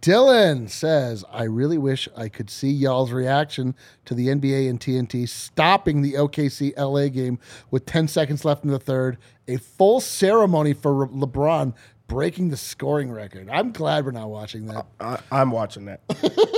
Dylan 0.00 0.70
says, 0.70 1.24
I 1.30 1.42
really 1.44 1.76
wish 1.76 2.08
I 2.16 2.28
could 2.28 2.48
see 2.48 2.70
y'all's 2.70 3.12
reaction 3.12 3.74
to 4.06 4.14
the 4.14 4.28
NBA 4.28 4.70
and 4.70 4.80
TNT 4.80 5.28
stopping 5.28 6.00
the 6.00 6.14
OKC 6.14 6.72
LA 6.78 7.08
game 7.08 7.38
with 7.70 7.84
10 7.84 8.08
seconds 8.08 8.44
left 8.44 8.64
in 8.64 8.70
the 8.70 8.78
third. 8.78 9.18
A 9.48 9.56
full 9.58 10.00
ceremony 10.00 10.72
for 10.72 10.92
Le- 10.92 11.08
LeBron 11.08 11.74
breaking 12.06 12.50
the 12.50 12.56
scoring 12.56 13.10
record. 13.10 13.48
I'm 13.50 13.72
glad 13.72 14.04
we're 14.04 14.10
not 14.12 14.28
watching 14.30 14.66
that. 14.66 14.86
I, 15.00 15.18
I'm 15.30 15.50
watching 15.50 15.86
that, 15.86 16.00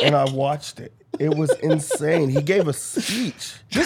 and 0.04 0.14
I 0.14 0.24
watched 0.30 0.80
it. 0.80 0.92
It 1.18 1.34
was 1.34 1.50
insane. 1.60 2.28
He 2.28 2.42
gave 2.42 2.68
a 2.68 2.72
speech. 2.74 3.54
no, 3.76 3.82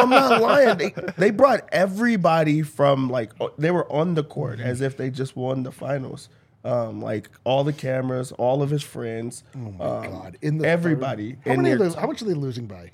I'm 0.00 0.08
not 0.10 0.40
lying. 0.40 0.78
They, 0.78 0.94
they 1.18 1.30
brought 1.30 1.68
everybody 1.70 2.62
from 2.62 3.10
like 3.10 3.32
they 3.58 3.70
were 3.70 3.90
on 3.92 4.14
the 4.14 4.24
court 4.24 4.58
as 4.60 4.80
if 4.80 4.96
they 4.96 5.10
just 5.10 5.36
won 5.36 5.62
the 5.64 5.72
finals. 5.72 6.28
Um, 6.64 7.00
like 7.00 7.28
all 7.44 7.62
the 7.62 7.72
cameras, 7.72 8.32
all 8.32 8.60
of 8.62 8.70
his 8.70 8.82
friends. 8.82 9.44
Oh 9.54 9.58
my 9.72 9.84
God. 10.06 10.38
In 10.42 10.58
the 10.58 10.66
everybody. 10.66 11.32
third? 11.34 11.40
How, 11.44 11.50
and 11.52 11.62
many 11.62 11.76
they're- 11.76 12.00
how 12.00 12.06
much 12.08 12.22
are 12.22 12.24
they 12.24 12.34
losing 12.34 12.66
by? 12.66 12.90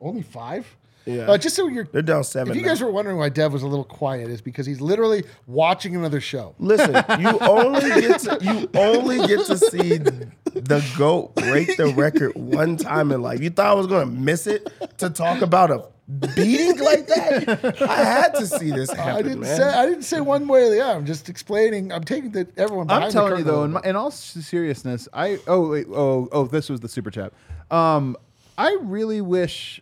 Only 0.00 0.22
five? 0.22 0.76
Yeah. 1.06 1.30
Uh, 1.30 1.38
just 1.38 1.56
so 1.56 1.66
you're. 1.68 1.84
They're 1.84 2.02
down 2.02 2.24
seven 2.24 2.50
If 2.50 2.56
you 2.56 2.62
now. 2.62 2.68
guys 2.68 2.80
were 2.80 2.90
wondering 2.90 3.16
why 3.16 3.28
Dev 3.30 3.52
was 3.52 3.62
a 3.62 3.66
little 3.66 3.84
quiet, 3.84 4.28
is 4.28 4.40
because 4.40 4.66
he's 4.66 4.80
literally 4.80 5.24
watching 5.46 5.96
another 5.96 6.20
show. 6.20 6.54
Listen, 6.58 6.94
you 7.18 7.38
only 7.40 7.88
get 8.00 8.20
to 8.20 8.38
you 8.42 8.70
only 8.74 9.26
get 9.26 9.46
to 9.46 9.56
see 9.58 9.98
the 9.98 10.84
goat 10.98 11.34
break 11.36 11.76
the 11.76 11.88
record 11.96 12.34
one 12.36 12.76
time 12.76 13.12
in 13.12 13.22
life. 13.22 13.40
You 13.40 13.50
thought 13.50 13.66
I 13.66 13.74
was 13.74 13.86
gonna 13.86 14.06
miss 14.06 14.46
it 14.46 14.70
to 14.98 15.10
talk 15.10 15.42
about 15.42 15.70
a 15.70 15.84
beating 16.34 16.78
like 16.78 17.06
that? 17.06 17.82
I 17.82 17.96
had 18.04 18.34
to 18.34 18.46
see 18.46 18.70
this 18.70 18.90
happen, 18.90 19.16
I 19.16 19.22
didn't 19.22 19.40
man. 19.40 19.56
say 19.56 19.62
I 19.64 19.86
didn't 19.86 20.02
say 20.02 20.20
one 20.20 20.46
way 20.48 20.64
or 20.64 20.70
the 20.70 20.80
other. 20.84 20.98
I'm 20.98 21.06
just 21.06 21.28
explaining. 21.28 21.92
I'm 21.92 22.04
taking 22.04 22.30
the 22.32 22.46
everyone. 22.56 22.90
I'm 22.90 23.02
the 23.02 23.10
telling 23.10 23.38
you 23.38 23.44
though, 23.44 23.64
in, 23.64 23.72
my, 23.72 23.80
in 23.84 23.96
all 23.96 24.10
seriousness, 24.10 25.08
I 25.12 25.38
oh 25.46 25.70
wait 25.70 25.86
oh 25.88 26.28
oh 26.32 26.44
this 26.46 26.68
was 26.68 26.80
the 26.80 26.88
super 26.88 27.10
chat. 27.10 27.32
Um, 27.70 28.16
I 28.58 28.76
really 28.82 29.20
wish, 29.20 29.80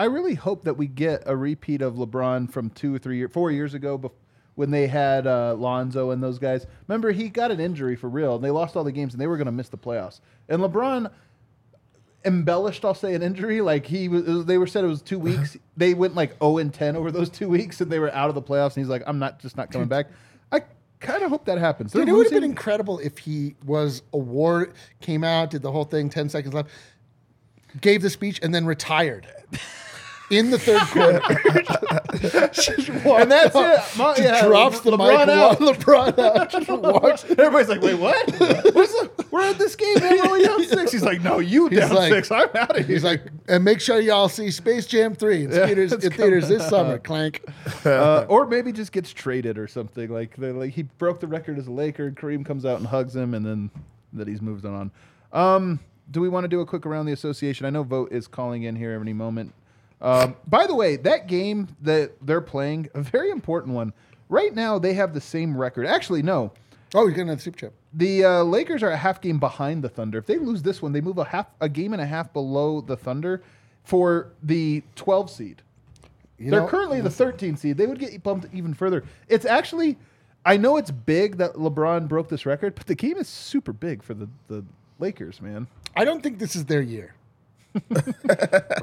I 0.00 0.04
really 0.04 0.34
hope 0.34 0.64
that 0.64 0.78
we 0.78 0.86
get 0.86 1.24
a 1.26 1.36
repeat 1.36 1.82
of 1.82 1.96
LeBron 1.96 2.50
from 2.50 2.70
two 2.70 2.94
or 2.94 2.98
three 2.98 3.18
years, 3.18 3.30
four 3.30 3.50
years 3.50 3.74
ago, 3.74 3.98
bef- 3.98 4.12
when 4.54 4.70
they 4.70 4.86
had 4.86 5.26
uh, 5.26 5.54
Lonzo 5.58 6.10
and 6.10 6.22
those 6.22 6.38
guys. 6.38 6.66
Remember, 6.88 7.12
he 7.12 7.28
got 7.28 7.50
an 7.50 7.60
injury 7.60 7.96
for 7.96 8.08
real, 8.08 8.36
and 8.36 8.42
they 8.42 8.50
lost 8.50 8.76
all 8.76 8.84
the 8.84 8.92
games, 8.92 9.12
and 9.12 9.20
they 9.20 9.26
were 9.26 9.36
going 9.36 9.44
to 9.44 9.52
miss 9.52 9.68
the 9.68 9.76
playoffs. 9.76 10.20
And 10.48 10.62
LeBron 10.62 11.10
embellished, 12.24 12.82
I'll 12.82 12.94
say, 12.94 13.14
an 13.14 13.22
injury. 13.22 13.60
Like 13.60 13.84
he 13.84 14.08
was, 14.08 14.46
they 14.46 14.56
were 14.56 14.66
said 14.66 14.84
it 14.84 14.86
was 14.88 15.02
two 15.02 15.18
weeks. 15.28 15.58
they 15.76 15.92
went 15.92 16.14
like 16.14 16.38
zero 16.38 16.56
and 16.56 16.72
ten 16.72 16.96
over 16.96 17.10
those 17.10 17.28
two 17.28 17.50
weeks, 17.50 17.82
and 17.82 17.92
they 17.92 17.98
were 17.98 18.10
out 18.14 18.30
of 18.30 18.34
the 18.34 18.42
playoffs. 18.42 18.76
And 18.76 18.84
he's 18.84 18.88
like, 18.88 19.02
I'm 19.06 19.18
not 19.18 19.38
just 19.38 19.58
not 19.58 19.70
coming 19.70 19.88
back. 19.88 20.06
I 20.50 20.62
kind 21.00 21.22
of 21.22 21.30
hope 21.30 21.44
that 21.46 21.58
happens. 21.58 21.92
Dude, 21.92 22.08
it 22.08 22.12
would 22.12 22.26
have 22.26 22.32
been 22.32 22.44
incredible 22.44 22.98
if 23.00 23.18
he 23.18 23.54
was 23.64 24.02
award 24.14 24.72
came 25.00 25.24
out, 25.24 25.50
did 25.50 25.60
the 25.62 25.72
whole 25.72 25.84
thing, 25.84 26.08
ten 26.08 26.28
seconds 26.28 26.54
left, 26.54 26.70
gave 27.80 28.02
the 28.02 28.10
speech, 28.10 28.38
and 28.42 28.54
then 28.54 28.66
retired 28.66 29.26
in 30.30 30.50
the 30.50 30.58
third 30.58 30.80
quarter. 30.82 31.20
And 33.20 33.30
that's 33.30 33.54
it. 33.54 33.96
Just 33.96 34.18
yeah, 34.20 34.46
drops 34.46 34.80
the 34.80 34.90
LeBron 34.92 35.26
mic. 35.26 35.28
out. 35.28 35.58
LeBron 35.58 36.18
out. 36.18 36.50
Just 36.50 36.68
walks. 36.68 37.24
Everybody's 37.24 37.68
like, 37.68 37.80
wait, 37.82 37.94
what? 37.98 38.26
What's 38.74 38.92
the, 38.92 39.26
we're 39.30 39.42
at 39.42 39.58
this 39.58 39.76
game. 39.76 39.94
We're 40.00 40.24
only 40.24 40.44
down 40.44 40.62
six. 40.68 40.92
He's 40.92 41.02
like, 41.02 41.20
no, 41.22 41.38
you 41.38 41.68
He's 41.68 41.78
down 41.80 41.94
like- 41.94 42.12
six. 42.12 42.30
I'm 42.30 42.48
out 42.54 42.70
of 42.78 42.86
here. 42.86 42.94
He's 42.94 43.04
like, 43.04 43.22
and 43.48 43.64
make 43.64 43.80
sure 43.80 44.00
y'all 44.00 44.28
see 44.28 44.50
Space 44.50 44.86
Jam 44.86 45.14
three 45.14 45.44
in 45.44 45.50
theaters 45.50 45.92
in 45.92 46.12
theaters 46.12 46.48
this 46.48 46.68
summer. 46.68 46.98
Clank. 46.98 47.42
uh, 47.84 48.26
or 48.28 48.46
maybe 48.46 48.72
just 48.72 48.92
gets 48.92 49.12
traded 49.12 49.58
or 49.58 49.66
something. 49.68 50.08
Like, 50.10 50.36
like 50.38 50.72
he 50.72 50.82
broke 50.82 51.20
the 51.20 51.26
record 51.28 51.58
as 51.58 51.66
a 51.66 51.72
Laker. 51.72 52.10
Kareem 52.10 52.44
comes 52.44 52.64
out 52.64 52.78
and 52.78 52.86
hugs 52.86 53.14
him, 53.14 53.34
and 53.34 53.44
then 53.44 53.70
that 54.12 54.26
he's 54.28 54.42
moved 54.42 54.64
on. 54.66 54.90
Um, 55.32 55.80
do 56.10 56.20
we 56.20 56.28
want 56.28 56.44
to 56.44 56.48
do 56.48 56.60
a 56.60 56.66
quick 56.66 56.86
around 56.86 57.06
the 57.06 57.12
association? 57.12 57.66
I 57.66 57.70
know 57.70 57.82
Vogt 57.82 58.12
is 58.12 58.26
calling 58.26 58.64
in 58.64 58.76
here 58.76 58.98
any 59.00 59.12
moment. 59.12 59.52
Um, 60.00 60.36
by 60.46 60.66
the 60.66 60.74
way, 60.74 60.96
that 60.96 61.26
game 61.26 61.68
that 61.82 62.12
they're 62.22 62.40
playing, 62.40 62.88
a 62.94 63.02
very 63.02 63.30
important 63.30 63.74
one. 63.74 63.92
Right 64.28 64.54
now, 64.54 64.78
they 64.78 64.94
have 64.94 65.12
the 65.12 65.20
same 65.20 65.56
record. 65.56 65.86
Actually, 65.86 66.22
no. 66.22 66.52
Oh, 66.94 67.06
you're 67.06 67.12
getting 67.12 67.30
a 67.30 67.38
super 67.38 67.58
chip. 67.58 67.74
The 67.92 68.24
uh, 68.24 68.42
Lakers 68.42 68.82
are 68.82 68.90
a 68.90 68.96
half 68.96 69.20
game 69.20 69.38
behind 69.38 69.82
the 69.82 69.88
Thunder. 69.88 70.18
If 70.18 70.26
they 70.26 70.38
lose 70.38 70.62
this 70.62 70.80
one, 70.80 70.92
they 70.92 71.00
move 71.00 71.18
a 71.18 71.24
half 71.24 71.46
a 71.60 71.68
game 71.68 71.92
and 71.92 72.00
a 72.00 72.06
half 72.06 72.32
below 72.32 72.80
the 72.80 72.96
Thunder 72.96 73.42
for 73.84 74.32
the 74.42 74.82
12 74.96 75.30
seed. 75.30 75.62
You 76.38 76.50
They're 76.50 76.60
know, 76.62 76.68
currently 76.68 77.00
the 77.00 77.10
13 77.10 77.56
seed. 77.56 77.76
They 77.76 77.86
would 77.86 77.98
get 77.98 78.22
bumped 78.22 78.46
even 78.54 78.72
further. 78.72 79.04
It's 79.28 79.44
actually, 79.44 79.98
I 80.44 80.56
know 80.56 80.78
it's 80.78 80.90
big 80.90 81.36
that 81.36 81.54
LeBron 81.54 82.08
broke 82.08 82.28
this 82.28 82.46
record, 82.46 82.74
but 82.74 82.86
the 82.86 82.94
game 82.94 83.18
is 83.18 83.28
super 83.28 83.72
big 83.72 84.02
for 84.02 84.14
the, 84.14 84.28
the 84.48 84.64
Lakers, 84.98 85.42
man. 85.42 85.66
I 85.96 86.04
don't 86.04 86.22
think 86.22 86.38
this 86.38 86.56
is 86.56 86.64
their 86.66 86.80
year. 86.82 87.14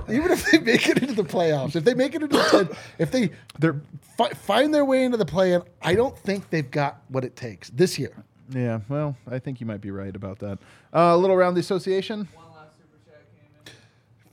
Even 0.09 0.31
if 0.31 0.49
they 0.49 0.59
make 0.59 0.87
it 0.87 0.97
into 0.99 1.13
the 1.13 1.23
playoffs, 1.23 1.75
if 1.75 1.83
they 1.83 1.93
make 1.93 2.15
it 2.15 2.23
into 2.23 2.37
the, 2.37 2.77
if 2.99 3.11
they 3.11 3.31
They're 3.59 3.75
fi- 4.17 4.29
find 4.29 4.73
their 4.73 4.85
way 4.85 5.03
into 5.03 5.17
the 5.17 5.25
play-in, 5.25 5.61
I 5.81 5.93
don't 5.95 6.17
think 6.17 6.49
they've 6.49 6.69
got 6.71 7.01
what 7.09 7.25
it 7.25 7.35
takes 7.35 7.69
this 7.71 7.99
year. 7.99 8.13
yeah. 8.49 8.79
Well, 8.87 9.17
I 9.29 9.39
think 9.39 9.59
you 9.59 9.65
might 9.67 9.81
be 9.81 9.91
right 9.91 10.15
about 10.15 10.39
that. 10.39 10.59
Uh, 10.93 10.99
a 11.13 11.17
little 11.17 11.35
around 11.35 11.55
the 11.55 11.59
association. 11.59 12.27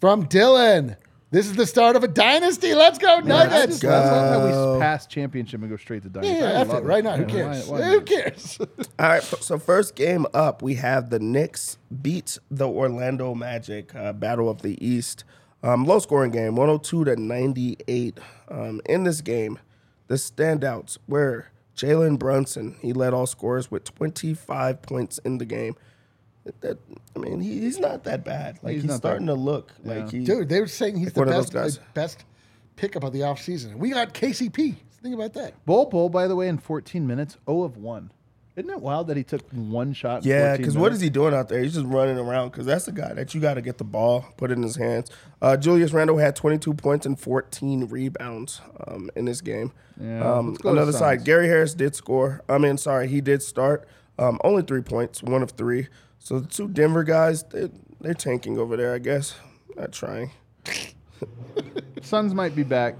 From 0.01 0.27
Dylan, 0.27 0.97
this 1.35 1.47
is 1.47 1.55
the 1.55 1.67
start 1.67 1.97
of 1.97 2.05
a 2.05 2.09
dynasty. 2.09 2.75
Let's 2.77 2.97
go 2.97 3.17
I 3.17 3.21
Nuggets! 3.21 3.81
just 3.81 3.85
love 3.85 4.31
how 4.31 4.75
we 4.77 4.81
pass 4.81 5.05
championship 5.09 5.61
and 5.61 5.69
go 5.69 5.77
straight 5.77 6.05
to 6.05 6.09
dynasty. 6.09 6.33
Yeah, 6.37 6.53
yeah, 6.53 6.61
F 6.61 6.73
it, 6.75 6.85
right 6.85 7.03
now. 7.03 7.17
Who 7.17 7.25
cares? 7.25 7.67
why- 7.67 7.81
why 7.81 7.87
Who 7.89 8.01
cares? 8.03 8.59
All 9.01 9.09
right, 9.09 9.23
so 9.23 9.59
first 9.59 9.97
game 9.97 10.27
up, 10.33 10.63
we 10.63 10.77
have 10.77 11.11
the 11.11 11.19
Knicks 11.19 11.77
beat 12.03 12.39
the 12.53 12.69
Orlando 12.69 13.35
Magic, 13.35 13.93
uh, 13.97 14.13
Battle 14.13 14.49
of 14.49 14.63
the 14.63 14.79
East. 14.85 15.25
Um, 15.65 15.85
low 15.85 15.99
scoring 15.99 16.31
game, 16.31 16.55
102 16.55 17.05
to 17.07 17.17
98. 17.17 18.19
Um, 18.49 18.81
in 18.87 19.03
this 19.03 19.21
game, 19.21 19.59
the 20.07 20.15
standouts 20.15 20.99
were 21.09 21.47
Jalen 21.77 22.17
Brunson. 22.17 22.77
He 22.81 22.93
led 22.93 23.13
all 23.13 23.27
scorers 23.27 23.73
with 23.73 23.83
25 23.93 24.83
points 24.83 25.19
in 25.25 25.39
the 25.39 25.45
game. 25.45 25.75
That- 26.45 26.61
that- 26.61 26.79
I 27.17 27.19
mean, 27.19 27.41
he, 27.41 27.61
he's 27.61 27.79
not 27.79 28.05
that 28.05 28.25
bad. 28.25 28.59
Like 28.63 28.75
He's 28.75 28.83
he's, 28.83 28.91
not 28.91 28.99
starting 28.99 29.27
to 29.29 29.35
look 29.35 29.73
like 29.85 30.11
he. 30.11 30.25
Dude, 30.25 30.49
they 30.49 30.61
were 30.61 30.67
saying 30.67 30.97
he's 30.97 31.09
Like 31.09 31.15
the 31.15 31.21
one 31.21 31.29
of 31.29 31.35
those 31.35 31.47
best, 31.47 31.55
guys. 31.55 31.79
like, 31.79 31.95
best 31.95 32.25
pickup 32.77 33.05
of 33.05 33.13
the 33.13 33.21
offseason. 33.21 33.77
We 33.77 33.91
got 33.91 34.13
KCP. 34.15 34.77
Think 35.03 35.15
about 35.15 35.35
that. 35.35 35.53
Bol 35.67 35.87
Bol, 35.87 36.09
by 36.09 36.27
the 36.27 36.35
way, 36.37 36.49
in 36.49 36.59
14 36.59 37.07
minutes, 37.07 37.37
0 37.47 37.63
of 37.63 37.77
1. 37.77 38.11
Isn't 38.57 38.71
it 38.71 38.81
wild 38.81 39.09
that 39.09 39.17
he 39.17 39.25
took 39.25 39.43
one 39.51 39.93
shot? 39.93 40.23
In 40.25 40.31
Yeah, 40.31 40.57
because 40.57 40.77
what 40.77 40.93
is 40.93 41.01
he 41.01 41.11
doing 41.11 41.35
out 41.35 41.49
there? 41.49 41.61
He's 41.61 41.75
just 41.75 41.87
running 41.87 42.19
around 42.19 42.51
because 42.51 42.65
that's 42.67 42.85
the 42.85 42.93
guy 42.93 43.13
that 43.13 43.35
you 43.35 43.41
got 43.41 43.55
to 43.55 43.61
get 43.61 43.79
the 43.79 43.85
ball, 43.85 44.27
put 44.37 44.53
it 44.53 44.57
in 44.57 44.63
his 44.63 44.77
hands. 44.77 45.11
Uh, 45.43 45.57
Julius 45.57 45.93
Randle 45.93 46.19
had 46.19 46.37
22 46.37 46.73
points 46.75 47.05
and 47.05 47.19
14 47.19 47.87
rebounds 47.87 48.61
um, 48.87 49.11
in 49.17 49.25
this 49.25 49.41
game. 49.41 49.73
Yeah, 50.01 50.21
um, 50.37 50.51
let's 50.51 50.63
go 50.63 50.71
with 50.71 50.79
another 50.79 50.93
side, 50.93 51.25
Gary 51.25 51.49
Harris 51.49 51.75
did 51.75 51.97
score. 51.97 52.43
I 52.49 52.59
mean, 52.59 52.79
sorry, 52.79 53.09
he 53.09 53.21
did 53.21 53.43
start. 53.43 53.89
Um, 54.21 54.39
only 54.45 54.63
three 54.63 54.83
points, 54.83 55.21
one 55.23 55.43
of 55.43 55.51
three. 55.51 55.89
So 56.25 56.41
the 56.41 56.49
two 56.49 56.69
Denver 56.69 57.05
guys, 57.05 57.43
they're, 57.45 57.69
they're 58.01 58.15
tanking 58.15 58.59
over 58.59 58.79
there, 58.79 58.95
I 58.95 58.99
guess. 58.99 59.35
Not 59.77 59.93
trying. 59.93 60.31
Suns 62.01 62.33
might 62.33 62.57
be 62.57 62.63
back. 62.63 62.99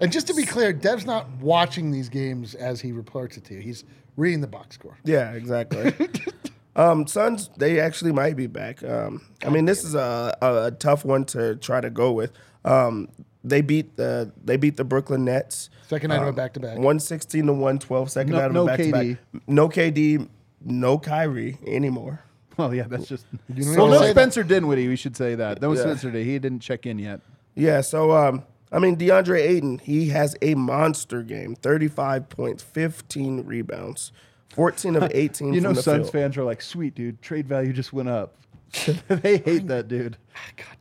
And 0.00 0.10
just 0.10 0.26
to 0.26 0.34
be 0.34 0.44
clear, 0.44 0.72
Dev's 0.72 1.06
not 1.06 1.30
watching 1.40 1.92
these 1.92 2.08
games 2.08 2.56
as 2.56 2.80
he 2.80 2.90
reports 2.90 3.36
it 3.36 3.44
to 3.44 3.54
you. 3.54 3.60
He's 3.60 3.84
reading 4.16 4.40
the 4.40 4.48
box 4.48 4.74
score. 4.74 4.98
Yeah, 5.04 5.34
exactly. 5.34 5.94
um, 6.76 7.06
Suns, 7.06 7.48
they 7.56 7.78
actually 7.78 8.10
might 8.10 8.34
be 8.34 8.48
back. 8.48 8.82
Um, 8.82 9.24
I 9.44 9.50
mean, 9.50 9.66
this 9.66 9.84
is 9.84 9.94
a, 9.94 10.36
a, 10.42 10.64
a 10.64 10.70
tough 10.72 11.04
one 11.04 11.24
to 11.26 11.54
try 11.54 11.80
to 11.80 11.90
go 11.90 12.10
with. 12.10 12.32
Um, 12.64 13.08
they 13.44 13.60
beat 13.60 13.96
the 13.96 14.32
they 14.42 14.56
beat 14.56 14.76
the 14.76 14.84
Brooklyn 14.84 15.24
Nets. 15.24 15.70
Second 15.86 16.08
night 16.08 16.16
of 16.22 16.24
a 16.24 16.28
um, 16.30 16.34
back-to-back. 16.34 16.70
116 16.76 17.46
to 17.46 17.52
112, 17.52 18.10
second 18.10 18.32
No- 18.32 18.38
night 18.38 18.46
of 18.46 18.52
no 18.52 18.62
a 18.64 18.66
back 18.66 18.78
to 18.80 18.90
back. 18.90 19.02
KD. 19.04 19.18
No 19.46 19.68
KD, 19.68 20.28
no 20.64 20.98
Kyrie 20.98 21.58
anymore. 21.64 22.24
Well, 22.58 22.74
yeah, 22.74 22.84
that's 22.88 23.08
just. 23.08 23.26
You 23.52 23.64
don't 23.64 23.76
well, 23.76 23.86
no 23.88 23.98
say 23.98 24.06
that. 24.06 24.10
Spencer 24.12 24.42
Dinwiddie. 24.44 24.86
We 24.88 24.96
should 24.96 25.16
say 25.16 25.34
that. 25.34 25.60
No 25.60 25.72
Yeah. 25.72 25.80
Spencer 25.80 26.08
Dinwiddie. 26.10 26.30
He 26.32 26.38
didn't 26.38 26.60
check 26.60 26.86
in 26.86 26.98
yet. 26.98 27.20
Yeah, 27.56 27.80
so 27.80 28.12
um, 28.12 28.44
I 28.72 28.78
mean 28.78 28.96
DeAndre 28.96 29.40
Ayton, 29.40 29.78
he 29.78 30.08
has 30.08 30.36
a 30.42 30.54
monster 30.54 31.22
game, 31.22 31.54
35 31.56 32.28
points, 32.28 32.62
15 32.62 33.44
rebounds, 33.44 34.12
14 34.50 34.96
of 34.96 35.10
18 35.14 35.48
You 35.54 35.60
from 35.60 35.62
know, 35.70 35.72
the 35.74 35.82
Suns 35.82 36.02
field. 36.02 36.12
fans 36.12 36.36
are 36.36 36.44
like, 36.44 36.62
"Sweet 36.62 36.94
dude, 36.94 37.20
trade 37.22 37.46
value 37.48 37.72
just 37.72 37.92
went 37.92 38.08
up." 38.08 38.34
they 39.08 39.38
hate 39.38 39.66
that 39.68 39.88
dude. 39.88 40.16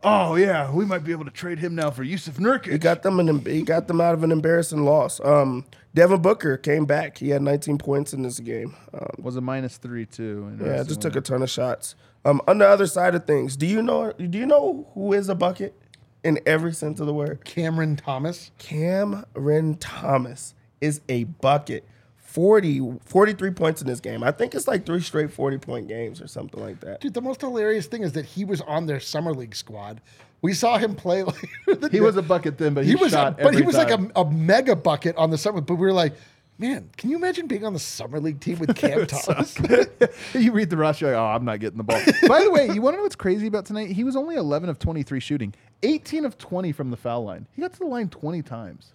Oh 0.03 0.35
yeah, 0.35 0.71
we 0.71 0.85
might 0.85 1.03
be 1.03 1.11
able 1.11 1.25
to 1.25 1.31
trade 1.31 1.59
him 1.59 1.75
now 1.75 1.91
for 1.91 2.03
Jusuf 2.03 2.37
Nurkic. 2.37 2.71
He 2.71 2.77
got 2.77 3.03
them 3.03 3.19
an 3.19 3.45
he 3.45 3.61
got 3.61 3.87
them 3.87 4.01
out 4.01 4.13
of 4.13 4.23
an 4.23 4.31
embarrassing 4.31 4.83
loss. 4.83 5.19
Um, 5.23 5.65
Devin 5.93 6.21
Booker 6.21 6.57
came 6.57 6.85
back. 6.85 7.19
He 7.19 7.29
had 7.29 7.41
19 7.43 7.77
points 7.77 8.13
in 8.13 8.23
this 8.23 8.39
game. 8.39 8.75
Um, 8.93 9.07
was 9.19 9.35
a 9.35 9.41
minus 9.41 9.77
three 9.77 10.05
too. 10.05 10.47
yeah, 10.59 10.65
Interesting 10.65 10.87
just 10.87 11.01
took 11.01 11.15
a 11.15 11.21
ton 11.21 11.43
of 11.43 11.49
shots. 11.49 11.95
Um, 12.25 12.41
on 12.47 12.57
the 12.57 12.67
other 12.67 12.87
side 12.87 13.15
of 13.15 13.25
things, 13.25 13.55
do 13.55 13.67
you 13.67 13.81
know 13.81 14.11
do 14.13 14.37
you 14.37 14.45
know 14.45 14.87
who 14.93 15.13
is 15.13 15.29
a 15.29 15.35
bucket 15.35 15.79
in 16.23 16.39
every 16.45 16.73
sense 16.73 16.99
of 16.99 17.05
the 17.05 17.13
word? 17.13 17.45
Cameron 17.45 17.95
Thomas. 17.95 18.51
Cameron 18.57 19.75
Thomas 19.77 20.55
is 20.81 21.01
a 21.09 21.25
bucket. 21.25 21.85
40, 22.33 22.97
43 23.05 23.51
points 23.51 23.79
in 23.79 23.85
this 23.85 23.99
game. 23.99 24.23
I 24.23 24.31
think 24.31 24.55
it's 24.55 24.67
like 24.67 24.87
three 24.87 25.01
straight 25.01 25.31
40 25.31 25.59
point 25.59 25.87
games 25.87 26.19
or 26.19 26.25
something 26.25 26.59
like 26.59 26.79
that. 26.79 26.99
Dude, 26.99 27.13
the 27.13 27.21
most 27.21 27.41
hilarious 27.41 27.85
thing 27.85 28.01
is 28.01 28.13
that 28.13 28.25
he 28.25 28.43
was 28.43 28.59
on 28.61 28.87
their 28.87 28.99
summer 28.99 29.31
league 29.35 29.55
squad. 29.55 30.01
We 30.41 30.55
saw 30.55 30.79
him 30.79 30.95
play 30.95 31.21
like 31.21 31.37
He 31.91 31.99
was 31.99 32.17
a 32.17 32.23
bucket 32.23 32.57
then, 32.57 32.73
but 32.73 32.85
he, 32.85 32.91
he 32.91 32.95
was, 32.95 33.11
shot 33.11 33.37
but 33.37 33.53
he 33.53 33.61
was 33.61 33.75
time. 33.75 33.87
like 33.87 34.15
a, 34.15 34.21
a 34.21 34.31
mega 34.31 34.75
bucket 34.75 35.15
on 35.15 35.29
the 35.29 35.37
summer. 35.37 35.61
But 35.61 35.75
we 35.75 35.85
were 35.85 35.93
like, 35.93 36.15
man, 36.57 36.89
can 36.97 37.11
you 37.11 37.17
imagine 37.17 37.45
being 37.45 37.65
on 37.65 37.73
the 37.73 37.79
summer 37.79 38.19
league 38.19 38.39
team 38.39 38.57
with 38.57 38.75
Cam 38.75 39.05
Thomas? 39.05 39.55
you 40.33 40.51
read 40.53 40.71
the 40.71 40.77
roster, 40.77 41.05
you're 41.05 41.15
like, 41.15 41.21
oh, 41.21 41.35
I'm 41.35 41.45
not 41.45 41.59
getting 41.59 41.77
the 41.77 41.83
ball. 41.83 42.01
By 42.27 42.43
the 42.45 42.49
way, 42.49 42.65
you 42.71 42.81
want 42.81 42.95
to 42.95 42.97
know 42.97 43.03
what's 43.03 43.15
crazy 43.15 43.45
about 43.45 43.67
tonight? 43.67 43.91
He 43.91 44.03
was 44.03 44.15
only 44.15 44.37
11 44.37 44.69
of 44.69 44.79
23 44.79 45.19
shooting, 45.19 45.53
18 45.83 46.25
of 46.25 46.39
20 46.39 46.71
from 46.71 46.89
the 46.89 46.97
foul 46.97 47.25
line. 47.25 47.47
He 47.51 47.61
got 47.61 47.73
to 47.73 47.79
the 47.79 47.85
line 47.85 48.09
20 48.09 48.41
times. 48.41 48.93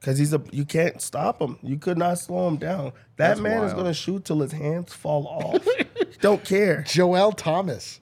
Because 0.00 0.18
he's 0.18 0.32
a 0.32 0.42
you 0.50 0.64
can't 0.64 1.00
stop 1.00 1.40
him. 1.40 1.58
You 1.62 1.76
could 1.76 1.98
not 1.98 2.18
slow 2.18 2.48
him 2.48 2.56
down. 2.56 2.92
That 3.16 3.28
That's 3.28 3.40
man 3.40 3.64
is 3.64 3.74
gonna 3.74 3.94
shoot 3.94 4.24
till 4.24 4.40
his 4.40 4.52
hands 4.52 4.94
fall 4.94 5.26
off. 5.26 5.66
Don't 6.20 6.44
care. 6.44 6.82
Joel 6.82 7.32
Thomas. 7.32 8.00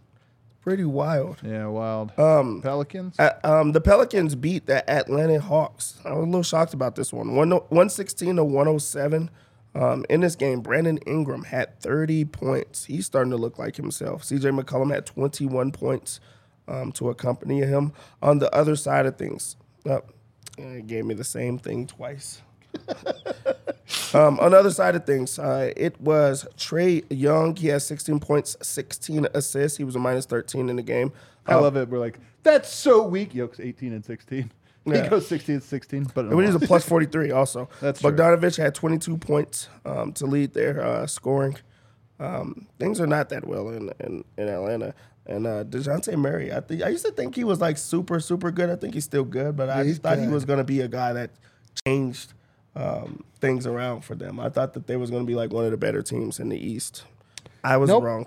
Pretty 0.60 0.84
wild. 0.84 1.38
Yeah, 1.42 1.66
wild. 1.66 2.12
Um, 2.18 2.60
Pelicans. 2.62 3.18
Uh, 3.18 3.32
um, 3.42 3.72
the 3.72 3.80
Pelicans 3.80 4.34
beat 4.34 4.66
the 4.66 4.88
Atlanta 4.88 5.40
Hawks. 5.40 5.98
I 6.04 6.10
was 6.10 6.24
a 6.24 6.26
little 6.26 6.42
shocked 6.42 6.74
about 6.74 6.94
this 6.94 7.12
one. 7.12 7.34
One, 7.34 7.50
116 7.50 8.36
to 8.36 8.44
107. 8.44 9.30
Um, 9.74 10.04
in 10.10 10.20
this 10.20 10.36
game, 10.36 10.60
Brandon 10.60 10.98
Ingram 11.06 11.44
had 11.44 11.80
30 11.80 12.26
points. 12.26 12.84
He's 12.84 13.06
starting 13.06 13.30
to 13.30 13.36
look 13.36 13.58
like 13.58 13.76
himself. 13.76 14.24
CJ 14.24 14.60
McCollum 14.60 14.92
had 14.92 15.06
21 15.06 15.72
points 15.72 16.20
um, 16.66 16.92
to 16.92 17.08
accompany 17.08 17.60
him. 17.60 17.92
On 18.20 18.38
the 18.38 18.54
other 18.54 18.76
side 18.76 19.06
of 19.06 19.16
things, 19.16 19.56
uh, 19.88 20.00
it 20.58 20.86
gave 20.86 21.04
me 21.06 21.14
the 21.14 21.24
same 21.24 21.58
thing 21.58 21.86
twice. 21.86 22.42
um, 24.14 24.38
on 24.40 24.50
the 24.52 24.58
other 24.58 24.70
side 24.70 24.94
of 24.94 25.04
things, 25.04 25.38
uh, 25.38 25.72
it 25.76 26.00
was 26.00 26.46
Trae 26.56 27.04
Young. 27.10 27.56
He 27.56 27.68
has 27.68 27.86
16 27.86 28.20
points, 28.20 28.56
16 28.62 29.26
assists. 29.34 29.78
He 29.78 29.84
was 29.84 29.96
a 29.96 29.98
minus 29.98 30.26
13 30.26 30.68
in 30.68 30.76
the 30.76 30.82
game. 30.82 31.12
I 31.46 31.54
Uh, 31.54 31.60
love 31.62 31.76
it. 31.76 31.88
We're 31.88 31.98
like, 31.98 32.18
that's 32.42 32.72
so 32.72 33.02
weak. 33.02 33.34
Yoke's 33.34 33.60
18 33.60 33.92
and 33.92 34.04
16. 34.04 34.50
Yeah. 34.86 35.02
He 35.02 35.08
goes 35.10 35.26
16 35.26 35.56
and 35.56 35.62
16, 35.62 36.04
but 36.14 36.30
But 36.30 36.38
he's 36.46 36.54
a 36.54 36.58
plus 36.60 36.82
43 36.88 37.30
also. 37.30 37.68
That's 37.82 38.00
true. 38.00 38.10
Bogdanovic 38.10 38.56
had 38.56 38.74
22 38.74 39.18
points 39.18 39.68
um, 39.84 40.12
to 40.14 40.24
lead 40.24 40.54
their 40.54 40.82
uh, 40.82 41.06
scoring. 41.06 41.58
Um, 42.18 42.66
things 42.78 42.98
are 42.98 43.06
not 43.06 43.28
that 43.28 43.46
well 43.46 43.68
in 43.68 43.90
in, 44.00 44.24
in 44.38 44.48
Atlanta. 44.48 44.94
And 45.28 45.46
uh, 45.46 45.62
Dejounte 45.64 46.16
Murray, 46.16 46.52
I 46.52 46.60
think 46.60 46.82
I 46.82 46.88
used 46.88 47.04
to 47.04 47.12
think 47.12 47.34
he 47.34 47.44
was 47.44 47.60
like 47.60 47.76
super 47.76 48.18
super 48.18 48.50
good. 48.50 48.70
I 48.70 48.76
think 48.76 48.94
he's 48.94 49.04
still 49.04 49.24
good, 49.24 49.56
but 49.56 49.68
I 49.68 49.84
he's 49.84 49.92
just 49.94 50.02
thought 50.02 50.18
he 50.18 50.26
was 50.26 50.44
going 50.46 50.56
to 50.58 50.64
be 50.64 50.80
a 50.80 50.88
guy 50.88 51.12
that 51.12 51.30
changed 51.84 52.32
um, 52.74 53.22
things 53.40 53.66
around 53.66 54.02
for 54.02 54.14
them. 54.14 54.40
I 54.40 54.48
thought 54.48 54.72
that 54.74 54.86
they 54.86 54.96
was 54.96 55.10
going 55.10 55.22
to 55.22 55.26
be 55.26 55.34
like 55.34 55.52
one 55.52 55.64
of 55.66 55.70
the 55.70 55.76
better 55.76 56.02
teams 56.02 56.40
in 56.40 56.48
the 56.48 56.58
East. 56.58 57.04
I 57.62 57.76
was 57.76 57.88
Nope. 57.90 58.04
wrong. 58.04 58.26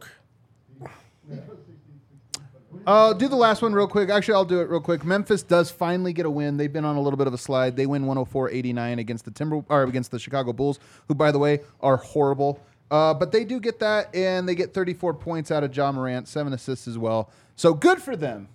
Uh, 2.88 3.14
do 3.14 3.28
the 3.28 3.36
last 3.36 3.62
one 3.62 3.74
real 3.74 3.88
quick. 3.88 4.10
Actually, 4.10 4.34
I'll 4.34 4.45
do 4.45 4.60
it 4.60 4.70
real 4.70 4.80
quick. 4.80 5.04
Memphis 5.06 5.43
does 5.43 5.70
finally 5.70 6.14
get 6.14 6.26
a 6.26 6.30
win. 6.30 6.58
They've 6.58 6.72
been 6.72 6.86
on 6.86 6.95
a 6.95 7.02
little 7.02 7.18
bit 7.18 7.28
of 7.28 7.34
a 7.34 7.38
slide. 7.38 7.76
They 7.76 7.86
win 7.86 8.06
104-89 8.06 8.99
against 8.99 9.26
the 9.26 9.32
Timber 9.32 9.64
or 9.70 9.84
against 9.84 10.12
the 10.12 10.20
Chicago 10.20 10.54
Bulls, 10.54 10.80
who 11.08 11.14
by 11.14 11.32
the 11.32 11.39
way 11.39 11.60
are 11.82 11.97
horrible. 11.97 12.60
Uh, 12.92 13.14
but 13.14 13.32
they 13.32 13.44
do 13.46 13.60
get 13.60 13.80
that, 13.80 14.14
and 14.14 14.48
they 14.48 14.54
get 14.54 14.74
34 14.74 15.14
points 15.16 15.50
out 15.50 15.64
of 15.64 15.74
Ja 15.76 15.92
Morant, 15.94 16.28
seven 16.28 16.52
assists 16.54 16.88
as 16.88 16.98
well. 16.98 17.32
So 17.56 17.74
good 17.74 18.02
for 18.02 18.16
them 18.18 18.50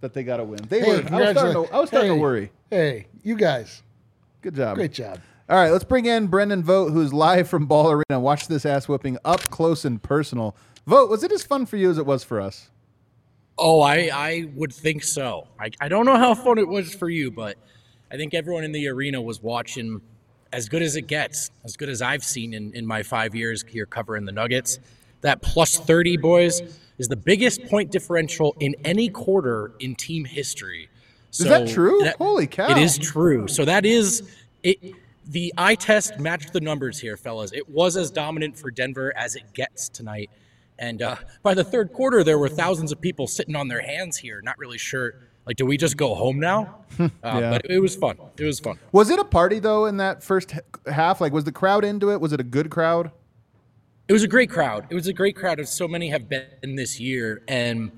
that 0.00 0.14
they 0.14 0.22
got 0.22 0.38
a 0.38 0.44
win. 0.44 0.60
They 0.68 0.80
Hey, 0.80 0.86
were. 1.02 1.08
I 1.12 1.20
was 1.20 1.30
starting, 1.36 1.64
to, 1.66 1.74
I 1.74 1.80
was 1.80 1.88
starting 1.88 2.10
Hey, 2.12 2.16
to 2.16 2.20
worry. 2.22 2.52
Hey, 2.70 3.06
you 3.24 3.34
guys, 3.36 3.82
Good 4.42 4.54
job. 4.54 4.76
great 4.76 4.92
job. 4.92 5.18
All 5.50 5.56
right, 5.56 5.70
let's 5.72 5.82
bring 5.84 6.06
in 6.06 6.28
Brendan 6.28 6.62
Vogt, 6.62 6.92
who's 6.92 7.12
live 7.12 7.48
from 7.48 7.66
Ball 7.66 7.90
Arena. 7.90 8.20
Watch 8.20 8.46
this 8.46 8.64
ass 8.64 8.86
whooping 8.86 9.18
up 9.24 9.40
close 9.50 9.84
and 9.84 10.00
personal. 10.00 10.54
Vogt, 10.86 11.10
was 11.10 11.24
it 11.24 11.32
as 11.32 11.42
fun 11.42 11.66
for 11.66 11.76
you 11.76 11.90
as 11.90 11.98
it 11.98 12.06
was 12.06 12.22
for 12.22 12.40
us? 12.40 12.70
Oh, 13.58 13.80
I, 13.80 14.08
I 14.12 14.48
would 14.54 14.72
think 14.72 15.02
so. 15.02 15.48
I, 15.58 15.70
I 15.80 15.88
don't 15.88 16.06
know 16.06 16.16
how 16.16 16.34
fun 16.34 16.58
it 16.58 16.68
was 16.68 16.94
for 16.94 17.08
you, 17.10 17.32
but 17.32 17.56
I 18.12 18.16
think 18.16 18.34
everyone 18.34 18.62
in 18.62 18.70
the 18.70 18.86
arena 18.88 19.20
was 19.20 19.42
watching 19.42 20.00
as 20.52 20.68
good 20.68 20.82
as 20.82 20.96
it 20.96 21.02
gets, 21.02 21.50
as 21.64 21.76
good 21.76 21.88
as 21.88 22.02
I've 22.02 22.24
seen 22.24 22.54
in, 22.54 22.72
in 22.74 22.86
my 22.86 23.02
five 23.02 23.34
years 23.34 23.64
here 23.66 23.86
covering 23.86 24.24
the 24.24 24.32
Nuggets. 24.32 24.78
That 25.20 25.42
plus 25.42 25.76
30, 25.76 26.16
boys, 26.16 26.62
is 26.98 27.08
the 27.08 27.16
biggest 27.16 27.64
point 27.66 27.90
differential 27.90 28.56
in 28.60 28.74
any 28.84 29.08
quarter 29.08 29.72
in 29.80 29.94
team 29.94 30.24
history. 30.24 30.88
Is 31.32 31.38
that 31.40 31.68
true? 31.68 32.04
Holy 32.18 32.46
cow. 32.46 32.70
It 32.70 32.78
is 32.78 32.98
true. 32.98 33.48
So 33.48 33.64
that 33.64 33.84
is 33.84 34.22
it. 34.62 34.78
The 35.26 35.52
eye 35.58 35.74
test 35.74 36.18
matched 36.18 36.54
the 36.54 36.60
numbers 36.60 36.98
here, 36.98 37.18
fellas. 37.18 37.52
It 37.52 37.68
was 37.68 37.98
as 37.98 38.10
dominant 38.10 38.58
for 38.58 38.70
Denver 38.70 39.12
as 39.14 39.36
it 39.36 39.52
gets 39.52 39.90
tonight. 39.90 40.30
And 40.78 41.02
uh, 41.02 41.16
by 41.42 41.52
the 41.52 41.64
third 41.64 41.92
quarter, 41.92 42.24
there 42.24 42.38
were 42.38 42.48
thousands 42.48 42.92
of 42.92 43.00
people 43.00 43.26
sitting 43.26 43.54
on 43.54 43.68
their 43.68 43.82
hands 43.82 44.16
here, 44.16 44.40
not 44.42 44.56
really 44.58 44.78
sure. 44.78 45.14
Like, 45.48 45.56
do 45.56 45.64
we 45.64 45.78
just 45.78 45.96
go 45.96 46.14
home 46.14 46.38
now? 46.38 46.74
Uh, 47.00 47.08
Yeah. 47.24 47.50
But 47.50 47.62
it 47.70 47.80
was 47.80 47.96
fun. 47.96 48.18
It 48.36 48.44
was 48.44 48.60
fun. 48.60 48.78
Was 48.92 49.08
it 49.08 49.18
a 49.18 49.24
party 49.24 49.58
though 49.60 49.86
in 49.86 49.96
that 49.96 50.22
first 50.22 50.52
half? 50.86 51.22
Like, 51.22 51.32
was 51.32 51.44
the 51.44 51.52
crowd 51.52 51.86
into 51.86 52.12
it? 52.12 52.20
Was 52.20 52.34
it 52.34 52.38
a 52.40 52.44
good 52.44 52.68
crowd? 52.68 53.10
It 54.08 54.12
was 54.12 54.22
a 54.22 54.28
great 54.28 54.50
crowd. 54.50 54.86
It 54.90 54.94
was 54.94 55.06
a 55.06 55.12
great 55.14 55.34
crowd, 55.36 55.58
as 55.58 55.70
so 55.72 55.88
many 55.88 56.10
have 56.10 56.28
been 56.28 56.76
this 56.76 57.00
year. 57.00 57.40
And 57.48 57.90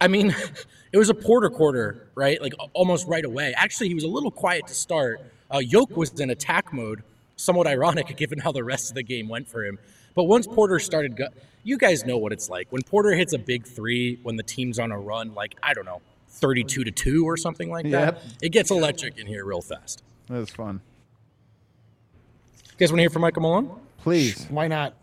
I 0.00 0.06
mean, 0.06 0.32
it 0.92 0.96
was 0.96 1.08
a 1.08 1.14
Porter 1.14 1.50
quarter, 1.50 2.06
right? 2.14 2.40
Like 2.40 2.52
almost 2.72 3.08
right 3.08 3.24
away. 3.24 3.52
Actually, 3.56 3.88
he 3.88 3.94
was 3.94 4.04
a 4.04 4.08
little 4.08 4.30
quiet 4.30 4.68
to 4.68 4.74
start. 4.74 5.20
Uh, 5.52 5.58
Yoke 5.58 5.96
was 5.96 6.20
in 6.20 6.30
attack 6.30 6.72
mode, 6.72 7.02
somewhat 7.34 7.66
ironic 7.66 8.16
given 8.16 8.38
how 8.38 8.52
the 8.52 8.62
rest 8.62 8.90
of 8.90 8.94
the 8.94 9.02
game 9.02 9.28
went 9.28 9.48
for 9.48 9.64
him. 9.64 9.78
But 10.14 10.24
once 10.24 10.46
Porter 10.46 10.78
started, 10.78 11.16
go- 11.16 11.28
you 11.64 11.78
guys 11.78 12.04
know 12.06 12.16
what 12.16 12.32
it's 12.32 12.48
like 12.48 12.68
when 12.70 12.82
Porter 12.82 13.10
hits 13.12 13.32
a 13.32 13.38
big 13.38 13.66
three 13.66 14.20
when 14.22 14.36
the 14.36 14.42
team's 14.44 14.78
on 14.78 14.92
a 14.92 14.98
run, 14.98 15.34
like 15.34 15.56
I 15.64 15.74
don't 15.74 15.84
know, 15.84 16.00
thirty-two 16.30 16.84
to 16.84 16.90
two 16.90 17.24
or 17.28 17.36
something 17.36 17.70
like 17.70 17.84
that. 17.90 18.14
Yep. 18.14 18.22
It 18.42 18.48
gets 18.50 18.70
electric 18.70 19.18
in 19.18 19.26
here 19.26 19.44
real 19.44 19.60
fast. 19.62 20.02
That 20.28 20.38
was 20.38 20.50
fun. 20.50 20.80
You 22.66 22.72
guys 22.78 22.90
want 22.92 22.98
to 22.98 23.02
hear 23.02 23.10
from 23.10 23.22
Michael 23.22 23.42
Malone? 23.42 23.70
Please. 23.98 24.46
Why 24.48 24.68
not? 24.68 24.94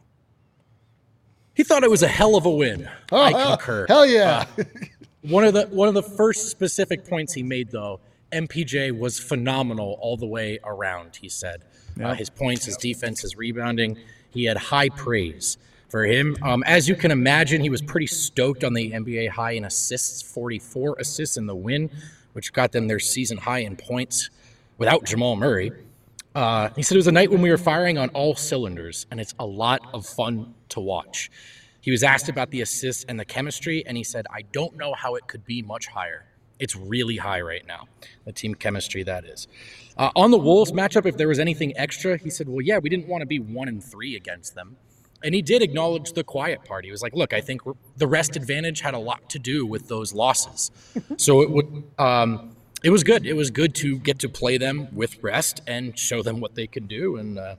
He 1.53 1.63
thought 1.63 1.83
it 1.83 1.89
was 1.89 2.03
a 2.03 2.07
hell 2.07 2.35
of 2.35 2.45
a 2.45 2.49
win. 2.51 2.89
Oh, 3.11 3.19
I 3.21 3.31
hell, 3.31 3.57
concur. 3.57 3.85
hell 3.87 4.05
yeah. 4.05 4.45
One 5.21 5.43
of 5.43 5.53
the 5.53 5.65
one 5.67 5.87
of 5.87 5.93
the 5.93 6.03
first 6.03 6.49
specific 6.49 7.05
points 7.07 7.33
he 7.33 7.43
made 7.43 7.71
though, 7.71 7.99
MPJ 8.31 8.97
was 8.97 9.19
phenomenal 9.19 9.97
all 9.99 10.15
the 10.15 10.27
way 10.27 10.59
around. 10.63 11.17
He 11.17 11.27
said 11.27 11.63
uh, 12.01 12.13
his 12.13 12.29
points, 12.29 12.65
his 12.65 12.77
defense, 12.77 13.21
his 13.21 13.35
rebounding. 13.35 13.97
He 14.29 14.45
had 14.45 14.57
high 14.57 14.89
praise 14.89 15.57
for 15.89 16.05
him. 16.05 16.37
Um, 16.41 16.63
as 16.63 16.87
you 16.87 16.95
can 16.95 17.11
imagine, 17.11 17.61
he 17.61 17.69
was 17.69 17.81
pretty 17.81 18.07
stoked 18.07 18.63
on 18.63 18.73
the 18.73 18.91
NBA 18.91 19.29
high 19.29 19.51
in 19.51 19.65
assists, 19.65 20.21
44 20.21 20.97
assists 20.99 21.37
in 21.37 21.45
the 21.45 21.55
win, 21.55 21.89
which 22.33 22.53
got 22.53 22.71
them 22.71 22.87
their 22.87 22.99
season 22.99 23.37
high 23.37 23.59
in 23.59 23.75
points 23.75 24.29
without 24.77 25.05
Jamal 25.05 25.35
Murray. 25.35 25.71
Uh, 26.35 26.69
he 26.75 26.83
said 26.83 26.95
it 26.95 26.99
was 26.99 27.07
a 27.07 27.11
night 27.11 27.31
when 27.31 27.41
we 27.41 27.49
were 27.49 27.57
firing 27.57 27.97
on 27.97 28.09
all 28.09 28.35
cylinders, 28.35 29.07
and 29.09 29.19
it's 29.19 29.33
a 29.39 29.45
lot 29.45 29.81
of 29.93 30.05
fun 30.05 30.53
to 30.69 30.79
watch. 30.79 31.31
He 31.81 31.89
was 31.89 32.03
asked 32.03 32.29
about 32.29 32.51
the 32.51 32.61
assists 32.61 33.05
and 33.07 33.19
the 33.19 33.25
chemistry, 33.25 33.83
and 33.87 33.97
he 33.97 34.03
said, 34.03 34.25
I 34.29 34.41
don't 34.51 34.75
know 34.75 34.93
how 34.93 35.15
it 35.15 35.27
could 35.27 35.45
be 35.45 35.61
much 35.61 35.87
higher. 35.87 36.25
It's 36.59 36.75
really 36.75 37.17
high 37.17 37.41
right 37.41 37.65
now, 37.65 37.85
the 38.25 38.33
team 38.33 38.55
chemistry 38.55 39.03
that 39.03 39.25
is. 39.25 39.47
Uh, 39.97 40.11
on 40.15 40.31
the 40.31 40.37
Wolves 40.37 40.71
matchup, 40.71 41.05
if 41.05 41.17
there 41.17 41.27
was 41.27 41.39
anything 41.39 41.75
extra, 41.77 42.17
he 42.17 42.29
said, 42.29 42.49
Well, 42.49 42.61
yeah, 42.61 42.77
we 42.77 42.89
didn't 42.89 43.07
want 43.07 43.21
to 43.21 43.25
be 43.25 43.39
one 43.39 43.67
and 43.67 43.83
three 43.83 44.15
against 44.15 44.53
them. 44.53 44.75
And 45.23 45.33
he 45.33 45.41
did 45.41 45.61
acknowledge 45.61 46.13
the 46.13 46.23
quiet 46.23 46.63
part. 46.63 46.85
He 46.85 46.91
was 46.91 47.01
like, 47.01 47.13
Look, 47.13 47.33
I 47.33 47.41
think 47.41 47.65
we're, 47.65 47.73
the 47.97 48.07
rest 48.07 48.35
advantage 48.35 48.81
had 48.81 48.93
a 48.93 48.99
lot 48.99 49.29
to 49.31 49.39
do 49.39 49.65
with 49.65 49.87
those 49.87 50.13
losses. 50.13 50.71
so 51.17 51.41
it 51.41 51.49
would. 51.49 51.83
Um, 51.97 52.51
it 52.83 52.91
was 52.91 53.03
good. 53.03 53.25
It 53.25 53.33
was 53.33 53.49
good 53.49 53.73
to 53.75 53.97
get 53.97 54.19
to 54.19 54.29
play 54.29 54.57
them 54.59 54.87
with 54.93 55.21
rest 55.23 55.61
and 55.65 55.97
show 55.97 56.21
them 56.21 56.39
what 56.39 56.53
they 56.53 56.67
can 56.67 56.85
do. 56.85 57.17
And 57.17 57.39
uh, 57.39 57.55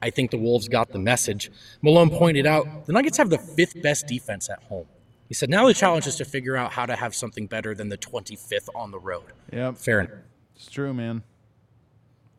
I 0.00 0.08
think 0.10 0.30
the 0.30 0.38
Wolves 0.38 0.68
got 0.68 0.90
the 0.90 0.98
message. 0.98 1.50
Malone 1.82 2.10
pointed 2.10 2.46
out 2.46 2.86
the 2.86 2.92
Nuggets 2.92 3.18
have 3.18 3.28
the 3.28 3.38
fifth 3.38 3.82
best 3.82 4.06
defense 4.06 4.48
at 4.48 4.62
home. 4.64 4.86
He 5.28 5.34
said, 5.34 5.48
now 5.50 5.66
the 5.66 5.74
challenge 5.74 6.06
is 6.06 6.16
to 6.16 6.24
figure 6.24 6.56
out 6.56 6.72
how 6.72 6.86
to 6.86 6.96
have 6.96 7.14
something 7.14 7.46
better 7.46 7.74
than 7.74 7.88
the 7.88 7.98
25th 7.98 8.68
on 8.74 8.90
the 8.90 8.98
road. 8.98 9.24
Yeah, 9.52 9.72
Fair 9.72 10.00
enough. 10.00 10.18
It's 10.56 10.70
true, 10.70 10.92
man. 10.92 11.22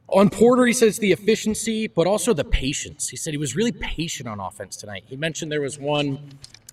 On 0.10 0.30
Porter, 0.30 0.66
he 0.66 0.74
says 0.74 1.00
the 1.00 1.12
efficiency, 1.12 1.88
but 1.88 2.06
also 2.06 2.34
the 2.34 2.44
patience. 2.44 3.10
He 3.10 3.18
said 3.18 3.34
he 3.34 3.38
was 3.38 3.56
really 3.56 3.72
patient 3.72 4.30
on 4.30 4.40
offense 4.40 4.76
tonight. 4.76 5.04
He 5.08 5.16
mentioned 5.16 5.52
there 5.52 5.62
was 5.62 5.80
one 5.80 6.20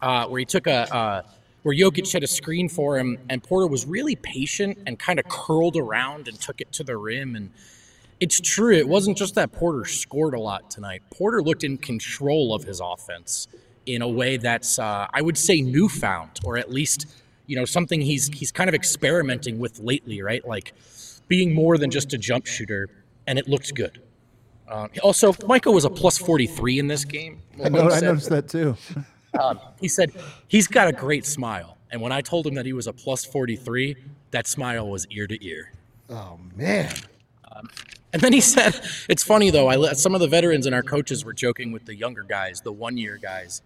uh, 0.03 0.27
where 0.27 0.39
he 0.39 0.45
took 0.45 0.67
a 0.67 0.95
uh, 0.95 1.23
where 1.63 1.75
Jokic 1.75 2.13
had 2.13 2.23
a 2.23 2.27
screen 2.27 2.69
for 2.69 2.99
him, 2.99 3.19
and 3.31 3.43
Porter 3.43 3.67
was 3.69 3.87
really 3.87 4.17
patient 4.17 4.79
and 4.87 4.99
kind 4.99 5.19
of 5.19 5.27
curled 5.29 5.77
around 5.77 6.29
and 6.29 6.39
took 6.41 6.61
it 6.61 6.73
to 6.73 6.85
the 6.85 6.97
rim. 6.97 7.37
And 7.37 7.51
it's 8.21 8.41
true, 8.41 8.75
it 8.75 8.89
wasn't 8.89 9.17
just 9.17 9.35
that 9.37 9.53
Porter 9.53 9.85
scored 9.85 10.35
a 10.35 10.41
lot 10.41 10.71
tonight. 10.71 11.03
Porter 11.11 11.43
looked 11.43 11.65
in 11.65 11.79
control 11.79 12.55
of 12.55 12.65
his 12.65 12.81
offense 12.81 13.49
in 13.87 14.03
a 14.03 14.09
way 14.09 14.37
that's 14.37 14.79
uh, 14.79 15.07
I 15.13 15.23
would 15.23 15.39
say 15.39 15.61
newfound, 15.61 16.41
or 16.45 16.59
at 16.59 16.71
least 16.71 17.07
you 17.47 17.57
know 17.57 17.65
something 17.65 18.01
he's 18.01 18.29
he's 18.29 18.53
kind 18.53 18.69
of 18.69 18.75
experimenting 18.75 19.59
with 19.59 19.79
lately, 19.79 20.21
right? 20.21 20.47
Like 20.47 20.75
being 21.29 21.55
more 21.55 21.79
than 21.79 21.91
just 21.91 22.13
a 22.13 22.19
jump 22.19 22.47
shooter, 22.47 22.89
and 23.27 23.39
it 23.39 23.49
looks 23.49 23.71
good. 23.73 24.03
Um, 24.69 24.91
also, 25.03 25.35
Michael 25.47 25.75
was 25.75 25.85
a 25.85 25.91
plus 25.91 26.19
43 26.19 26.79
in 26.79 26.87
this 26.87 27.05
game. 27.05 27.43
I, 27.63 27.69
know, 27.69 27.91
I 27.91 28.01
noticed 28.01 28.31
that 28.31 28.49
too. 28.49 28.77
Um, 29.41 29.59
he 29.81 29.89
said 29.89 30.13
he's 30.47 30.67
got 30.67 30.89
a 30.89 30.93
great 30.93 31.25
smile. 31.25 31.79
And 31.91 32.03
when 32.03 32.13
I 32.13 32.21
told 32.21 32.47
him 32.47 32.53
that 32.57 32.67
he 32.67 32.75
was 32.75 32.87
a 32.87 32.93
plus 32.93 33.25
43, 33.25 33.97
that 34.31 34.47
smile 34.47 34.91
was 34.91 35.07
ear 35.07 35.27
to 35.27 35.43
ear. 35.43 35.73
Oh 36.11 36.39
man. 36.55 36.93
And 38.13 38.21
then 38.21 38.33
he 38.33 38.41
said, 38.55 38.79
"It's 39.09 39.23
funny 39.23 39.51
though. 39.51 39.69
I 39.69 39.77
let 39.77 39.97
some 39.97 40.15
of 40.15 40.21
the 40.21 40.29
veterans 40.29 40.67
and 40.67 40.75
our 40.75 40.83
coaches 40.83 41.25
were 41.25 41.33
joking 41.33 41.73
with 41.73 41.87
the 41.87 41.95
younger 41.95 42.23
guys, 42.23 42.61
the 42.61 42.73
one-year 42.73 43.19
guys. 43.23 43.63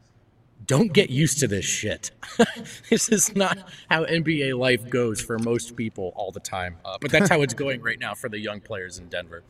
Don't 0.65 0.93
get 0.93 1.11
used 1.11 1.39
to 1.41 1.49
this 1.49 1.65
shit. 1.65 2.11
this 2.91 3.09
is 3.09 3.37
not 3.37 3.59
how 3.89 4.05
NBA 4.05 4.59
life 4.59 4.89
goes 4.89 5.21
for 5.21 5.39
most 5.39 5.77
people 5.77 6.13
all 6.17 6.33
the 6.33 6.41
time. 6.41 6.77
Uh, 6.85 6.99
but 7.01 7.11
that's 7.11 7.29
how 7.29 7.43
it's 7.43 7.55
going 7.65 7.83
right 7.83 7.99
now 7.99 8.15
for 8.15 8.29
the 8.29 8.39
young 8.39 8.61
players 8.61 8.99
in 8.99 9.07
Denver. 9.09 9.43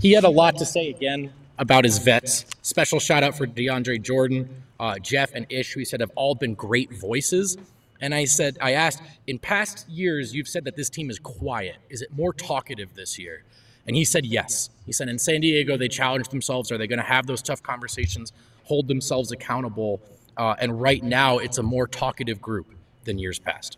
He 0.00 0.12
had 0.12 0.24
a 0.24 0.28
lot 0.28 0.56
to 0.58 0.66
say 0.66 0.90
again 0.90 1.32
about 1.58 1.84
his 1.84 1.98
vets. 1.98 2.44
Special 2.62 3.00
shout 3.00 3.22
out 3.22 3.36
for 3.36 3.46
DeAndre 3.46 4.02
Jordan, 4.02 4.48
uh, 4.78 4.98
Jeff, 4.98 5.30
and 5.34 5.46
Ish, 5.50 5.72
who 5.72 5.80
he 5.80 5.84
said 5.84 6.00
have 6.00 6.10
all 6.14 6.34
been 6.34 6.54
great 6.54 6.92
voices. 6.92 7.56
And 8.00 8.14
I 8.14 8.24
said, 8.24 8.56
I 8.60 8.72
asked, 8.72 9.02
in 9.26 9.38
past 9.38 9.88
years, 9.88 10.34
you've 10.34 10.48
said 10.48 10.64
that 10.64 10.76
this 10.76 10.88
team 10.88 11.10
is 11.10 11.18
quiet. 11.18 11.76
Is 11.90 12.00
it 12.02 12.10
more 12.12 12.32
talkative 12.32 12.94
this 12.94 13.18
year? 13.18 13.44
And 13.86 13.94
he 13.94 14.04
said 14.04 14.24
yes. 14.24 14.70
He 14.86 14.92
said 14.92 15.08
in 15.08 15.18
San 15.18 15.40
Diego, 15.40 15.76
they 15.76 15.88
challenged 15.88 16.30
themselves. 16.30 16.72
Are 16.72 16.78
they 16.78 16.86
going 16.86 16.98
to 16.98 17.04
have 17.04 17.26
those 17.26 17.42
tough 17.42 17.62
conversations, 17.62 18.32
hold 18.64 18.88
themselves 18.88 19.32
accountable? 19.32 20.00
Uh, 20.40 20.56
and 20.58 20.80
right 20.80 21.02
now, 21.04 21.36
it's 21.36 21.58
a 21.58 21.62
more 21.62 21.86
talkative 21.86 22.40
group 22.40 22.66
than 23.04 23.18
years 23.18 23.38
past. 23.38 23.76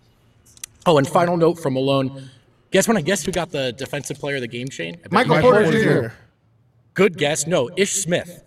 Oh, 0.86 0.96
and 0.96 1.08
final 1.08 1.36
note 1.36 1.58
from 1.58 1.74
Malone. 1.74 2.30
Guess 2.70 2.86
when 2.86 2.96
I 2.96 3.00
guess 3.00 3.24
who 3.24 3.32
got 3.32 3.50
the 3.50 3.72
defensive 3.72 4.20
player 4.20 4.36
of 4.36 4.42
the 4.42 4.46
game, 4.46 4.70
Shane? 4.70 4.96
I 5.04 5.08
Michael 5.10 5.36
you- 5.36 5.42
Porter 5.42 6.08
Jr. 6.10 6.14
Good 6.94 7.18
guess. 7.18 7.48
No, 7.48 7.68
Ish 7.76 7.94
Smith. 7.94 8.44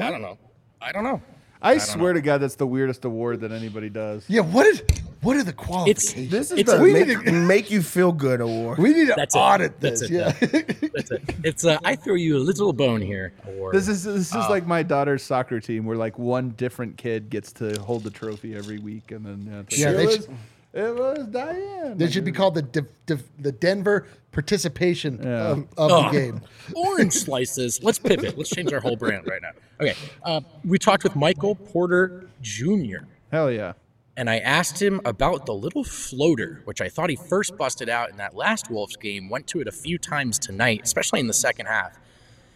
I 0.00 0.12
don't 0.12 0.22
know. 0.22 0.38
I 0.80 0.92
don't 0.92 1.02
know. 1.02 1.20
I 1.66 1.78
swear 1.78 2.12
to 2.12 2.20
God, 2.20 2.38
that's 2.38 2.54
the 2.54 2.66
weirdest 2.66 3.04
award 3.04 3.40
that 3.40 3.52
anybody 3.52 3.88
does. 3.88 4.24
Yeah. 4.28 4.40
What 4.42 4.66
is? 4.66 4.82
What 5.22 5.36
are 5.36 5.42
the 5.42 5.50
It's 5.50 5.56
qualifications? 5.58 6.30
This 6.30 6.52
is 6.52 6.58
It's 6.58 6.70
the 6.70 6.78
a- 6.78 6.82
We 6.82 6.92
make, 6.92 7.08
need 7.08 7.24
to- 7.24 7.32
make 7.54 7.70
you 7.70 7.82
feel 7.82 8.12
good 8.12 8.40
award. 8.40 8.78
we 8.78 8.92
need 8.92 9.06
to 9.08 9.14
That's 9.16 9.34
it. 9.34 9.38
audit 9.38 9.80
That's 9.80 10.00
this. 10.02 10.10
it, 10.10 10.14
yeah. 10.14 10.88
That's 10.94 11.10
it. 11.10 11.22
It's 11.42 11.64
a 11.64 11.80
I 11.84 11.96
throw 11.96 12.14
you 12.14 12.36
a 12.36 12.38
little 12.38 12.72
bone 12.72 13.00
here. 13.00 13.32
Award. 13.46 13.74
This 13.74 13.88
is 13.88 14.04
this 14.04 14.28
is 14.30 14.34
Oh. 14.36 14.46
like 14.50 14.66
my 14.66 14.82
daughter's 14.84 15.22
soccer 15.24 15.58
team, 15.58 15.84
where 15.84 15.96
like 15.96 16.18
one 16.18 16.50
different 16.50 16.96
kid 16.96 17.28
gets 17.30 17.50
to 17.54 17.80
hold 17.80 18.04
the 18.04 18.10
trophy 18.10 18.54
every 18.54 18.78
week, 18.78 19.10
and 19.10 19.24
then 19.24 19.48
yeah, 19.50 19.60
it's 19.60 19.78
Yeah, 19.78 19.90
like, 19.90 20.08
they 20.26 20.34
it, 20.76 20.94
was, 20.94 21.18
was 21.18 21.26
Diane. 21.28 21.96
They 21.98 22.10
should 22.10 22.24
be 22.24 22.32
called 22.32 22.54
the 22.54 22.62
Div- 22.62 22.88
Div- 23.06 23.28
the 23.38 23.52
Denver 23.52 24.06
participation 24.32 25.20
Yeah. 25.22 25.28
of, 25.52 25.58
of 25.76 25.90
Oh. 25.90 26.02
the 26.04 26.10
game. 26.10 26.40
orange 26.74 27.14
slices. 27.14 27.82
Let's 27.82 27.98
pivot. 27.98 28.36
Let's 28.36 28.50
change 28.50 28.72
our 28.72 28.80
whole 28.80 28.96
brand 28.96 29.26
right 29.26 29.40
now. 29.42 29.50
Okay. 29.80 29.94
Uh, 30.22 30.40
we 30.64 30.78
talked 30.78 31.04
with 31.04 31.16
Michael 31.16 31.54
Porter 31.54 32.28
Jr. 32.42 33.04
Hell 33.32 33.50
yeah. 33.50 33.72
and 34.16 34.30
I 34.30 34.38
asked 34.38 34.80
him 34.80 35.00
about 35.04 35.46
the 35.46 35.54
little 35.54 35.84
floater, 35.84 36.60
which 36.64 36.80
I 36.80 36.88
thought 36.88 37.10
he 37.10 37.16
first 37.16 37.56
busted 37.56 37.88
out 37.88 38.10
in 38.10 38.16
that 38.18 38.34
last 38.34 38.70
Wolves 38.70 38.96
game. 38.96 39.28
Went 39.28 39.46
to 39.48 39.60
it 39.60 39.66
a 39.68 39.72
few 39.72 39.98
times 39.98 40.38
tonight, 40.38 40.80
especially 40.84 41.20
in 41.20 41.26
the 41.26 41.34
second 41.34 41.66
half. 41.66 41.98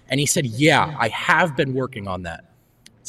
And 0.09 0.19
he 0.21 0.27
said, 0.27 0.45
"Yeah, 0.47 0.97
I 0.99 1.09
have 1.09 1.57
been 1.57 1.73
working 1.75 2.09
on 2.09 2.23
that." 2.23 2.45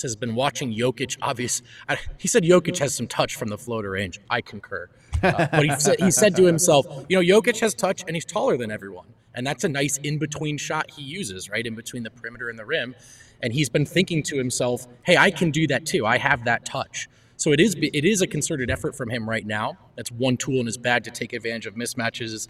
Says 0.02 0.16
been 0.16 0.34
watching 0.34 0.76
Jokic. 0.76 1.18
Obvious. 1.22 1.62
I, 1.88 1.98
he 2.18 2.28
said 2.28 2.44
Jokic 2.44 2.80
has 2.80 2.96
some 2.96 3.06
touch 3.06 3.36
from 3.36 3.50
the 3.50 3.58
floater 3.58 3.92
range. 3.92 4.20
I 4.32 4.42
concur. 4.42 4.90
Uh, 5.22 5.48
but 5.52 5.64
he 5.64 5.76
said, 5.78 6.00
he 6.00 6.10
said 6.10 6.36
to 6.38 6.46
himself, 6.46 6.88
you 7.08 7.22
know, 7.22 7.22
Jokic 7.22 7.60
has 7.60 7.76
touch 7.76 8.04
and 8.08 8.16
he's 8.16 8.26
taller 8.26 8.58
than 8.58 8.72
everyone, 8.72 9.06
and 9.36 9.46
that's 9.46 9.64
a 9.64 9.70
nice 9.70 9.98
in 9.98 10.18
between 10.18 10.58
shot 10.58 10.90
he 10.90 11.04
uses, 11.04 11.52
right 11.52 11.68
in 11.68 11.76
between 11.76 12.02
the 12.02 12.10
perimeter 12.10 12.50
and 12.50 12.58
the 12.58 12.66
rim. 12.66 12.96
And 13.44 13.54
he's 13.54 13.70
been 13.70 13.86
thinking 13.86 14.24
to 14.24 14.38
himself, 14.38 14.88
hey, 15.04 15.18
I 15.18 15.30
can 15.30 15.52
do 15.52 15.68
that 15.68 15.86
too. 15.86 16.06
I 16.06 16.18
have 16.18 16.46
that 16.46 16.66
touch. 16.66 17.08
So 17.38 17.52
it 17.52 17.60
is 17.60 17.76
it 17.76 18.04
is 18.04 18.22
a 18.22 18.28
concerted 18.28 18.72
effort 18.72 18.96
from 18.96 19.12
him 19.12 19.30
right 19.30 19.46
now. 19.46 19.78
That's 19.96 20.12
one 20.12 20.38
tool 20.38 20.60
in 20.60 20.66
his 20.66 20.78
bag 20.78 21.04
to 21.04 21.12
take 21.12 21.34
advantage 21.34 21.68
of 21.68 21.76
mismatches, 21.76 22.48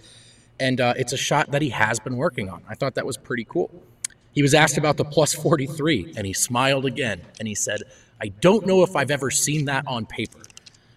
and 0.58 0.80
uh, 0.80 0.94
it's 0.96 1.12
a 1.12 1.18
shot 1.18 1.52
that 1.52 1.62
he 1.62 1.70
has 1.70 2.00
been 2.00 2.16
working 2.16 2.50
on. 2.50 2.64
I 2.70 2.76
thought 2.76 2.96
that 2.96 3.06
was 3.06 3.18
pretty 3.18 3.46
cool. 3.46 3.70
He 4.34 4.42
was 4.42 4.54
asked 4.54 4.78
about 4.78 4.98
the 4.98 5.06
plus 5.06 5.34
43, 5.34 6.14
and 6.16 6.26
he 6.26 6.34
smiled 6.34 6.86
again, 6.86 7.22
and 7.40 7.48
he 7.48 7.56
said, 7.56 7.82
"I 8.22 8.28
don't 8.28 8.66
know 8.66 8.84
if 8.84 8.96
I've 8.96 9.12
ever 9.12 9.30
seen 9.32 9.66
that 9.66 9.86
on 9.88 10.06
paper." 10.06 10.40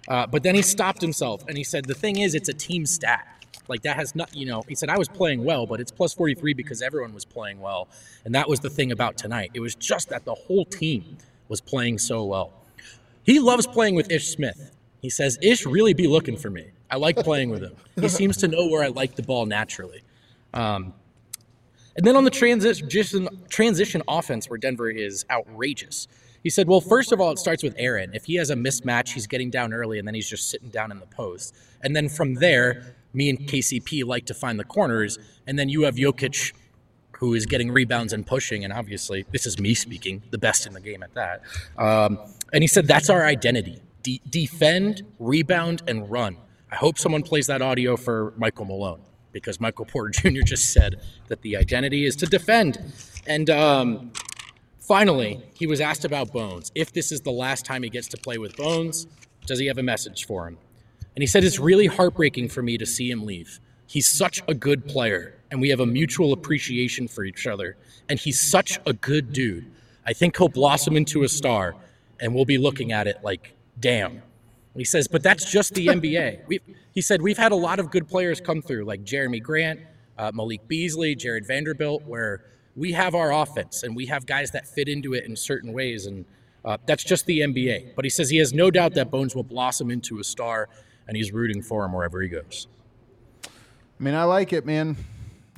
Uh, 0.07 0.26
but 0.26 0.43
then 0.43 0.55
he 0.55 0.62
stopped 0.62 1.01
himself, 1.01 1.45
and 1.49 1.57
he 1.57 1.64
said, 1.64 1.87
"The 1.87 1.95
thing 1.95 2.18
is, 2.18 2.35
it's 2.35 2.49
a 2.49 2.55
team 2.55 2.87
stat. 2.87 3.26
Like 3.66 3.82
that 3.82 3.97
has 3.97 4.14
not, 4.14 4.35
you 4.35 4.47
know." 4.47 4.62
He 4.68 4.74
said, 4.74 4.89
"I 4.89 4.99
was 4.99 5.09
playing 5.09 5.45
well, 5.45 5.66
but 5.66 5.80
it's 5.80 5.91
plus 5.91 6.14
43 6.14 6.55
because 6.55 6.82
everyone 6.82 7.12
was 7.14 7.24
playing 7.24 7.61
well, 7.61 7.89
and 8.24 8.35
that 8.35 8.49
was 8.49 8.61
the 8.61 8.70
thing 8.70 8.93
about 8.93 9.16
tonight. 9.16 9.51
It 9.55 9.61
was 9.61 9.74
just 9.74 10.11
that 10.11 10.24
the 10.24 10.35
whole 10.35 10.64
team 10.64 11.16
was 11.49 11.61
playing 11.61 11.99
so 11.99 12.24
well." 12.24 12.53
He 13.24 13.41
loves 13.41 13.66
playing 13.66 13.95
with 13.95 14.11
Ish 14.11 14.28
Smith. 14.28 14.70
He 15.01 15.11
says, 15.11 15.39
Ish 15.43 15.66
really 15.66 15.95
be 15.95 16.07
looking 16.07 16.37
for 16.37 16.51
me. 16.51 16.66
I 16.91 16.97
like 16.97 17.16
playing 17.16 17.51
with 17.51 17.62
him. 17.62 17.74
He 18.01 18.09
seems 18.09 18.37
to 18.39 18.49
know 18.49 18.68
where 18.68 18.85
I 18.85 18.89
like 18.89 19.16
the 19.16 19.22
ball 19.22 19.47
naturally. 19.47 20.03
Um, 20.53 20.95
and 21.97 22.07
then 22.07 22.16
on 22.16 22.24
the 22.24 22.30
transition 22.30 23.28
transition 23.49 24.03
offense, 24.09 24.49
where 24.49 24.59
Denver 24.59 24.90
is 24.90 25.24
outrageous. 25.30 26.09
He 26.42 26.51
said, 26.51 26.68
well, 26.68 26.82
first 26.82 27.11
of 27.11 27.20
all, 27.22 27.30
it 27.32 27.38
starts 27.38 27.62
with 27.62 27.74
Aaron. 27.78 28.11
If 28.12 28.26
he 28.26 28.34
has 28.34 28.51
a 28.51 28.55
mismatch, 28.55 29.14
he's 29.14 29.26
getting 29.26 29.49
down 29.49 29.72
early 29.72 29.99
and 29.99 30.07
then 30.07 30.14
he's 30.14 30.28
just 30.28 30.51
sitting 30.51 30.68
down 30.68 30.92
in 30.92 31.01
the 31.01 31.07
post. 31.07 31.55
And 31.82 31.97
then 31.97 32.11
from 32.11 32.34
there, 32.34 32.97
me 33.14 33.30
and 33.30 33.38
KCP 33.38 34.05
like 34.05 34.26
to 34.26 34.34
find 34.34 34.61
the 34.61 34.64
corners. 34.64 35.18
And 35.47 35.59
then 35.59 35.70
you 35.70 35.84
have 35.84 35.95
Jokic, 35.95 36.53
who 37.12 37.32
is 37.32 37.47
getting 37.47 37.70
rebounds 37.70 38.12
and 38.12 38.26
pushing. 38.26 38.62
And 38.62 38.74
obviously, 38.74 39.24
this 39.32 39.47
is 39.47 39.59
me 39.59 39.72
speaking, 39.72 40.22
the 40.32 40.38
best 40.38 40.66
in 40.66 40.74
the 40.74 40.80
game 40.80 41.03
at 41.03 41.14
that. 41.14 41.40
Um, 41.78 42.18
and 42.53 42.62
he 42.62 42.68
said, 42.68 42.86
that's 42.86 43.09
our 43.09 43.24
identity 43.24 43.80
De- 44.03 44.20
defend, 44.28 45.01
rebound, 45.18 45.82
and 45.88 46.11
run. 46.11 46.36
I 46.70 46.76
hope 46.76 46.99
someone 46.99 47.22
plays 47.22 47.47
that 47.47 47.62
audio 47.62 47.97
for 47.97 48.34
Michael 48.36 48.66
Malone 48.66 49.01
because 49.35 49.61
Michael 49.61 49.85
Porter 49.85 50.09
Jr. 50.30 50.41
just 50.41 50.72
said 50.72 51.01
that 51.28 51.43
the 51.43 51.59
identity 51.59 52.07
is 52.07 52.16
to 52.16 52.26
defend. 52.26 52.78
And 53.26 53.51
um, 53.51 54.12
finally, 54.80 55.43
he 55.53 55.66
was 55.66 55.82
asked 55.82 56.07
about 56.07 56.32
Bones. 56.32 56.72
If 56.74 56.95
this 56.95 57.12
is 57.12 57.20
the 57.20 57.32
last 57.32 57.66
time 57.66 57.82
he 57.82 57.91
gets 57.91 58.09
to 58.09 58.16
play 58.16 58.39
with 58.39 58.57
Bones, 58.57 59.07
does 59.45 59.59
he 59.59 59.66
have 59.66 59.76
a 59.76 59.82
message 59.82 60.24
for 60.24 60.49
him? 60.49 60.57
And 61.14 61.22
he 61.22 61.26
said, 61.26 61.45
It's 61.45 61.59
really 61.59 61.87
heartbreaking 61.87 62.49
for 62.49 62.62
me 62.62 62.78
to 62.78 62.87
see 62.87 63.11
him 63.11 63.26
leave. 63.26 63.61
He's 63.87 64.07
such 64.07 64.43
a 64.49 64.55
good 64.55 64.87
player, 64.87 65.35
and 65.51 65.61
we 65.61 65.68
have 65.68 65.80
a 65.80 65.87
mutual 65.87 66.32
appreciation 66.32 67.07
for 67.07 67.24
each 67.24 67.47
other. 67.47 67.76
And 68.09 68.18
he's 68.18 68.41
such 68.41 68.80
a 68.87 68.95
good 68.95 69.32
dude. 69.32 69.70
I 70.07 70.12
think 70.12 70.37
he'll 70.37 70.49
blossom 70.49 70.97
into 70.97 71.22
a 71.22 71.28
star, 71.28 71.74
and 72.20 72.35
we'll 72.35 72.45
be 72.45 72.59
looking 72.59 72.93
at 72.93 73.07
it 73.07 73.18
like, 73.22 73.55
damn. 73.78 74.22
He 74.77 74.85
says, 74.85 75.07
but 75.07 75.22
that's 75.22 75.51
just 75.51 75.75
the 75.75 75.87
NBA. 75.87 76.47
we 76.49 76.61
he 76.93 77.01
said, 77.01 77.22
we've 77.22 77.39
had 77.39 77.53
a 77.53 77.57
lot 77.57 77.79
of 77.79 77.91
good 77.91 78.09
players 78.09 78.41
come 78.41 78.62
through, 78.62 78.85
like 78.85 79.05
Jerami 79.05 79.43
Grant, 79.43 79.81
uh, 80.18 80.31
Malik 80.35 80.66
Beasley, 80.68 81.14
Jarred 81.14 81.47
Vanderbilt, 81.47 82.05
where 82.05 82.45
we 82.77 82.93
have 82.93 83.14
our 83.14 83.33
offense 83.33 83.83
and 83.83 83.95
we 83.95 84.07
have 84.07 84.27
guys 84.27 84.51
that 84.53 84.66
fit 84.66 84.89
into 84.89 85.14
it 85.14 85.25
in 85.25 85.37
certain 85.37 85.72
ways. 85.72 86.07
And 86.07 86.25
uh, 86.64 86.79
that's 86.87 87.05
just 87.05 87.27
the 87.27 87.41
NBA. 87.41 87.95
But 87.95 88.05
he 88.05 88.09
says 88.09 88.31
he 88.31 88.39
has 88.39 88.53
no 88.53 88.70
doubt 88.70 88.95
that 88.95 89.11
Bones 89.11 89.35
will 89.35 89.45
blossom 89.45 89.91
into 89.91 90.18
a 90.18 90.25
star, 90.25 90.68
and 91.07 91.16
he's 91.16 91.33
rooting 91.33 91.62
for 91.62 91.85
him 91.85 91.93
wherever 91.93 92.20
he 92.20 92.29
goes. 92.29 92.68
I 93.45 94.03
mean, 94.03 94.14
I 94.14 94.25
like 94.25 94.53
it, 94.53 94.66
man. 94.66 94.97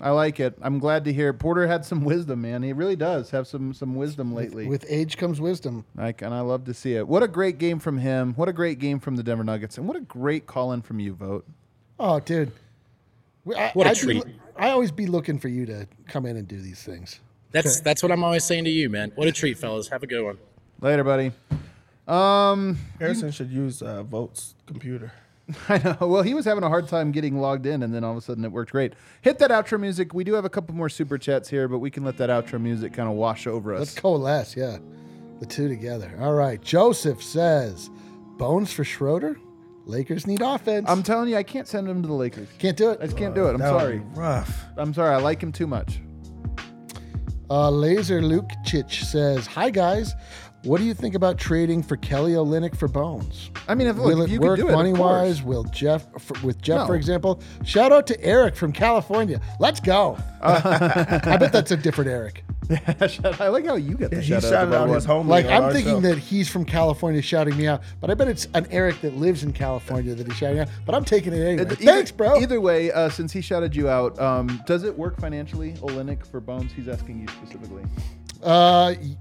I 0.00 0.10
like 0.10 0.40
it. 0.40 0.58
I'm 0.60 0.78
glad 0.78 1.04
to 1.04 1.12
hear 1.12 1.32
Porter 1.32 1.66
had 1.66 1.84
some 1.84 2.04
wisdom, 2.04 2.42
man. 2.42 2.62
He 2.62 2.72
really 2.74 2.96
does 2.96 3.30
have 3.30 3.46
some 3.46 3.72
some 3.72 3.94
wisdom 3.94 4.34
lately. 4.34 4.66
With 4.66 4.84
age 4.88 5.16
comes 5.16 5.40
wisdom. 5.40 5.84
Like, 5.96 6.20
and 6.22 6.34
I 6.34 6.40
love 6.40 6.64
to 6.66 6.74
see 6.74 6.94
it. 6.96 7.08
What 7.08 7.22
a 7.22 7.28
great 7.28 7.58
game 7.58 7.78
from 7.78 7.98
him. 7.98 8.34
What 8.34 8.48
a 8.48 8.52
great 8.52 8.78
game 8.78 8.98
from 9.00 9.16
the 9.16 9.22
Denver 9.22 9.44
Nuggets, 9.44 9.78
and 9.78 9.88
what 9.88 9.96
a 9.96 10.00
great 10.00 10.46
call 10.46 10.72
in 10.72 10.82
from 10.82 11.00
you, 11.00 11.14
Vogt. 11.14 11.48
Oh, 11.98 12.20
dude. 12.20 12.52
I, 13.56 13.70
What 13.74 13.86
a 13.86 13.90
I'd 13.90 13.94
be- 13.94 14.00
treat. 14.00 14.24
I 14.58 14.70
always 14.70 14.90
be 14.90 15.06
looking 15.06 15.38
for 15.38 15.48
you 15.48 15.64
to 15.66 15.86
come 16.08 16.26
in 16.26 16.36
and 16.36 16.46
do 16.48 16.60
these 16.60 16.82
things. 16.82 17.20
That's 17.52 17.80
that's 17.80 18.02
what 18.02 18.10
I'm 18.12 18.22
always 18.24 18.44
saying 18.44 18.64
to 18.64 18.70
you, 18.70 18.90
man. 18.90 19.12
What 19.14 19.28
a 19.28 19.32
treat, 19.32 19.56
fellas. 19.56 19.88
Have 19.88 20.02
a 20.02 20.06
good 20.06 20.22
one. 20.24 20.36
Later, 20.80 21.04
buddy. 21.04 21.32
Um, 22.06 22.78
Harrison 22.98 23.30
should 23.30 23.50
use 23.50 23.82
uh, 23.82 24.02
Vogt's 24.02 24.54
computer. 24.66 25.12
I 25.68 25.78
know. 25.78 26.06
Well, 26.08 26.22
he 26.22 26.34
was 26.34 26.44
having 26.44 26.64
a 26.64 26.68
hard 26.68 26.88
time 26.88 27.12
getting 27.12 27.38
logged 27.38 27.66
in, 27.66 27.82
and 27.82 27.94
then 27.94 28.02
all 28.04 28.12
of 28.12 28.16
a 28.18 28.20
sudden 28.20 28.44
it 28.44 28.50
worked 28.52 28.72
great. 28.72 28.94
Hit 29.22 29.38
that 29.38 29.50
outro 29.50 29.78
music. 29.78 30.12
We 30.12 30.24
do 30.24 30.34
have 30.34 30.44
a 30.44 30.50
couple 30.50 30.74
more 30.74 30.88
super 30.88 31.18
chats 31.18 31.48
here, 31.48 31.68
but 31.68 31.78
we 31.78 31.90
can 31.90 32.04
let 32.04 32.16
that 32.18 32.30
outro 32.30 32.60
music 32.60 32.92
kind 32.92 33.08
of 33.08 33.14
wash 33.14 33.46
over 33.46 33.72
us. 33.74 33.78
Let's 33.78 33.94
coalesce, 33.94 34.56
yeah. 34.56 34.78
The 35.40 35.46
two 35.46 35.68
together. 35.68 36.16
All 36.20 36.32
right. 36.34 36.60
Joseph 36.60 37.22
says, 37.22 37.90
Bones 38.38 38.72
for 38.72 38.84
Schroeder? 38.84 39.36
Lakers 39.84 40.26
need 40.26 40.40
offense. 40.42 40.86
I'm 40.88 41.04
telling 41.04 41.28
you, 41.28 41.36
I 41.36 41.44
can't 41.44 41.68
send 41.68 41.88
him 41.88 42.02
to 42.02 42.08
the 42.08 42.14
Lakers. 42.14 42.48
Can't 42.58 42.76
do 42.76 42.90
it. 42.90 42.98
I 43.00 43.04
just 43.04 43.16
can't 43.16 43.34
do 43.36 43.46
it. 43.46 43.50
I'm 43.50 43.58
That 43.58 43.72
would 43.72 43.80
sorry. 43.80 44.02
Rough. 44.14 44.64
I'm 44.76 44.92
sorry. 44.92 45.14
I 45.14 45.18
like 45.18 45.40
him 45.40 45.52
too 45.52 45.68
much. 45.68 46.00
Uh, 47.48 47.70
Laser 47.70 48.20
Luke 48.20 48.50
Chich 48.64 49.04
says, 49.04 49.46
Hi, 49.46 49.70
guys. 49.70 50.14
What 50.66 50.78
do 50.78 50.84
you 50.84 50.94
think 50.94 51.14
about 51.14 51.38
trading 51.38 51.82
for 51.82 51.96
Kelly 51.96 52.32
Olynyk 52.32 52.76
for 52.76 52.88
Bones? 52.88 53.50
I 53.68 53.74
mean, 53.76 53.86
if, 53.86 53.96
look, 53.96 54.06
Will 54.06 54.22
if 54.22 54.28
it 54.28 54.32
you 54.32 54.40
work 54.40 54.56
could 54.58 54.64
do 54.66 54.68
it, 54.68 54.72
money 54.72 54.92
wise? 54.92 55.40
Will 55.42 55.62
Jeff, 55.64 56.06
for, 56.20 56.34
with 56.44 56.60
Jeff, 56.60 56.80
No. 56.80 56.86
for 56.86 56.96
example? 56.96 57.40
Shout 57.64 57.92
out 57.92 58.06
to 58.08 58.20
Eric 58.24 58.56
from 58.56 58.72
California. 58.72 59.40
Let's 59.60 59.78
go. 59.78 60.18
I 60.42 61.36
bet 61.38 61.52
that's 61.52 61.70
a 61.70 61.76
different 61.76 62.10
Eric. 62.10 62.42
I 63.38 63.46
like 63.46 63.64
how 63.64 63.76
you 63.76 63.96
get 63.96 64.10
the 64.10 64.20
He 64.20 64.26
shout 64.26 64.42
out. 64.44 64.50
shouted 64.50 64.56
out 64.56 64.74
everyone. 64.74 64.94
his 64.96 65.06
homie. 65.06 65.26
Like 65.28 65.46
I'm 65.46 65.72
thinking 65.72 65.94
show. 65.94 66.00
that 66.00 66.18
he's 66.18 66.48
from 66.48 66.64
California 66.64 67.22
shouting 67.22 67.56
me 67.56 67.68
out, 67.68 67.82
but 68.00 68.10
I 68.10 68.14
bet 68.14 68.26
it's 68.26 68.48
an 68.54 68.66
Eric 68.72 69.00
that 69.02 69.16
lives 69.16 69.44
in 69.44 69.52
California 69.52 70.16
that 70.16 70.26
he's 70.26 70.36
shouting 70.36 70.58
out. 70.58 70.68
But 70.84 70.96
I'm 70.96 71.04
taking 71.04 71.32
it 71.32 71.42
anyway. 71.46 71.62
Either- 71.62 71.76
Thanks, 71.76 72.10
bro. 72.10 72.40
Either 72.40 72.60
way, 72.60 72.90
uh, 72.90 73.08
since 73.08 73.30
he 73.32 73.40
shouted 73.40 73.76
you 73.76 73.88
out, 73.88 74.18
um, 74.20 74.60
does 74.66 74.82
it 74.82 74.98
work 74.98 75.20
financially, 75.20 75.74
Olynyk 75.74 76.26
for 76.26 76.40
Bones? 76.40 76.72
He's 76.72 76.88
asking 76.88 77.20
you 77.20 77.28
specifically. 77.28 77.84
Uh, 78.42 78.94
y- 79.00 79.16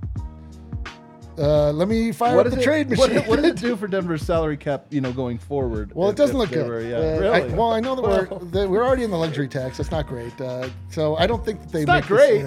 uh, 1.37 1.71
let 1.71 1.87
me 1.87 2.11
fire 2.11 2.37
up 2.39 2.45
does 2.45 2.53
the 2.55 2.61
it, 2.61 2.63
trade 2.63 2.97
what- 2.97 3.11
machine. 3.11 3.27
What, 3.29 3.35
does 3.37 3.45
it 3.45 3.55
do 3.57 3.75
for 3.77 3.87
Denver's 3.87 4.21
salary 4.21 4.57
cap? 4.57 4.85
You 4.89 5.01
know, 5.01 5.11
going 5.11 5.37
forward. 5.37 5.93
Well, 5.93 6.09
if- 6.09 6.13
it 6.13 6.17
doesn't 6.17 6.37
look 6.37 6.49
good. 6.51 6.67
were- 6.67 6.81
yeah, 6.81 6.95
Uh, 6.97 7.19
really. 7.19 7.27
I, 7.53 7.55
well, 7.55 7.71
I 7.71 7.79
know 7.79 7.95
that 7.95 8.01
we're 8.03 8.39
that 8.51 8.69
we're 8.69 8.85
already 8.85 9.03
in 9.03 9.11
the 9.11 9.17
luxury 9.17 9.47
tax. 9.47 9.77
That's 9.77 9.91
not 9.91 10.07
great. 10.07 10.39
Uh, 10.39 10.69
so 10.89 11.15
I 11.17 11.27
don't 11.27 11.43
think 11.43 11.61
that 11.61 11.71
they 11.71 11.79
it's 11.81 11.87
make 11.87 11.87
not 11.87 12.01
this- 12.03 12.07
great. 12.07 12.41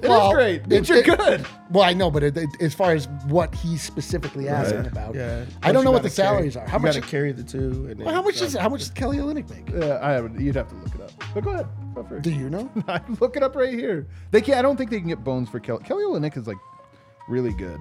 It 0.00 0.04
is 0.04 0.10
Well, 0.10 0.32
great. 0.32 0.62
It, 0.72 0.88
you're 0.88 0.98
it- 0.98 1.06
good. 1.06 1.44
Well, 1.72 1.82
I 1.82 1.92
know, 1.92 2.08
but 2.08 2.22
it, 2.22 2.36
it- 2.36 2.48
as 2.62 2.72
far 2.72 2.92
as 2.92 3.08
what 3.26 3.52
he's 3.52 3.82
specifically 3.82 4.48
asking 4.48 4.86
about, 4.86 5.16
Yeah. 5.16 5.44
I 5.60 5.72
don't 5.72 5.82
know 5.82 5.90
what 5.90 6.02
the 6.04 6.08
Plus 6.08 6.14
salaries 6.14 6.56
are. 6.56 6.64
How 6.68 6.78
you 6.78 6.82
much? 6.84 6.94
gotta 6.94 7.06
carry 7.08 7.32
the 7.32 7.42
two? 7.42 7.88
And 7.90 7.98
well, 8.04 8.14
how 8.14 8.22
much 8.22 8.40
is 8.40 8.54
how 8.54 8.68
much 8.68 8.78
does 8.82 8.90
Kelly 8.90 9.16
Olynyk 9.18 9.50
make? 9.50 9.74
Uh, 9.84 9.98
I 10.00 10.12
haven't. 10.12 10.38
You'd 10.40 10.54
have 10.54 10.68
to 10.68 10.76
look 10.76 10.94
it 10.94 11.00
up. 11.00 11.10
But 11.34 11.42
go 11.42 11.50
ahead. 11.50 11.66
Feel 11.94 12.04
free. 12.04 12.20
Do 12.20 12.30
you 12.30 12.48
know? 12.48 12.70
I 12.86 13.00
look 13.20 13.36
it 13.36 13.42
up 13.42 13.56
right 13.56 13.74
here. 13.74 14.06
They 14.30 14.40
can't. 14.40 14.56
I 14.56 14.62
don't 14.62 14.76
think 14.76 14.90
they 14.90 15.00
can 15.00 15.08
get 15.08 15.24
Bones 15.24 15.48
for 15.48 15.58
Kelly. 15.58 15.82
Kelly 15.82 16.04
Olynyk 16.04 16.36
is 16.36 16.46
like 16.46 16.58
really 17.28 17.52
good. 17.52 17.80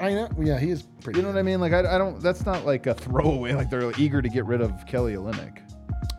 I 0.00 0.12
know. 0.12 0.28
Yeah, 0.40 0.58
he 0.58 0.70
is 0.70 0.82
pretty. 1.02 1.18
You 1.18 1.22
know 1.22 1.30
what 1.32 1.38
I 1.38 1.42
mean? 1.42 1.60
Like 1.60 1.72
I, 1.72 1.94
I 1.94 1.98
don't. 1.98 2.20
That's 2.20 2.44
not 2.44 2.66
like 2.66 2.86
a 2.86 2.94
throwaway. 2.94 3.52
Like 3.52 3.70
they're 3.70 3.92
eager 3.98 4.20
to 4.20 4.28
get 4.28 4.44
rid 4.44 4.60
of 4.60 4.86
Kelly 4.86 5.14
Olynyk. 5.14 5.58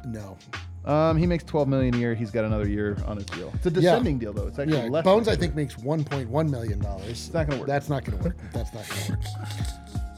No. 0.05 0.37
Um, 0.85 1.17
he 1.17 1.25
makes 1.25 1.43
12 1.43 1.67
million 1.67 1.95
a 1.95 1.97
year. 1.97 2.13
He's 2.13 2.29
got 2.29 2.45
another 2.45 2.69
year 2.69 2.95
on 3.07 3.17
his 3.17 3.25
deal. 3.25 3.51
It's 3.55 3.65
a 3.65 3.69
Yeah. 3.69 3.81
descending 3.81 4.19
deal 4.19 4.33
though. 4.33 4.47
It's 4.47 4.59
actually 4.59 4.77
Yeah, 4.77 4.87
less. 4.89 5.03
Bones, 5.03 5.27
I 5.27 5.35
think 5.35 5.55
makes 5.55 5.75
1.1 5.75 6.49
million 6.49 6.79
dollars. 6.79 7.09
It's 7.09 7.33
not 7.33 7.47
gonna 7.47 7.59
work. 7.59 7.67
That's 7.67 7.89
not 7.89 8.05
gonna 8.05 8.21
work. 8.23 8.37
That's 8.53 8.71
not 8.73 8.87
gonna 8.87 9.09
work. 9.19 9.25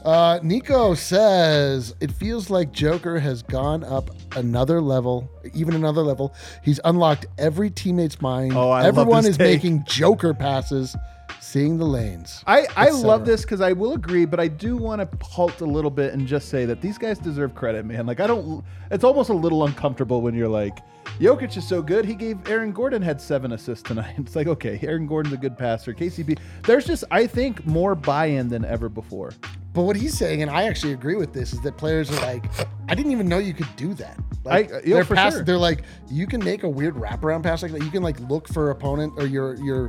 Uh, 0.04 0.38
Nico 0.42 0.94
says 0.94 1.94
it 2.00 2.12
feels 2.12 2.50
like 2.50 2.70
Joker 2.70 3.18
has 3.18 3.42
gone 3.42 3.82
up 3.82 4.10
another 4.36 4.80
level, 4.80 5.28
even 5.54 5.74
another 5.74 6.02
level. 6.02 6.34
He's 6.62 6.78
unlocked 6.84 7.26
every 7.38 7.70
teammate's 7.70 8.20
mind. 8.20 8.52
Oh, 8.54 8.70
I 8.70 8.82
love 8.82 8.98
Everyone 8.98 9.22
this 9.24 9.32
is 9.32 9.36
take. 9.38 9.56
making 9.56 9.84
Joker 9.86 10.32
passes, 10.34 10.96
seeing 11.40 11.78
the 11.78 11.84
lanes. 11.84 12.42
I, 12.46 12.66
I 12.76 12.90
love 12.90 13.24
this 13.24 13.42
because 13.42 13.60
I 13.60 13.72
will 13.72 13.94
agree, 13.94 14.24
but 14.24 14.40
I 14.40 14.48
do 14.48 14.76
want 14.76 15.00
to 15.00 15.24
halt 15.26 15.60
a 15.60 15.64
little 15.64 15.90
bit 15.90 16.12
and 16.12 16.26
just 16.26 16.48
say 16.48 16.64
that 16.66 16.80
these 16.80 16.98
guys 16.98 17.18
deserve 17.18 17.54
credit, 17.54 17.84
man. 17.84 18.06
Like 18.06 18.20
I 18.20 18.26
don't. 18.26 18.64
It's 18.90 19.04
almost 19.04 19.30
a 19.30 19.34
little 19.34 19.64
uncomfortable 19.64 20.20
when 20.22 20.34
you're 20.34 20.48
like, 20.48 20.78
Jokic 21.20 21.56
is 21.56 21.66
so 21.66 21.82
good. 21.82 22.04
He 22.04 22.14
gave 22.14 22.48
Aaron 22.48 22.72
Gordon 22.72 23.02
had 23.02 23.20
seven 23.20 23.52
assists 23.52 23.82
tonight. 23.82 24.14
It's 24.18 24.36
like 24.36 24.46
okay, 24.46 24.78
Aaron 24.82 25.06
Gordon's 25.06 25.34
a 25.34 25.38
good 25.38 25.56
passer. 25.56 25.94
KCP. 25.94 26.38
There's 26.64 26.84
just 26.84 27.04
I 27.10 27.26
think 27.26 27.64
more 27.66 27.94
buy-in 27.94 28.48
than 28.48 28.64
ever 28.64 28.88
before. 28.88 29.32
But 29.74 29.82
what 29.82 29.96
he's 29.96 30.16
saying, 30.16 30.42
and 30.42 30.50
I 30.50 30.64
actually 30.64 30.92
agree 30.92 31.14
with 31.14 31.32
this, 31.32 31.52
is 31.52 31.60
that 31.60 31.76
players 31.76 32.10
are 32.10 32.20
like, 32.26 32.44
I 32.88 32.94
didn't 32.94 33.12
even 33.12 33.28
know 33.28 33.38
you 33.38 33.54
could 33.54 33.68
do 33.76 33.94
that. 33.94 34.18
Like, 34.44 34.72
I- 34.72 34.80
they're 34.80 35.04
pass- 35.04 35.34
sure. 35.34 35.44
They're 35.44 35.58
like, 35.58 35.82
you 36.10 36.26
can 36.26 36.42
make 36.42 36.62
a 36.64 36.68
weird 36.68 36.94
wraparound 36.94 37.42
pass 37.42 37.62
like 37.62 37.72
that. 37.72 37.82
You 37.84 37.90
can 37.90 38.02
like 38.02 38.18
look 38.20 38.48
for 38.48 38.70
opponent 38.70 39.12
or 39.18 39.26
your 39.26 39.54
your 39.56 39.88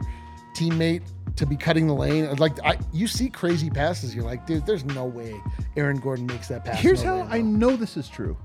teammate 0.56 1.04
to 1.36 1.46
be 1.46 1.56
cutting 1.56 1.88
the 1.88 1.94
lane. 1.94 2.36
Like, 2.36 2.60
I, 2.64 2.78
you 2.92 3.08
see 3.08 3.30
crazy 3.30 3.70
passes. 3.70 4.14
You're 4.14 4.26
like, 4.26 4.46
dude, 4.46 4.66
there's 4.66 4.86
no 4.86 5.06
way 5.06 5.42
Aaron 5.78 6.00
Gordon 6.00 6.26
makes 6.26 6.48
that 6.50 6.66
pass. 6.66 6.80
Here's 6.80 7.04
no 7.04 7.18
how 7.18 7.24
way, 7.24 7.40
I 7.40 7.42
know 7.42 7.76
this 7.76 7.98
is 7.98 8.08
true. 8.10 8.38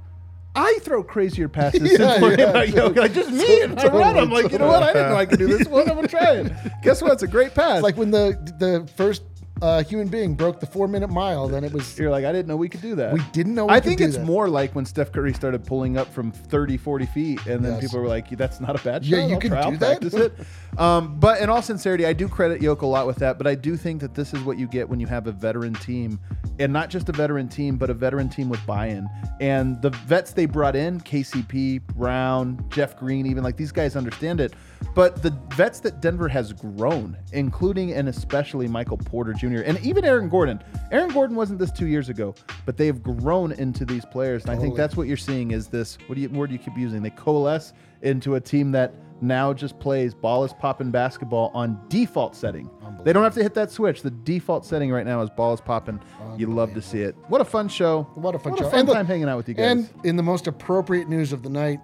I 0.57 0.79
throw 0.83 1.03
crazier 1.03 1.49
passes 1.49 1.83
Yeah, 1.99 2.15
learning 2.15 2.39
yeah, 2.39 2.51
about. 2.85 2.97
Like 2.97 3.13
just 3.13 3.31
me, 3.31 3.63
and 3.63 3.79
I 3.79 3.89
run. 3.89 4.17
I'm 4.17 4.31
like, 4.31 4.53
you 4.53 4.59
know 4.59 4.69
what? 4.69 4.83
I 4.83 4.93
didn't 4.93 5.11
know 5.11 5.17
I 5.17 5.27
could 5.27 5.39
do 5.39 5.47
this. 5.49 5.67
I'm 5.67 5.99
I 5.99 6.07
trying? 6.07 6.55
Guess 6.83 7.03
what? 7.03 7.13
It's 7.13 7.25
a 7.25 7.29
great 7.29 7.55
pass. 7.55 7.77
It's 7.77 7.83
like 7.83 7.97
when 7.97 8.11
the 8.11 8.39
the 8.59 8.89
first 8.97 9.23
uh, 9.63 9.83
human 9.85 10.09
being 10.09 10.35
broke 10.35 10.59
the 10.61 10.67
four 10.67 10.89
minute 10.89 11.09
mile, 11.11 11.47
then 11.49 11.63
it 11.65 11.73
was 11.73 11.97
You're 11.99 12.11
like, 12.11 12.25
I 12.25 12.33
didn't 12.33 12.49
know 12.49 12.57
we 12.57 12.69
could 12.69 12.83
do 12.83 12.95
that. 12.97 13.13
we 13.13 13.21
didn't 13.33 13.55
know. 13.55 13.67
We 13.67 13.73
I 13.75 13.81
think 13.81 14.01
it's 14.01 14.17
that. 14.17 14.25
more 14.25 14.49
like 14.49 14.75
when 14.75 14.85
Steph 14.85 15.13
Curry 15.13 15.33
started 15.33 15.65
pulling 15.65 15.97
up 15.97 16.13
from 16.13 16.33
30, 16.33 16.77
40 16.77 17.07
feet, 17.07 17.47
and 17.47 17.65
then 17.65 17.73
Yes. 17.75 17.83
people 17.83 18.01
were 18.01 18.09
like, 18.09 18.29
"That's 18.31 18.61
not 18.61 18.79
a 18.79 18.83
bad 18.85 19.05
shot. 19.05 19.11
Yeah, 19.19 19.27
you 19.27 19.35
I'll 19.35 19.41
can 19.41 19.51
try, 19.51 19.61
I'll 19.61 19.71
do 19.71 19.77
that." 19.79 20.01
practice 20.01 20.15
it." 20.15 20.33
Um, 20.75 21.21
but 21.21 21.41
in 21.41 21.49
all 21.49 21.63
sincerity, 21.63 22.05
I 22.05 22.13
do 22.13 22.27
credit 22.27 22.61
Yoke 22.61 22.83
a 22.83 22.87
lot 22.87 23.07
with 23.07 23.19
that. 23.19 23.39
But 23.39 23.47
I 23.47 23.55
do 23.55 23.77
think 23.77 24.01
that 24.01 24.13
this 24.13 24.35
is 24.35 24.43
what 24.43 24.59
you 24.59 24.67
get 24.67 24.89
when 24.89 24.99
you 24.99 25.07
have 25.07 25.29
a 25.29 25.33
veteran 25.33 25.73
team, 25.75 26.19
and 26.59 26.73
not 26.73 26.91
just 26.91 27.09
a 27.09 27.13
veteran 27.13 27.47
team, 27.49 27.77
but 27.77 27.91
a 27.91 27.95
veteran 27.95 28.29
team 28.29 28.49
with 28.49 28.59
buy-in. 28.67 29.09
And 29.41 29.81
the 29.83 29.91
vets 29.91 30.33
they 30.33 30.47
brought 30.47 30.75
in, 30.75 30.99
KCP, 31.01 31.81
Brown, 31.95 32.65
Jeff 32.71 32.97
Green, 32.99 33.25
even 33.27 33.45
like 33.45 33.57
these 33.57 33.71
guys 33.71 33.95
understand 33.95 34.41
it. 34.41 34.53
But 34.95 35.23
the 35.23 35.31
vets 35.55 35.81
that 35.81 36.01
Denver 36.01 36.29
has 36.29 36.53
grown, 36.53 37.17
including 37.33 37.93
and 37.93 38.09
especially 38.09 38.69
Michael 38.69 38.97
Porter 38.97 39.33
Jr. 39.33 39.63
and 39.65 39.79
even 39.81 40.05
Aaron 40.05 40.29
Gordon. 40.29 40.63
Aaron 40.93 41.11
Gordon 41.11 41.37
wasn't 41.37 41.59
this 41.59 41.73
two 41.73 41.87
years 41.87 42.09
ago, 42.09 42.35
but 42.65 42.77
they've 42.77 43.03
grown 43.03 43.53
into 43.53 43.85
these 43.85 44.05
players. 44.05 44.45
And 44.45 44.53
I 44.53 44.57
think 44.57 44.77
that's 44.77 44.97
what 44.97 45.09
you're 45.09 45.17
seeing 45.17 45.51
is 45.51 45.69
this. 45.69 45.99
What 46.07 46.15
do 46.17 46.21
you 46.21 46.29
word 46.29 46.49
do 46.49 46.53
you 46.53 46.59
keep 46.59 46.77
using? 46.77 47.03
They 47.03 47.11
coalesce 47.11 47.73
into 48.03 48.35
a 48.35 48.41
team 48.41 48.73
that 48.73 48.95
now 49.21 49.53
just 49.53 49.79
plays 49.79 50.15
ball 50.15 50.45
is 50.45 50.53
popping 50.53 50.91
basketball 50.91 51.51
on 51.55 51.81
default 51.89 52.37
setting. 52.37 52.71
They 53.05 53.13
don't 53.13 53.23
have 53.23 53.35
to 53.35 53.43
hit 53.43 53.55
that 53.55 53.71
switch. 53.71 54.03
The 54.03 54.11
default 54.11 54.65
setting 54.65 54.91
right 54.91 55.05
now 55.05 55.21
is 55.23 55.31
ball 55.31 55.53
is 55.53 55.61
popping. 55.61 56.01
You 56.37 56.47
love 56.47 56.75
to 56.75 56.83
see 56.83 57.01
it. 57.03 57.15
What 57.29 57.41
a 57.41 57.45
fun 57.45 57.69
show. 57.69 58.05
What 58.15 58.35
a 58.35 58.39
fun 58.39 58.53
what 58.53 58.61
show. 58.61 58.67
A 58.67 58.71
fun 58.71 58.81
And 58.81 58.89
time 58.89 59.07
hanging 59.07 59.29
out 59.29 59.37
with 59.37 59.49
you 59.49 59.55
guys. 59.55 59.71
And 59.71 59.91
in 60.05 60.17
the 60.17 60.23
most 60.23 60.47
appropriate 60.47 61.09
news 61.09 61.33
of 61.33 61.43
the 61.43 61.51
night, 61.51 61.81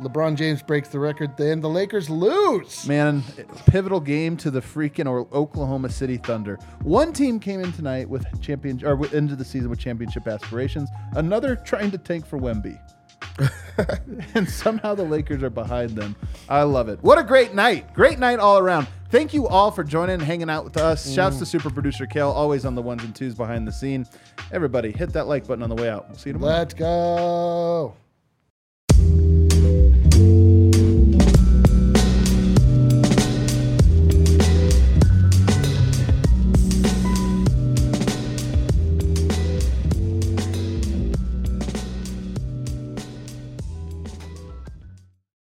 LeBron 0.00 0.36
James 0.36 0.62
breaks 0.62 0.88
the 0.88 0.98
record. 0.98 1.36
Then 1.36 1.60
the 1.60 1.68
Lakers 1.68 2.08
lose. 2.08 2.86
Man, 2.86 3.22
pivotal 3.66 4.00
game 4.00 4.36
to 4.38 4.50
the 4.50 4.60
freaking 4.60 5.08
or 5.08 5.26
Oklahoma 5.32 5.88
City 5.90 6.16
Thunder. 6.18 6.58
One 6.82 7.12
team 7.12 7.40
came 7.40 7.60
in 7.60 7.72
tonight 7.72 8.08
with 8.08 8.24
champion 8.40 8.84
or 8.84 8.96
with- 8.96 9.14
into 9.14 9.34
the 9.34 9.44
season 9.44 9.70
with 9.70 9.78
championship 9.78 10.28
aspirations. 10.28 10.88
Another 11.14 11.56
trying 11.56 11.90
to 11.90 11.98
tank 11.98 12.26
for 12.26 12.38
Wemby. 12.38 12.78
and 14.34 14.48
somehow 14.48 14.94
the 14.94 15.02
Lakers 15.02 15.42
are 15.42 15.50
behind 15.50 15.90
them. 15.90 16.14
I 16.48 16.62
love 16.62 16.88
it. 16.88 17.02
What 17.02 17.18
a 17.18 17.22
great 17.22 17.54
night. 17.54 17.92
Great 17.94 18.18
night 18.18 18.38
all 18.38 18.58
around. 18.58 18.86
Thank 19.10 19.32
you 19.32 19.48
all 19.48 19.70
for 19.70 19.84
joining 19.84 20.14
and 20.14 20.22
hanging 20.22 20.50
out 20.50 20.64
with 20.64 20.76
us. 20.76 21.08
Mm. 21.08 21.14
Shouts 21.14 21.38
to 21.38 21.46
super 21.46 21.70
producer 21.70 22.06
Kel, 22.06 22.30
always 22.30 22.64
on 22.64 22.74
the 22.74 22.82
ones 22.82 23.02
and 23.04 23.14
twos 23.14 23.34
behind 23.34 23.66
the 23.66 23.72
scene. 23.72 24.06
Everybody, 24.52 24.92
hit 24.92 25.12
that 25.14 25.26
like 25.26 25.46
button 25.46 25.62
on 25.62 25.70
the 25.70 25.76
way 25.76 25.88
out. 25.88 26.08
We'll 26.08 26.18
see 26.18 26.30
you 26.30 26.34
tomorrow. 26.34 26.56
Let's 26.58 26.74
go. 26.74 27.94